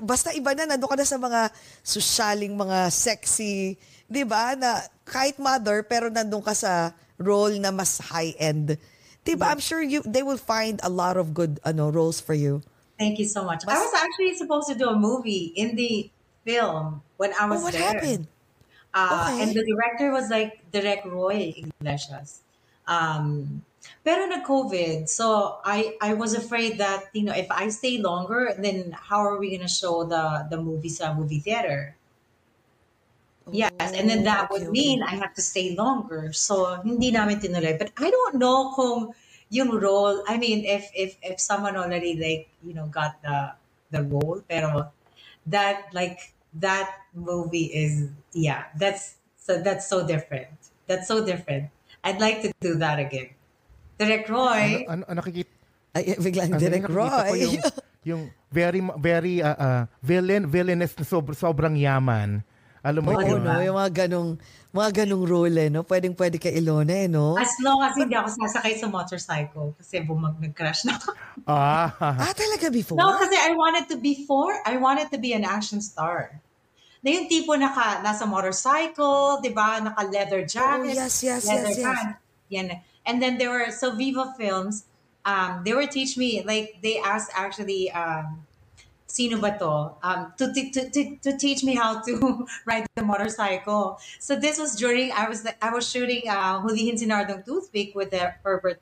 basta 0.03 0.35
iba 0.35 0.51
na, 0.59 0.67
nandun 0.67 0.91
ka 0.91 0.99
na 0.99 1.07
sa 1.07 1.15
mga 1.15 1.55
sosyaling, 1.87 2.59
mga 2.59 2.91
sexy, 2.91 3.79
di 4.11 4.23
ba, 4.27 4.59
na 4.59 4.83
kahit 5.07 5.39
mother, 5.39 5.87
pero 5.87 6.11
nandun 6.11 6.43
ka 6.43 6.59
sa 6.59 6.91
role 7.21 7.63
na 7.63 7.71
mas 7.71 8.03
high-end. 8.11 8.75
Di 9.23 9.37
ba, 9.39 9.53
I'm 9.53 9.61
sure 9.63 9.85
you 9.85 10.01
they 10.09 10.25
will 10.25 10.41
find 10.41 10.81
a 10.83 10.89
lot 10.89 11.21
of 11.21 11.37
good 11.37 11.61
ano 11.63 11.93
roles 11.93 12.19
for 12.19 12.33
you. 12.33 12.65
Thank 13.01 13.19
you 13.19 13.25
so 13.27 13.45
much. 13.45 13.65
I 13.67 13.79
was 13.81 13.95
actually 13.95 14.37
supposed 14.37 14.69
to 14.69 14.77
do 14.77 14.89
a 14.91 14.97
movie 14.97 15.53
in 15.57 15.75
the 15.77 16.13
film 16.45 17.03
when 17.17 17.33
I 17.35 17.47
was 17.49 17.61
Oh, 17.61 17.61
what 17.61 17.75
there. 17.75 17.75
happened? 17.75 18.29
Uh, 18.95 19.31
Okay. 19.31 19.41
And 19.41 19.57
the 19.57 19.65
director 19.65 20.13
was 20.13 20.31
like 20.31 20.71
Direct 20.73 21.07
Roy 21.07 21.55
Iglesias. 21.57 22.43
Um, 22.87 23.65
pero 24.05 24.27
nag-COVID, 24.27 25.09
so 25.09 25.61
I 25.65 25.97
I 26.03 26.15
was 26.15 26.35
afraid 26.35 26.79
that 26.79 27.09
you 27.15 27.25
know 27.25 27.33
if 27.35 27.51
I 27.51 27.69
stay 27.71 27.99
longer, 27.99 28.53
then 28.59 28.93
how 28.93 29.21
are 29.25 29.39
we 29.39 29.53
gonna 29.57 29.71
show 29.71 30.05
the 30.05 30.47
the 30.51 30.59
movie 30.61 30.91
sa 30.93 31.15
movie 31.15 31.41
theater? 31.41 31.97
Yes, 33.53 33.93
and 33.99 34.09
then 34.09 34.23
that 34.25 34.49
Oh, 34.51 34.51
would 34.51 34.71
okay, 34.71 34.71
mean 34.71 35.03
I 35.03 35.11
have 35.17 35.35
to 35.35 35.43
stay 35.43 35.75
longer. 35.75 36.33
So 36.33 36.81
hindi 36.87 37.11
namin 37.11 37.41
tinuloy. 37.41 37.79
But 37.79 37.91
I 37.99 38.11
don't 38.11 38.37
know 38.39 38.71
kung 38.79 39.11
yung 39.51 39.75
role, 39.77 40.23
I 40.31 40.39
mean, 40.39 40.65
if 40.65 40.89
if 40.95 41.19
if 41.21 41.43
someone 41.43 41.77
already 41.77 42.15
like, 42.17 42.49
you 42.63 42.73
know, 42.73 42.87
got 42.87 43.19
the 43.21 43.59
the 43.91 44.07
role, 44.07 44.41
pero 44.47 44.95
that 45.47 45.91
like 45.93 46.33
that 46.55 46.91
movie 47.13 47.67
is 47.75 48.09
yeah, 48.33 48.71
that's 48.79 49.19
so 49.37 49.59
that's 49.59 49.91
so 49.91 50.07
different. 50.07 50.55
That's 50.87 51.11
so 51.11 51.27
different. 51.27 51.71
I'd 52.03 52.23
like 52.23 52.43
to 52.47 52.55
do 52.63 52.79
that 52.81 52.99
again. 52.99 53.35
Direct 54.01 54.27
Roy. 54.33 54.89
Ano, 54.89 55.05
ano, 55.05 55.21
nakikita, 55.21 55.53
Ay, 55.93 56.17
biglang 56.17 56.57
ano, 56.57 56.59
direct 56.59 56.89
Roy. 56.89 57.39
yung, 57.45 57.55
yung 58.01 58.23
very, 58.49 58.81
very 58.97 59.45
uh, 59.45 59.55
uh, 59.55 59.83
villain, 60.01 60.49
na 60.81 60.89
sob- 60.89 61.37
sobrang 61.37 61.77
yaman. 61.77 62.41
Alam 62.81 63.03
mo 63.05 63.13
Oo, 63.13 63.21
yun? 63.21 63.45
no? 63.45 63.61
Yung 63.61 63.77
mga 63.77 63.93
ganong, 64.07 64.41
mga 64.73 65.05
ganong 65.05 65.25
role, 65.29 65.57
eh, 65.61 65.69
no? 65.69 65.85
Pwedeng 65.85 66.17
pwede 66.17 66.41
kay 66.41 66.57
Ilona, 66.57 67.05
eh, 67.05 67.09
no? 67.13 67.37
As 67.37 67.53
long 67.61 67.85
as 67.85 67.93
hindi 67.93 68.17
ako 68.17 68.33
sasakay 68.41 68.81
sa 68.81 68.89
motorcycle 68.89 69.77
kasi 69.77 70.01
bumag 70.01 70.41
nag-crash 70.41 70.89
na 70.89 70.97
ako. 70.97 71.13
Ah, 71.45 71.93
Ah, 72.25 72.33
talaga 72.33 72.73
before? 72.73 72.97
No, 72.97 73.21
kasi 73.21 73.37
I 73.37 73.53
wanted 73.53 73.85
to 73.93 74.01
be 74.01 74.25
for, 74.25 74.57
I 74.65 74.81
wanted 74.81 75.13
to 75.13 75.19
be 75.21 75.37
an 75.37 75.45
action 75.45 75.85
star. 75.85 76.41
Na 77.05 77.09
yung 77.13 77.29
tipo 77.29 77.53
naka, 77.53 78.01
nasa 78.01 78.25
motorcycle, 78.25 79.45
di 79.45 79.53
ba? 79.53 79.81
Naka 79.85 80.09
leather 80.09 80.41
jacket. 80.49 80.97
Oh, 80.97 81.05
yes, 81.05 81.21
yes, 81.21 81.45
leather 81.45 81.73
yes, 81.73 81.79
yes. 81.81 81.85
pants. 81.85 82.17
Yan. 82.49 82.67
And 83.05 83.21
then 83.21 83.37
there 83.37 83.53
were, 83.53 83.69
so 83.73 83.93
Viva 83.93 84.33
Films, 84.41 84.89
um, 85.25 85.61
they 85.65 85.73
were 85.77 85.89
teach 85.89 86.17
me, 86.17 86.41
like, 86.45 86.81
they 86.81 86.97
asked 87.01 87.33
actually, 87.37 87.93
um, 87.93 88.45
sino 89.11 89.43
ba 89.43 89.59
to? 89.59 89.99
Um, 90.07 90.33
to, 90.39 90.55
to, 90.55 90.63
to, 90.71 91.17
to, 91.19 91.31
teach 91.37 91.65
me 91.67 91.75
how 91.75 92.01
to 92.01 92.47
ride 92.67 92.87
the 92.95 93.03
motorcycle. 93.03 93.99
So 94.19 94.39
this 94.39 94.59
was 94.59 94.77
during, 94.77 95.11
I 95.13 95.29
was, 95.29 95.47
I 95.61 95.71
was 95.75 95.89
shooting 95.91 96.31
uh, 96.31 96.63
Hulihin 96.63 96.95
Sinardong 96.95 97.45
Toothpick 97.45 97.95
with 97.95 98.11
the 98.11 98.35
Herbert, 98.43 98.81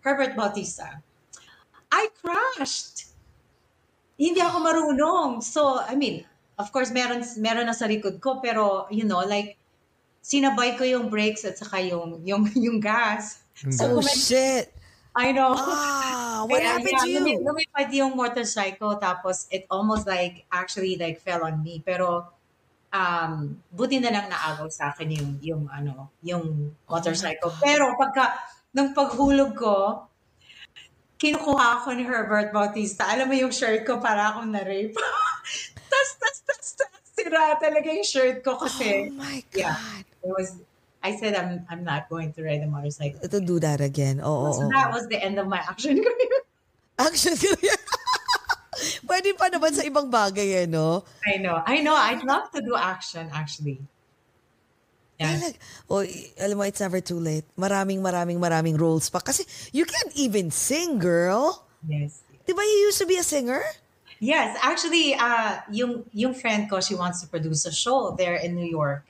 Herbert 0.00 0.36
Bautista. 0.36 1.02
I 1.90 2.08
crashed. 2.22 3.10
Hindi 4.16 4.40
ako 4.40 4.58
marunong. 4.62 5.42
So, 5.42 5.82
I 5.82 5.98
mean, 5.98 6.24
of 6.58 6.70
course, 6.72 6.94
meron, 6.94 7.26
meron 7.42 7.66
na 7.66 7.74
sa 7.74 7.90
likod 7.90 8.22
ko, 8.22 8.38
pero, 8.38 8.86
you 8.88 9.04
know, 9.04 9.20
like, 9.26 9.58
sinabay 10.22 10.78
ko 10.78 10.86
yung 10.86 11.10
brakes 11.10 11.44
at 11.44 11.58
saka 11.58 11.82
yung, 11.82 12.22
yung, 12.24 12.46
yung 12.54 12.78
gas. 12.78 13.42
So, 13.68 13.98
Oh, 13.98 14.00
shit. 14.00 14.72
I 15.14 15.32
know. 15.32 15.52
Ah, 15.52 16.21
what 16.46 16.60
Kaya, 16.60 16.78
happened 16.78 16.98
yeah, 16.98 17.04
to 17.04 17.08
you? 17.08 17.20
lumi- 17.20 17.40
Lumipad 17.42 17.88
yung 17.92 18.12
motorcycle, 18.16 18.96
tapos 18.96 19.46
it 19.50 19.66
almost 19.68 20.06
like, 20.06 20.44
actually 20.52 20.96
like 20.96 21.20
fell 21.20 21.44
on 21.44 21.62
me. 21.62 21.82
Pero, 21.84 22.28
um, 22.92 23.56
buti 23.72 23.98
na 23.98 24.12
lang 24.12 24.26
naagaw 24.28 24.68
sa 24.70 24.92
akin 24.92 25.08
yung, 25.10 25.30
yung 25.40 25.62
ano, 25.72 26.12
yung 26.22 26.76
motorcycle. 26.88 27.52
Pero 27.60 27.96
pagka, 27.96 28.36
nung 28.72 28.92
paghulog 28.92 29.52
ko, 29.56 30.06
kinukuha 31.22 31.78
ako 31.80 31.94
ni 31.94 32.02
Herbert 32.02 32.50
Bautista. 32.50 33.06
Alam 33.06 33.30
mo 33.30 33.36
yung 33.38 33.54
shirt 33.54 33.86
ko, 33.86 34.02
para 34.02 34.34
akong 34.34 34.50
na-rape. 34.50 34.96
tas, 35.92 36.10
tas, 36.18 36.38
tas, 36.42 36.66
tas, 36.74 36.92
sira 37.14 37.54
talaga 37.62 37.88
yung 37.94 38.02
shirt 38.02 38.42
ko 38.42 38.58
kasi. 38.58 39.06
Oh 39.06 39.14
my 39.14 39.38
Yeah, 39.54 39.78
God. 39.78 40.04
it 40.18 40.30
was, 40.34 40.48
I 41.02 41.16
said 41.16 41.34
I'm, 41.34 41.66
I'm 41.68 41.82
not 41.82 42.08
going 42.08 42.32
to 42.34 42.42
ride 42.42 42.62
a 42.62 42.66
motorcycle. 42.70 43.20
To 43.26 43.40
do 43.40 43.58
that 43.60 43.80
again. 43.80 44.22
Oo, 44.22 44.52
So 44.54 44.62
oo. 44.66 44.70
that 44.70 44.90
was 44.94 45.06
the 45.10 45.18
end 45.18 45.38
of 45.38 45.46
my 45.46 45.58
action 45.58 45.98
career. 45.98 46.36
Action 47.02 47.34
career. 47.34 47.74
Pwede 49.08 49.34
pa 49.34 49.50
naman 49.50 49.74
sa 49.74 49.82
ibang 49.82 50.06
bagay, 50.10 50.62
eh, 50.62 50.66
no? 50.66 51.02
I 51.26 51.38
know. 51.38 51.58
I 51.66 51.82
know. 51.82 51.94
I'd 51.94 52.22
love 52.22 52.50
to 52.54 52.60
do 52.62 52.74
action, 52.74 53.26
actually. 53.34 53.82
Yes. 55.18 55.38
Talag- 55.42 55.60
Oh, 55.90 56.02
alam 56.38 56.56
mo, 56.56 56.64
it's 56.64 56.80
never 56.80 57.00
too 57.02 57.18
late. 57.18 57.44
Maraming, 57.58 58.00
maraming, 58.00 58.38
maraming 58.38 58.78
roles 58.78 59.10
pa. 59.10 59.20
Kasi 59.20 59.42
you 59.74 59.84
can't 59.84 60.10
even 60.14 60.50
sing, 60.50 60.98
girl. 60.98 61.66
Yes. 61.86 62.22
Di 62.46 62.54
ba 62.54 62.62
you 62.62 62.88
used 62.90 62.98
to 62.98 63.06
be 63.06 63.18
a 63.18 63.26
singer? 63.26 63.62
Yes, 64.22 64.54
actually, 64.62 65.18
uh, 65.18 65.58
yung 65.74 66.06
yung 66.14 66.30
friend 66.32 66.70
ko, 66.70 66.78
she 66.78 66.94
wants 66.94 67.18
to 67.22 67.26
produce 67.26 67.66
a 67.66 67.74
show 67.74 68.14
there 68.14 68.38
in 68.38 68.54
New 68.54 68.66
York. 68.66 69.02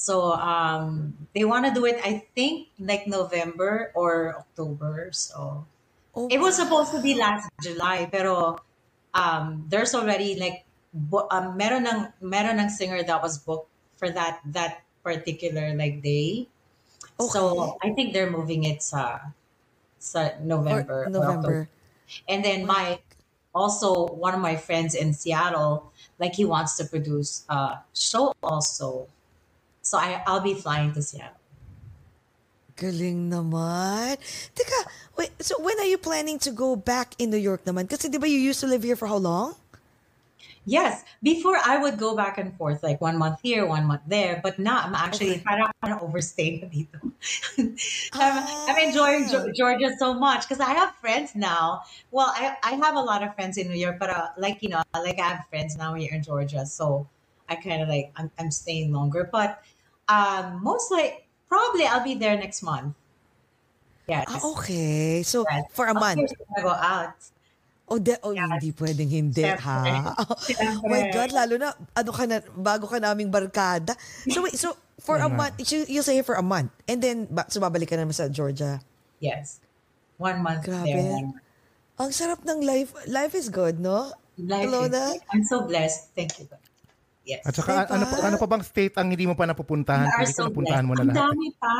So 0.00 0.32
um, 0.32 1.12
they 1.36 1.44
want 1.44 1.68
to 1.68 1.72
do 1.76 1.84
it, 1.84 2.00
I 2.00 2.24
think, 2.32 2.72
like 2.80 3.04
November 3.04 3.92
or 3.92 4.32
October. 4.40 5.12
So 5.12 5.68
Oh, 6.14 6.26
it 6.26 6.40
was 6.40 6.56
supposed 6.56 6.90
to 6.92 7.00
be 7.00 7.14
last 7.14 7.48
July, 7.62 8.08
pero 8.10 8.58
um, 9.14 9.66
there's 9.68 9.94
already 9.94 10.34
like 10.34 10.64
bu- 10.92 11.28
um, 11.30 11.56
meron 11.56 11.86
ng 11.86 12.10
meron 12.20 12.58
ng 12.58 12.68
singer 12.68 13.02
that 13.04 13.22
was 13.22 13.38
booked 13.38 13.70
for 13.94 14.10
that 14.10 14.42
that 14.42 14.82
particular 15.06 15.70
like 15.78 16.02
day. 16.02 16.50
So 17.20 17.76
I 17.84 17.94
think 17.94 18.12
they're 18.12 18.30
moving 18.30 18.64
it 18.64 18.82
sa 18.82 19.30
sa 20.02 20.34
November. 20.42 21.06
Or 21.06 21.10
November. 21.10 21.68
And 22.26 22.42
then 22.42 22.66
my 22.66 22.98
also 23.54 24.10
one 24.10 24.34
of 24.34 24.42
my 24.42 24.56
friends 24.58 24.98
in 24.98 25.14
Seattle, 25.14 25.94
like 26.18 26.34
he 26.34 26.42
wants 26.42 26.74
to 26.82 26.84
produce 26.90 27.46
a 27.46 27.86
show 27.94 28.34
also. 28.42 29.06
So 29.82 29.98
I 29.98 30.22
I'll 30.26 30.40
be 30.44 30.54
flying 30.54 30.92
to 30.94 31.02
Seattle. 31.02 31.36
Galing 32.76 33.28
naman. 33.28 34.16
Teka, 34.56 34.78
wait, 35.16 35.36
so 35.44 35.60
when 35.60 35.76
are 35.80 35.84
you 35.84 35.98
planning 36.00 36.38
to 36.40 36.50
go 36.50 36.76
back 36.76 37.12
in 37.20 37.28
New 37.28 37.36
York 37.40 37.64
naman? 37.68 37.84
Kasi 37.84 38.08
di 38.08 38.16
ba 38.16 38.24
you 38.24 38.40
used 38.40 38.60
to 38.64 38.68
live 38.68 38.80
here 38.82 38.96
for 38.96 39.04
how 39.04 39.20
long? 39.20 39.52
Yes, 40.64 41.04
before 41.22 41.56
I 41.56 41.76
would 41.80 41.96
go 41.98 42.14
back 42.14 42.36
and 42.36 42.52
forth 42.56 42.82
like 42.84 43.00
one 43.00 43.16
month 43.16 43.40
here, 43.42 43.64
one 43.66 43.84
month 43.84 44.02
there, 44.06 44.40
but 44.44 44.58
now 44.60 44.80
I'm 44.80 44.94
actually 44.94 45.40
parang 45.40 45.68
ako 45.80 45.84
na 45.88 45.96
overstay 46.04 46.60
dito. 46.72 47.00
I'm, 48.12 48.36
I'm 48.68 48.78
enjoying 48.88 49.24
Ah. 49.32 49.48
Georgia 49.56 49.92
so 49.96 50.12
much 50.14 50.44
because 50.48 50.60
I 50.60 50.72
have 50.76 50.94
friends 51.00 51.32
now. 51.34 51.82
Well, 52.12 52.32
I, 52.36 52.56
I 52.62 52.72
have 52.76 52.94
a 52.94 53.00
lot 53.00 53.24
of 53.24 53.34
friends 53.34 53.56
in 53.56 53.68
New 53.68 53.76
York, 53.80 53.96
but 53.98 54.08
uh, 54.12 54.28
like 54.36 54.60
you 54.62 54.68
know, 54.68 54.84
like 54.94 55.18
I 55.18 55.40
have 55.40 55.48
friends 55.48 55.76
now 55.76 55.96
here 55.96 56.12
in 56.12 56.22
Georgia, 56.22 56.64
so 56.68 57.08
I 57.48 57.56
kind 57.56 57.80
of 57.82 57.88
like 57.88 58.12
I'm, 58.16 58.30
I'm 58.38 58.52
staying 58.52 58.92
longer. 58.92 59.28
But 59.32 59.64
um, 60.10 60.58
most 60.66 60.90
like 60.90 61.30
probably 61.46 61.86
I'll 61.86 62.02
be 62.02 62.18
there 62.18 62.34
next 62.34 62.66
month. 62.66 62.98
Yes. 64.10 64.26
Ah, 64.26 64.42
okay. 64.58 65.22
So, 65.22 65.46
for 65.70 65.86
a 65.86 65.94
month. 65.94 66.26
gonna 66.26 66.66
go 66.66 66.74
out. 66.74 67.14
Oh, 67.90 67.98
de, 67.98 68.18
oh 68.22 68.30
hindi 68.30 68.70
pwedeng 68.70 69.10
hindi, 69.10 69.42
ha? 69.42 70.14
Oh 70.82 70.86
my 70.86 71.10
God, 71.10 71.30
lalo 71.34 71.54
na, 71.58 71.74
ano 71.94 72.10
ka 72.14 72.22
na, 72.22 72.38
bago 72.54 72.86
ka 72.86 73.02
naming 73.02 73.30
barkada. 73.30 73.98
So, 74.30 74.46
wait, 74.46 74.54
so, 74.54 74.78
for 75.02 75.18
a 75.18 75.26
Yeah. 75.26 75.34
month, 75.34 75.58
you, 75.70 75.86
you 75.90 76.02
say 76.02 76.22
for 76.22 76.38
a 76.38 76.42
month, 76.42 76.70
and 76.86 77.02
then, 77.02 77.26
ba, 77.26 77.50
so 77.50 77.58
babalik 77.58 77.90
ka 77.90 77.98
naman 77.98 78.14
sa 78.14 78.30
Georgia. 78.30 78.78
Yes. 79.18 79.58
One 80.22 80.38
month 80.38 80.70
Grabe. 80.70 80.86
there. 80.86 81.18
One 81.18 81.34
month. 81.34 81.46
Ang 81.98 82.10
sarap 82.14 82.46
ng 82.46 82.62
life. 82.62 82.94
Life 83.10 83.34
is 83.34 83.50
good, 83.50 83.82
no? 83.82 84.14
Life 84.38 84.70
Alona? 84.70 85.18
is, 85.18 85.22
I'm 85.34 85.44
so 85.44 85.66
blessed. 85.66 86.14
Thank 86.14 86.38
you. 86.38 86.46
God. 86.46 86.62
Yes. 87.30 87.46
At 87.46 87.54
saka, 87.54 87.86
ano, 87.86 88.04
pa- 88.04 88.22
ano 88.26 88.36
pa 88.36 88.46
bang 88.48 88.64
state 88.66 88.94
ang 88.98 89.06
hindi 89.06 89.22
mo 89.22 89.38
pa 89.38 89.46
napupuntahan? 89.46 90.02
We 90.02 90.26
are 90.26 90.26
so 90.26 90.50
napuntahan 90.50 90.82
mo 90.82 90.98
na 90.98 91.06
blessed. 91.06 91.14
Ang 91.14 91.14
lahat. 91.14 91.30
dami 91.30 91.48
pa. 91.54 91.74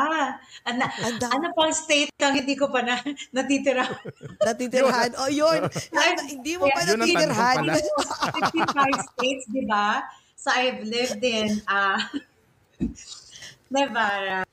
Ano, 0.63 0.81
ano 1.27 1.47
pang 1.51 1.73
state 1.75 2.11
kang 2.15 2.39
hindi 2.39 2.55
ko 2.55 2.71
pa 2.71 2.87
na, 2.87 2.95
natitira? 3.35 3.83
Natitirhan. 4.39 5.11
Oh, 5.19 5.27
yun. 5.27 5.67
Na- 5.91 6.23
hindi 6.23 6.55
mo 6.55 6.71
pa 6.71 6.87
Yun 6.87 7.03
natitirhan. 7.03 7.57
tanong 7.67 7.75
pala. 7.75 8.63
55 8.95 9.11
states, 9.11 9.45
di 9.51 9.63
ba? 9.67 10.07
So 10.39 10.49
I've 10.49 10.87
lived 10.87 11.21
in 11.21 11.59
uh, 11.67 11.99
Nevada, 13.75 14.47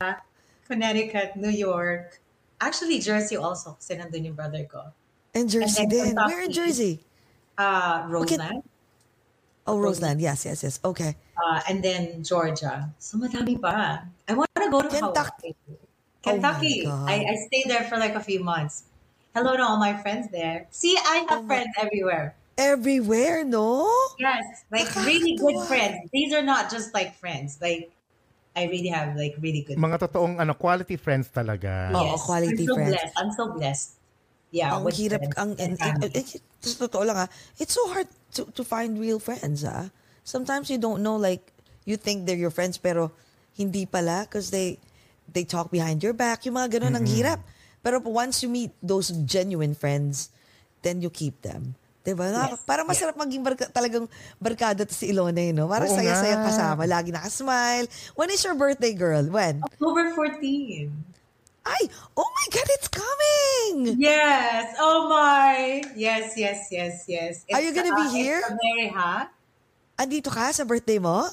Connecticut, 0.68 1.38
New 1.38 1.54
York, 1.54 2.20
actually 2.60 3.00
Jersey 3.00 3.38
also, 3.38 3.78
kasi 3.78 3.96
nandun 3.96 4.26
yung 4.26 4.36
brother 4.36 4.66
ko. 4.66 4.82
And 5.34 5.46
Jersey 5.46 5.86
And 5.86 5.92
then 5.92 6.06
din. 6.12 6.16
Where 6.18 6.44
in. 6.46 6.52
Jersey? 6.52 7.06
Uh, 7.58 8.06
Roseland. 8.10 8.66
Oh, 9.68 9.78
Roseland. 9.78 10.24
Yes, 10.24 10.48
yes, 10.48 10.64
yes. 10.64 10.80
Okay. 10.80 11.16
Uh, 11.36 11.60
and 11.68 11.84
then 11.84 12.24
Georgia. 12.24 12.88
So 12.98 13.20
madami 13.20 13.60
pa. 13.60 14.08
I 14.28 14.34
want 14.34 14.48
to 14.56 14.72
go 14.72 14.82
to 14.82 14.88
Kentucky. 14.88 15.56
Kentucky. 16.24 16.88
Oh 16.88 17.06
I, 17.06 17.28
I 17.28 17.36
stayed 17.52 17.68
there 17.68 17.84
for 17.84 18.00
like 18.00 18.16
a 18.16 18.24
few 18.24 18.40
months. 18.40 18.88
Hello 19.36 19.56
to 19.60 19.62
all 19.62 19.78
my 19.78 19.94
friends 20.00 20.32
there. 20.32 20.66
See, 20.72 20.98
I 20.98 21.28
Oh 21.28 21.36
have 21.36 21.46
friends 21.46 21.70
everywhere. 21.78 22.34
Everywhere, 22.58 23.46
no? 23.46 23.86
Yes, 24.18 24.66
like 24.72 24.90
really 25.06 25.38
good 25.38 25.62
friends. 25.68 26.10
These 26.10 26.34
are 26.34 26.42
not 26.42 26.72
just 26.72 26.90
like 26.96 27.14
friends. 27.20 27.60
Like 27.62 27.92
I 28.58 28.66
really 28.66 28.90
have 28.90 29.14
like 29.14 29.38
really 29.38 29.62
good. 29.62 29.78
Mga 29.78 30.10
totoong 30.10 30.42
ano, 30.42 30.58
quality 30.58 30.98
friends 30.98 31.30
talaga. 31.30 31.94
Oo, 31.94 32.18
quality 32.18 32.66
I'm 32.66 32.66
so 32.66 32.74
friends. 32.74 32.90
blessed. 32.90 33.14
I'm 33.14 33.32
so 33.36 33.44
blessed. 33.54 33.90
Yeah. 34.50 34.80
ang 34.80 34.88
hirap, 34.88 35.20
friends 35.28 35.36
ang, 35.36 35.50
and, 35.60 35.60
and 35.60 35.72
and, 35.76 35.98
family. 36.08 36.12
it, 36.16 36.40
sa 36.64 36.88
totoo 36.88 37.04
lang 37.04 37.18
ah, 37.20 37.30
it's 37.60 37.76
so 37.76 37.84
hard 37.92 38.08
to, 38.32 38.48
to 38.56 38.64
find 38.64 38.96
real 38.96 39.20
friends 39.20 39.68
ah. 39.68 39.92
Sometimes 40.24 40.72
you 40.72 40.80
don't 40.80 41.04
know 41.04 41.16
like, 41.16 41.52
you 41.84 41.96
think 41.96 42.24
they're 42.24 42.40
your 42.40 42.52
friends 42.52 42.76
pero 42.76 43.12
hindi 43.56 43.84
pala 43.84 44.24
because 44.24 44.52
they, 44.52 44.80
they 45.28 45.44
talk 45.44 45.72
behind 45.72 46.00
your 46.00 46.12
back. 46.14 46.44
Yung 46.44 46.56
mga 46.56 46.80
ganun, 46.80 46.96
ang 46.96 47.04
Mm-mm. 47.08 47.16
hirap. 47.16 47.40
Pero 47.80 48.00
once 48.04 48.44
you 48.44 48.52
meet 48.52 48.76
those 48.84 49.12
genuine 49.24 49.72
friends, 49.72 50.32
then 50.84 51.00
you 51.00 51.08
keep 51.08 51.40
them. 51.44 51.76
Diba? 52.04 52.32
Nakaka- 52.32 52.64
Parang 52.64 52.88
masarap 52.88 53.16
maging 53.16 53.44
barka, 53.44 53.68
talagang 53.68 54.08
barkada 54.40 54.88
to 54.88 54.96
si 54.96 55.12
Ilona, 55.12 55.44
eh, 55.44 55.52
no? 55.52 55.68
Parang 55.68 55.92
Oo 55.92 55.96
saya-saya 55.96 56.40
nga. 56.40 56.48
kasama. 56.48 56.88
Lagi 56.88 57.12
nakasmile. 57.12 57.88
When 58.16 58.32
is 58.32 58.40
your 58.44 58.56
birthday, 58.56 58.96
girl? 58.96 59.28
When? 59.28 59.60
October 59.64 60.12
14. 60.16 61.17
Ay, 61.68 61.84
oh 62.16 62.24
my 62.24 62.48
God, 62.56 62.68
it's 62.80 62.88
coming! 62.88 64.00
Yes. 64.00 64.72
Oh 64.80 65.12
my. 65.12 65.84
Yes, 66.00 66.40
yes, 66.40 66.72
yes, 66.72 67.04
yes. 67.12 67.44
Are 67.52 67.60
you 67.60 67.76
gonna 67.76 67.92
be 67.92 68.08
uh, 68.08 68.16
here? 68.16 68.40
Very 68.56 68.88
hot. 68.88 69.28
Andito 70.00 70.32
ka 70.32 70.48
sa 70.56 70.64
birthday 70.64 70.96
mo? 70.96 71.28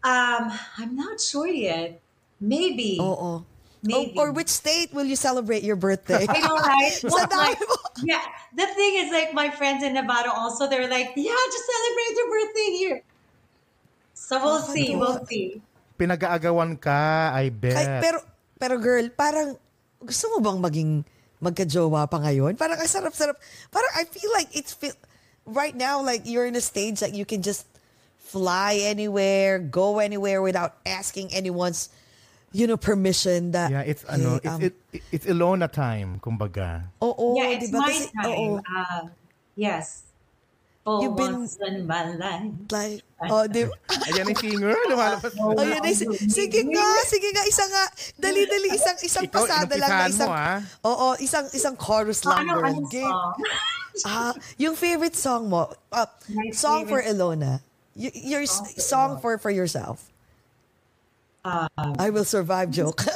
Um, 0.00 0.44
I'm 0.80 0.96
not 0.96 1.20
sure 1.20 1.50
yet. 1.50 2.00
Maybe. 2.40 2.96
Oo. 2.96 3.44
Maybe. 3.82 4.16
Or, 4.16 4.30
or 4.30 4.32
which 4.32 4.48
state 4.48 4.90
will 4.94 5.04
you 5.04 5.18
celebrate 5.18 5.62
your 5.62 5.76
birthday? 5.76 6.24
I 6.26 6.40
know, 6.40 6.56
right? 6.56 6.94
Well, 7.06 7.26
dami 7.28 7.54
like, 7.54 7.60
yeah. 8.02 8.24
The 8.56 8.66
thing 8.72 8.92
is, 9.04 9.12
like, 9.12 9.34
my 9.36 9.50
friends 9.50 9.84
in 9.84 9.94
Nevada 9.94 10.32
also, 10.32 10.66
they're 10.66 10.88
like, 10.88 11.12
yeah, 11.14 11.36
just 11.52 11.66
celebrate 11.66 12.12
your 12.16 12.28
birthday 12.30 12.70
here. 12.80 12.98
So 14.14 14.40
we'll 14.42 14.62
Oh, 14.64 14.72
see. 14.74 14.90
ano? 14.94 14.98
We'll 14.98 15.20
see. 15.26 15.60
Pinag-aagawan 15.98 16.80
ka, 16.80 17.30
I 17.36 17.50
bet. 17.50 17.76
Ay, 17.78 17.86
pero, 18.02 18.22
pero 18.58 18.78
girl, 18.80 19.08
parang, 19.12 19.56
gusto 20.00 20.28
mo 20.32 20.40
bang 20.40 20.58
maging 20.60 20.90
magka-jowa 21.40 22.08
pa 22.08 22.18
ngayon? 22.20 22.56
Parang 22.56 22.80
ang 22.80 22.88
sarap-sarap. 22.88 23.36
Parang 23.68 23.92
I 23.96 24.04
feel 24.04 24.32
like 24.32 24.48
it's, 24.56 24.72
feel, 24.72 24.96
right 25.44 25.76
now, 25.76 26.00
like 26.00 26.24
you're 26.24 26.46
in 26.46 26.56
a 26.56 26.64
stage 26.64 27.00
that 27.00 27.14
you 27.14 27.24
can 27.24 27.42
just 27.42 27.66
fly 28.18 28.80
anywhere, 28.82 29.58
go 29.58 29.98
anywhere 30.00 30.42
without 30.42 30.76
asking 30.84 31.30
anyone's, 31.32 31.88
you 32.52 32.66
know, 32.66 32.76
permission 32.76 33.52
that, 33.52 33.70
yeah, 33.70 33.84
it's 33.86 34.02
ano, 34.04 34.40
hey, 34.40 34.40
it's 34.42 34.48
um, 34.48 34.62
it, 34.62 34.74
it's 35.12 35.26
Ilona 35.26 35.70
time, 35.70 36.18
kumbaga. 36.18 36.84
Oo, 37.02 37.36
yeah, 37.36 37.54
it's 37.54 37.70
diba? 37.70 37.78
my 37.84 37.92
Kasi- 37.92 38.10
time. 38.16 38.26
oo. 38.32 38.46
Uh, 38.64 39.02
yes. 39.54 40.02
For 40.86 41.02
You've 41.02 41.18
been- 41.18 41.42
once 41.42 41.58
in 41.58 41.82
my 41.82 42.14
life. 42.14 42.46
Like, 42.70 43.02
oh, 43.26 43.42
di 43.50 43.66
ba? 43.66 43.74
Ayan 44.06 44.30
ang 44.30 44.38
singer, 44.38 44.70
lumalabas. 44.86 45.34
Oh, 45.42 45.58
yun 45.58 45.82
ay, 45.82 45.98
sige 46.30 46.62
nga, 46.62 46.86
sige 47.02 47.28
nga, 47.34 47.42
isa 47.42 47.66
nga, 47.66 47.84
dali-dali, 48.14 48.70
isang, 48.70 48.94
isang 49.02 49.26
Ikaw, 49.26 49.34
pasada 49.34 49.74
lang 49.74 49.90
na 49.90 50.06
isang, 50.06 50.30
mo, 50.30 50.38
ah. 50.38 50.58
oo, 50.86 51.06
isang, 51.18 51.50
isang 51.50 51.74
chorus 51.74 52.22
lang, 52.22 52.46
Ano, 52.46 52.62
girl. 52.62 52.66
anong 52.70 52.86
Game. 52.88 53.10
song? 53.10 53.34
Ah, 54.04 54.30
yung 54.60 54.76
favorite 54.76 55.16
song 55.16 55.48
mo, 55.48 55.66
uh, 55.90 56.04
song 56.52 56.84
for 56.84 57.00
Ilona, 57.00 57.64
y- 57.96 58.12
your 58.28 58.44
s- 58.44 58.76
song 58.78 59.16
for 59.18 59.40
for 59.40 59.48
yourself. 59.48 60.12
I 61.96 62.12
will 62.12 62.28
survive 62.28 62.68
joke. 62.68 63.06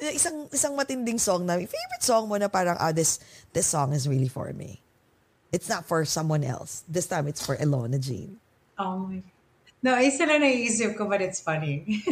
isang 0.00 0.46
isang 0.48 0.78
matinding 0.78 1.18
song 1.18 1.50
na 1.50 1.58
favorite 1.58 2.04
song 2.04 2.28
mo 2.28 2.38
na 2.38 2.46
parang 2.46 2.78
ah 2.78 2.92
this 2.92 3.18
this 3.50 3.66
song 3.66 3.90
is 3.90 4.06
really 4.06 4.30
for 4.30 4.52
me. 4.54 4.78
It's 5.52 5.68
not 5.68 5.84
for 5.86 6.04
someone 6.04 6.44
else. 6.44 6.84
This 6.88 7.06
time 7.06 7.26
it's 7.26 7.44
for 7.44 7.56
Elona 7.56 7.98
Jean. 8.00 8.38
Oh 8.78 8.98
my 8.98 9.22
No, 9.82 9.96
isa 9.96 10.28
lang 10.28 10.44
naisip 10.44 10.92
ko, 11.00 11.08
but 11.08 11.24
it's 11.24 11.40
funny. 11.40 12.04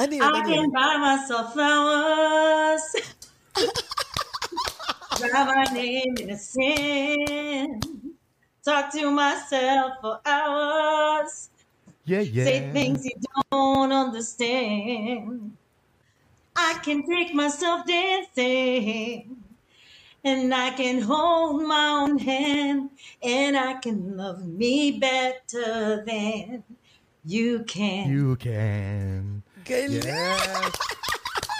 Ano 0.00 0.12
yun? 0.16 0.32
I 0.32 0.40
Ano 0.40 0.48
can 0.48 0.64
yun? 0.64 0.70
buy 0.72 0.96
myself 0.96 1.52
flowers. 1.52 2.84
Write 5.20 5.46
my 5.46 5.64
name 5.76 6.16
in 6.16 6.30
a 6.30 6.38
sand. 6.38 7.84
Talk 8.64 8.92
to 8.96 9.10
myself 9.10 9.92
for 10.00 10.20
hours. 10.24 11.50
Yeah, 12.04 12.20
yeah. 12.24 12.44
Say 12.44 12.72
things 12.72 13.04
you 13.04 13.12
don't 13.52 13.92
understand. 13.92 15.56
I 16.56 16.80
can 16.82 17.04
take 17.06 17.34
myself 17.34 17.86
dancing. 17.86 19.36
And 20.24 20.54
I 20.54 20.70
can 20.78 21.02
hold 21.02 21.62
my 21.66 21.88
own 22.06 22.18
hand. 22.18 22.90
And 23.22 23.56
I 23.58 23.74
can 23.82 24.16
love 24.16 24.46
me 24.46 24.98
better 25.02 26.04
than 26.06 26.62
you 27.26 27.64
can. 27.66 28.10
You 28.10 28.36
can. 28.36 29.42
Galing. 29.64 30.02
Yes. 30.02 30.72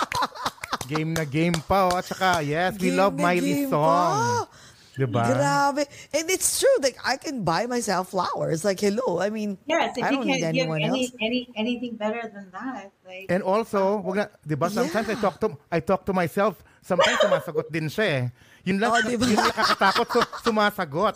game 0.91 1.15
na 1.15 1.25
game 1.25 1.55
pa. 1.55 1.91
Oh. 1.91 1.99
At 1.99 2.05
saka, 2.07 2.43
yes, 2.43 2.75
we 2.79 2.91
Game 2.91 2.97
love 2.99 3.15
na 3.19 3.23
Miley 3.23 3.67
game 3.67 3.71
song. 3.71 4.47
pa. 4.47 4.49
Diba? 4.93 5.25
Grabe. 5.25 5.89
And 6.13 6.29
it's 6.29 6.61
true. 6.61 6.77
Like, 6.85 7.01
I 7.01 7.17
can 7.17 7.43
buy 7.49 7.65
myself 7.65 8.11
flowers. 8.13 8.61
Like, 8.63 8.77
hello. 8.79 9.21
I 9.25 9.31
mean, 9.33 9.57
Yes, 9.65 9.97
if 9.97 10.05
I 10.05 10.11
you 10.13 10.17
don't 10.21 10.27
need 10.29 10.45
can't 10.45 10.53
give 10.53 10.69
anyone 10.69 10.83
any, 10.85 11.09
else. 11.09 11.13
any 11.19 11.49
anything 11.57 11.97
better 11.97 12.29
than 12.29 12.53
that, 12.53 12.93
like 13.09 13.27
And 13.33 13.41
also, 13.43 14.05
wag 14.05 14.17
na, 14.21 14.27
'di 14.45 14.53
ba? 14.55 14.69
Sometimes 14.69 15.09
I 15.09 15.17
talk 15.17 15.41
to 15.41 15.57
I 15.73 15.81
talk 15.81 16.05
to 16.05 16.13
myself. 16.13 16.61
Sometimes 16.85 17.25
sumasagot 17.25 17.73
din 17.73 17.89
siya 17.89 18.05
eh. 18.05 18.25
Yun 18.63 18.79
lang, 18.79 18.91
Oh, 18.95 19.01
di 19.03 19.19
ba? 19.19 19.25
yun 19.27 19.39
lang 19.39 19.51
nakakatakot 19.51 20.07
so, 20.07 20.21
sumasagot. 20.47 21.15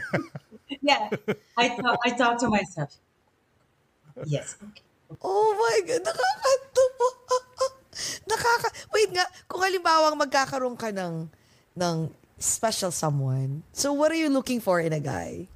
yeah, 0.84 1.08
I 1.56 1.72
talk, 1.72 1.96
I 2.04 2.10
talk 2.12 2.34
to 2.44 2.48
myself. 2.52 2.92
Yes. 4.28 4.56
Okay. 4.60 4.84
Oh 5.24 5.56
my 5.56 5.76
God. 5.88 6.02
Nakakatuwa. 6.04 7.08
Nakaka... 8.28 8.68
Wait 8.92 9.10
nga. 9.16 9.24
Kung 9.48 9.64
halimbawa 9.64 10.12
magkakaroon 10.12 10.76
ka 10.76 10.92
ng, 10.92 11.32
ng 11.72 11.96
special 12.36 12.92
someone, 12.92 13.64
so 13.72 13.96
what 13.96 14.12
are 14.12 14.20
you 14.20 14.28
looking 14.28 14.60
for 14.60 14.78
in 14.84 14.92
a 14.92 15.00
guy? 15.00 15.48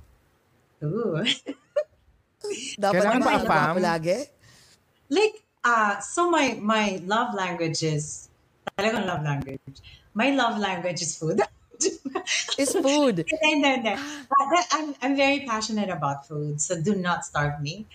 Ooh. 0.81 1.21
Dapat 2.81 3.03
Kailangan 3.07 3.21
ba 3.23 3.33
apam? 3.39 3.75
palagi? 3.79 4.19
like 5.13 5.45
uh 5.63 6.01
so 6.01 6.33
my 6.33 6.57
my 6.59 6.97
love 7.05 7.37
language 7.37 7.85
is 7.85 8.33
talagang 8.75 9.05
love 9.05 9.21
language. 9.23 9.61
My 10.15 10.31
love 10.31 10.59
language 10.59 11.03
is 11.03 11.17
food. 11.19 11.41
It's 12.59 12.73
food. 12.75 13.25
Hindi. 13.43 13.97
But 14.29 14.47
that- 14.53 14.69
I'm 14.73 14.95
I'm 15.03 15.17
very 15.17 15.41
passionate 15.47 15.91
about 15.91 16.27
food, 16.29 16.61
so 16.61 16.81
do 16.81 16.95
not 16.95 17.25
starve 17.25 17.61
me. 17.61 17.87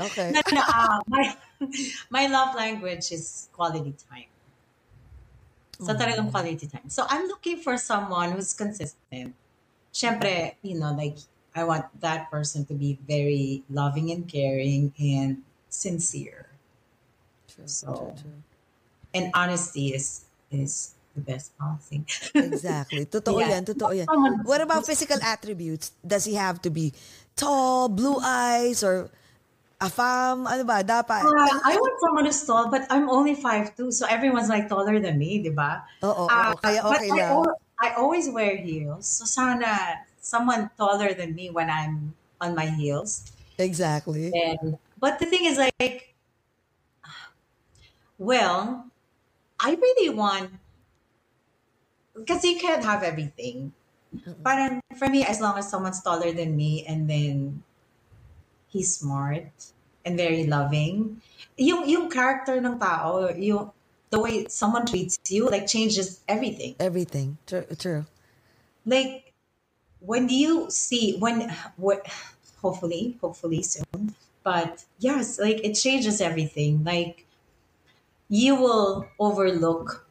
Okay. 0.00 0.32
No, 0.36 0.40
no, 0.52 0.62
uh, 0.62 1.00
my 1.08 1.36
my 2.10 2.26
love 2.26 2.54
language 2.54 3.12
is 3.12 3.48
quality 3.52 3.94
time. 4.10 4.28
So 5.76 5.92
talagang 5.92 6.30
quality 6.32 6.66
time. 6.66 6.88
So 6.88 7.04
I'm 7.08 7.28
looking 7.28 7.60
for 7.60 7.76
someone 7.76 8.32
who's 8.32 8.52
consistent. 8.56 9.36
Siyempre, 9.92 10.56
you 10.62 10.78
know, 10.80 10.92
like 10.92 11.18
I 11.54 11.64
want 11.64 11.86
that 12.00 12.30
person 12.30 12.64
to 12.66 12.74
be 12.74 12.98
very 13.06 13.64
loving 13.70 14.10
and 14.12 14.28
caring 14.28 14.92
and 15.00 15.44
sincere. 15.68 16.48
True, 17.48 17.68
so 17.68 18.14
and 19.14 19.30
honesty 19.34 19.94
is 19.94 20.26
is 20.50 20.95
the 21.16 21.24
best 21.24 21.56
policy. 21.56 22.04
Exactly. 22.36 23.08
Totoo 23.12 23.40
Yeah. 23.40 23.56
yan. 23.56 23.64
Totoo 23.64 23.90
yan. 23.96 24.06
What 24.44 24.60
about 24.60 24.84
physical 24.84 25.16
attributes? 25.24 25.96
Does 26.04 26.28
he 26.28 26.36
have 26.36 26.60
to 26.62 26.70
be 26.70 26.92
tall, 27.34 27.88
blue 27.88 28.20
eyes, 28.20 28.84
or 28.84 29.08
a 29.80 29.88
fam? 29.88 30.44
Ano 30.44 30.62
ba? 30.68 30.84
Dapat. 30.84 31.24
Uh, 31.24 31.56
I 31.64 31.74
want 31.80 31.96
someone 32.04 32.24
who's 32.28 32.44
tall, 32.44 32.68
but 32.68 32.84
I'm 32.92 33.08
only 33.08 33.32
5'2", 33.34 33.90
so 33.90 34.04
everyone's 34.06 34.52
like 34.52 34.68
taller 34.68 35.00
than 35.00 35.16
me, 35.16 35.40
di 35.40 35.50
ba? 35.50 35.88
Oo, 36.04 36.28
oo, 36.28 36.28
Uh, 36.28 36.52
kaya 36.60 36.84
but 36.84 37.00
okay 37.00 37.08
I, 37.10 37.16
lang. 37.16 37.32
al- 37.40 37.58
I 37.76 37.88
always 37.96 38.28
wear 38.28 38.56
heels, 38.56 39.04
so 39.08 39.24
sana 39.24 40.04
someone 40.20 40.68
taller 40.76 41.12
than 41.16 41.32
me 41.36 41.48
when 41.52 41.68
I'm 41.72 42.12
on 42.40 42.52
my 42.52 42.68
heels. 42.68 43.32
Exactly. 43.56 44.32
And 44.32 44.76
but 45.00 45.16
the 45.20 45.28
thing 45.28 45.44
is, 45.48 45.56
like, 45.56 46.12
well, 48.18 48.88
I 49.60 49.74
really 49.74 50.08
want 50.12 50.50
because 52.16 52.44
you 52.44 52.58
can't 52.58 52.84
have 52.84 53.02
everything. 53.02 53.72
But 54.42 54.80
for 54.96 55.08
me, 55.08 55.24
as 55.24 55.40
long 55.40 55.58
as 55.58 55.68
someone's 55.68 56.02
taller 56.02 56.32
than 56.32 56.56
me, 56.56 56.84
and 56.86 57.10
then 57.10 57.62
he's 58.68 58.96
smart 58.96 59.50
and 60.04 60.16
very 60.16 60.46
loving, 60.46 61.20
yung 61.56 61.88
yung 61.88 62.08
character 62.08 62.56
ng 62.56 62.78
tao, 62.78 63.28
yung 63.36 63.70
the 64.10 64.20
way 64.20 64.46
someone 64.48 64.86
treats 64.86 65.18
you, 65.28 65.46
like 65.50 65.66
changes 65.66 66.20
everything. 66.28 66.76
Everything. 66.80 67.36
True. 67.46 67.66
true. 67.76 68.06
like 68.86 69.34
when 70.00 70.28
you 70.28 70.70
see 70.70 71.18
when 71.18 71.50
what 71.76 72.06
hopefully 72.62 73.18
hopefully 73.20 73.62
soon 73.62 74.14
but 74.44 74.84
yes 74.98 75.38
like 75.38 75.62
it 75.64 75.74
changes 75.74 76.20
everything 76.20 76.82
like 76.84 77.26
you 78.28 78.54
will 78.54 79.06
overlook 79.18 80.06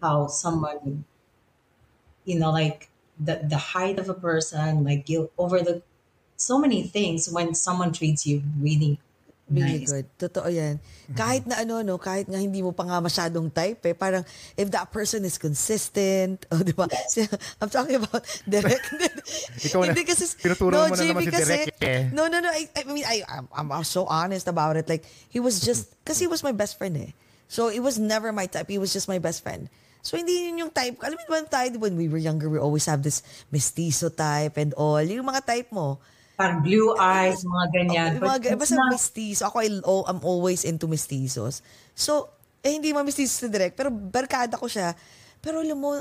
how 0.00 0.26
someone 0.26 1.04
you 2.26 2.38
know 2.38 2.52
like 2.52 2.90
the 3.16 3.40
the 3.48 3.56
height 3.72 3.98
of 3.98 4.12
a 4.12 4.14
person 4.14 4.84
like 4.84 5.08
you 5.08 5.30
overlook 5.38 5.80
so 6.36 6.58
many 6.58 6.82
things 6.84 7.32
when 7.32 7.54
someone 7.54 7.92
treats 7.92 8.26
you 8.26 8.42
really 8.60 9.00
Really 9.46 9.86
nice 9.86 9.94
good. 9.94 10.06
Totoo 10.18 10.50
yan. 10.50 10.82
Kahit 11.14 11.46
na 11.46 11.62
ano, 11.62 11.78
no, 11.78 12.02
kahit 12.02 12.26
nga 12.26 12.34
hindi 12.34 12.66
mo 12.66 12.74
pa 12.74 12.82
nga 12.82 12.98
masyadong 12.98 13.46
type 13.46 13.78
eh, 13.86 13.94
parang 13.94 14.26
if 14.58 14.66
that 14.74 14.90
person 14.90 15.22
is 15.22 15.38
consistent, 15.38 16.42
oh, 16.50 16.66
di 16.66 16.74
ba? 16.74 16.90
I'm 17.62 17.70
talking 17.70 18.02
about 18.02 18.26
Derek. 18.50 18.82
Ikaw 19.62 19.86
na, 19.86 19.94
hindi 19.94 20.02
kasi, 20.02 20.26
tinuturo 20.42 20.74
no, 20.74 20.90
mo 20.90 20.98
na 20.98 21.06
naman 21.06 21.22
si 21.22 21.30
kasi, 21.30 21.46
Derek 21.46 21.78
eh. 21.78 22.10
No, 22.10 22.26
no, 22.26 22.42
no. 22.42 22.50
I, 22.50 22.66
I 22.74 22.82
mean, 22.90 23.06
I, 23.06 23.22
I'm, 23.54 23.70
I'm 23.70 23.86
so 23.86 24.02
honest 24.10 24.50
about 24.50 24.74
it. 24.74 24.90
Like, 24.90 25.06
he 25.30 25.38
was 25.38 25.62
just, 25.62 25.94
kasi 26.02 26.26
he 26.26 26.30
was 26.30 26.42
my 26.42 26.50
best 26.50 26.74
friend 26.74 26.98
eh. 26.98 27.14
So, 27.46 27.70
it 27.70 27.86
was 27.86 28.02
never 28.02 28.34
my 28.34 28.50
type. 28.50 28.66
He 28.66 28.82
was 28.82 28.90
just 28.90 29.06
my 29.06 29.22
best 29.22 29.46
friend. 29.46 29.70
So, 30.06 30.14
hindi 30.14 30.46
yun 30.46 30.62
yung 30.62 30.70
type. 30.70 31.02
Alam 31.02 31.18
mo 31.18 31.26
ba 31.26 31.42
tayo, 31.50 31.82
when 31.82 31.98
we 31.98 32.06
were 32.06 32.22
younger, 32.22 32.46
we 32.46 32.62
always 32.62 32.86
have 32.86 33.02
this 33.02 33.26
mestizo 33.50 34.06
type 34.06 34.54
and 34.54 34.70
all. 34.78 35.02
Yung 35.02 35.26
mga 35.26 35.42
type 35.42 35.74
mo, 35.74 35.98
parang 36.38 36.62
blue 36.62 36.94
eyes 36.94 37.42
mga 37.42 37.66
ganyan 37.74 38.10
Oh, 38.22 38.30
mga, 38.30 38.54
But 38.54 38.62
basta 38.62 38.78
not- 38.78 38.94
mestizo. 38.94 39.50
Ako, 39.50 39.56
I, 39.58 39.68
oh, 39.82 40.06
I'm 40.06 40.22
always 40.22 40.62
into 40.62 40.86
mestizos. 40.86 41.58
So, 41.90 42.30
eh, 42.62 42.70
hindi 42.70 42.94
man 42.94 43.02
mestizo 43.02 43.50
Direk, 43.50 43.74
pero 43.74 43.90
barkada 43.90 44.54
ko 44.54 44.70
siya. 44.70 44.94
Pero 45.42 45.58
alam 45.58 45.74
mo, 45.74 45.98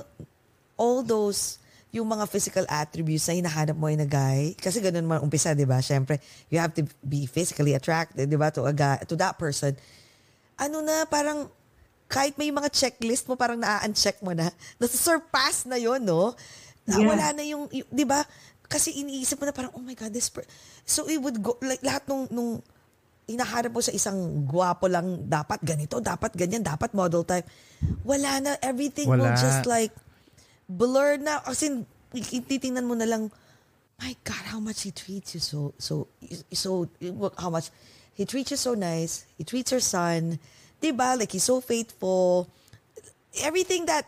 all 0.78 1.02
those, 1.02 1.58
yung 1.90 2.06
mga 2.06 2.28
physical 2.28 2.68
attributes 2.68 3.26
na 3.32 3.40
hinahanap 3.42 3.74
mo 3.80 3.88
in 3.88 4.04
a 4.04 4.10
guy, 4.10 4.52
kasi 4.60 4.84
ganun 4.84 5.08
man 5.08 5.24
umpisa, 5.24 5.56
di 5.56 5.64
ba? 5.66 5.80
Siyempre, 5.80 6.20
you 6.52 6.60
have 6.60 6.76
to 6.76 6.84
be 7.02 7.26
physically 7.26 7.72
attracted, 7.74 8.28
di 8.28 8.38
ba, 8.38 8.52
to, 8.52 8.68
a 8.68 8.76
guy, 8.76 9.00
to 9.08 9.16
that 9.16 9.40
person. 9.40 9.72
Ano 10.60 10.84
na, 10.84 11.08
parang, 11.08 11.48
kahit 12.06 12.38
may 12.38 12.54
mga 12.54 12.70
checklist 12.70 13.26
mo, 13.26 13.34
parang 13.34 13.58
na-uncheck 13.58 14.22
mo 14.22 14.32
na, 14.32 14.50
nasa-surpass 14.82 15.66
na 15.66 15.78
yon 15.78 16.02
no? 16.06 16.34
Na 16.86 17.02
Yeah. 17.02 17.10
Wala 17.10 17.28
na 17.34 17.42
yung, 17.42 17.66
yung- 17.74 17.90
di 17.90 18.06
ba? 18.06 18.22
Kasi 18.66 18.94
iniisip 19.02 19.42
mo 19.42 19.46
na 19.50 19.54
parang, 19.54 19.74
oh 19.74 19.82
my 19.82 19.98
God, 19.98 20.14
this 20.14 20.30
per-. 20.30 20.46
So 20.86 21.10
it 21.10 21.18
would 21.18 21.42
go, 21.42 21.58
like 21.66 21.82
lahat 21.82 22.06
nung, 22.06 22.30
nung 22.30 22.52
hinaharap 23.26 23.74
mo 23.74 23.82
sa 23.82 23.90
isang 23.90 24.46
gwapo 24.46 24.86
lang, 24.86 25.26
dapat 25.26 25.58
ganito, 25.66 25.98
dapat 25.98 26.38
ganyan, 26.38 26.62
dapat 26.62 26.94
model 26.94 27.26
type. 27.26 27.46
Wala 28.06 28.38
na, 28.42 28.52
everything 28.62 29.10
will 29.10 29.26
Wala. 29.26 29.38
just 29.38 29.66
like, 29.66 29.90
blur 30.70 31.18
na. 31.18 31.42
Kasi 31.42 31.82
titingnan 32.46 32.86
mo 32.86 32.94
na 32.94 33.10
lang, 33.10 33.34
my 33.98 34.14
God, 34.22 34.46
how 34.54 34.62
much 34.62 34.86
he 34.86 34.92
treats 34.94 35.34
you 35.34 35.42
so, 35.42 35.74
so, 35.82 36.06
so, 36.54 36.86
how 37.42 37.50
much, 37.50 37.74
he 38.14 38.30
treats 38.30 38.54
you 38.54 38.60
so 38.62 38.78
nice, 38.78 39.26
he 39.38 39.44
treats 39.44 39.74
your 39.74 39.82
son, 39.82 40.38
diba? 40.82 41.18
Like, 41.20 41.32
he's 41.32 41.44
so 41.46 41.62
faithful. 41.62 42.50
Everything 43.42 43.86
that, 43.86 44.08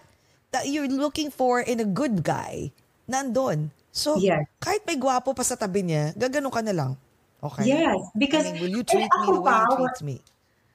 that 0.51 0.67
you're 0.67 0.87
looking 0.87 1.31
for 1.31 1.59
in 1.61 1.79
a 1.79 1.85
good 1.85 2.23
guy, 2.23 2.71
nandun. 3.09 3.71
So, 3.91 4.23
Yes. 4.23 4.47
kahit 4.61 4.87
may 4.87 4.97
gwapo 4.97 5.35
pa 5.35 5.43
sa 5.43 5.55
tabi 5.55 5.83
niya, 5.83 6.15
gagano 6.17 6.51
ka 6.51 6.61
na 6.63 6.73
lang. 6.73 6.97
Okay? 7.43 7.69
Yes, 7.69 8.11
because 8.17 8.45
I 8.45 8.53
mean, 8.53 8.59
will 8.59 8.69
you 8.71 8.83
treat 8.83 9.17
me 9.17 9.31
the 9.31 9.41
way 9.41 9.53
he 9.53 9.65
pa, 9.65 9.65
treats 9.65 10.01
me? 10.01 10.21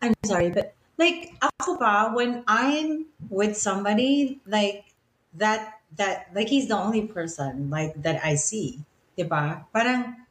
I'm 0.02 0.14
sorry, 0.24 0.50
but 0.50 0.74
like 0.98 1.32
ako 1.40 1.78
pa, 1.78 2.12
when 2.14 2.44
I'm 2.46 3.06
with 3.30 3.56
somebody 3.56 4.40
like 4.46 4.92
that, 5.34 5.80
that 5.96 6.30
like 6.34 6.48
he's 6.48 6.68
the 6.68 6.76
only 6.76 7.06
person 7.06 7.70
like 7.70 7.94
that 8.02 8.24
I 8.24 8.34
see, 8.34 8.80
diba? 9.16 9.64
Parang 9.72 10.26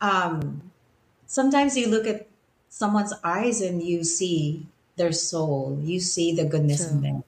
um, 0.00 0.70
sometimes 1.26 1.76
you 1.76 1.88
look 1.88 2.06
at 2.06 2.27
someone's 2.68 3.14
eyes 3.24 3.60
and 3.60 3.82
you 3.82 4.04
see 4.04 4.66
their 4.96 5.12
soul, 5.12 5.78
you 5.82 6.00
see 6.00 6.34
the 6.34 6.44
goodness 6.44 6.90
in 6.90 7.00
them, 7.02 7.24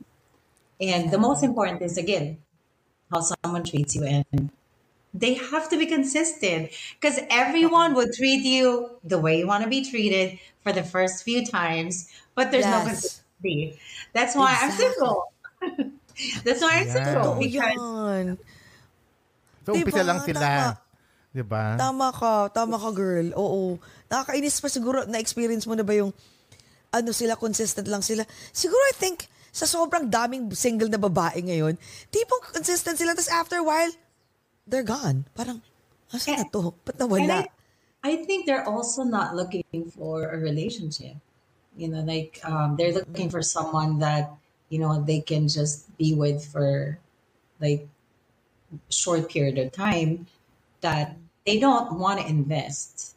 and 0.80 1.10
the 1.12 1.18
most 1.18 1.42
important 1.44 1.82
is 1.82 1.98
again 1.98 2.42
how 3.12 3.20
someone 3.20 3.64
treats 3.64 3.96
you 3.96 4.04
and 4.04 4.50
they 5.14 5.34
have 5.34 5.68
to 5.70 5.78
be 5.78 5.86
consistent 5.86 6.70
because 7.00 7.20
everyone 7.30 7.94
will 7.94 8.08
treat 8.16 8.44
you 8.44 8.98
the 9.04 9.18
way 9.18 9.38
you 9.38 9.46
want 9.46 9.64
to 9.64 9.70
be 9.70 9.84
treated 9.88 10.38
for 10.62 10.72
the 10.72 10.84
first 10.84 11.24
few 11.24 11.44
times, 11.46 12.10
but 12.34 12.50
there's 12.52 12.68
no 12.68 12.80
consistency. 12.82 13.80
That's 14.12 14.36
why 14.36 14.58
I'm 14.60 14.70
single. 14.72 15.32
That's 16.44 16.60
why 16.62 16.80
I'm 16.80 16.88
Yeah. 16.88 16.94
single 17.04 17.38
Totoo 17.38 17.40
because 17.40 17.72
yan. 17.74 18.38
So, 19.64 19.76
umpisa 19.76 20.02
Diba? 20.02 20.08
lang 20.08 20.20
sila. 20.20 20.50
Tama. 20.54 20.89
Di 21.30 21.46
ba? 21.46 21.78
Tama 21.78 22.10
ka, 22.10 22.50
tama 22.50 22.74
ka 22.74 22.90
girl. 22.90 23.30
Oo. 23.38 23.78
Nakakainis 24.10 24.58
pa 24.58 24.66
siguro, 24.66 25.06
na-experience 25.06 25.62
mo 25.70 25.78
na 25.78 25.86
ba 25.86 25.94
yung 25.94 26.10
ano 26.90 27.10
sila, 27.14 27.38
consistent 27.38 27.86
lang 27.86 28.02
sila. 28.02 28.26
Siguro 28.50 28.82
I 28.90 28.94
think, 28.98 29.30
sa 29.54 29.66
sobrang 29.66 30.10
daming 30.10 30.50
single 30.54 30.90
na 30.90 30.98
babae 30.98 31.38
ngayon, 31.42 31.78
tipong 32.10 32.50
consistent 32.50 32.98
sila, 32.98 33.14
tapos 33.14 33.30
after 33.30 33.62
a 33.62 33.66
while, 33.66 33.90
they're 34.66 34.86
gone. 34.86 35.22
Parang, 35.38 35.62
asa 36.10 36.34
na 36.34 36.46
to? 36.50 36.74
Ba't 36.82 36.98
nawala? 36.98 37.46
I, 37.46 37.50
I 38.02 38.12
think 38.26 38.46
they're 38.46 38.66
also 38.66 39.06
not 39.06 39.38
looking 39.38 39.62
for 39.94 40.34
a 40.34 40.38
relationship. 40.38 41.14
You 41.78 41.86
know, 41.86 42.02
like 42.02 42.42
um, 42.42 42.74
they're 42.74 42.92
looking 42.92 43.30
for 43.30 43.42
someone 43.46 44.02
that 44.02 44.34
you 44.70 44.82
know 44.82 44.98
they 44.98 45.22
can 45.22 45.46
just 45.46 45.86
be 45.94 46.14
with 46.14 46.42
for 46.42 46.98
like 47.62 47.86
short 48.90 49.30
period 49.30 49.58
of 49.58 49.70
time 49.70 50.26
that 50.80 51.16
they 51.46 51.58
don't 51.58 51.98
want 51.98 52.20
to 52.20 52.26
invest 52.26 53.16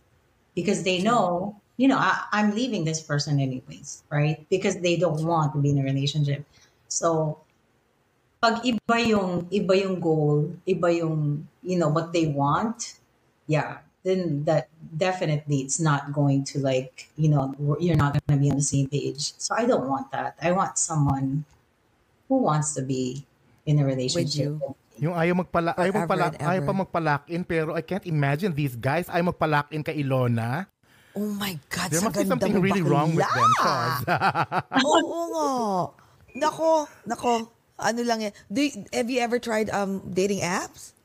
because 0.56 0.84
they 0.84 1.02
know, 1.02 1.60
you 1.78 1.88
know, 1.88 1.98
I, 1.98 2.26
I'm 2.32 2.56
leaving 2.56 2.86
this 2.86 3.02
person 3.02 3.40
anyways, 3.40 4.04
right? 4.10 4.46
Because 4.50 4.80
they 4.80 4.98
don't 4.98 5.24
want 5.26 5.54
to 5.54 5.60
be 5.60 5.72
in 5.72 5.80
a 5.80 5.84
relationship. 5.84 6.46
So, 6.88 7.40
pag 8.44 8.60
iba 8.68 8.98
yung 9.08 9.48
iba 9.48 9.74
yung 9.80 10.04
goal, 10.04 10.52
iba 10.68 10.92
yung 10.92 11.48
you 11.64 11.80
know 11.80 11.88
what 11.88 12.12
they 12.12 12.28
want, 12.28 13.00
yeah, 13.48 13.80
then 14.04 14.44
that 14.44 14.68
definitely 15.00 15.64
it's 15.64 15.80
not 15.80 16.12
going 16.12 16.44
to 16.44 16.60
like 16.60 17.08
you 17.16 17.32
know 17.32 17.56
you're 17.80 17.96
not 17.96 18.14
going 18.14 18.36
to 18.36 18.44
be 18.44 18.52
on 18.52 18.60
the 18.60 18.64
same 18.68 18.88
page. 18.92 19.34
So 19.40 19.56
I 19.56 19.66
don't 19.66 19.88
want 19.88 20.12
that. 20.12 20.36
I 20.44 20.52
want 20.52 20.78
someone 20.78 21.48
who 22.28 22.44
wants 22.44 22.76
to 22.76 22.84
be 22.84 23.26
in 23.66 23.80
a 23.80 23.86
relationship. 23.88 24.60
Yung 25.04 25.12
ayaw 25.14 25.36
magpala 25.44 25.76
ayaw 25.76 25.92
Forever 25.92 26.08
magpala 26.08 26.26
and 26.32 26.36
ever. 26.40 26.48
ayaw 26.48 26.62
pa 26.64 26.74
magpalock 26.74 27.24
in 27.28 27.44
pero 27.44 27.76
I 27.76 27.84
can't 27.84 28.08
imagine 28.08 28.56
these 28.56 28.80
guys 28.80 29.12
ayaw 29.12 29.36
magpalock 29.36 29.68
in 29.76 29.84
kay 29.84 30.00
Ilona. 30.00 30.72
Oh 31.14 31.28
my 31.30 31.60
God, 31.70 31.92
There 31.92 32.02
must 32.02 32.16
be 32.16 32.26
something 32.26 32.58
really 32.58 32.82
bakla. 32.82 32.90
wrong 32.90 33.10
with 33.14 33.28
them. 33.28 33.52
Cause, 33.62 34.02
Oo 34.88 35.20
nga. 35.30 35.52
Nako, 36.34 36.72
nako. 37.06 37.34
Ano 37.78 38.02
lang 38.02 38.24
yan. 38.24 38.34
Do 38.50 38.64
you- 38.64 38.88
have 38.90 39.12
you 39.12 39.20
ever 39.22 39.38
tried 39.38 39.70
um 39.70 40.02
dating 40.10 40.42
apps? 40.42 40.96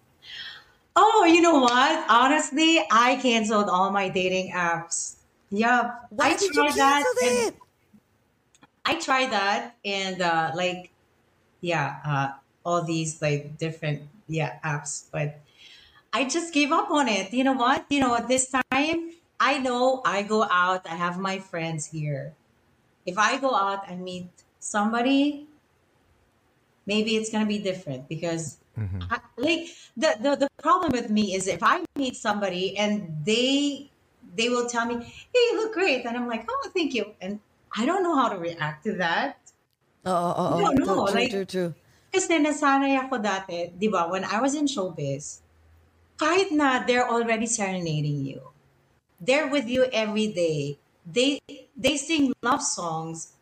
Oh, 0.96 1.28
you 1.28 1.42
know 1.42 1.60
what? 1.60 2.06
Honestly, 2.08 2.80
I 2.90 3.20
canceled 3.20 3.68
all 3.68 3.92
my 3.92 4.08
dating 4.08 4.50
apps. 4.56 5.20
Yeah, 5.50 6.00
Why 6.08 6.32
I 6.32 6.40
did 6.40 6.56
you 6.56 6.64
tried 6.64 6.74
that. 6.78 7.02
cancel 7.04 7.18
and- 7.28 7.38
it? 7.50 7.54
I 8.88 8.92
tried 8.96 9.28
that 9.36 9.76
and 9.84 10.16
uh 10.24 10.56
like 10.56 10.88
yeah, 11.60 12.00
uh 12.00 12.28
all 12.68 12.84
these 12.84 13.24
like 13.24 13.56
different 13.56 14.04
yeah 14.28 14.60
apps, 14.60 15.08
but 15.08 15.40
I 16.12 16.28
just 16.28 16.52
gave 16.52 16.68
up 16.68 16.92
on 16.92 17.08
it. 17.08 17.32
You 17.32 17.48
know 17.48 17.56
what? 17.56 17.88
You 17.88 18.04
know 18.04 18.12
what 18.12 18.28
this 18.28 18.52
time 18.52 19.16
I 19.40 19.56
know 19.56 20.04
I 20.04 20.20
go 20.20 20.44
out, 20.44 20.84
I 20.84 21.00
have 21.00 21.16
my 21.16 21.40
friends 21.40 21.88
here. 21.88 22.36
If 23.08 23.16
I 23.16 23.40
go 23.40 23.56
out 23.56 23.88
i 23.88 23.96
meet 23.96 24.28
somebody, 24.60 25.48
maybe 26.84 27.16
it's 27.16 27.32
gonna 27.32 27.48
be 27.48 27.58
different 27.58 28.04
because 28.04 28.60
mm-hmm. 28.76 29.00
I, 29.08 29.24
like 29.40 29.72
the, 29.96 30.12
the 30.20 30.36
the 30.44 30.48
problem 30.60 30.92
with 30.92 31.08
me 31.08 31.32
is 31.32 31.48
if 31.48 31.64
I 31.64 31.80
meet 31.96 32.20
somebody 32.20 32.76
and 32.76 33.08
they 33.24 33.88
they 34.36 34.52
will 34.52 34.68
tell 34.68 34.84
me, 34.84 35.00
"Hey, 35.00 35.42
you 35.48 35.56
look 35.56 35.72
great," 35.72 36.04
and 36.04 36.12
I'm 36.12 36.28
like, 36.28 36.44
"Oh, 36.44 36.70
thank 36.76 36.92
you," 36.92 37.16
and 37.24 37.40
I 37.72 37.86
don't 37.88 38.02
know 38.04 38.14
how 38.14 38.28
to 38.28 38.36
react 38.36 38.84
to 38.84 38.92
that. 39.00 39.40
Oo, 40.04 40.12
oo, 40.12 40.46
oo. 40.52 40.58
No, 40.60 40.68
no, 40.72 40.84
True, 40.84 41.14
like- 41.14 41.32
true, 41.32 41.48
true. 41.48 41.70
Kasi 42.08 42.40
nasanay 42.40 42.96
ako 42.96 43.20
dati, 43.20 43.68
di 43.76 43.88
ba, 43.88 44.08
when 44.08 44.24
I 44.24 44.40
was 44.40 44.56
in 44.56 44.64
showbiz, 44.64 45.44
kahit 46.16 46.50
na 46.50 46.82
they're 46.82 47.06
already 47.06 47.46
serenading 47.46 48.24
you, 48.24 48.40
they're 49.20 49.46
with 49.46 49.68
you 49.68 49.86
every 49.92 50.32
day. 50.32 50.80
They 51.04 51.40
they 51.76 51.96
sing 51.96 52.32
love 52.42 52.60
songs. 52.60 53.36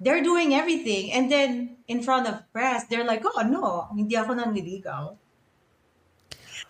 They're 0.00 0.24
doing 0.24 0.56
everything. 0.56 1.12
And 1.12 1.28
then 1.28 1.76
in 1.84 2.00
front 2.00 2.24
of 2.24 2.40
press, 2.56 2.88
they're 2.88 3.04
like, 3.04 3.20
oh 3.24 3.44
no, 3.44 3.88
hindi 3.92 4.16
ako 4.16 4.32
nanliligaw. 4.40 5.12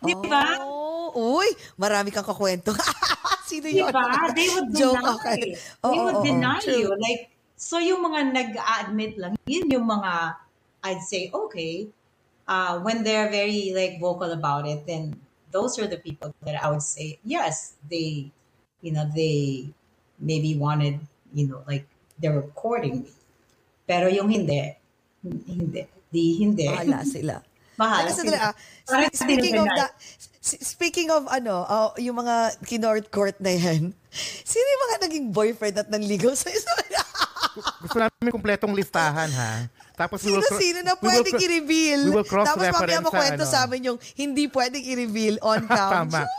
Di 0.01 0.14
ba? 0.27 0.59
Oh, 0.59 1.12
uy, 1.39 1.47
marami 1.77 2.10
kang 2.10 2.27
kakwento. 2.27 2.72
Sino 3.51 3.68
Di 3.68 3.78
yun? 3.85 3.93
ba? 3.93 4.32
They 4.35 4.48
would 4.51 4.70
Joke, 4.78 4.98
deny. 4.98 5.14
okay. 5.14 5.40
They 5.55 5.86
Oo, 5.86 6.02
would 6.09 6.18
oo, 6.18 6.24
deny 6.24 6.59
true. 6.59 6.74
you. 6.74 6.89
Like, 6.97 7.31
so 7.55 7.77
yung 7.78 8.01
mga 8.02 8.32
nag-admit 8.32 9.14
lang, 9.20 9.36
yun 9.44 9.68
yung 9.68 9.86
mga, 9.86 10.40
I'd 10.82 11.02
say, 11.02 11.31
okay, 11.32 11.89
uh, 12.48 12.81
when 12.81 13.05
they're 13.05 13.31
very 13.31 13.73
like 13.74 14.01
vocal 14.01 14.32
about 14.32 14.66
it, 14.66 14.86
then 14.86 15.16
those 15.52 15.78
are 15.78 15.86
the 15.86 15.98
people 15.98 16.35
that 16.43 16.62
I 16.62 16.70
would 16.70 16.82
say, 16.82 17.19
yes, 17.24 17.74
they, 17.90 18.31
you 18.81 18.93
know, 18.93 19.09
they 19.15 19.69
maybe 20.19 20.57
wanted, 20.57 21.01
you 21.35 21.48
know, 21.48 21.62
like 21.66 21.86
they 22.19 22.28
were 22.28 22.48
courting 22.55 23.02
me. 23.02 23.12
Pero 23.86 24.09
yung 24.09 24.31
hindi, 24.31 24.77
hindi, 25.23 25.86
di 26.11 26.39
hindi. 26.39 26.66
Bahala 26.66 27.02
sila. 27.05 27.43
Bahala 27.81 28.12
sandali, 28.12 28.36
sila. 28.36 28.52
ah. 28.52 28.55
Spe- 28.85 29.16
Speaking 29.16 29.57
of 29.57 29.69
that, 29.73 29.93
speaking 30.43 31.09
of 31.09 31.24
ano, 31.32 31.65
uh, 31.65 31.90
yung 31.97 32.20
mga 32.20 32.61
kinort 32.66 33.09
court 33.09 33.40
na 33.40 33.57
yan, 33.57 33.97
sino 34.51 34.66
yung 34.66 34.82
mga 34.90 34.97
naging 35.09 35.27
boyfriend 35.32 35.77
at 35.81 35.89
nanligaw 35.89 36.36
sa 36.36 36.52
isa? 36.52 36.70
gusto 37.82 37.98
namin 37.98 38.31
kumpletong 38.31 38.74
listahan 38.77 39.31
ha. 39.32 39.66
Tapos 40.01 40.24
we 40.24 40.32
will 40.32 40.40
Sino-sino 40.40 40.81
na 40.81 40.97
we 40.97 41.05
will 41.05 41.20
pwedeng 41.20 41.36
cro- 41.36 41.44
i-reveal. 41.44 42.01
We 42.09 42.12
will 42.16 42.24
Tapos 42.24 42.64
mamaya 42.64 43.05
mo 43.05 43.12
kwento 43.12 43.44
sa 43.44 43.52
sa 43.52 43.59
ano. 43.60 43.66
amin 43.68 43.81
yung 43.93 43.98
hindi 44.16 44.48
pwedeng 44.48 44.81
i-reveal 44.81 45.36
on 45.44 45.60
cam. 45.68 46.09
Tama. 46.09 46.24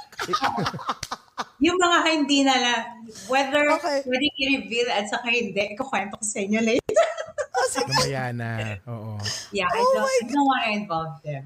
Yung 1.61 1.77
mga 1.77 1.97
hindi 2.09 2.41
na 2.41 2.57
lang, 2.57 2.81
whether 3.29 3.61
Okay. 3.77 4.01
pwedeng 4.01 4.33
i-reveal 4.35 4.88
at 4.89 5.05
saka 5.05 5.29
hindi, 5.29 5.77
ikukwento 5.77 6.17
ko 6.17 6.25
sa 6.25 6.41
inyo 6.41 6.57
later. 6.57 7.05
Mamaya 7.85 8.25
na. 8.33 8.49
Oo. 8.89 9.21
Yeah, 9.53 9.69
I 9.69 9.77
Oh 9.77 9.93
don't, 9.93 10.09
I 10.09 10.21
don't 10.25 10.41
want 10.41 10.61
to 10.65 10.71
involve 10.73 11.15
them. 11.21 11.45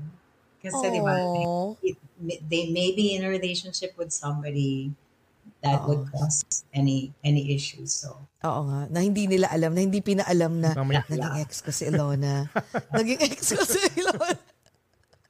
Kasi, 0.64 0.88
di 0.88 1.00
ba, 1.04 1.20
Oh. 1.20 1.76
it, 1.84 2.00
they 2.48 2.72
may 2.72 2.96
be 2.96 3.12
in 3.12 3.28
a 3.28 3.30
relationship 3.30 3.92
with 4.00 4.16
somebody 4.16 4.96
that 5.64 5.82
would 5.88 6.08
cause 6.12 6.66
any 6.74 7.14
any 7.24 7.56
issues. 7.56 7.94
So, 7.94 8.20
Oo 8.46 8.62
nga, 8.70 8.86
na 8.92 9.00
hindi 9.02 9.26
nila 9.26 9.50
alam, 9.50 9.74
na 9.74 9.82
hindi 9.82 10.02
pinaalam 10.02 10.62
na 10.62 10.78
Mamaya. 10.78 11.02
naging 11.10 11.36
ex 11.42 11.66
ko 11.66 11.74
si 11.74 11.90
Ilona. 11.90 12.46
naging 12.98 13.22
ex 13.26 13.56
ko 13.58 13.64
si 13.66 13.82
Ilona. 13.98 14.38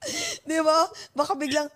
Di 0.46 0.60
ba? 0.60 0.86
Baka 1.16 1.32
biglang, 1.34 1.66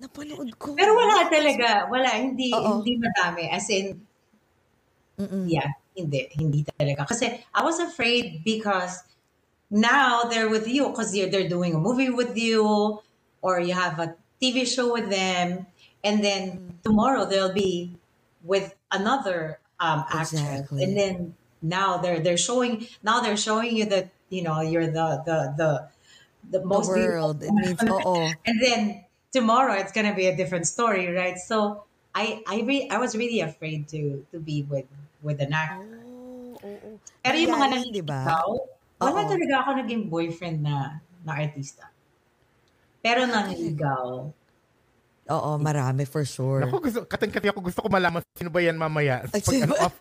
napanood 0.00 0.50
ko. 0.56 0.72
pero 0.74 0.96
wala 0.96 1.28
talaga, 1.28 1.86
wala, 1.92 2.10
hindi, 2.16 2.50
Oo. 2.50 2.80
hindi 2.80 2.96
madami. 2.98 3.52
As 3.52 3.68
in, 3.68 4.00
yeah, 5.46 5.68
hindi, 5.94 6.30
hindi 6.38 6.64
talaga. 6.64 7.06
Kasi 7.06 7.42
I 7.54 7.60
was 7.62 7.78
afraid 7.78 8.42
because 8.42 9.02
now 9.70 10.24
they're 10.26 10.48
with 10.48 10.66
you 10.66 10.88
because 10.88 11.12
they're, 11.12 11.28
they're 11.28 11.50
doing 11.50 11.74
a 11.76 11.80
movie 11.82 12.10
with 12.10 12.32
you 12.38 12.98
or 13.42 13.60
you 13.60 13.74
have 13.74 13.98
a 14.00 14.14
TV 14.40 14.64
show 14.66 14.90
with 14.94 15.10
them. 15.10 15.66
And 16.04 16.22
then 16.22 16.78
tomorrow 16.84 17.26
they'll 17.26 17.52
be 17.52 17.96
with 18.44 18.74
another 18.90 19.58
um, 19.80 20.04
actress. 20.08 20.32
Exactly. 20.32 20.84
And 20.84 20.96
then 20.96 21.34
now 21.60 21.98
they're 21.98 22.20
they're 22.20 22.38
showing 22.38 22.86
now 23.02 23.20
they're 23.20 23.36
showing 23.36 23.76
you 23.76 23.86
that 23.86 24.10
you 24.30 24.42
know 24.42 24.60
you're 24.60 24.86
the 24.86 25.22
the 25.26 25.38
the 25.56 25.88
the 26.50 26.60
The 26.62 26.66
most 26.66 26.94
beautiful 26.94 27.34
world. 27.34 27.42
Means, 27.42 27.82
and 28.46 28.56
then 28.62 29.04
tomorrow 29.32 29.74
it's 29.74 29.92
gonna 29.92 30.14
be 30.14 30.26
a 30.26 30.36
different 30.36 30.66
story, 30.66 31.12
right? 31.12 31.36
So 31.36 31.84
I 32.14 32.42
I 32.46 32.62
re- 32.64 32.88
I 32.90 32.98
was 32.98 33.16
really 33.16 33.40
afraid 33.40 33.88
to 33.92 34.24
to 34.32 34.40
be 34.40 34.64
with 34.64 34.88
with 35.20 35.40
an 35.44 35.52
actor. 35.52 35.84
Pero 37.20 37.34
yung 37.36 37.52
mga 37.52 37.66
Nangyari, 37.68 37.92
di 37.92 38.02
ba? 38.02 38.24
nanligaw, 38.24 38.48
wala 38.98 39.20
talaga 39.28 39.54
ako 39.62 39.70
naging 39.84 40.02
boyfriend 40.08 40.64
na 40.64 41.04
na 41.22 41.32
artista. 41.36 41.92
Pero 43.04 43.28
nanligaw. 43.28 44.32
Oo, 45.28 45.50
marami 45.60 46.08
for 46.08 46.24
sure. 46.24 46.64
Ako 46.64 46.80
gusto, 46.80 47.00
kating-kati 47.04 47.52
ako 47.52 47.60
gusto 47.60 47.80
ko 47.84 47.88
malaman 47.92 48.24
sino 48.32 48.48
ba 48.48 48.64
yan 48.64 48.80
mamaya. 48.80 49.28
Ay, 49.28 49.44
Pag, 49.44 49.52
sino 49.52 49.64
ano, 49.68 49.74
ba? 49.76 49.86
off, 49.92 49.96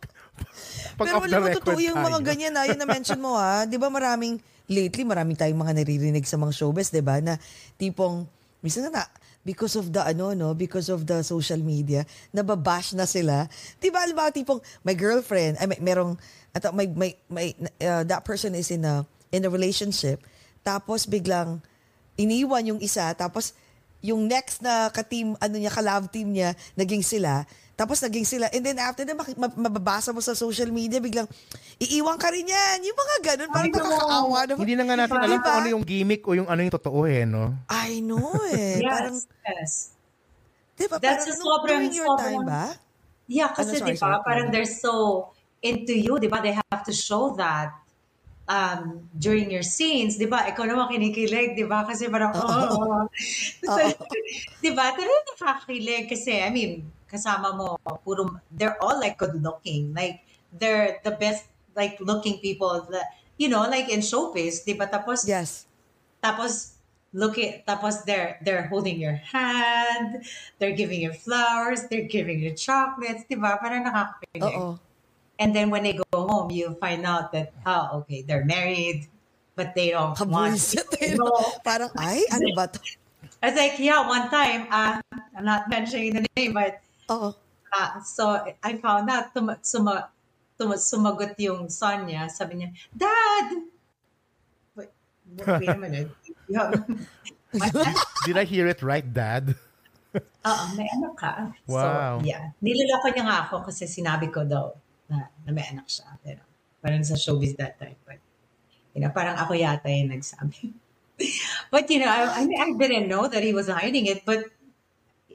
pag 0.99 1.07
Pero 1.11 1.15
off 1.19 1.25
the 1.27 1.39
record 1.43 1.65
totoo 1.67 1.79
yung 1.83 1.99
mga 1.99 2.17
tayo. 2.19 2.27
ganyan 2.27 2.53
na, 2.55 2.63
yun 2.63 2.79
na-mention 2.79 3.19
mo 3.19 3.35
ha. 3.35 3.67
Di 3.67 3.75
ba 3.75 3.91
maraming, 3.91 4.39
lately, 4.71 5.03
maraming 5.03 5.35
tayong 5.35 5.59
mga 5.59 5.83
naririnig 5.83 6.23
sa 6.23 6.39
mga 6.39 6.55
showbiz, 6.55 6.95
di 6.95 7.03
ba? 7.03 7.19
Na 7.19 7.35
tipong, 7.75 8.23
minsan 8.63 8.87
na, 8.87 9.03
because 9.47 9.79
of 9.79 9.95
the 9.95 10.03
ano 10.03 10.35
no 10.35 10.51
because 10.51 10.91
of 10.91 11.07
the 11.07 11.23
social 11.23 11.55
media 11.55 12.03
nababash 12.35 12.91
na 12.91 13.07
sila 13.07 13.47
di 13.79 13.87
ba 13.87 14.03
alam 14.03 14.19
tipong 14.35 14.59
my 14.83 14.91
girlfriend 14.91 15.55
ay 15.63 15.71
may 15.71 15.79
merong 15.79 16.19
ato 16.51 16.75
may 16.75 16.91
may, 16.91 17.15
may 17.31 17.55
uh, 17.79 18.03
that 18.03 18.27
person 18.27 18.51
is 18.51 18.67
in 18.75 18.83
a 18.83 19.07
in 19.31 19.47
a 19.47 19.49
relationship 19.49 20.19
tapos 20.67 21.07
biglang 21.07 21.63
iniwan 22.19 22.75
yung 22.75 22.81
isa 22.83 23.15
tapos 23.15 23.55
yung 23.99 24.25
next 24.25 24.59
na 24.59 24.87
ka-team 24.87 25.33
ano 25.35 25.55
niya 25.55 25.69
ka-love 25.69 26.07
team 26.07 26.29
niya 26.29 26.53
naging 26.73 27.01
sila 27.01 27.43
tapos 27.73 27.97
naging 27.99 28.25
sila 28.25 28.45
and 28.47 28.61
then 28.61 28.77
after 28.77 29.01
na 29.01 29.13
maki- 29.13 29.33
ma- 29.33 29.53
mababasa 29.59 30.09
mo 30.09 30.17
sa 30.17 30.33
social 30.33 30.69
media 30.69 30.97
biglang 30.97 31.29
iiwan 31.77 32.15
ka 32.15 32.29
rin 32.29 32.43
yan 32.43 32.81
yung 32.81 32.93
mga 32.95 33.15
ganun 33.23 33.49
parang 33.51 33.69
nakakaawa 33.71 34.39
naman 34.45 34.59
Hindi 34.59 34.75
na 34.75 34.83
nga 34.83 34.95
natin 34.97 35.13
alam 35.15 35.29
Diba? 35.31 35.43
kung 35.43 35.55
ano 35.55 35.67
yung 35.71 35.83
gimmick 35.83 36.21
o 36.23 36.33
yung 36.33 36.47
ano 36.47 36.59
yung 36.59 36.73
totoo 36.73 37.05
eh, 37.05 37.21
no? 37.23 37.53
I 37.67 37.99
know 37.99 38.33
eh. 38.47 38.77
yes, 38.81 38.89
Parang, 38.89 39.15
yes. 39.43 39.71
di 40.73 40.85
ba, 40.85 40.95
That's 40.97 41.25
parang 41.25 41.37
sobrang- 41.39 41.69
during 41.71 41.91
your 41.91 42.09
time 42.15 42.41
sobrang- 42.41 42.49
ba? 42.49 42.65
Yeah, 43.27 43.49
kasi 43.51 43.75
Ano, 43.75 43.77
sorry, 43.77 43.89
di 43.89 43.93
ba, 43.93 43.99
sorry. 43.99 44.23
parang 44.23 44.47
they're 44.49 44.65
so 44.71 44.93
into 45.59 45.91
you, 45.91 46.15
di 46.15 46.25
ba? 46.25 46.39
They 46.39 46.55
have 46.55 46.81
to 46.81 46.93
show 46.93 47.33
that 47.35 47.75
um, 48.47 49.07
during 49.19 49.51
your 49.51 49.63
scenes, 49.63 50.17
di 50.17 50.25
ba? 50.25 50.47
Ikaw 50.47 50.63
naman 50.65 50.87
kinikilig, 50.91 51.59
di 51.59 51.67
ba? 51.67 51.83
Kasi 51.83 52.07
parang, 52.07 52.31
oh. 52.35 53.05
so, 53.67 53.79
di 54.63 54.71
ba? 54.71 54.95
Talagang 54.95 55.25
nakakakilig 55.35 56.07
kasi, 56.07 56.39
I 56.39 56.49
mean, 56.49 56.87
kasama 57.11 57.55
mo, 57.55 57.75
puro, 58.03 58.39
they're 58.55 58.79
all 58.81 58.99
like 58.99 59.19
good 59.19 59.35
looking. 59.43 59.93
Like, 59.93 60.23
they're 60.55 60.99
the 61.03 61.11
best, 61.11 61.45
like, 61.75 61.99
looking 61.99 62.39
people 62.39 62.87
that, 62.91 63.19
you 63.37 63.51
know, 63.51 63.67
like 63.67 63.91
in 63.91 63.99
showbiz, 63.99 64.63
di 64.63 64.73
ba? 64.73 64.87
Tapos, 64.87 65.27
Yes. 65.27 65.67
tapos, 66.23 66.79
look 67.13 67.39
at, 67.39 67.67
tapos 67.67 68.03
they're, 68.03 68.39
they're 68.43 68.67
holding 68.67 68.99
your 68.99 69.15
hand, 69.15 70.23
they're 70.59 70.75
giving 70.75 70.99
you 71.03 71.11
flowers, 71.11 71.87
they're 71.91 72.07
giving 72.07 72.39
you 72.39 72.55
chocolates, 72.55 73.27
di 73.27 73.35
ba? 73.35 73.59
Parang 73.59 73.83
nakakakilig. 73.83 74.43
Oo. 74.43 74.86
And 75.39 75.53
then 75.53 75.69
when 75.69 75.83
they 75.83 75.93
go 75.93 76.05
home, 76.13 76.49
you 76.49 76.75
find 76.81 77.05
out 77.05 77.31
that, 77.31 77.53
oh, 77.65 78.01
okay, 78.01 78.25
they're 78.25 78.45
married, 78.45 79.05
but 79.55 79.75
they 79.75 79.91
don't 79.91 80.17
want 80.27 80.57
to 80.73 80.81
eh, 81.01 81.13
know. 81.13 81.29
no? 81.29 81.53
Parang, 81.61 81.89
ay, 81.97 82.25
ano 82.33 82.53
ba 82.57 82.65
to? 82.67 82.79
I 83.43 83.53
was 83.53 83.57
like, 83.57 83.77
yeah, 83.77 84.01
one 84.01 84.29
time, 84.33 84.65
uh, 84.73 84.97
I'm 85.37 85.45
not 85.45 85.69
mentioning 85.69 86.13
the 86.17 86.25
name, 86.33 86.53
but 86.57 86.81
uh, 87.09 88.01
so 88.01 88.41
I 88.63 88.77
found 88.81 89.09
out, 89.09 89.33
tum- 89.33 89.61
suma- 89.61 90.09
tum- 90.57 90.81
sumagot 90.81 91.37
yung 91.37 91.69
son 91.69 92.09
niya, 92.09 92.29
sabi 92.33 92.65
niya, 92.65 92.73
Dad! 92.89 93.61
Wait, 94.73 94.89
wait 95.37 95.69
a 95.69 95.77
minute. 95.85 96.09
Did 98.25 98.37
I 98.37 98.45
hear 98.45 98.65
it 98.65 98.81
right, 98.81 99.05
Dad? 99.05 99.53
Oo, 100.17 100.63
may 100.73 100.89
anak 100.97 101.13
ka. 101.13 101.31
Wow. 101.69 102.21
So, 102.21 102.25
yeah. 102.25 102.49
Niloloko 102.63 103.13
niya 103.13 103.23
nga 103.27 103.37
ako 103.45 103.69
kasi 103.69 103.85
sinabi 103.85 104.33
ko 104.33 104.41
daw 104.47 104.73
na, 105.09 105.31
na 105.47 105.51
may 105.51 105.65
anak 105.67 105.87
siya. 105.87 106.07
You 106.23 106.39
know, 106.39 106.47
parang 106.83 107.03
sa 107.03 107.15
showbiz 107.15 107.55
that 107.57 107.79
time. 107.79 107.97
But, 108.05 108.19
you 108.95 109.01
know, 109.01 109.11
parang 109.11 109.35
ako 109.35 109.55
yata 109.55 109.87
yung 109.89 110.13
nagsabi. 110.13 110.71
but, 111.73 111.89
you 111.89 111.99
know, 111.99 112.11
I, 112.11 112.41
I, 112.41 112.45
mean, 112.45 112.59
I 112.59 112.69
didn't 112.77 113.07
know 113.09 113.27
that 113.27 113.43
he 113.43 113.53
was 113.53 113.67
hiding 113.67 114.07
it. 114.07 114.23
But, 114.23 114.45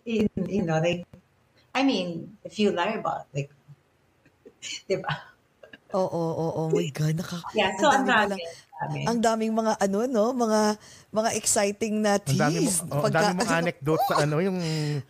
in, 0.04 0.28
you 0.48 0.62
know, 0.62 0.78
like, 0.78 1.04
I 1.74 1.82
mean, 1.82 2.36
if 2.44 2.58
you 2.58 2.70
lie 2.70 3.00
about, 3.00 3.26
like, 3.34 3.50
di 4.88 4.96
ba? 4.96 5.32
Oo, 5.92 6.08
oo, 6.08 6.32
oo. 6.32 6.62
Oh 6.66 6.70
my 6.72 6.88
God, 6.88 7.20
naka, 7.20 7.44
Yeah, 7.52 7.76
so 7.76 7.92
ang 7.92 8.08
dami 8.08 8.40
dami. 8.82 8.98
Ang 9.06 9.18
daming 9.18 9.52
mga 9.52 9.72
ano, 9.78 9.98
no? 10.04 10.24
Mga 10.32 10.60
mga 11.10 11.30
exciting 11.34 11.94
na 11.98 12.18
Ang 12.18 12.34
dami 12.36 12.58
mo, 12.58 12.70
oh, 12.88 13.02
Pagka- 13.02 13.14
dami 13.22 13.32
mong 13.36 13.52
anecdote 13.60 14.04
sa 14.04 14.14
ano, 14.20 14.36
yung 14.38 14.58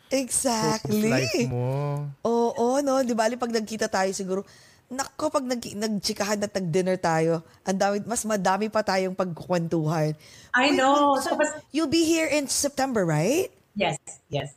Exactly. 0.09 1.09
life 1.09 1.49
mo. 1.49 2.05
Oo, 2.23 2.81
no? 2.81 3.01
Di 3.01 3.13
bali 3.13 3.35
pag 3.35 3.51
nagkita 3.51 3.87
tayo 3.87 4.11
siguro, 4.11 4.45
nako, 4.87 5.33
pag 5.33 5.43
nag, 5.43 5.57
nagchikahan 5.59 6.37
at 6.39 6.53
nag-dinner 6.53 6.97
tayo, 6.97 7.41
ang 7.63 7.79
dami, 7.79 7.97
mas 8.05 8.23
madami 8.23 8.69
pa 8.69 8.81
tayong 8.81 9.17
pagkukwentuhan. 9.17 10.13
I 10.53 10.69
Uy, 10.69 10.77
know. 10.77 11.17
so, 11.17 11.33
Tapos- 11.33 11.57
you'll 11.71 11.89
be 11.89 12.05
here 12.05 12.29
in 12.29 12.45
September, 12.45 13.03
right? 13.03 13.49
Yes, 13.73 13.97
yes. 14.29 14.53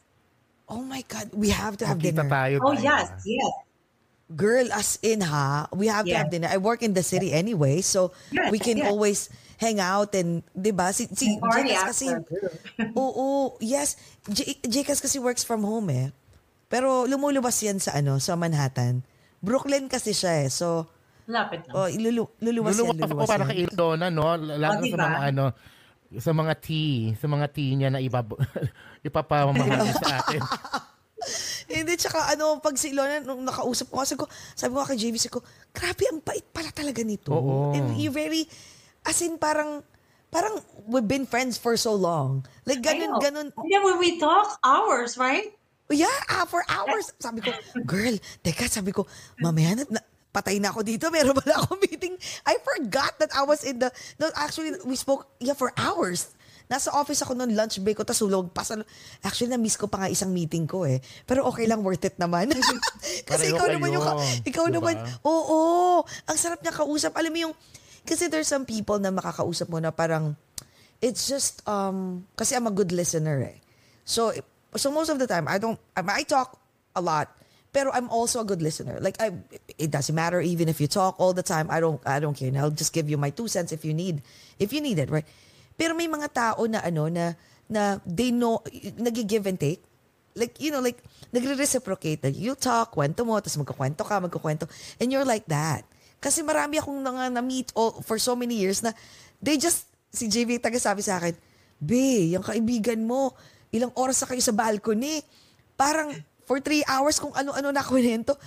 Oh 0.65 0.81
my 0.81 1.05
God, 1.05 1.29
we 1.31 1.47
have 1.49 1.77
to 1.77 1.85
have 1.85 1.95
Magkita 1.95 2.25
dinner. 2.25 2.27
tayo. 2.27 2.55
Oh, 2.59 2.73
tayo. 2.73 2.83
yes, 2.83 3.07
yes. 3.23 3.53
Girl, 4.27 4.65
as 4.73 4.97
in 5.01 5.21
ha, 5.21 5.69
we 5.69 5.85
have 5.85 6.03
to 6.03 6.09
Yeah. 6.09 6.17
have 6.19 6.29
dinner. 6.29 6.49
I 6.49 6.57
work 6.57 6.81
in 6.81 6.91
the 6.91 7.01
city 7.01 7.29
anyway, 7.29 7.79
so 7.79 8.09
Yes, 8.29 8.49
we 8.49 8.57
can 8.57 8.81
always 8.81 9.29
hang 9.55 9.77
out 9.77 10.11
and, 10.13 10.41
di 10.49 10.73
ba? 10.73 10.89
Si, 10.89 11.05
si 11.07 11.37
Jekas 11.37 11.93
kasi, 11.93 12.07
oo, 12.97 13.53
yes. 13.59 13.95
J- 14.25 14.57
Jekas 14.61 14.97
kasi 14.97 15.17
works 15.17 15.41
from 15.41 15.61
home 15.61 15.89
eh. 15.89 16.07
Pero 16.65 17.05
lumulubas 17.05 17.61
yan 17.61 17.77
sa 17.77 17.93
ano, 17.93 18.17
sa 18.17 18.33
Manhattan. 18.33 19.05
Brooklyn 19.39 19.85
kasi 19.85 20.09
siya 20.09 20.41
eh. 20.41 20.49
So, 20.49 20.89
Lapit 21.25 21.69
lang. 21.69 21.73
oh, 21.75 21.85
ilulu- 21.85 22.33
luluwas 22.39 22.73
yan, 22.75 22.81
Luluwas 22.91 22.97
ako 22.97 23.13
luluwas 23.15 23.29
para 23.29 23.43
yan. 23.43 23.47
kay 23.47 23.57
Ilona, 23.63 24.07
no? 24.09 24.25
Lalo 24.35 24.73
Oh, 24.75 24.81
sa 24.81 24.81
diba? 24.83 25.05
mga 25.05 25.19
ano, 25.23 25.45
sa 26.15 26.31
mga 26.31 26.53
tea, 26.57 27.13
sa 27.13 27.27
mga 27.27 27.45
tea 27.47 27.71
niya 27.75 27.89
na 27.89 28.01
ibab 28.01 28.33
ipapamahal 29.05 29.53
niya 29.85 29.93
sa 30.01 30.17
atin. 30.19 30.41
Hindi, 31.65 31.97
tsaka 31.97 32.29
ano, 32.29 32.61
pag 32.61 32.77
si 32.77 32.93
Ilona, 32.93 33.21
nung 33.25 33.41
nakausap 33.41 33.89
ko, 33.89 34.05
sabi 34.05 34.19
ko, 34.21 34.27
sabi 34.53 34.71
ko 34.77 34.85
kay 34.85 34.99
JV, 35.01 35.15
sabi 35.17 35.33
ko, 35.39 35.41
grabe, 35.73 36.03
ang 36.09 36.21
bait 36.21 36.45
pala 36.53 36.69
talaga 36.69 37.01
nito. 37.01 37.33
Oo. 37.33 37.73
And 37.73 37.97
you 37.97 38.13
very, 38.13 38.45
as 39.05 39.17
in 39.25 39.41
parang, 39.41 39.81
parang 40.29 40.61
we've 40.85 41.07
been 41.07 41.25
friends 41.25 41.57
for 41.57 41.73
so 41.77 41.97
long. 41.97 42.45
Like, 42.69 42.85
I 42.85 43.01
ganun, 43.01 43.17
ganun. 43.17 43.47
And 43.49 43.69
then 43.71 43.81
when 43.81 43.97
we 43.97 44.21
talk, 44.21 44.61
hours, 44.61 45.17
right? 45.17 45.53
Yeah, 45.89 46.09
ah, 46.29 46.45
for 46.49 46.65
hours. 46.65 47.13
Sabi 47.21 47.45
ko, 47.45 47.53
girl, 47.85 48.17
teka, 48.41 48.65
sabi 48.69 48.93
ko, 48.93 49.05
mamaya 49.37 49.77
na, 49.77 49.83
na- 49.89 50.07
patay 50.35 50.59
na 50.59 50.75
ako 50.75 50.83
dito. 50.83 51.07
Meron 51.07 51.31
pala 51.39 51.63
ako 51.63 51.79
meeting. 51.79 52.19
I 52.43 52.59
forgot 52.59 53.15
that 53.23 53.31
I 53.31 53.47
was 53.47 53.63
in 53.63 53.79
the, 53.79 53.87
no, 54.19 54.27
actually, 54.35 54.75
we 54.83 54.99
spoke, 54.99 55.31
yeah, 55.39 55.55
for 55.55 55.71
hours. 55.79 56.34
Nasa 56.65 56.89
office 56.97 57.21
ako 57.21 57.37
noon, 57.37 57.53
lunch 57.53 57.77
break 57.85 57.97
ko, 57.97 58.03
tas 58.03 58.17
ulog. 58.25 58.49
Pasal, 58.49 58.81
actually, 59.21 59.53
na-miss 59.53 59.77
ko 59.77 59.85
pa 59.85 60.01
nga 60.01 60.09
isang 60.09 60.33
meeting 60.33 60.65
ko 60.65 60.81
eh. 60.89 60.97
Pero 61.29 61.45
okay 61.45 61.69
lang, 61.69 61.85
worth 61.85 62.01
it 62.01 62.17
naman. 62.17 62.49
kasi 63.29 63.53
Pareho 63.53 63.57
ikaw 63.57 63.67
naman 63.69 63.89
yung, 63.93 64.01
ka- 64.01 64.17
kayo. 64.17 64.49
ikaw 64.49 64.65
Diba? 64.65 64.75
naman, 64.81 64.95
oo, 65.21 65.59
ang 66.01 66.37
sarap 66.37 66.65
niya 66.65 66.73
kausap. 66.73 67.13
Alam 67.13 67.31
mo 67.31 67.39
yung, 67.49 67.53
kasi 68.01 68.29
there's 68.29 68.49
some 68.49 68.65
people 68.65 68.97
na 68.97 69.13
makakausap 69.13 69.69
mo 69.69 69.77
na 69.77 69.93
parang, 69.93 70.33
it's 71.01 71.29
just, 71.29 71.61
um, 71.69 72.25
kasi 72.33 72.57
I'm 72.57 72.65
a 72.65 72.73
good 72.73 72.89
listener 72.89 73.45
eh. 73.45 73.61
So, 74.01 74.33
so 74.73 74.89
most 74.89 75.13
of 75.13 75.21
the 75.21 75.29
time, 75.29 75.45
I 75.45 75.61
don't, 75.61 75.77
I, 75.93 76.01
I 76.01 76.23
talk 76.25 76.57
a 76.97 77.01
lot, 77.01 77.29
pero 77.69 77.93
I'm 77.93 78.09
also 78.09 78.41
a 78.41 78.45
good 78.47 78.61
listener. 78.61 78.97
Like, 79.01 79.21
I, 79.21 79.33
it 79.77 79.91
doesn't 79.91 80.15
matter 80.15 80.41
even 80.41 80.65
if 80.69 80.81
you 80.81 80.87
talk 80.87 81.19
all 81.19 81.33
the 81.33 81.43
time. 81.45 81.67
I 81.69 81.77
don't, 81.77 82.01
I 82.07 82.17
don't 82.17 82.33
care. 82.33 82.47
And 82.49 82.57
I'll 82.57 82.71
just 82.73 82.93
give 82.93 83.09
you 83.09 83.17
my 83.17 83.29
two 83.29 83.47
cents 83.49 83.69
if 83.71 83.83
you 83.85 83.93
need, 83.93 84.21
if 84.57 84.71
you 84.73 84.81
need 84.81 84.97
it, 84.97 85.09
right? 85.11 85.25
Pero 85.75 85.95
may 85.95 86.07
mga 86.07 86.27
tao 86.31 86.63
na 86.67 86.79
ano, 86.81 87.11
na, 87.11 87.35
na 87.67 87.99
they 88.07 88.31
know, 88.31 88.63
nag-give 88.99 89.45
and 89.47 89.59
take. 89.59 89.83
Like, 90.35 90.59
you 90.59 90.71
know, 90.71 90.83
like, 90.83 90.99
nagre-reciprocate. 91.31 92.23
Like, 92.23 92.35
you 92.35 92.55
talk, 92.55 92.91
kwento 92.95 93.23
mo, 93.23 93.39
tapos 93.39 93.55
magkukwento 93.59 94.03
ka, 94.03 94.19
magkukwento. 94.19 94.67
And 94.99 95.11
you're 95.11 95.27
like 95.27 95.47
that. 95.47 95.87
Kasi 96.19 96.43
marami 96.43 96.79
akong 96.79 97.03
nga 97.03 97.31
na-meet 97.31 97.71
all, 97.75 98.03
for 98.03 98.19
so 98.19 98.35
many 98.35 98.55
years 98.59 98.83
na 98.83 98.91
they 99.39 99.55
just, 99.55 99.87
si 100.11 100.27
JV 100.27 100.59
taga 100.59 100.79
sabi 100.79 101.03
sa 101.03 101.19
akin, 101.19 101.35
Be, 101.75 102.31
yung 102.31 102.43
kaibigan 102.43 103.03
mo, 103.03 103.35
ilang 103.71 103.91
oras 103.99 104.23
na 104.23 104.31
kayo 104.31 104.39
sa 104.39 104.55
balcony. 104.55 105.19
Parang 105.75 106.15
for 106.47 106.63
three 106.63 106.83
hours 106.87 107.19
kung 107.19 107.35
ano-ano 107.35 107.71
na 107.71 107.83
kwento. 107.83 108.39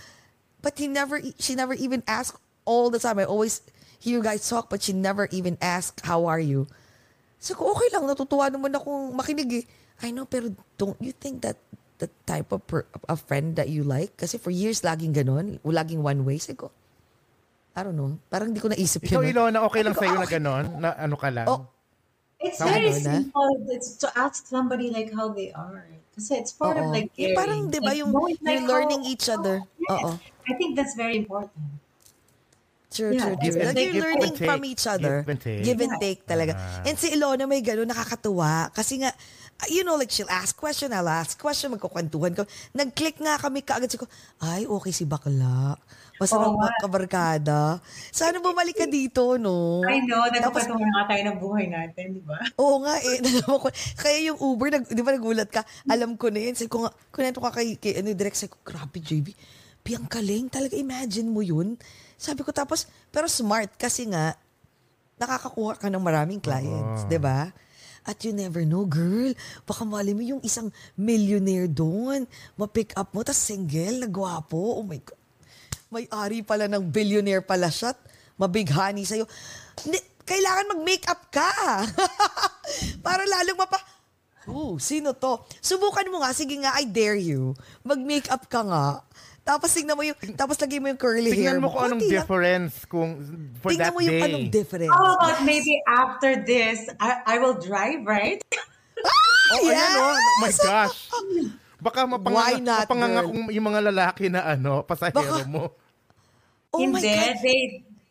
But 0.65 0.75
he 0.81 0.89
never, 0.89 1.21
she 1.39 1.55
never 1.55 1.77
even 1.77 2.03
asked 2.09 2.41
all 2.65 2.91
the 2.91 2.99
time. 2.99 3.21
I 3.21 3.29
always 3.29 3.63
hear 4.01 4.19
you 4.19 4.25
guys 4.25 4.49
talk, 4.49 4.73
but 4.73 4.83
she 4.83 4.93
never 4.93 5.29
even 5.31 5.57
asked, 5.61 6.03
how 6.03 6.27
are 6.27 6.41
you? 6.41 6.67
So, 7.39 7.55
ko, 7.55 7.71
okay 7.71 7.89
lang, 7.95 8.05
natutuwa 8.05 8.51
naman 8.51 8.75
akong 8.75 9.15
makinig 9.15 9.63
eh. 9.63 9.65
I 10.03 10.11
know, 10.11 10.27
pero 10.27 10.51
don't 10.75 10.99
you 10.99 11.15
think 11.15 11.43
that 11.43 11.59
the 11.99 12.11
type 12.27 12.51
of, 12.51 12.63
per, 12.67 12.87
of 13.07 13.23
friend 13.27 13.55
that 13.59 13.71
you 13.71 13.83
like? 13.83 14.15
Kasi 14.19 14.39
for 14.39 14.51
years, 14.51 14.83
laging 14.83 15.15
ganon. 15.15 15.59
Laging 15.63 16.03
one 16.03 16.23
way. 16.27 16.39
Sabi 16.39 16.67
ko, 16.67 16.71
I 17.79 17.87
don't 17.87 17.95
know. 17.95 18.19
Parang 18.27 18.51
di 18.51 18.59
ko 18.59 18.67
naisip 18.67 19.07
Ikaw, 19.07 19.23
yun. 19.23 19.35
Ilona, 19.39 19.63
okay 19.63 19.87
lang 19.87 19.95
Sabi 19.95 20.11
sa'yo 20.11 20.19
ah, 20.19 20.23
na 20.23 20.27
gano'n? 20.27 20.65
Na 20.83 20.89
ano 20.99 21.15
ka 21.15 21.29
lang? 21.31 21.47
Oh, 21.47 21.63
It's 22.39 22.59
Tama 22.63 22.71
very 22.71 22.95
simple. 22.95 23.67
It's 23.75 23.99
to 23.99 24.07
ask 24.15 24.47
somebody 24.47 24.95
like 24.95 25.11
how 25.11 25.35
they 25.35 25.51
are. 25.51 25.83
Kasi 26.15 26.39
it's 26.39 26.55
part 26.55 26.79
of 26.79 26.91
Oo. 26.91 26.95
like 26.95 27.11
Yung 27.19 27.35
parang, 27.35 27.67
caring. 27.67 27.75
di 27.75 27.79
ba, 27.83 27.91
Like, 27.91 27.99
yung 27.99 28.11
knowing, 28.15 28.39
you're 28.39 28.63
like, 28.63 28.67
learning 28.71 29.03
how- 29.03 29.11
each 29.11 29.27
other. 29.27 29.57
Yes. 29.79 29.91
Oo. 29.91 30.11
I 30.47 30.53
think 30.55 30.79
that's 30.79 30.95
very 30.95 31.19
important. 31.19 31.83
True, 32.89 33.13
Yeah, 33.13 33.21
true, 33.21 33.37
give 33.37 33.53
true. 33.53 33.61
and 33.61 33.69
Like, 33.69 33.77
take, 33.77 33.85
you're 33.85 33.97
give 34.01 34.05
learning 34.09 34.35
take. 34.35 34.49
from 34.49 34.61
each 34.65 34.85
other. 34.89 35.15
Give 35.21 35.29
and 35.29 35.41
take. 35.41 35.61
Give 35.61 35.79
and 35.79 35.93
Yeah. 35.93 36.01
take 36.01 36.21
talaga. 36.25 36.53
Ah. 36.57 36.89
And 36.89 36.97
si 36.97 37.13
Ilona 37.13 37.45
may 37.45 37.61
gano'n 37.61 37.85
nakakatuwa. 37.85 38.73
Kasi 38.73 39.05
nga, 39.05 39.13
uh, 39.13 39.69
you 39.69 39.85
know, 39.85 39.93
like 39.93 40.09
she'll 40.09 40.31
ask 40.33 40.57
question, 40.57 40.97
I'll 40.97 41.05
ask 41.07 41.37
question, 41.37 41.69
magkukwentuhan 41.77 42.33
ko. 42.33 42.49
Nag-click 42.73 43.21
nga 43.21 43.37
kami 43.37 43.61
kaagad. 43.61 43.93
Sabi 43.93 44.03
ko, 44.03 44.09
ay, 44.41 44.65
okay 44.65 44.89
si 44.89 45.05
bakla. 45.05 45.77
Masarap 46.17 46.51
oh, 46.51 46.65
kabarkada. 46.81 47.79
Sana 48.09 48.41
bumalik 48.41 48.75
ka 48.75 48.89
dito, 48.89 49.37
no? 49.37 49.85
I 49.85 50.01
know, 50.03 50.25
Tapos, 50.35 50.65
nagpapatuwa 50.67 50.83
nga 50.83 51.03
tayo 51.13 51.23
ng 51.29 51.39
buhay 51.39 51.67
natin, 51.69 52.05
di 52.17 52.23
ba? 52.25 52.41
Oo 52.57 52.83
nga 52.83 52.97
eh. 52.99 53.21
Kaya 54.03 54.33
yung 54.33 54.41
Uber, 54.41 54.73
nag, 54.73 54.89
di 54.89 54.99
ba 54.99 55.13
nagulat 55.13 55.47
ka? 55.47 55.61
Alam 55.87 56.17
ko 56.17 56.33
na 56.33 56.41
yun. 56.41 56.57
Sabi 56.57 56.73
ko 56.73 56.89
nga, 56.89 56.91
kunento 57.13 57.39
ka 57.39 57.53
kay, 57.53 57.77
kay 57.77 58.01
ano, 58.01 58.17
direct, 58.17 58.35
sabi 58.35 58.51
ko, 58.51 58.59
grabe 58.65 58.99
JB. 58.99 59.31
Piyang 59.85 60.09
kaling. 60.11 60.51
Talaga 60.51 60.75
imagine 60.75 61.29
mo 61.29 61.39
yun. 61.39 61.79
Sabi 62.19 62.43
ko 62.43 62.51
tapos, 62.51 62.91
pero 63.15 63.31
smart 63.31 63.71
kasi 63.79 64.11
nga, 64.11 64.35
nakakakuha 65.17 65.79
ka 65.79 65.87
ng 65.87 66.03
maraming 66.03 66.43
clients. 66.43 67.07
di 67.07 67.19
ba? 67.19 67.51
At 68.03 68.19
you 68.25 68.33
never 68.33 68.65
know, 68.65 68.89
girl. 68.89 69.31
Baka 69.63 69.85
mali 69.85 70.17
mo 70.17 70.23
yung 70.25 70.43
isang 70.43 70.73
millionaire 70.97 71.69
doon. 71.69 72.25
Ma-pick 72.57 72.97
up 72.97 73.13
mo, 73.13 73.21
tas 73.21 73.37
single, 73.37 74.09
nagwapo. 74.09 74.81
Oh 74.81 74.85
my 74.87 74.97
God. 74.99 75.21
May-ari 75.89 76.41
pala 76.41 76.67
ng 76.67 76.89
billionaire 76.89 77.45
pala 77.45 77.69
siya. 77.69 77.93
Mabighani 78.41 79.05
sa'yo. 79.05 79.29
Ni- 79.87 80.07
kailangan 80.25 80.73
mag-makeup 80.77 81.21
ka. 81.33 81.51
Para 83.07 83.25
lalong 83.25 83.61
mapa... 83.61 83.77
Ooh, 84.49 84.81
sino 84.81 85.13
to? 85.13 85.45
Subukan 85.61 86.09
mo 86.09 86.25
nga. 86.25 86.33
Sige 86.33 86.57
nga, 86.57 86.73
I 86.81 86.89
dare 86.89 87.21
you. 87.21 87.53
Mag-makeup 87.85 88.49
ka 88.49 88.65
nga. 88.65 88.85
Tapos 89.49 89.73
tingnan 89.73 89.97
mo 89.97 90.05
yung, 90.05 90.19
tapos 90.37 90.61
lagay 90.61 90.77
mo 90.77 90.93
yung 90.93 91.01
curly 91.01 91.33
hair 91.33 91.57
Tingnan 91.57 91.65
mo 91.65 91.73
kung 91.73 91.89
anong 91.89 92.05
difference 92.05 92.85
kung 92.85 93.17
for 93.59 93.73
Tingnan 93.73 93.81
that 93.81 93.93
mo 93.97 94.01
yung 94.05 94.13
day. 94.13 94.27
anong 94.29 94.49
difference. 94.53 94.93
How 94.93 95.17
about 95.17 95.41
maybe 95.41 95.73
after 95.89 96.45
this, 96.45 96.85
I, 97.01 97.25
I 97.25 97.35
will 97.41 97.57
drive, 97.57 98.05
right? 98.05 98.45
Oh, 99.49 99.65
ayan 99.65 99.93
oh. 99.97 100.13
Oh 100.13 100.21
my 100.45 100.53
Yes! 100.53 100.61
gosh. 100.61 100.99
Baka 101.81 102.05
mapanganga, 102.05 102.61
not, 102.61 102.85
mapanganga 102.85 103.23
girl? 103.25 103.31
kung 103.33 103.43
yung 103.49 103.67
mga 103.67 103.81
lalaki 103.89 104.29
na 104.29 104.45
ano, 104.45 104.85
pasahero 104.85 105.25
Baka- 105.25 105.49
mo. 105.49 105.73
Oh 106.69 106.85
my 106.85 107.01
Hindi, 107.01 107.09
God. 107.09 107.37
they, 107.41 107.61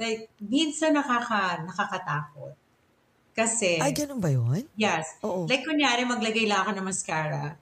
they, 0.02 0.14
minsan 0.42 0.98
nakaka, 0.98 1.62
nakakatakot. 1.62 2.58
Kasi, 3.38 3.78
Ay, 3.78 3.94
ganun 3.94 4.18
ba 4.18 4.34
yun? 4.34 4.66
yes. 4.74 5.22
Oo. 5.22 5.46
Like, 5.46 5.62
kunyari, 5.62 6.02
maglagay 6.02 6.50
lang 6.50 6.66
ako 6.66 6.72
ng 6.74 6.88
mascara. 6.90 7.54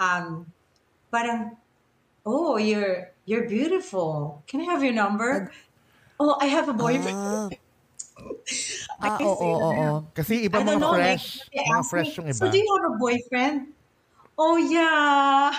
Um, 0.00 0.48
parang, 1.12 1.52
oh, 2.28 2.60
you're, 2.60 3.08
you're 3.24 3.48
beautiful. 3.48 4.44
Can 4.44 4.60
I 4.60 4.68
have 4.68 4.84
your 4.84 4.92
number? 4.92 5.48
oh, 6.20 6.36
I 6.42 6.46
have 6.52 6.68
a 6.68 6.74
boyfriend. 6.74 7.16
Ah, 7.16 7.48
I 8.98 9.06
ah 9.06 9.16
can 9.16 9.26
oo, 9.30 9.38
oo, 9.38 9.70
oo. 9.70 9.94
Kasi 10.10 10.50
iba 10.50 10.58
I 10.58 10.66
don't 10.66 10.76
mga 10.76 10.82
know, 10.82 10.92
fresh. 10.92 11.46
like, 11.54 11.70
mga 11.70 11.84
fresh 11.86 12.10
yung 12.18 12.26
iba. 12.26 12.36
So, 12.36 12.50
do 12.50 12.58
you 12.58 12.66
have 12.66 12.86
a 12.90 12.96
boyfriend? 12.98 13.56
Oh, 14.34 14.58
yeah. 14.58 15.54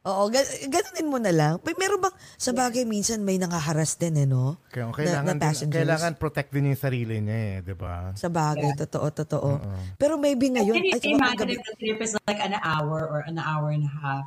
Oo, 0.00 0.26
ga- 0.26 0.48
ganunin 0.66 1.06
mo 1.06 1.22
na 1.22 1.30
lang. 1.30 1.62
May 1.62 1.76
meron 1.78 2.00
bang, 2.00 2.16
sa 2.34 2.50
bagay 2.50 2.82
minsan 2.82 3.20
may 3.20 3.38
nangaharas 3.38 3.94
din 3.94 4.16
eh, 4.16 4.26
no? 4.26 4.58
Kaya, 4.72 4.88
Na- 4.88 4.96
kailangan, 4.96 5.22
na 5.22 5.34
din- 5.36 5.44
passengers. 5.44 5.78
kailangan 5.86 6.12
protect 6.18 6.50
din 6.50 6.72
yung 6.72 6.80
sarili 6.80 7.20
niya 7.22 7.38
eh, 7.38 7.54
di 7.62 7.74
ba? 7.78 8.10
Sa 8.16 8.26
bagay, 8.26 8.74
totoo, 8.74 9.06
totoo. 9.12 9.50
Pero 9.94 10.18
maybe 10.18 10.50
ngayon, 10.50 10.74
Can 10.74 10.88
you 10.88 10.98
ay, 10.98 11.14
imagine 11.14 11.48
if 11.54 11.60
the 11.62 11.74
trip 11.78 12.00
is 12.00 12.16
like 12.26 12.40
an 12.40 12.56
hour 12.64 13.06
or 13.06 13.22
an 13.28 13.38
hour 13.38 13.70
and 13.70 13.86
a 13.86 13.92
half? 13.92 14.26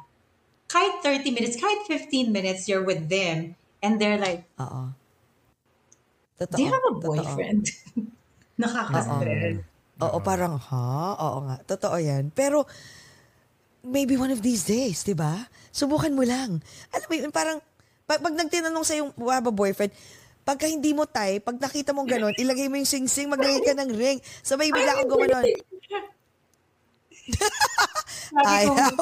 Kahit 0.73 1.05
30 1.05 1.29
minutes, 1.37 1.55
kahit 1.61 1.85
15 1.85 2.33
minutes, 2.33 2.65
you're 2.65 2.81
with 2.81 3.05
them, 3.05 3.53
and 3.85 4.01
they're 4.01 4.17
like, 4.17 4.49
oo. 4.57 4.89
Totoo. 6.41 6.57
do 6.57 6.61
you 6.65 6.73
have 6.73 6.87
a 6.89 6.95
boyfriend? 6.97 7.69
Nakaka-stress. 8.61 9.61
Oo, 10.01 10.17
parang, 10.25 10.57
ha? 10.57 11.13
Oo 11.21 11.45
nga. 11.45 11.61
Totoo 11.61 12.01
yan. 12.01 12.33
Pero, 12.33 12.65
maybe 13.85 14.17
one 14.17 14.33
of 14.33 14.41
these 14.41 14.65
days, 14.65 15.05
di 15.05 15.13
ba? 15.13 15.45
Subukan 15.69 16.09
mo 16.09 16.25
lang. 16.25 16.57
Alam 16.89 17.05
mo 17.05 17.13
yun, 17.21 17.29
parang, 17.29 17.61
pag, 18.09 18.17
pag 18.17 18.33
nagtinanong 18.33 18.81
sa'yo, 18.81 19.13
wala 19.13 19.45
ba 19.45 19.53
boyfriend, 19.53 19.93
pagka 20.41 20.65
hindi 20.65 20.89
mo 20.91 21.05
tay, 21.05 21.37
pag 21.37 21.61
nakita 21.61 21.93
mo 21.93 22.01
ganon, 22.03 22.33
ilagay 22.33 22.65
mo 22.65 22.81
yung 22.81 22.89
sing-sing, 22.89 23.29
maglagay 23.29 23.61
ka 23.61 23.77
ng 23.77 23.93
ring. 23.93 24.17
Sabay 24.41 24.73
bigla 24.73 24.97
kang 24.97 25.11
gumanon. 25.11 25.45
Ayaw. 28.49 28.97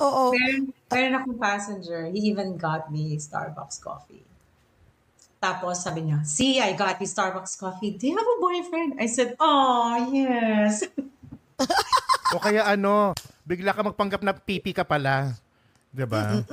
Oo. 0.00 0.32
meron, 0.32 0.72
meron 0.88 1.12
akong 1.20 1.38
passenger, 1.38 2.08
he 2.08 2.32
even 2.32 2.56
got 2.56 2.88
me 2.88 3.20
Starbucks 3.20 3.80
coffee. 3.80 4.24
Tapos 5.40 5.80
sabi 5.80 6.08
niya, 6.08 6.20
see, 6.24 6.60
I 6.60 6.76
got 6.76 7.00
you 7.00 7.08
Starbucks 7.08 7.56
coffee. 7.56 7.96
Do 7.96 8.08
you 8.08 8.16
have 8.16 8.28
a 8.28 8.38
boyfriend? 8.40 9.00
I 9.00 9.08
said, 9.08 9.36
oh, 9.40 9.96
yes. 10.12 10.84
O 12.30 12.38
kaya 12.38 12.62
ano, 12.62 13.10
bigla 13.42 13.74
ka 13.74 13.82
magpanggap 13.82 14.22
na 14.22 14.30
pipi 14.30 14.70
ka 14.70 14.86
pala. 14.86 15.34
Di 15.90 16.06
ba? 16.06 16.38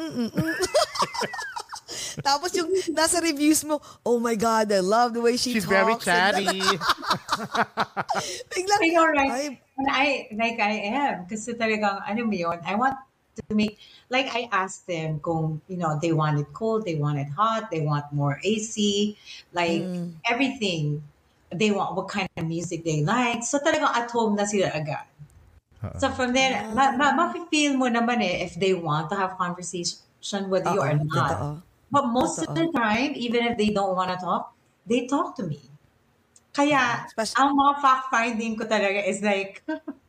Tapos 2.25 2.49
yung 2.57 2.73
nasa 2.97 3.21
reviews 3.21 3.61
mo, 3.61 3.77
oh 4.01 4.17
my 4.17 4.33
God, 4.33 4.73
I 4.73 4.81
love 4.81 5.13
the 5.13 5.21
way 5.21 5.37
she 5.37 5.53
She's 5.53 5.69
talks. 5.69 5.77
very 5.77 5.93
and- 5.93 6.01
chatty. 6.01 6.49
Biglang, 8.57 8.81
I 8.81 8.89
know, 8.89 9.05
right? 9.05 9.53
ay, 9.85 9.85
I, 9.85 10.05
like, 10.33 10.57
I 10.57 10.73
am. 10.89 11.29
Kasi 11.29 11.53
talagang, 11.53 12.01
ano 12.01 12.25
mo 12.25 12.33
yun, 12.33 12.57
I 12.65 12.73
want 12.73 12.97
to 13.37 13.53
make, 13.53 13.77
like, 14.09 14.27
I 14.33 14.49
asked 14.51 14.89
them 14.89 15.21
kung, 15.21 15.61
you 15.69 15.77
know, 15.77 15.97
they 16.01 16.11
want 16.11 16.41
it 16.41 16.49
cold, 16.53 16.83
they 16.85 16.95
want 16.97 17.21
it 17.21 17.29
hot, 17.29 17.69
they 17.69 17.81
want 17.85 18.09
more 18.11 18.41
AC, 18.43 19.15
like, 19.53 19.85
everything. 20.25 21.05
They 21.53 21.71
want 21.71 21.95
what 21.95 22.09
kind 22.09 22.27
of 22.35 22.43
music 22.49 22.83
they 22.83 23.05
like. 23.07 23.45
So 23.45 23.59
talagang 23.63 23.93
at 23.95 24.11
home 24.11 24.35
na 24.35 24.43
sila 24.43 24.67
agad. 24.75 25.07
So 26.01 26.09
from 26.11 26.33
there, 26.33 26.67
ma- 26.73 26.97
ma- 26.97 27.13
ma-feel 27.15 27.77
mo 27.77 27.85
naman 27.87 28.19
eh 28.19 28.43
if 28.43 28.57
they 28.59 28.73
want 28.73 29.07
to 29.13 29.15
have 29.15 29.37
conversation 29.39 30.43
with 30.51 30.65
you 30.67 30.81
Oo, 30.81 30.83
or 30.83 30.93
not. 30.97 31.31
totoo. 31.31 31.51
But 31.87 32.11
most 32.11 32.43
of 32.43 32.51
Totoo. 32.51 32.67
the 32.67 32.67
time, 32.75 33.15
even 33.15 33.47
if 33.47 33.55
they 33.55 33.71
don't 33.71 33.95
want 33.95 34.11
to 34.11 34.19
talk, 34.19 34.51
they 34.83 35.07
talk 35.07 35.39
to 35.39 35.47
me. 35.47 35.63
Kaya, 36.51 37.05
Especially- 37.07 37.37
ang 37.39 37.55
mga 37.55 37.73
fact-finding 37.79 38.53
ko 38.59 38.65
talaga 38.67 38.99
is 39.07 39.21
like, 39.23 39.63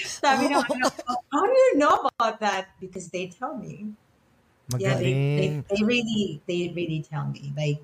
sabi 0.22 0.48
ng 0.48 0.62
anak 0.62 0.92
ko, 1.04 1.12
how 1.32 1.44
do 1.44 1.52
you 1.52 1.72
know 1.76 2.08
about 2.16 2.40
that? 2.40 2.72
Because 2.80 3.08
they 3.08 3.28
tell 3.28 3.56
me. 3.56 3.92
Yeah, 4.78 4.94
they, 4.94 5.12
they, 5.12 5.48
Magaling. 5.50 5.66
they 5.66 5.80
really, 5.82 6.22
they 6.46 6.60
really 6.70 7.02
tell 7.02 7.26
me. 7.26 7.50
Like, 7.56 7.82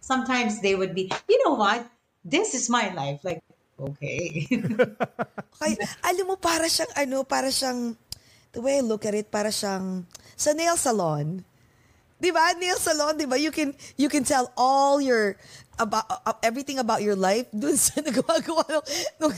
sometimes 0.00 0.60
they 0.60 0.74
would 0.76 0.94
be, 0.94 1.10
you 1.28 1.38
know 1.44 1.54
what? 1.56 1.88
This 2.24 2.54
is 2.54 2.68
my 2.68 2.92
life. 2.92 3.24
Like, 3.24 3.40
okay. 3.80 4.44
Kay, 5.60 5.72
alam 6.04 6.24
mo, 6.28 6.36
para 6.36 6.68
siyang, 6.68 6.92
ano, 6.92 7.24
para 7.24 7.48
siyang, 7.48 7.96
the 8.52 8.60
way 8.60 8.78
I 8.78 8.84
look 8.84 9.08
at 9.08 9.16
it, 9.16 9.32
para 9.32 9.48
siyang, 9.48 10.04
sa 10.36 10.52
nail 10.52 10.76
salon, 10.76 11.40
di 12.20 12.28
ba? 12.28 12.52
Nail 12.60 12.76
salon, 12.76 13.16
di 13.16 13.24
ba? 13.24 13.40
You 13.40 13.50
can, 13.50 13.72
you 13.96 14.12
can 14.12 14.24
tell 14.24 14.52
all 14.60 15.00
your, 15.00 15.40
about, 15.78 16.04
uh, 16.08 16.32
everything 16.42 16.78
about 16.78 17.02
your 17.02 17.16
life 17.16 17.46
dun 17.52 17.76
sa 17.76 18.00
nagagawa 18.06 18.64
ng, 18.68 18.84
nung, 19.20 19.32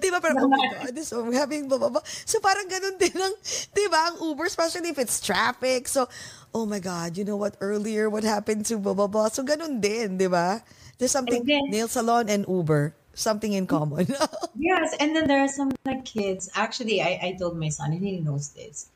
di 0.00 0.08
ba? 0.10 0.18
Parang, 0.20 0.44
oh 0.44 0.50
my 0.50 0.68
God, 0.72 0.92
this, 0.94 1.12
I'm 1.12 1.32
having, 1.32 1.68
blah. 1.68 2.00
So, 2.24 2.40
parang 2.40 2.68
ganun 2.68 2.96
din 2.96 3.16
ang, 3.16 3.34
di 3.72 3.86
ba? 3.88 4.12
Ang 4.12 4.16
Uber, 4.32 4.48
especially 4.48 4.90
if 4.90 4.98
it's 4.98 5.20
traffic. 5.20 5.88
So, 5.88 6.08
oh 6.52 6.64
my 6.64 6.80
God, 6.80 7.16
you 7.16 7.24
know 7.24 7.36
what, 7.36 7.56
earlier, 7.60 8.08
what 8.08 8.24
happened 8.24 8.66
to 8.72 8.76
blah. 8.80 9.28
So, 9.28 9.44
ganun 9.44 9.80
din, 9.80 10.16
di 10.16 10.26
ba? 10.26 10.64
There's 10.98 11.12
something, 11.14 11.44
then- 11.44 11.70
nail 11.70 11.88
salon 11.88 12.28
and 12.28 12.48
Uber, 12.48 12.94
something 13.14 13.52
in 13.52 13.66
common. 13.66 14.08
Yes, 14.58 14.90
and 14.98 15.14
then 15.14 15.30
there 15.30 15.38
are 15.38 15.48
some 15.48 15.70
like 15.86 16.04
kids. 16.04 16.50
Actually, 16.58 17.00
I, 17.00 17.18
I 17.22 17.36
told 17.38 17.56
my 17.56 17.70
son, 17.70 17.94
and 17.94 18.02
he 18.02 18.18
knows 18.18 18.50
this. 18.58 18.90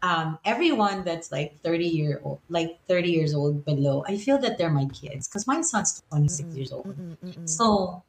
Um, 0.00 0.38
everyone 0.44 1.02
that's 1.02 1.32
like 1.32 1.58
30 1.62 1.86
year 1.86 2.20
old, 2.22 2.38
like 2.48 2.78
30 2.86 3.10
years 3.10 3.34
old 3.34 3.64
below, 3.64 4.04
I 4.06 4.16
feel 4.16 4.38
that 4.38 4.56
they're 4.56 4.70
my 4.70 4.86
kids 4.86 5.26
because 5.26 5.46
my 5.46 5.60
son's 5.60 6.02
26 6.10 6.54
years 6.54 6.72
old. 6.72 6.94
So, 7.44 8.02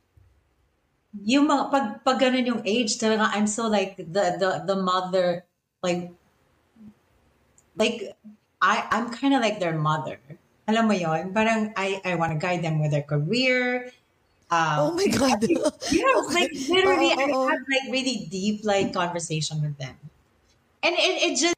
yung 1.25 1.49
mga, 1.49 1.71
pag, 1.71 1.85
pag 2.05 2.17
ganun 2.21 2.45
yung 2.45 2.61
age, 2.65 2.99
talaga, 3.01 3.33
I'm 3.33 3.47
so 3.47 3.65
like 3.67 3.97
the, 3.97 4.37
the, 4.37 4.63
the 4.67 4.75
mother, 4.75 5.45
like, 5.81 6.13
like, 7.75 8.13
I, 8.61 8.85
I'm 8.91 9.09
kind 9.09 9.33
of 9.33 9.41
like 9.41 9.59
their 9.59 9.77
mother. 9.77 10.19
Alam 10.67 10.87
mo 10.87 10.93
yon 10.93 11.33
Parang 11.33 11.73
I, 11.75 12.01
I 12.05 12.13
want 12.15 12.33
to 12.33 12.37
guide 12.37 12.61
them 12.61 12.79
with 12.79 12.91
their 12.91 13.01
career. 13.01 13.89
Um, 14.51 14.77
oh 14.79 14.91
my 14.93 15.07
God. 15.17 15.45
yeah, 15.89 16.13
like 16.33 16.51
literally, 16.69 17.13
Oo, 17.13 17.21
oo. 17.21 17.45
I 17.45 17.51
have 17.53 17.65
like 17.69 17.85
really 17.89 18.27
deep 18.29 18.65
like 18.65 18.93
conversation 18.93 19.61
with 19.61 19.77
them, 19.77 19.93
and 20.81 20.93
it 20.97 21.15
it 21.21 21.33
just 21.37 21.57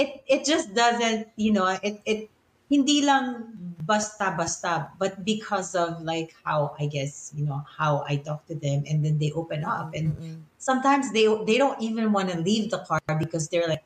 it 0.00 0.24
it 0.24 0.40
just 0.48 0.72
doesn't 0.72 1.28
you 1.36 1.52
know 1.52 1.68
it 1.84 2.00
it 2.08 2.32
hindi 2.72 3.02
lang 3.04 3.50
basta 3.82 4.30
basta, 4.38 4.94
but 4.94 5.26
because 5.26 5.74
of 5.74 5.98
like 6.06 6.30
how 6.46 6.70
I 6.78 6.86
guess 6.86 7.34
you 7.34 7.42
know 7.42 7.66
how 7.66 8.06
I 8.06 8.22
talk 8.22 8.46
to 8.46 8.54
them, 8.54 8.86
and 8.86 9.02
then 9.02 9.18
they 9.18 9.34
open 9.34 9.66
up, 9.66 9.90
and 9.92 10.14
sometimes 10.62 11.10
they 11.10 11.26
they 11.44 11.58
don't 11.58 11.82
even 11.82 12.14
want 12.14 12.30
to 12.30 12.38
leave 12.38 12.70
the 12.70 12.86
car 12.86 13.02
because 13.18 13.50
they're 13.50 13.66
like, 13.66 13.82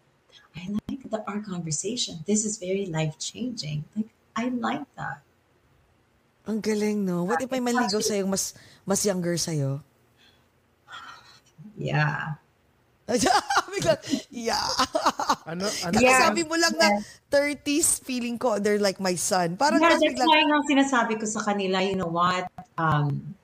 I 0.53 0.77
like 0.85 1.09
the 1.09 1.25
our 1.25 1.41
conversation. 1.41 2.21
This 2.29 2.45
is 2.45 2.61
very 2.61 2.85
life 2.93 3.17
changing. 3.17 3.89
Like 3.97 4.13
I 4.37 4.53
like 4.53 4.85
that. 5.01 5.25
Ang 6.45 6.61
galing, 6.61 7.09
no? 7.09 7.25
What 7.25 7.41
if 7.41 7.49
may 7.49 7.65
manligaw 7.65 8.05
sa'yo 8.05 8.29
mas, 8.29 8.53
mas 8.85 9.01
younger 9.01 9.33
sa'yo? 9.41 9.81
Yeah. 11.81 12.37
Bigla, 13.73 13.95
yeah. 14.31 14.65
Ano, 15.45 15.69
ano, 15.85 15.97
Kakasabi 16.01 16.43
mo 16.49 16.57
lang 16.57 16.75
na 16.77 16.89
30s, 17.31 18.01
feeling 18.01 18.41
ko, 18.41 18.59
they're 18.59 18.81
like 18.81 18.99
my 19.01 19.15
son. 19.15 19.57
Parang 19.57 19.81
Yeah, 19.81 19.93
that's 19.93 20.05
biglang, 20.05 20.29
why 20.29 20.41
nga 20.41 20.59
sinasabi 20.65 21.15
ko 21.21 21.25
sa 21.29 21.41
kanila, 21.45 21.85
you 21.85 21.97
know 21.97 22.09
what? 22.09 22.49
Um, 22.81 23.35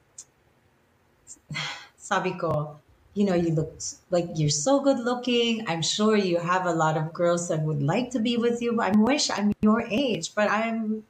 sabi 1.96 2.34
ko, 2.34 2.80
you 3.14 3.24
know, 3.24 3.34
you 3.34 3.50
look 3.52 3.74
like 4.10 4.26
you're 4.34 4.54
so 4.54 4.80
good 4.80 4.98
looking. 4.98 5.66
I'm 5.66 5.82
sure 5.82 6.16
you 6.16 6.38
have 6.38 6.66
a 6.66 6.72
lot 6.72 6.96
of 6.96 7.12
girls 7.12 7.48
that 7.48 7.60
would 7.62 7.82
like 7.82 8.10
to 8.12 8.20
be 8.20 8.36
with 8.36 8.62
you. 8.62 8.80
I 8.80 8.90
wish 8.94 9.30
I'm 9.30 9.52
your 9.60 9.82
age, 9.82 10.34
but 10.34 10.50
I'm 10.50 11.02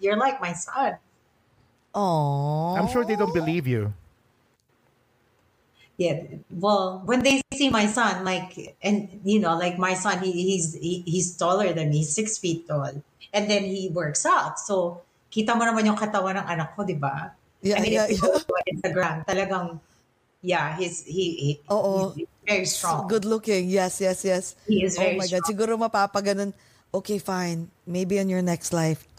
you're 0.00 0.16
like 0.16 0.40
my 0.40 0.52
son. 0.52 0.96
Aww. 1.94 2.78
I'm 2.78 2.88
sure 2.88 3.04
they 3.04 3.16
don't 3.16 3.34
believe 3.34 3.66
you. 3.66 3.92
Yeah. 5.98 6.22
Well, 6.54 7.02
when 7.04 7.26
they 7.26 7.42
see 7.52 7.68
my 7.68 7.90
son, 7.90 8.22
like, 8.24 8.78
and 8.82 9.20
you 9.26 9.42
know, 9.42 9.58
like 9.58 9.78
my 9.78 9.94
son, 9.98 10.22
he, 10.22 10.30
he's 10.30 10.78
he, 10.78 11.02
he's 11.02 11.34
taller 11.36 11.74
than 11.74 11.90
me, 11.90 12.06
six 12.06 12.38
feet 12.38 12.70
tall, 12.70 13.02
and 13.34 13.44
then 13.50 13.66
he 13.66 13.90
works 13.90 14.24
out. 14.24 14.62
So, 14.62 15.02
kita 15.34 15.58
mo 15.58 15.66
naman 15.66 15.90
yung 15.90 15.98
katawan 15.98 16.38
ng 16.38 16.46
anak 16.46 16.78
ko, 16.78 16.86
di 16.86 16.94
ba? 16.94 17.34
Yeah, 17.60 17.76
I 17.76 17.80
mean, 17.82 17.92
yeah, 17.98 18.06
if 18.06 18.22
you 18.22 18.30
yeah. 18.30 18.38
go 18.38 18.38
to 18.38 18.70
Instagram, 18.70 19.26
talagang, 19.26 19.82
yeah, 20.38 20.78
he's 20.78 21.02
he, 21.02 21.26
he 21.34 21.50
Oo. 21.66 22.14
he's 22.14 22.30
very 22.46 22.68
strong. 22.70 23.10
Good 23.10 23.26
looking. 23.26 23.66
Yes, 23.66 23.98
yes, 23.98 24.22
yes. 24.22 24.54
He 24.70 24.86
is 24.86 24.94
oh 24.94 25.02
very 25.02 25.18
my 25.18 25.26
God. 25.26 25.42
strong. 25.42 25.50
Siguro 25.50 25.74
mapapaganon. 25.74 26.54
Okay, 26.94 27.18
fine. 27.18 27.68
Maybe 27.84 28.22
in 28.22 28.30
your 28.30 28.40
next 28.40 28.70
life. 28.70 29.02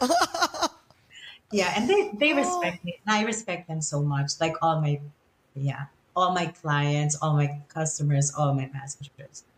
Yeah, 1.50 1.74
and 1.74 1.90
they 1.90 2.14
they 2.14 2.30
respect 2.32 2.86
me, 2.86 3.02
and 3.02 3.10
I 3.10 3.26
respect 3.26 3.66
them 3.66 3.82
so 3.82 4.02
much. 4.02 4.38
Like 4.38 4.54
all 4.62 4.78
my, 4.78 5.02
yeah, 5.58 5.90
all 6.20 6.36
my 6.36 6.52
clients, 6.52 7.16
all 7.24 7.32
my 7.32 7.48
customers, 7.72 8.28
all 8.36 8.52
my 8.52 8.68
passengers. 8.68 9.48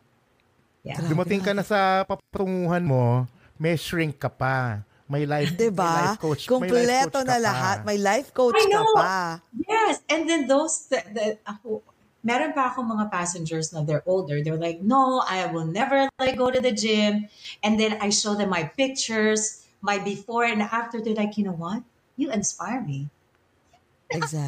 Yeah. 0.86 0.98
Dumating 1.02 1.42
ka 1.42 1.50
na 1.50 1.66
sa 1.66 2.06
papatunguhan 2.06 2.86
mo, 2.86 3.26
may 3.58 3.74
shrink 3.74 4.18
ka 4.22 4.30
pa. 4.30 4.86
May 5.10 5.26
life, 5.26 5.52
Diba? 5.58 5.82
may 5.84 6.02
life 6.08 6.20
coach. 6.22 6.42
Kompleto 6.48 7.20
na 7.26 7.36
ka 7.36 7.38
pa. 7.38 7.46
lahat. 7.52 7.76
May 7.84 7.98
life 7.98 8.30
coach 8.32 8.56
I 8.56 8.64
ka 8.66 8.80
know. 8.80 8.94
pa. 8.96 9.42
Yes, 9.68 10.00
and 10.08 10.24
then 10.24 10.46
those 10.48 10.88
the, 10.88 11.02
the 11.12 11.24
ako, 11.44 11.82
meron 12.24 12.56
pa 12.56 12.72
ako 12.72 12.86
mga 12.86 13.12
passengers 13.12 13.74
na 13.76 13.84
they're 13.84 14.06
older. 14.08 14.40
They're 14.40 14.58
like, 14.58 14.80
"No, 14.80 15.20
I 15.26 15.44
will 15.52 15.68
never 15.68 16.08
like 16.16 16.38
go 16.40 16.48
to 16.48 16.62
the 16.64 16.72
gym." 16.72 17.28
And 17.60 17.76
then 17.76 18.00
I 18.00 18.08
show 18.08 18.34
them 18.38 18.48
my 18.48 18.72
pictures, 18.72 19.66
my 19.84 20.00
before 20.00 20.48
and 20.48 20.64
after. 20.64 21.02
They're 21.02 21.18
like, 21.18 21.36
"You 21.36 21.50
know 21.50 21.58
what? 21.58 21.84
You 22.16 22.32
inspire 22.32 22.80
me. 22.80 23.12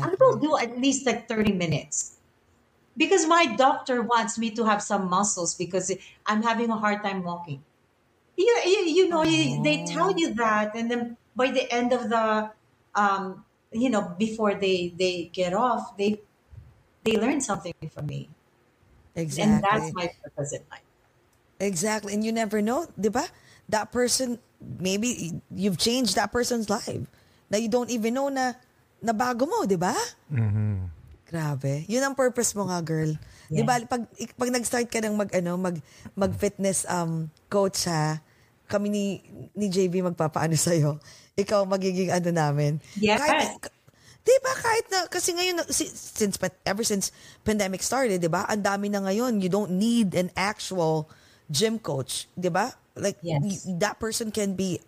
I 0.02 0.08
Exactly. 0.08 0.16
will 0.20 0.38
do 0.40 0.56
at 0.58 0.78
least 0.78 1.06
like 1.06 1.28
30 1.28 1.52
minutes." 1.52 2.18
Because 2.96 3.26
my 3.26 3.46
doctor 3.56 4.02
wants 4.02 4.38
me 4.38 4.50
to 4.52 4.64
have 4.66 4.82
some 4.82 5.10
muscles 5.10 5.54
because 5.54 5.90
I'm 6.26 6.42
having 6.42 6.70
a 6.70 6.76
hard 6.76 7.02
time 7.02 7.24
walking. 7.24 7.64
You, 8.36 8.46
you, 8.66 8.80
you 8.86 9.08
know, 9.08 9.22
you, 9.24 9.62
they 9.62 9.84
tell 9.84 10.16
you 10.18 10.34
that, 10.34 10.74
and 10.76 10.90
then 10.90 11.16
by 11.36 11.50
the 11.52 11.70
end 11.72 11.92
of 11.92 12.10
the, 12.10 12.52
um, 12.94 13.44
you 13.72 13.90
know, 13.90 14.14
before 14.18 14.54
they 14.54 14.94
they 14.98 15.26
get 15.32 15.54
off, 15.54 15.96
they 15.98 16.22
they 17.04 17.16
learn 17.18 17.40
something 17.40 17.74
from 17.92 18.06
me, 18.06 18.30
Exactly. 19.16 19.38
and 19.38 19.62
that's 19.62 19.92
my 19.94 20.10
purpose 20.22 20.52
in 20.52 20.64
life. 20.70 20.82
Exactly. 21.60 22.12
And 22.14 22.24
you 22.24 22.32
never 22.32 22.60
know, 22.60 22.86
di 22.98 23.08
ba? 23.08 23.28
That 23.68 23.92
person, 23.92 24.38
maybe 24.60 25.40
you've 25.54 25.78
changed 25.78 26.16
that 26.16 26.32
person's 26.32 26.68
life. 26.68 27.06
Na 27.50 27.56
you 27.58 27.68
don't 27.68 27.90
even 27.90 28.14
know 28.14 28.28
na 28.28 28.54
nabago 29.04 29.44
mo, 29.44 29.68
di 29.68 29.76
ba? 29.76 29.92
Grabe. 31.28 31.84
Yun 31.88 32.02
ang 32.04 32.16
purpose 32.16 32.56
mo 32.56 32.68
nga, 32.68 32.80
girl. 32.80 33.12
Di 33.52 33.60
ba, 33.60 33.76
pag, 33.84 34.08
pag 34.36 34.50
nag-start 34.50 34.88
ka 34.88 35.04
ng 35.04 35.14
mag, 35.14 35.30
ano, 35.36 35.60
mag, 35.60 35.76
mag-fitness 36.16 36.88
um, 36.88 37.28
coach, 37.52 37.84
ha, 37.84 38.18
kami 38.64 38.88
ni, 38.88 39.04
ni 39.52 39.68
JB 39.68 40.00
magpapaano 40.14 40.56
sa'yo. 40.56 40.96
Ikaw 41.36 41.68
magiging 41.68 42.08
ano 42.08 42.30
namin. 42.32 42.80
Yes. 42.96 43.20
Kahit, 43.20 43.70
Di 44.24 44.32
ba 44.40 44.56
kahit 44.56 44.86
na, 44.88 45.04
kasi 45.12 45.36
ngayon, 45.36 45.68
si- 45.68 45.92
since, 45.92 46.40
ever 46.64 46.80
since 46.80 47.12
pandemic 47.44 47.84
started, 47.84 48.24
di 48.24 48.30
ba, 48.32 48.48
ang 48.48 48.64
dami 48.64 48.88
na 48.88 49.04
ngayon, 49.04 49.36
you 49.44 49.52
don't 49.52 49.76
need 49.76 50.16
an 50.16 50.32
actual 50.32 51.12
gym 51.52 51.76
coach, 51.76 52.24
di 52.32 52.48
ba? 52.48 52.72
Like, 52.96 53.20
Yes. 53.20 53.68
y- 53.68 53.76
that 53.84 54.00
person 54.00 54.32
can 54.32 54.56
be 54.56 54.80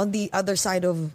on 0.00 0.16
the 0.16 0.32
other 0.32 0.56
side 0.56 0.88
of 0.88 1.12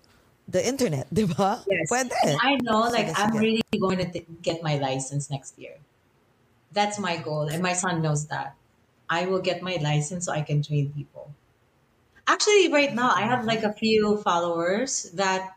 the 0.48 0.62
internet, 0.66 1.08
di 1.14 1.26
ba? 1.26 1.62
Yes. 1.68 1.90
Pwede. 1.90 2.14
I 2.42 2.58
know, 2.62 2.88
like 2.90 3.08
Sige, 3.08 3.18
I'm 3.18 3.34
sige. 3.34 3.42
really 3.42 3.78
going 3.80 3.98
to 4.00 4.08
t- 4.12 4.26
get 4.42 4.64
my 4.64 4.78
license 4.78 5.30
next 5.30 5.58
year. 5.58 5.78
That's 6.72 7.00
my 7.00 7.18
goal, 7.18 7.48
and 7.48 7.64
my 7.64 7.74
son 7.74 8.02
knows 8.02 8.28
that. 8.28 8.56
I 9.10 9.26
will 9.28 9.42
get 9.42 9.62
my 9.62 9.78
license 9.82 10.26
so 10.26 10.34
I 10.34 10.42
can 10.42 10.62
train 10.64 10.92
people. 10.92 11.32
Actually, 12.28 12.74
right 12.74 12.94
now 12.94 13.14
I 13.14 13.22
have 13.22 13.46
like 13.46 13.62
a 13.64 13.72
few 13.72 14.18
followers 14.26 15.14
that 15.14 15.56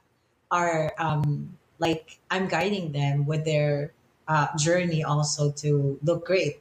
are 0.51 0.93
um, 0.99 1.57
like 1.79 2.21
I'm 2.31 2.47
guiding 2.47 2.93
them 2.93 3.25
with 3.25 3.45
their 3.45 3.93
uh, 4.29 4.49
journey 4.57 5.03
also 5.03 5.51
to 5.65 5.99
look 6.05 6.27
great. 6.27 6.61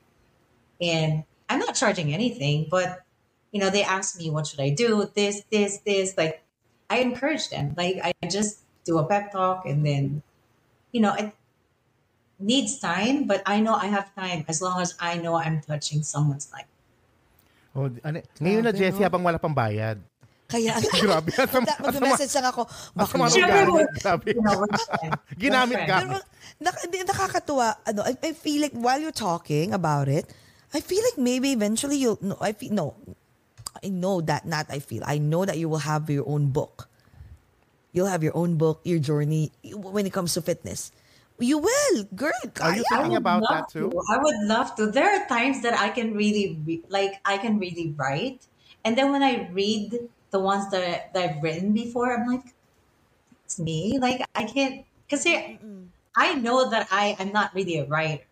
And 0.79 1.23
I'm 1.49 1.59
not 1.59 1.75
charging 1.75 2.13
anything, 2.13 2.67
but 2.71 3.03
you 3.51 3.59
know, 3.59 3.69
they 3.69 3.83
ask 3.83 4.17
me 4.17 4.29
what 4.29 4.47
should 4.47 4.59
I 4.59 4.69
do, 4.69 5.09
this, 5.13 5.43
this, 5.51 5.79
this. 5.79 6.15
Like 6.17 6.43
I 6.89 6.99
encourage 6.99 7.49
them. 7.49 7.73
Like 7.75 7.99
I 8.03 8.11
just 8.27 8.63
do 8.85 8.97
a 8.99 9.05
pep 9.05 9.31
talk 9.31 9.65
and 9.65 9.85
then, 9.85 10.23
you 10.91 11.01
know, 11.01 11.13
it 11.13 11.31
needs 12.39 12.79
time, 12.79 13.25
but 13.27 13.43
I 13.45 13.59
know 13.59 13.75
I 13.75 13.87
have 13.87 14.13
time 14.15 14.45
as 14.47 14.61
long 14.61 14.79
as 14.79 14.95
I 14.99 15.17
know 15.17 15.35
I'm 15.35 15.61
touching 15.61 16.03
someone's 16.03 16.47
life. 16.53 16.69
Oh, 17.77 17.91
ano, 18.01 18.25
ngayon 18.41 18.63
na, 18.65 18.73
Jessie, 18.73 19.03
no? 19.03 19.05
habang 19.05 19.21
wala 19.21 19.37
pang 19.37 19.53
bayad. 19.53 20.01
Kaya, 20.47 20.79
Grabe. 21.03 21.29
Asama, 21.43 21.67
Da- 21.67 21.81
mag-message 21.83 22.31
lang 22.39 22.47
ako. 22.49 22.61
Baka 22.95 23.13
asama 23.19 23.27
ugali. 23.29 23.83
Grabe. 23.99 24.29
You 24.31 24.41
know, 24.41 24.55
we're 24.63 24.71
friends. 24.71 25.19
Ginamit 25.35 25.79
ka. 25.83 25.95
Pero 26.01 26.17
nak- 26.63 26.81
hindi, 26.87 26.97
nakakatuwa. 27.03 27.67
Ano, 27.83 27.99
I, 28.07 28.15
I 28.15 28.31
feel 28.31 28.63
like 28.63 28.73
while 28.73 28.97
you're 28.97 29.13
talking 29.13 29.75
about 29.75 30.07
it, 30.07 30.25
I 30.71 30.79
feel 30.79 31.03
like 31.03 31.19
maybe 31.19 31.51
eventually 31.51 31.99
you'll 31.99 32.19
no, 32.23 32.39
I 32.39 32.55
feel 32.55 32.71
no. 32.71 32.95
I 33.83 33.89
know 33.89 34.21
that 34.21 34.45
not 34.45 34.67
I 34.69 34.79
feel. 34.79 35.03
I 35.05 35.17
know 35.17 35.45
that 35.45 35.57
you 35.57 35.69
will 35.69 35.83
have 35.83 36.09
your 36.09 36.27
own 36.27 36.49
book. 36.49 36.89
You'll 37.91 38.07
have 38.11 38.23
your 38.23 38.35
own 38.35 38.57
book, 38.57 38.81
your 38.83 38.99
journey 38.99 39.51
when 39.73 40.05
it 40.05 40.13
comes 40.13 40.33
to 40.35 40.41
fitness. 40.41 40.91
You 41.39 41.59
will, 41.59 42.03
girl. 42.15 42.33
Are 42.61 42.75
you 42.75 42.83
kaya. 42.83 42.83
thinking 42.89 43.15
about 43.15 43.43
that 43.49 43.69
too? 43.69 43.89
to. 43.89 44.01
I 44.09 44.17
would 44.17 44.41
love 44.49 44.75
to. 44.75 44.89
There 44.89 45.05
are 45.05 45.27
times 45.27 45.61
that 45.61 45.77
I 45.77 45.89
can 45.89 46.13
really 46.17 46.57
re- 46.65 46.83
like 46.89 47.21
I 47.25 47.37
can 47.37 47.59
really 47.59 47.93
write, 47.95 48.45
and 48.83 48.97
then 48.97 49.11
when 49.11 49.21
I 49.21 49.49
read 49.53 50.09
the 50.31 50.39
ones 50.39 50.69
that, 50.71 51.13
that 51.13 51.37
I've 51.37 51.43
written 51.43 51.73
before, 51.73 52.09
I'm 52.13 52.25
like, 52.27 52.53
it's 53.45 53.59
me. 53.59 53.99
Like 54.01 54.25
I 54.33 54.45
can't 54.45 54.85
because 55.05 55.25
I 56.17 56.33
know 56.35 56.69
that 56.69 56.89
I 56.89 57.15
I 57.19 57.21
am 57.21 57.31
not 57.31 57.53
really 57.53 57.77
a 57.77 57.85
writer, 57.85 58.25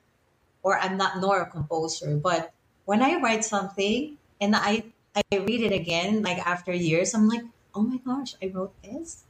or 0.63 0.77
I'm 0.77 0.97
not 0.97 1.21
nor 1.21 1.41
a 1.41 1.49
composer. 1.49 2.17
But 2.17 2.53
when 2.85 3.01
I 3.01 3.21
write 3.21 3.45
something 3.45 4.17
and 4.41 4.55
I 4.55 4.83
I 5.15 5.23
read 5.37 5.61
it 5.63 5.71
again, 5.71 6.21
like 6.23 6.39
after 6.45 6.73
years, 6.73 7.13
I'm 7.15 7.27
like, 7.29 7.43
oh 7.73 7.81
my 7.81 7.97
gosh, 8.03 8.35
I 8.43 8.51
wrote 8.53 8.73
this. 8.83 9.23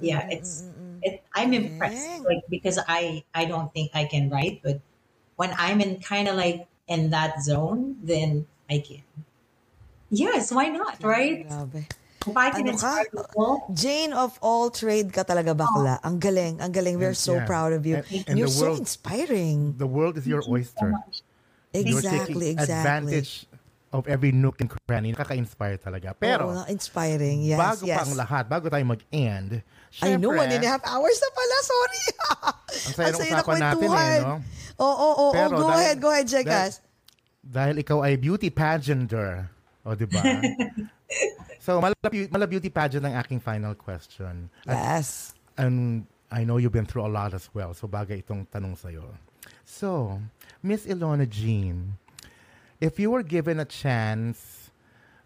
Yeah, 0.00 0.28
it's 0.30 0.62
it. 1.02 1.22
I'm 1.34 1.50
impressed, 1.52 2.22
like 2.22 2.46
because 2.48 2.78
I 2.86 3.24
I 3.34 3.46
don't 3.46 3.66
think 3.74 3.90
I 3.94 4.06
can 4.06 4.30
write, 4.30 4.62
but 4.62 4.78
when 5.34 5.50
I'm 5.58 5.82
in 5.82 5.98
kind 5.98 6.30
of 6.30 6.38
like 6.38 6.66
in 6.86 7.10
that 7.10 7.42
zone, 7.42 7.98
then 8.02 8.46
I 8.70 8.78
can. 8.78 9.02
Yes, 10.10 10.52
why 10.54 10.70
not, 10.70 11.02
right? 11.02 11.48
Grabe. 11.50 11.82
If 12.22 12.36
I 12.38 12.54
can 12.54 12.62
Ano 12.70 12.78
ka? 12.78 13.02
inspire 13.02 13.06
people, 13.10 13.52
Jane 13.74 14.14
of 14.14 14.38
all 14.38 14.70
trade 14.70 15.10
ka 15.10 15.26
talaga 15.26 15.50
bakla. 15.58 15.98
Oh. 15.98 16.06
Ang 16.06 16.22
galing, 16.22 16.62
ang 16.62 16.70
galing. 16.70 16.94
We're 17.02 17.18
so 17.18 17.42
Yeah. 17.42 17.50
proud 17.50 17.74
of 17.74 17.82
you. 17.82 17.98
And- 17.98 18.06
And, 18.06 18.24
and 18.30 18.34
you're 18.38 18.46
the 18.46 18.62
so 18.62 18.78
inspiring. 18.78 19.74
The 19.82 19.90
world 19.90 20.14
is 20.14 20.30
your 20.30 20.46
oyster. 20.46 20.94
You're 21.74 21.98
Exactly, 21.98 22.54
taking 22.54 22.62
exactly. 22.62 22.78
advantage 22.78 23.50
of 23.92 24.08
every 24.08 24.32
nook 24.32 24.58
and 24.60 24.72
cranny. 24.72 25.12
Nakaka-inspire 25.12 25.76
talaga. 25.76 26.16
Pero, 26.16 26.48
Oo, 26.48 26.64
inspiring. 26.66 27.44
Yes, 27.44 27.60
bago 27.60 27.84
yes. 27.84 27.96
pa 27.96 28.02
ang 28.08 28.14
lahat, 28.16 28.44
bago 28.48 28.66
tayo 28.72 28.84
mag-end, 28.88 29.60
I 30.00 30.16
know, 30.16 30.32
syempre, 30.32 30.40
one 30.40 30.50
and 30.50 30.64
a 30.64 30.70
half 30.72 30.84
hours 30.88 31.16
na 31.20 31.28
pala. 31.30 31.56
Sorry. 31.62 32.02
Ang 32.88 32.94
saya 32.96 33.08
ng 33.12 33.20
usapan 33.28 33.56
natin 33.60 33.88
eh, 33.92 34.18
no? 34.24 34.34
Oo, 34.80 34.88
oo, 34.88 35.12
oo. 35.28 35.32
Pero 35.36 35.54
Go 35.60 35.68
dahil- 35.68 35.76
ahead, 35.76 35.96
go 36.00 36.08
ahead, 36.08 36.26
Jekas. 36.26 36.80
Dahil 37.44 37.74
ikaw 37.84 38.00
ay 38.00 38.16
beauty 38.16 38.48
pageanter. 38.48 39.52
O, 39.84 39.92
di 39.92 40.08
ba? 40.08 40.22
so, 41.64 41.76
mala, 41.84 41.92
mala 42.32 42.46
beauty 42.48 42.72
pageant 42.72 43.04
ang 43.04 43.20
aking 43.20 43.36
final 43.38 43.76
question. 43.76 44.48
At, 44.64 44.78
Yes. 45.04 45.36
and 45.60 46.08
I 46.32 46.48
know 46.48 46.56
you've 46.56 46.72
been 46.72 46.88
through 46.88 47.04
a 47.04 47.12
lot 47.12 47.36
as 47.36 47.52
well. 47.52 47.76
So, 47.76 47.84
bagay 47.84 48.24
itong 48.24 48.48
tanong 48.48 48.80
sa'yo. 48.80 49.04
So, 49.68 50.16
Miss 50.64 50.88
Ilona 50.88 51.28
Jean, 51.28 52.00
if 52.82 52.98
you 52.98 53.12
were 53.12 53.22
given 53.22 53.60
a 53.60 53.64
chance 53.64 54.72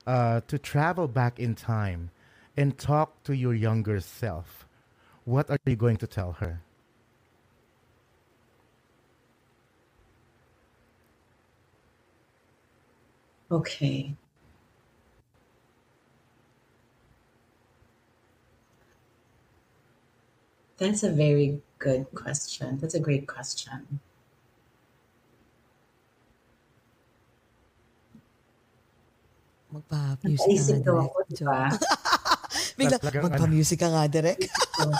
uh, 0.06 0.42
to 0.46 0.58
travel 0.58 1.08
back 1.08 1.40
in 1.40 1.54
time 1.54 2.10
and 2.54 2.76
talk 2.76 3.22
to 3.24 3.34
your 3.34 3.54
younger 3.54 3.98
self, 3.98 4.68
what 5.24 5.50
are 5.50 5.58
you 5.64 5.74
going 5.74 5.96
to 5.96 6.06
tell 6.06 6.32
her? 6.32 6.60
okay. 13.50 14.14
That's 20.78 21.02
a 21.02 21.10
very 21.10 21.62
good 21.78 22.06
question. 22.14 22.78
That's 22.78 22.94
a 22.94 23.00
great 23.00 23.26
question. 23.26 24.00
Magpa-music 29.66 30.46
ka 30.54 30.62
nga, 30.62 30.78
daw 30.78 30.94
Direk. 30.94 31.10
ako, 31.10 31.18
di 31.26 31.42
ba? 31.42 31.60
Bigla, 32.78 32.96
magpa-music 33.02 33.78
ka 33.80 33.88
nga, 33.90 34.02
Direk. 34.06 34.40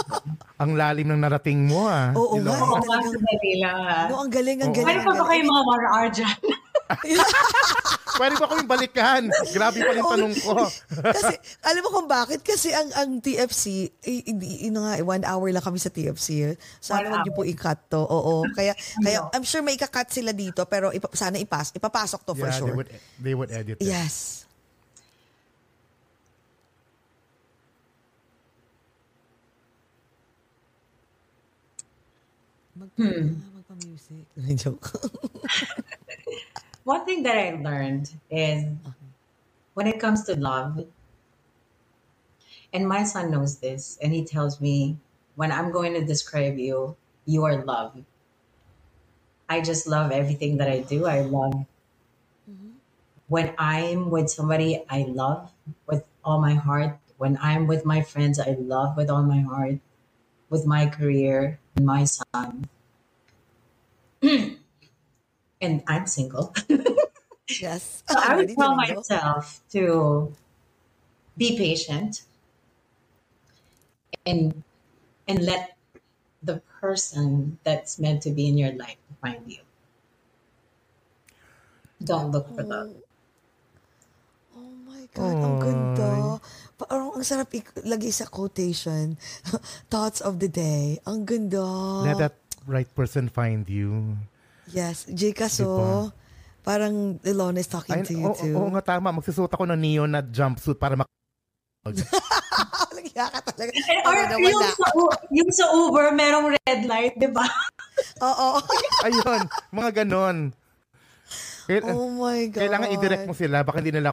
Ang 0.62 0.72
lalim 0.74 1.06
ng 1.12 1.20
narating 1.20 1.68
mo, 1.68 1.86
ah. 1.86 2.10
Oo 2.16 2.40
nga. 2.40 2.56
Oo, 2.56 2.80
ah. 2.80 4.08
No, 4.08 4.24
ang 4.24 4.32
galing, 4.32 4.64
ang 4.64 4.72
galing. 4.72 5.04
Ano 5.04 5.04
pa 5.04 5.12
ba 5.20 5.24
kayo 5.28 5.42
mga 5.44 5.62
RR 5.68 6.06
dyan? 6.16 6.38
Pwede 8.16 8.34
ba 8.40 8.48
kaming 8.48 8.70
balikan? 8.70 9.22
Grabe 9.52 9.84
pa 9.84 9.92
rin 9.92 10.00
tanong 10.00 10.34
ko. 10.40 10.64
Kasi, 10.88 11.34
alam 11.60 11.80
mo 11.84 11.90
kung 11.92 12.08
bakit? 12.08 12.40
Kasi 12.40 12.72
ang 12.72 12.88
ang 12.96 13.20
TFC, 13.20 13.92
hindi, 14.24 14.64
yun 14.64 14.80
nga, 14.80 14.96
eh, 14.96 15.04
one 15.04 15.20
hour 15.28 15.52
lang 15.52 15.60
kami 15.60 15.76
sa 15.76 15.92
TFC. 15.92 16.56
Sana 16.80 17.12
wag 17.12 17.28
niyo 17.28 17.36
po 17.36 17.44
i-cut 17.44 17.92
to. 17.92 18.00
Oo. 18.00 18.48
Kaya, 18.56 18.72
kaya 19.04 19.28
I'm 19.36 19.44
sure 19.44 19.60
may 19.60 19.76
ika-cut 19.76 20.08
sila 20.08 20.32
dito, 20.32 20.64
pero 20.64 20.88
ipa, 20.88 21.12
sana 21.12 21.36
ipas, 21.36 21.76
ipapasok 21.76 22.20
to 22.24 22.32
for 22.32 22.48
yeah, 22.48 22.56
sure. 22.56 22.72
they 22.72 22.76
would, 22.80 22.90
they 23.20 23.34
would 23.36 23.52
edit 23.52 23.76
it. 23.76 23.84
Yes. 23.84 24.45
Magpa, 32.78 33.14
hmm. 33.14 33.34
One 36.84 37.04
thing 37.06 37.22
that 37.24 37.38
I 37.38 37.52
learned 37.62 38.12
is 38.30 38.64
when 39.74 39.86
it 39.86 40.00
comes 40.00 40.24
to 40.24 40.36
love, 40.36 40.80
And 42.72 42.88
my 42.88 43.04
son 43.04 43.30
knows 43.32 43.58
this, 43.58 43.98
and 44.02 44.12
he 44.12 44.24
tells 44.24 44.60
me 44.60 44.98
when 45.36 45.52
I'm 45.52 45.72
going 45.72 45.94
to 45.94 46.04
describe 46.04 46.58
you, 46.58 46.96
you 47.26 47.44
are 47.44 47.64
love. 47.64 47.98
I 49.48 49.60
just 49.62 49.86
love 49.86 50.12
everything 50.12 50.58
that 50.58 50.70
I 50.70 50.80
do. 50.80 51.06
I 51.06 51.22
love 51.22 51.66
mm-hmm. 52.50 52.70
when 53.28 53.54
I'm 53.58 54.10
with 54.10 54.30
somebody 54.30 54.84
I 54.90 55.04
love 55.08 55.52
with 55.86 56.04
all 56.24 56.40
my 56.40 56.54
heart. 56.54 56.98
When 57.18 57.38
I'm 57.42 57.66
with 57.66 57.84
my 57.86 58.02
friends, 58.02 58.38
I 58.40 58.56
love 58.60 58.96
with 58.96 59.10
all 59.10 59.22
my 59.22 59.40
heart. 59.40 59.78
With 60.48 60.66
my 60.66 60.86
career 60.86 61.58
and 61.74 61.84
my 61.86 62.04
son. 62.04 62.68
and 64.22 65.82
I'm 65.86 66.06
single. 66.06 66.54
Yes. 67.60 68.02
So 68.08 68.18
I 68.18 68.36
would 68.36 68.48
tell 68.50 68.74
tinanong. 68.74 68.76
myself 68.76 69.60
to 69.70 70.34
be 71.36 71.56
patient 71.56 72.22
and 74.24 74.62
and 75.28 75.44
let 75.44 75.76
the 76.42 76.62
person 76.80 77.58
that's 77.64 77.98
meant 77.98 78.22
to 78.22 78.30
be 78.30 78.46
in 78.48 78.58
your 78.58 78.72
life 78.72 78.98
find 79.20 79.42
you. 79.46 79.62
Don't 82.02 82.30
look 82.30 82.54
for 82.54 82.62
love. 82.62 82.94
Oh 84.54 84.72
my 84.86 85.08
God, 85.14 85.36
ang 85.42 85.58
ganda. 85.58 86.40
Parang 86.76 87.16
ang 87.16 87.24
sarap 87.24 87.48
ilagay 87.56 88.12
sa 88.12 88.28
quotation. 88.28 89.16
Thoughts 89.92 90.20
of 90.20 90.36
the 90.36 90.48
day. 90.48 91.00
Ang 91.08 91.24
ganda. 91.24 91.64
Let 92.04 92.20
that 92.20 92.36
right 92.68 92.88
person 92.92 93.32
find 93.32 93.64
you. 93.64 94.12
Yes. 94.68 95.08
Jika, 95.08 95.48
so, 95.48 95.64
Diba? 95.64 96.12
parang 96.60 97.16
Ilona 97.24 97.62
is 97.62 97.70
talking 97.70 98.02
Ay, 98.02 98.04
to 98.04 98.12
you 98.12 98.28
oo, 98.28 98.36
too. 98.36 98.52
oo 98.52 98.68
nga 98.76 98.84
tama. 98.92 99.08
Magsusuot 99.08 99.48
ako 99.48 99.64
ng 99.72 99.80
neon 99.80 100.10
na 100.12 100.20
jumpsuit 100.20 100.76
para 100.76 100.98
mak... 101.00 101.08
Nagya 102.96 103.24
ka 103.30 103.40
talaga. 103.40 103.70
Or 104.04 104.14
Ano, 104.18 104.34
yung 104.36 104.60
sa, 104.60 104.74
yung 105.32 105.50
sa 105.54 105.64
Uber, 105.72 106.12
merong 106.12 106.46
red 106.52 106.82
light, 106.84 107.14
di 107.16 107.30
ba? 107.30 107.46
Oo. 108.28 108.60
Ayun, 109.06 109.48
mga 109.72 110.04
ganon. 110.04 110.50
Kail- 111.66 111.86
oh 111.88 112.10
my 112.12 112.52
God. 112.52 112.60
Kailangan 112.60 112.88
i-direct 112.92 113.24
mo 113.24 113.32
sila. 113.32 113.64
Baka 113.64 113.80
hindi 113.80 113.96
nila... 113.96 114.12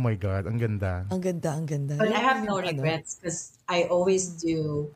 Oh 0.00 0.08
my 0.08 0.16
God, 0.16 0.48
ang 0.48 0.56
ganda. 0.56 1.04
Ang 1.12 1.20
ganda, 1.20 1.52
ang 1.52 1.68
ganda. 1.68 2.00
But 2.00 2.08
I 2.16 2.24
have 2.24 2.40
no 2.40 2.56
regrets 2.56 3.20
because 3.20 3.60
I 3.68 3.84
always 3.92 4.32
do, 4.32 4.88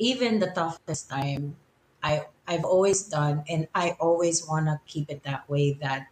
even 0.00 0.40
the 0.40 0.48
toughest 0.48 1.12
time, 1.12 1.52
I 2.00 2.24
I've 2.48 2.64
always 2.64 3.04
done, 3.12 3.44
and 3.44 3.68
I 3.76 4.00
always 4.00 4.40
want 4.40 4.72
to 4.72 4.80
keep 4.88 5.12
it 5.12 5.20
that 5.28 5.44
way. 5.52 5.76
That 5.76 6.08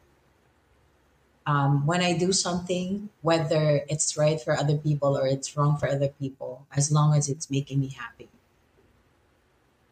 um, 1.48 1.88
when 1.88 2.04
I 2.04 2.12
do 2.12 2.28
something, 2.28 3.08
whether 3.24 3.88
it's 3.88 4.20
right 4.20 4.36
for 4.36 4.52
other 4.52 4.76
people 4.76 5.16
or 5.16 5.24
it's 5.24 5.56
wrong 5.56 5.80
for 5.80 5.88
other 5.88 6.12
people, 6.20 6.68
as 6.76 6.92
long 6.92 7.16
as 7.16 7.32
it's 7.32 7.48
making 7.48 7.80
me 7.80 7.96
happy, 7.96 8.28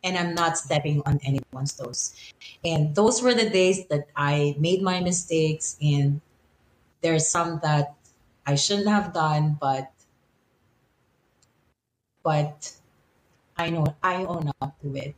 and 0.05 0.21
I'm 0.21 0.37
not 0.37 0.61
stepping 0.61 1.01
on 1.09 1.17
anyone's 1.25 1.73
toes. 1.73 2.13
And 2.61 2.93
those 2.93 3.25
were 3.25 3.33
the 3.33 3.49
days 3.49 3.89
that 3.89 4.13
I 4.13 4.53
made 4.61 4.85
my 4.85 5.01
mistakes, 5.01 5.81
and 5.81 6.21
there's 7.01 7.25
some 7.25 7.65
that 7.65 7.97
I 8.47 8.55
shouldn't 8.55 8.89
have 8.89 9.13
done, 9.13 9.57
but 9.61 9.91
but 12.23 12.73
I 13.57 13.71
know 13.71 13.97
I 14.03 14.25
own 14.25 14.51
up 14.61 14.81
to 14.83 14.97
it. 14.97 15.15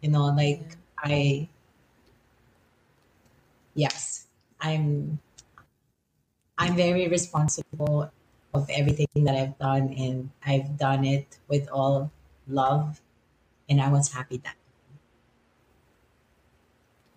You 0.00 0.10
know, 0.10 0.26
like 0.26 0.76
I 0.98 1.48
yes, 3.74 4.26
I'm 4.60 5.18
I'm 6.58 6.76
very 6.76 7.08
responsible 7.08 8.10
of 8.52 8.68
everything 8.70 9.08
that 9.24 9.36
I've 9.36 9.58
done 9.58 9.94
and 9.96 10.30
I've 10.44 10.76
done 10.76 11.04
it 11.04 11.38
with 11.48 11.68
all 11.70 12.10
love 12.48 13.00
and 13.68 13.80
I 13.80 13.88
was 13.92 14.12
happy 14.12 14.38
that 14.44 14.56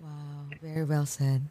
Wow, 0.01 0.49
very 0.61 0.83
well 0.83 1.05
said. 1.05 1.45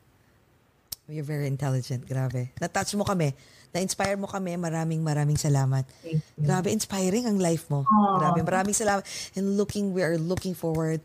You're 1.06 1.27
very 1.27 1.47
intelligent. 1.47 2.06
Grabe. 2.06 2.51
Na-touch 2.59 2.98
mo 2.98 3.06
kami. 3.06 3.31
Na-inspire 3.70 4.18
mo 4.18 4.26
kami. 4.26 4.59
Maraming 4.59 4.98
maraming 4.98 5.38
salamat. 5.38 5.86
Grabe, 6.34 6.74
inspiring 6.74 7.30
ang 7.30 7.38
life 7.38 7.70
mo. 7.70 7.86
Grabe, 8.18 8.42
maraming 8.42 8.74
salamat. 8.74 9.06
And 9.38 9.55
looking, 9.55 9.94
we 9.94 10.02
are 10.02 10.18
looking 10.18 10.55
forward 10.55 10.98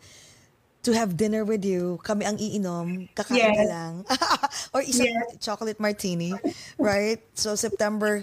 to 0.81 0.93
have 0.93 1.17
dinner 1.17 1.41
with 1.41 1.65
you. 1.65 1.97
Kami 2.01 2.25
ang 2.25 2.37
iinom. 2.37 3.09
Kakain 3.13 3.53
ka 3.53 3.65
Yes. 3.65 3.69
lang. 3.69 3.93
Or 4.73 4.81
isang 4.81 5.09
chocolate 5.37 5.77
martini. 5.81 6.33
Right? 6.77 7.21
So, 7.33 7.53
September, 7.53 8.21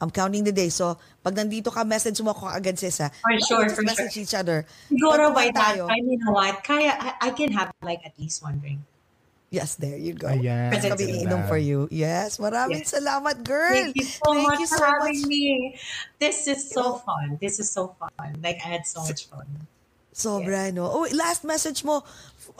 I'm 0.00 0.08
counting 0.08 0.44
the 0.44 0.52
days. 0.52 0.76
So, 0.76 0.96
pag 1.20 1.36
nandito 1.36 1.68
ka, 1.68 1.84
message 1.84 2.16
mo 2.20 2.32
ako 2.32 2.48
agad, 2.48 2.76
sis, 2.78 3.00
ha? 3.02 3.08
For 3.12 3.36
sure, 3.44 3.64
Just 3.68 3.76
for 3.76 3.84
message 3.84 4.12
sure. 4.14 4.22
each 4.24 4.32
other. 4.32 4.64
Siguro 4.88 5.32
by 5.34 5.48
that 5.52 5.76
tayo. 5.76 5.88
time, 5.88 6.06
you 6.08 6.16
know 6.16 6.32
what? 6.32 6.60
Kaya, 6.64 6.92
I, 6.96 7.28
I 7.28 7.30
can 7.36 7.52
have 7.52 7.72
like 7.82 8.00
at 8.04 8.16
least 8.16 8.40
one 8.40 8.56
drink. 8.60 8.80
Yes, 9.48 9.80
there 9.80 9.96
you 9.96 10.12
go. 10.12 10.28
Ayan. 10.28 10.68
Kasi 10.76 10.92
kami 10.92 11.04
Ganda. 11.08 11.20
iinom 11.24 11.42
for 11.48 11.56
you. 11.56 11.88
Yes, 11.88 12.36
maraming 12.36 12.84
Yes. 12.84 12.92
salamat, 12.92 13.40
girl. 13.40 13.72
Thank 13.72 13.96
you 13.96 14.04
so 14.04 14.28
Thank 14.28 14.44
much 14.44 14.60
you 14.60 14.68
for 14.68 14.84
having 14.84 15.20
much. 15.24 15.32
me. 15.32 15.44
This 16.20 16.44
is 16.44 16.68
so 16.68 17.00
fun. 17.00 17.40
This 17.40 17.56
is 17.56 17.72
so 17.72 17.96
fun. 17.96 18.36
Like 18.44 18.60
I 18.60 18.76
had 18.76 18.84
so 18.84 19.00
much 19.00 19.24
fun. 19.24 19.48
Sobra, 20.12 20.68
no? 20.68 20.84
Oh, 20.84 21.08
last 21.16 21.48
message 21.48 21.80
mo 21.80 22.04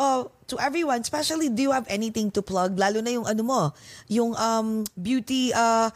uh, 0.01 0.25
to 0.49 0.57
everyone, 0.57 1.05
especially, 1.05 1.53
do 1.53 1.61
you 1.61 1.73
have 1.77 1.85
anything 1.93 2.31
to 2.33 2.41
plug? 2.41 2.79
Lalo 2.79 3.05
na 3.05 3.11
yung 3.13 3.27
ano 3.29 3.43
mo, 3.43 3.61
yung 4.09 4.33
um, 4.39 4.87
beauty 4.97 5.53
uh, 5.53 5.91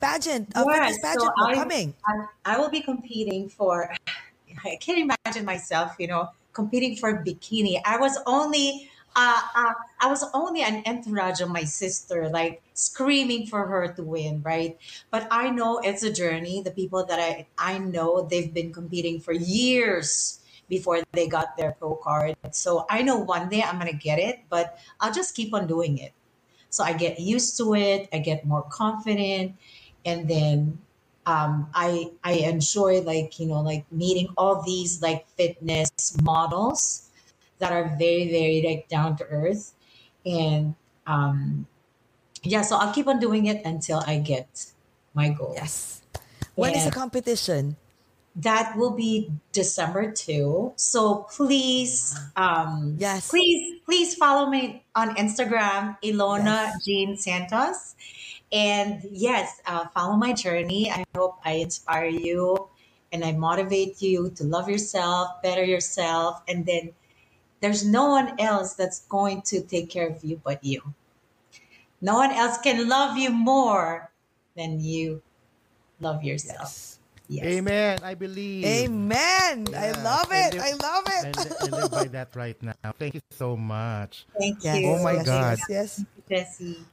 pageant, 0.00 0.48
uh, 0.56 0.64
fitness 0.64 0.96
pageant 1.02 1.34
mo 1.36 1.44
I, 1.50 1.54
coming. 1.58 1.92
I, 2.06 2.12
I 2.46 2.52
will 2.56 2.70
be 2.72 2.80
competing 2.80 3.52
for. 3.52 3.92
I 4.64 4.76
can't 4.80 5.10
imagine 5.10 5.44
myself, 5.44 5.96
you 6.00 6.06
know, 6.08 6.28
competing 6.56 6.96
for 6.96 7.20
bikini. 7.20 7.80
I 7.84 8.00
was 8.00 8.16
only. 8.24 8.88
Uh, 9.14 9.40
uh, 9.54 9.72
I 10.00 10.08
was 10.08 10.24
only 10.32 10.62
an 10.62 10.82
entourage 10.86 11.40
of 11.40 11.50
my 11.50 11.64
sister, 11.64 12.30
like 12.30 12.62
screaming 12.72 13.46
for 13.46 13.66
her 13.66 13.92
to 13.92 14.02
win, 14.02 14.42
right? 14.42 14.78
But 15.10 15.28
I 15.30 15.50
know 15.50 15.78
it's 15.78 16.02
a 16.02 16.12
journey. 16.12 16.62
The 16.62 16.70
people 16.70 17.04
that 17.06 17.20
I 17.20 17.46
I 17.58 17.78
know 17.78 18.22
they've 18.24 18.52
been 18.52 18.72
competing 18.72 19.20
for 19.20 19.32
years 19.32 20.40
before 20.68 21.04
they 21.12 21.28
got 21.28 21.56
their 21.56 21.72
pro 21.72 21.96
card. 21.96 22.36
So 22.52 22.86
I 22.88 23.02
know 23.02 23.18
one 23.18 23.48
day 23.48 23.62
I'm 23.62 23.78
gonna 23.78 23.92
get 23.92 24.18
it, 24.18 24.48
but 24.48 24.78
I'll 25.00 25.12
just 25.12 25.36
keep 25.36 25.52
on 25.52 25.66
doing 25.66 25.98
it. 25.98 26.12
So 26.70 26.82
I 26.82 26.94
get 26.94 27.20
used 27.20 27.58
to 27.58 27.74
it. 27.74 28.08
I 28.12 28.18
get 28.18 28.46
more 28.46 28.64
confident, 28.64 29.56
and 30.06 30.24
then 30.24 30.80
um, 31.26 31.68
I 31.74 32.10
I 32.24 32.48
enjoy 32.48 33.02
like 33.02 33.38
you 33.38 33.46
know 33.46 33.60
like 33.60 33.84
meeting 33.92 34.32
all 34.36 34.62
these 34.62 35.02
like 35.02 35.28
fitness 35.36 35.92
models 36.22 37.11
that 37.62 37.70
are 37.72 37.94
very 37.96 38.26
very 38.26 38.60
like 38.66 38.90
down 38.90 39.14
to 39.22 39.24
earth, 39.30 39.72
and 40.26 40.74
um, 41.06 41.66
yeah. 42.42 42.62
So 42.62 42.76
I'll 42.76 42.92
keep 42.92 43.06
on 43.06 43.22
doing 43.22 43.46
it 43.46 43.62
until 43.64 44.02
I 44.06 44.18
get 44.18 44.66
my 45.14 45.30
goal. 45.30 45.54
Yes. 45.54 46.02
When 46.54 46.74
is 46.74 46.84
the 46.84 46.90
competition? 46.90 47.76
That 48.34 48.76
will 48.76 48.92
be 48.96 49.30
December 49.52 50.10
2. 50.10 50.72
So 50.76 51.28
please, 51.36 52.16
um, 52.36 52.96
Yes. 52.98 53.28
please, 53.28 53.80
please 53.84 54.14
follow 54.14 54.48
me 54.48 54.84
on 54.94 55.14
Instagram, 55.16 56.00
Ilona 56.02 56.72
Yes. 56.72 56.84
Jean 56.84 57.16
Santos. 57.16 57.94
And 58.50 59.00
yes, 59.10 59.60
uh, 59.66 59.88
follow 59.92 60.16
my 60.16 60.32
journey. 60.32 60.90
I 60.90 61.04
hope 61.14 61.40
I 61.44 61.60
inspire 61.64 62.08
you 62.08 62.68
and 63.12 63.24
I 63.24 63.32
motivate 63.32 64.00
you 64.00 64.30
to 64.36 64.44
love 64.44 64.68
yourself, 64.68 65.40
better 65.42 65.64
yourself. 65.64 66.42
And 66.48 66.64
then 66.64 66.92
there's 67.62 67.86
no 67.86 68.10
one 68.10 68.34
else 68.42 68.74
that's 68.74 69.06
going 69.06 69.40
to 69.54 69.62
take 69.62 69.88
care 69.88 70.10
of 70.10 70.18
you 70.26 70.42
but 70.42 70.58
you. 70.62 70.82
No 72.02 72.18
one 72.18 72.34
else 72.34 72.58
can 72.58 72.88
love 72.90 73.16
you 73.16 73.30
more 73.30 74.10
than 74.58 74.82
you 74.82 75.22
love 76.02 76.26
yourself. 76.26 76.98
Yes. 77.30 77.46
Amen. 77.46 77.98
I 78.02 78.12
believe. 78.18 78.66
Amen. 78.66 79.64
I 79.72 79.94
Yeah, 79.94 80.02
love 80.04 80.28
I 80.28 80.38
it. 80.50 80.52
live- 80.52 80.62
I 80.66 80.72
love 80.76 81.04
I, 81.06 81.16
it. 81.22 81.36
li- 81.38 81.56
I 81.62 81.66
live 81.80 81.90
by 81.90 82.04
that 82.12 82.28
right 82.36 82.58
now. 82.60 82.74
Thank 82.98 83.14
you 83.14 83.22
so 83.30 83.56
much. 83.56 84.26
Thank 84.36 84.60
Yes, 84.60 84.76
you. 84.82 84.90
Oh 84.90 85.00
my 85.00 85.14
yes, 85.22 85.24
God. 85.24 85.56
Yes, 85.70 85.90
yes. 86.28 86.48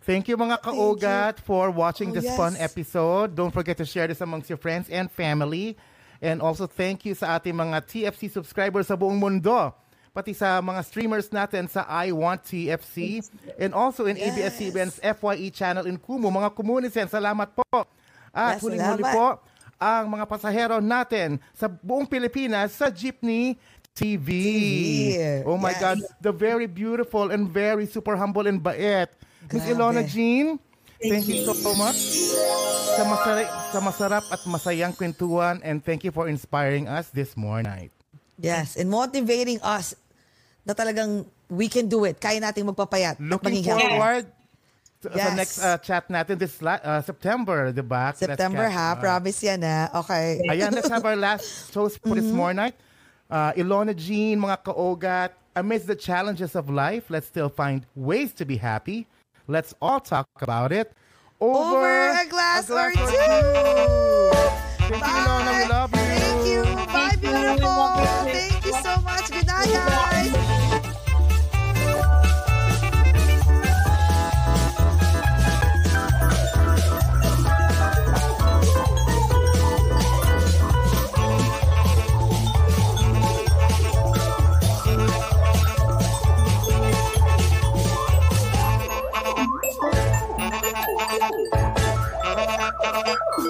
Thank 0.05 0.29
you 0.29 0.37
mga 0.37 0.61
kaogat 0.61 1.39
for 1.43 1.73
watching 1.73 2.11
Oh, 2.11 2.21
this 2.21 2.29
yes. 2.29 2.37
fun 2.37 2.55
episode. 2.55 3.35
Don't 3.35 3.51
forget 3.51 3.75
to 3.81 3.85
share 3.89 4.07
this 4.07 4.21
amongst 4.21 4.47
your 4.47 4.61
friends 4.61 4.87
and 4.87 5.11
family. 5.11 5.75
And 6.21 6.39
also 6.39 6.67
thank 6.69 7.03
you 7.03 7.15
sa 7.17 7.35
ating 7.41 7.57
mga 7.57 7.83
TFC 7.89 8.31
subscribers 8.31 8.87
sa 8.87 8.95
buong 8.95 9.17
mundo. 9.19 9.73
Pati 10.09 10.33
sa 10.33 10.57
mga 10.59 10.81
streamers 10.81 11.29
natin 11.29 11.69
sa 11.69 11.85
I 11.85 12.09
Want 12.09 12.41
TFC. 12.41 13.21
And 13.61 13.71
also 13.71 14.09
in 14.09 14.17
ABS-CBN's 14.17 14.97
FYE 14.99 15.49
channel 15.53 15.85
in 15.85 16.01
Kumu. 16.01 16.33
Mga 16.33 16.49
Kumunisen, 16.53 17.07
salamat 17.07 17.53
po. 17.53 17.85
At 18.29 18.57
Yes, 18.57 18.61
huling-huli 18.61 19.05
po, 19.09 19.41
ang 19.79 20.05
mga 20.11 20.25
pasahero 20.27 20.77
natin 20.83 21.39
sa 21.55 21.65
buong 21.65 22.05
Pilipinas 22.05 22.75
sa 22.75 22.91
Jeepney 22.91 23.55
TV. 23.93 24.27
TV. 25.15 25.43
Oh 25.43 25.57
my 25.57 25.73
Yes. 25.75 25.81
God, 25.81 25.97
the 26.21 26.31
very 26.31 26.67
beautiful 26.69 27.31
and 27.33 27.49
very 27.49 27.83
super 27.83 28.15
humble 28.15 28.47
and 28.47 28.61
bait. 28.61 29.09
Miss. 29.49 29.65
Ilona 29.65 30.05
Jean, 30.05 30.59
Thank, 30.99 31.31
you 31.31 31.47
so 31.47 31.55
much 31.79 31.95
sa 32.95 33.03
masarap, 33.07 33.47
sa 33.71 33.79
masarap 33.79 34.23
at 34.27 34.41
masayang 34.43 34.91
kwentuhan 34.91 35.63
and 35.63 35.79
thank 35.79 36.03
you 36.03 36.11
for 36.11 36.27
inspiring 36.27 36.91
us 36.91 37.07
this 37.15 37.39
morning. 37.39 37.87
Yes, 38.39 38.79
and 38.79 38.87
motivating 38.87 39.59
us 39.61 39.93
na 40.63 40.71
talagang 40.73 41.27
we 41.51 41.67
can 41.67 41.91
do 41.91 42.05
it. 42.07 42.19
Kaya 42.23 42.39
nating 42.39 42.63
magpapayat. 42.71 43.19
at 43.19 43.21
Looking 43.21 43.63
healthy. 43.63 43.83
forward 43.89 44.25
to, 45.01 45.07
sa 45.11 45.15
Yes. 45.17 45.35
next 45.35 45.55
uh, 45.59 45.77
chat 45.79 46.07
natin 46.07 46.39
this 46.39 46.55
uh, 46.63 47.01
September, 47.03 47.71
di 47.71 47.83
ba? 47.83 48.15
September 48.15 48.67
ha, 48.71 48.95
up. 48.95 49.03
promise 49.03 49.43
yan 49.43 49.59
ha. 49.63 49.91
Okay. 50.03 50.39
Ayan, 50.47 50.71
let's 50.71 50.87
have 50.87 51.03
our 51.03 51.19
last 51.27 51.71
toast 51.73 51.99
for 51.99 52.15
this 52.15 52.31
morning 52.31 52.71
night. 52.71 52.75
Uh, 53.29 53.53
Ilona 53.53 53.93
Jean, 53.95 54.39
mga 54.39 54.57
kaogat, 54.65 55.31
amidst 55.55 55.85
the 55.87 55.95
challenges 55.95 56.55
of 56.55 56.69
life, 56.69 57.11
let's 57.11 57.27
still 57.27 57.49
find 57.49 57.85
ways 57.93 58.31
to 58.33 58.45
be 58.45 58.57
happy. 58.57 59.05
Let's 59.47 59.73
all 59.81 59.99
talk 59.99 60.27
about 60.41 60.71
it. 60.71 60.93
Over, 61.41 61.77
Over 61.79 62.21
a 62.21 62.25
glass 62.27 62.69
or 62.69 62.91
two. 62.93 64.68
Thank 64.89 65.03
you, 65.05 65.09
Ilona. 65.09 65.51
We 65.63 65.69
love 65.69 65.91
you. 65.93 65.99
Thank 65.99 66.47
you. 66.47 66.63
Bye, 66.87 67.15
beautiful. 67.21 67.85
Thank 68.25 68.65
you 68.65 68.73
so 68.81 69.01
much. 69.01 69.29
Good 69.31 69.45
night, 69.45 69.67
guys. 69.71 70.31
Thank 90.41 91.43
you. 91.43 91.49
Oh, 92.21 92.35
oh, 92.81 93.03
oh. 93.39 93.48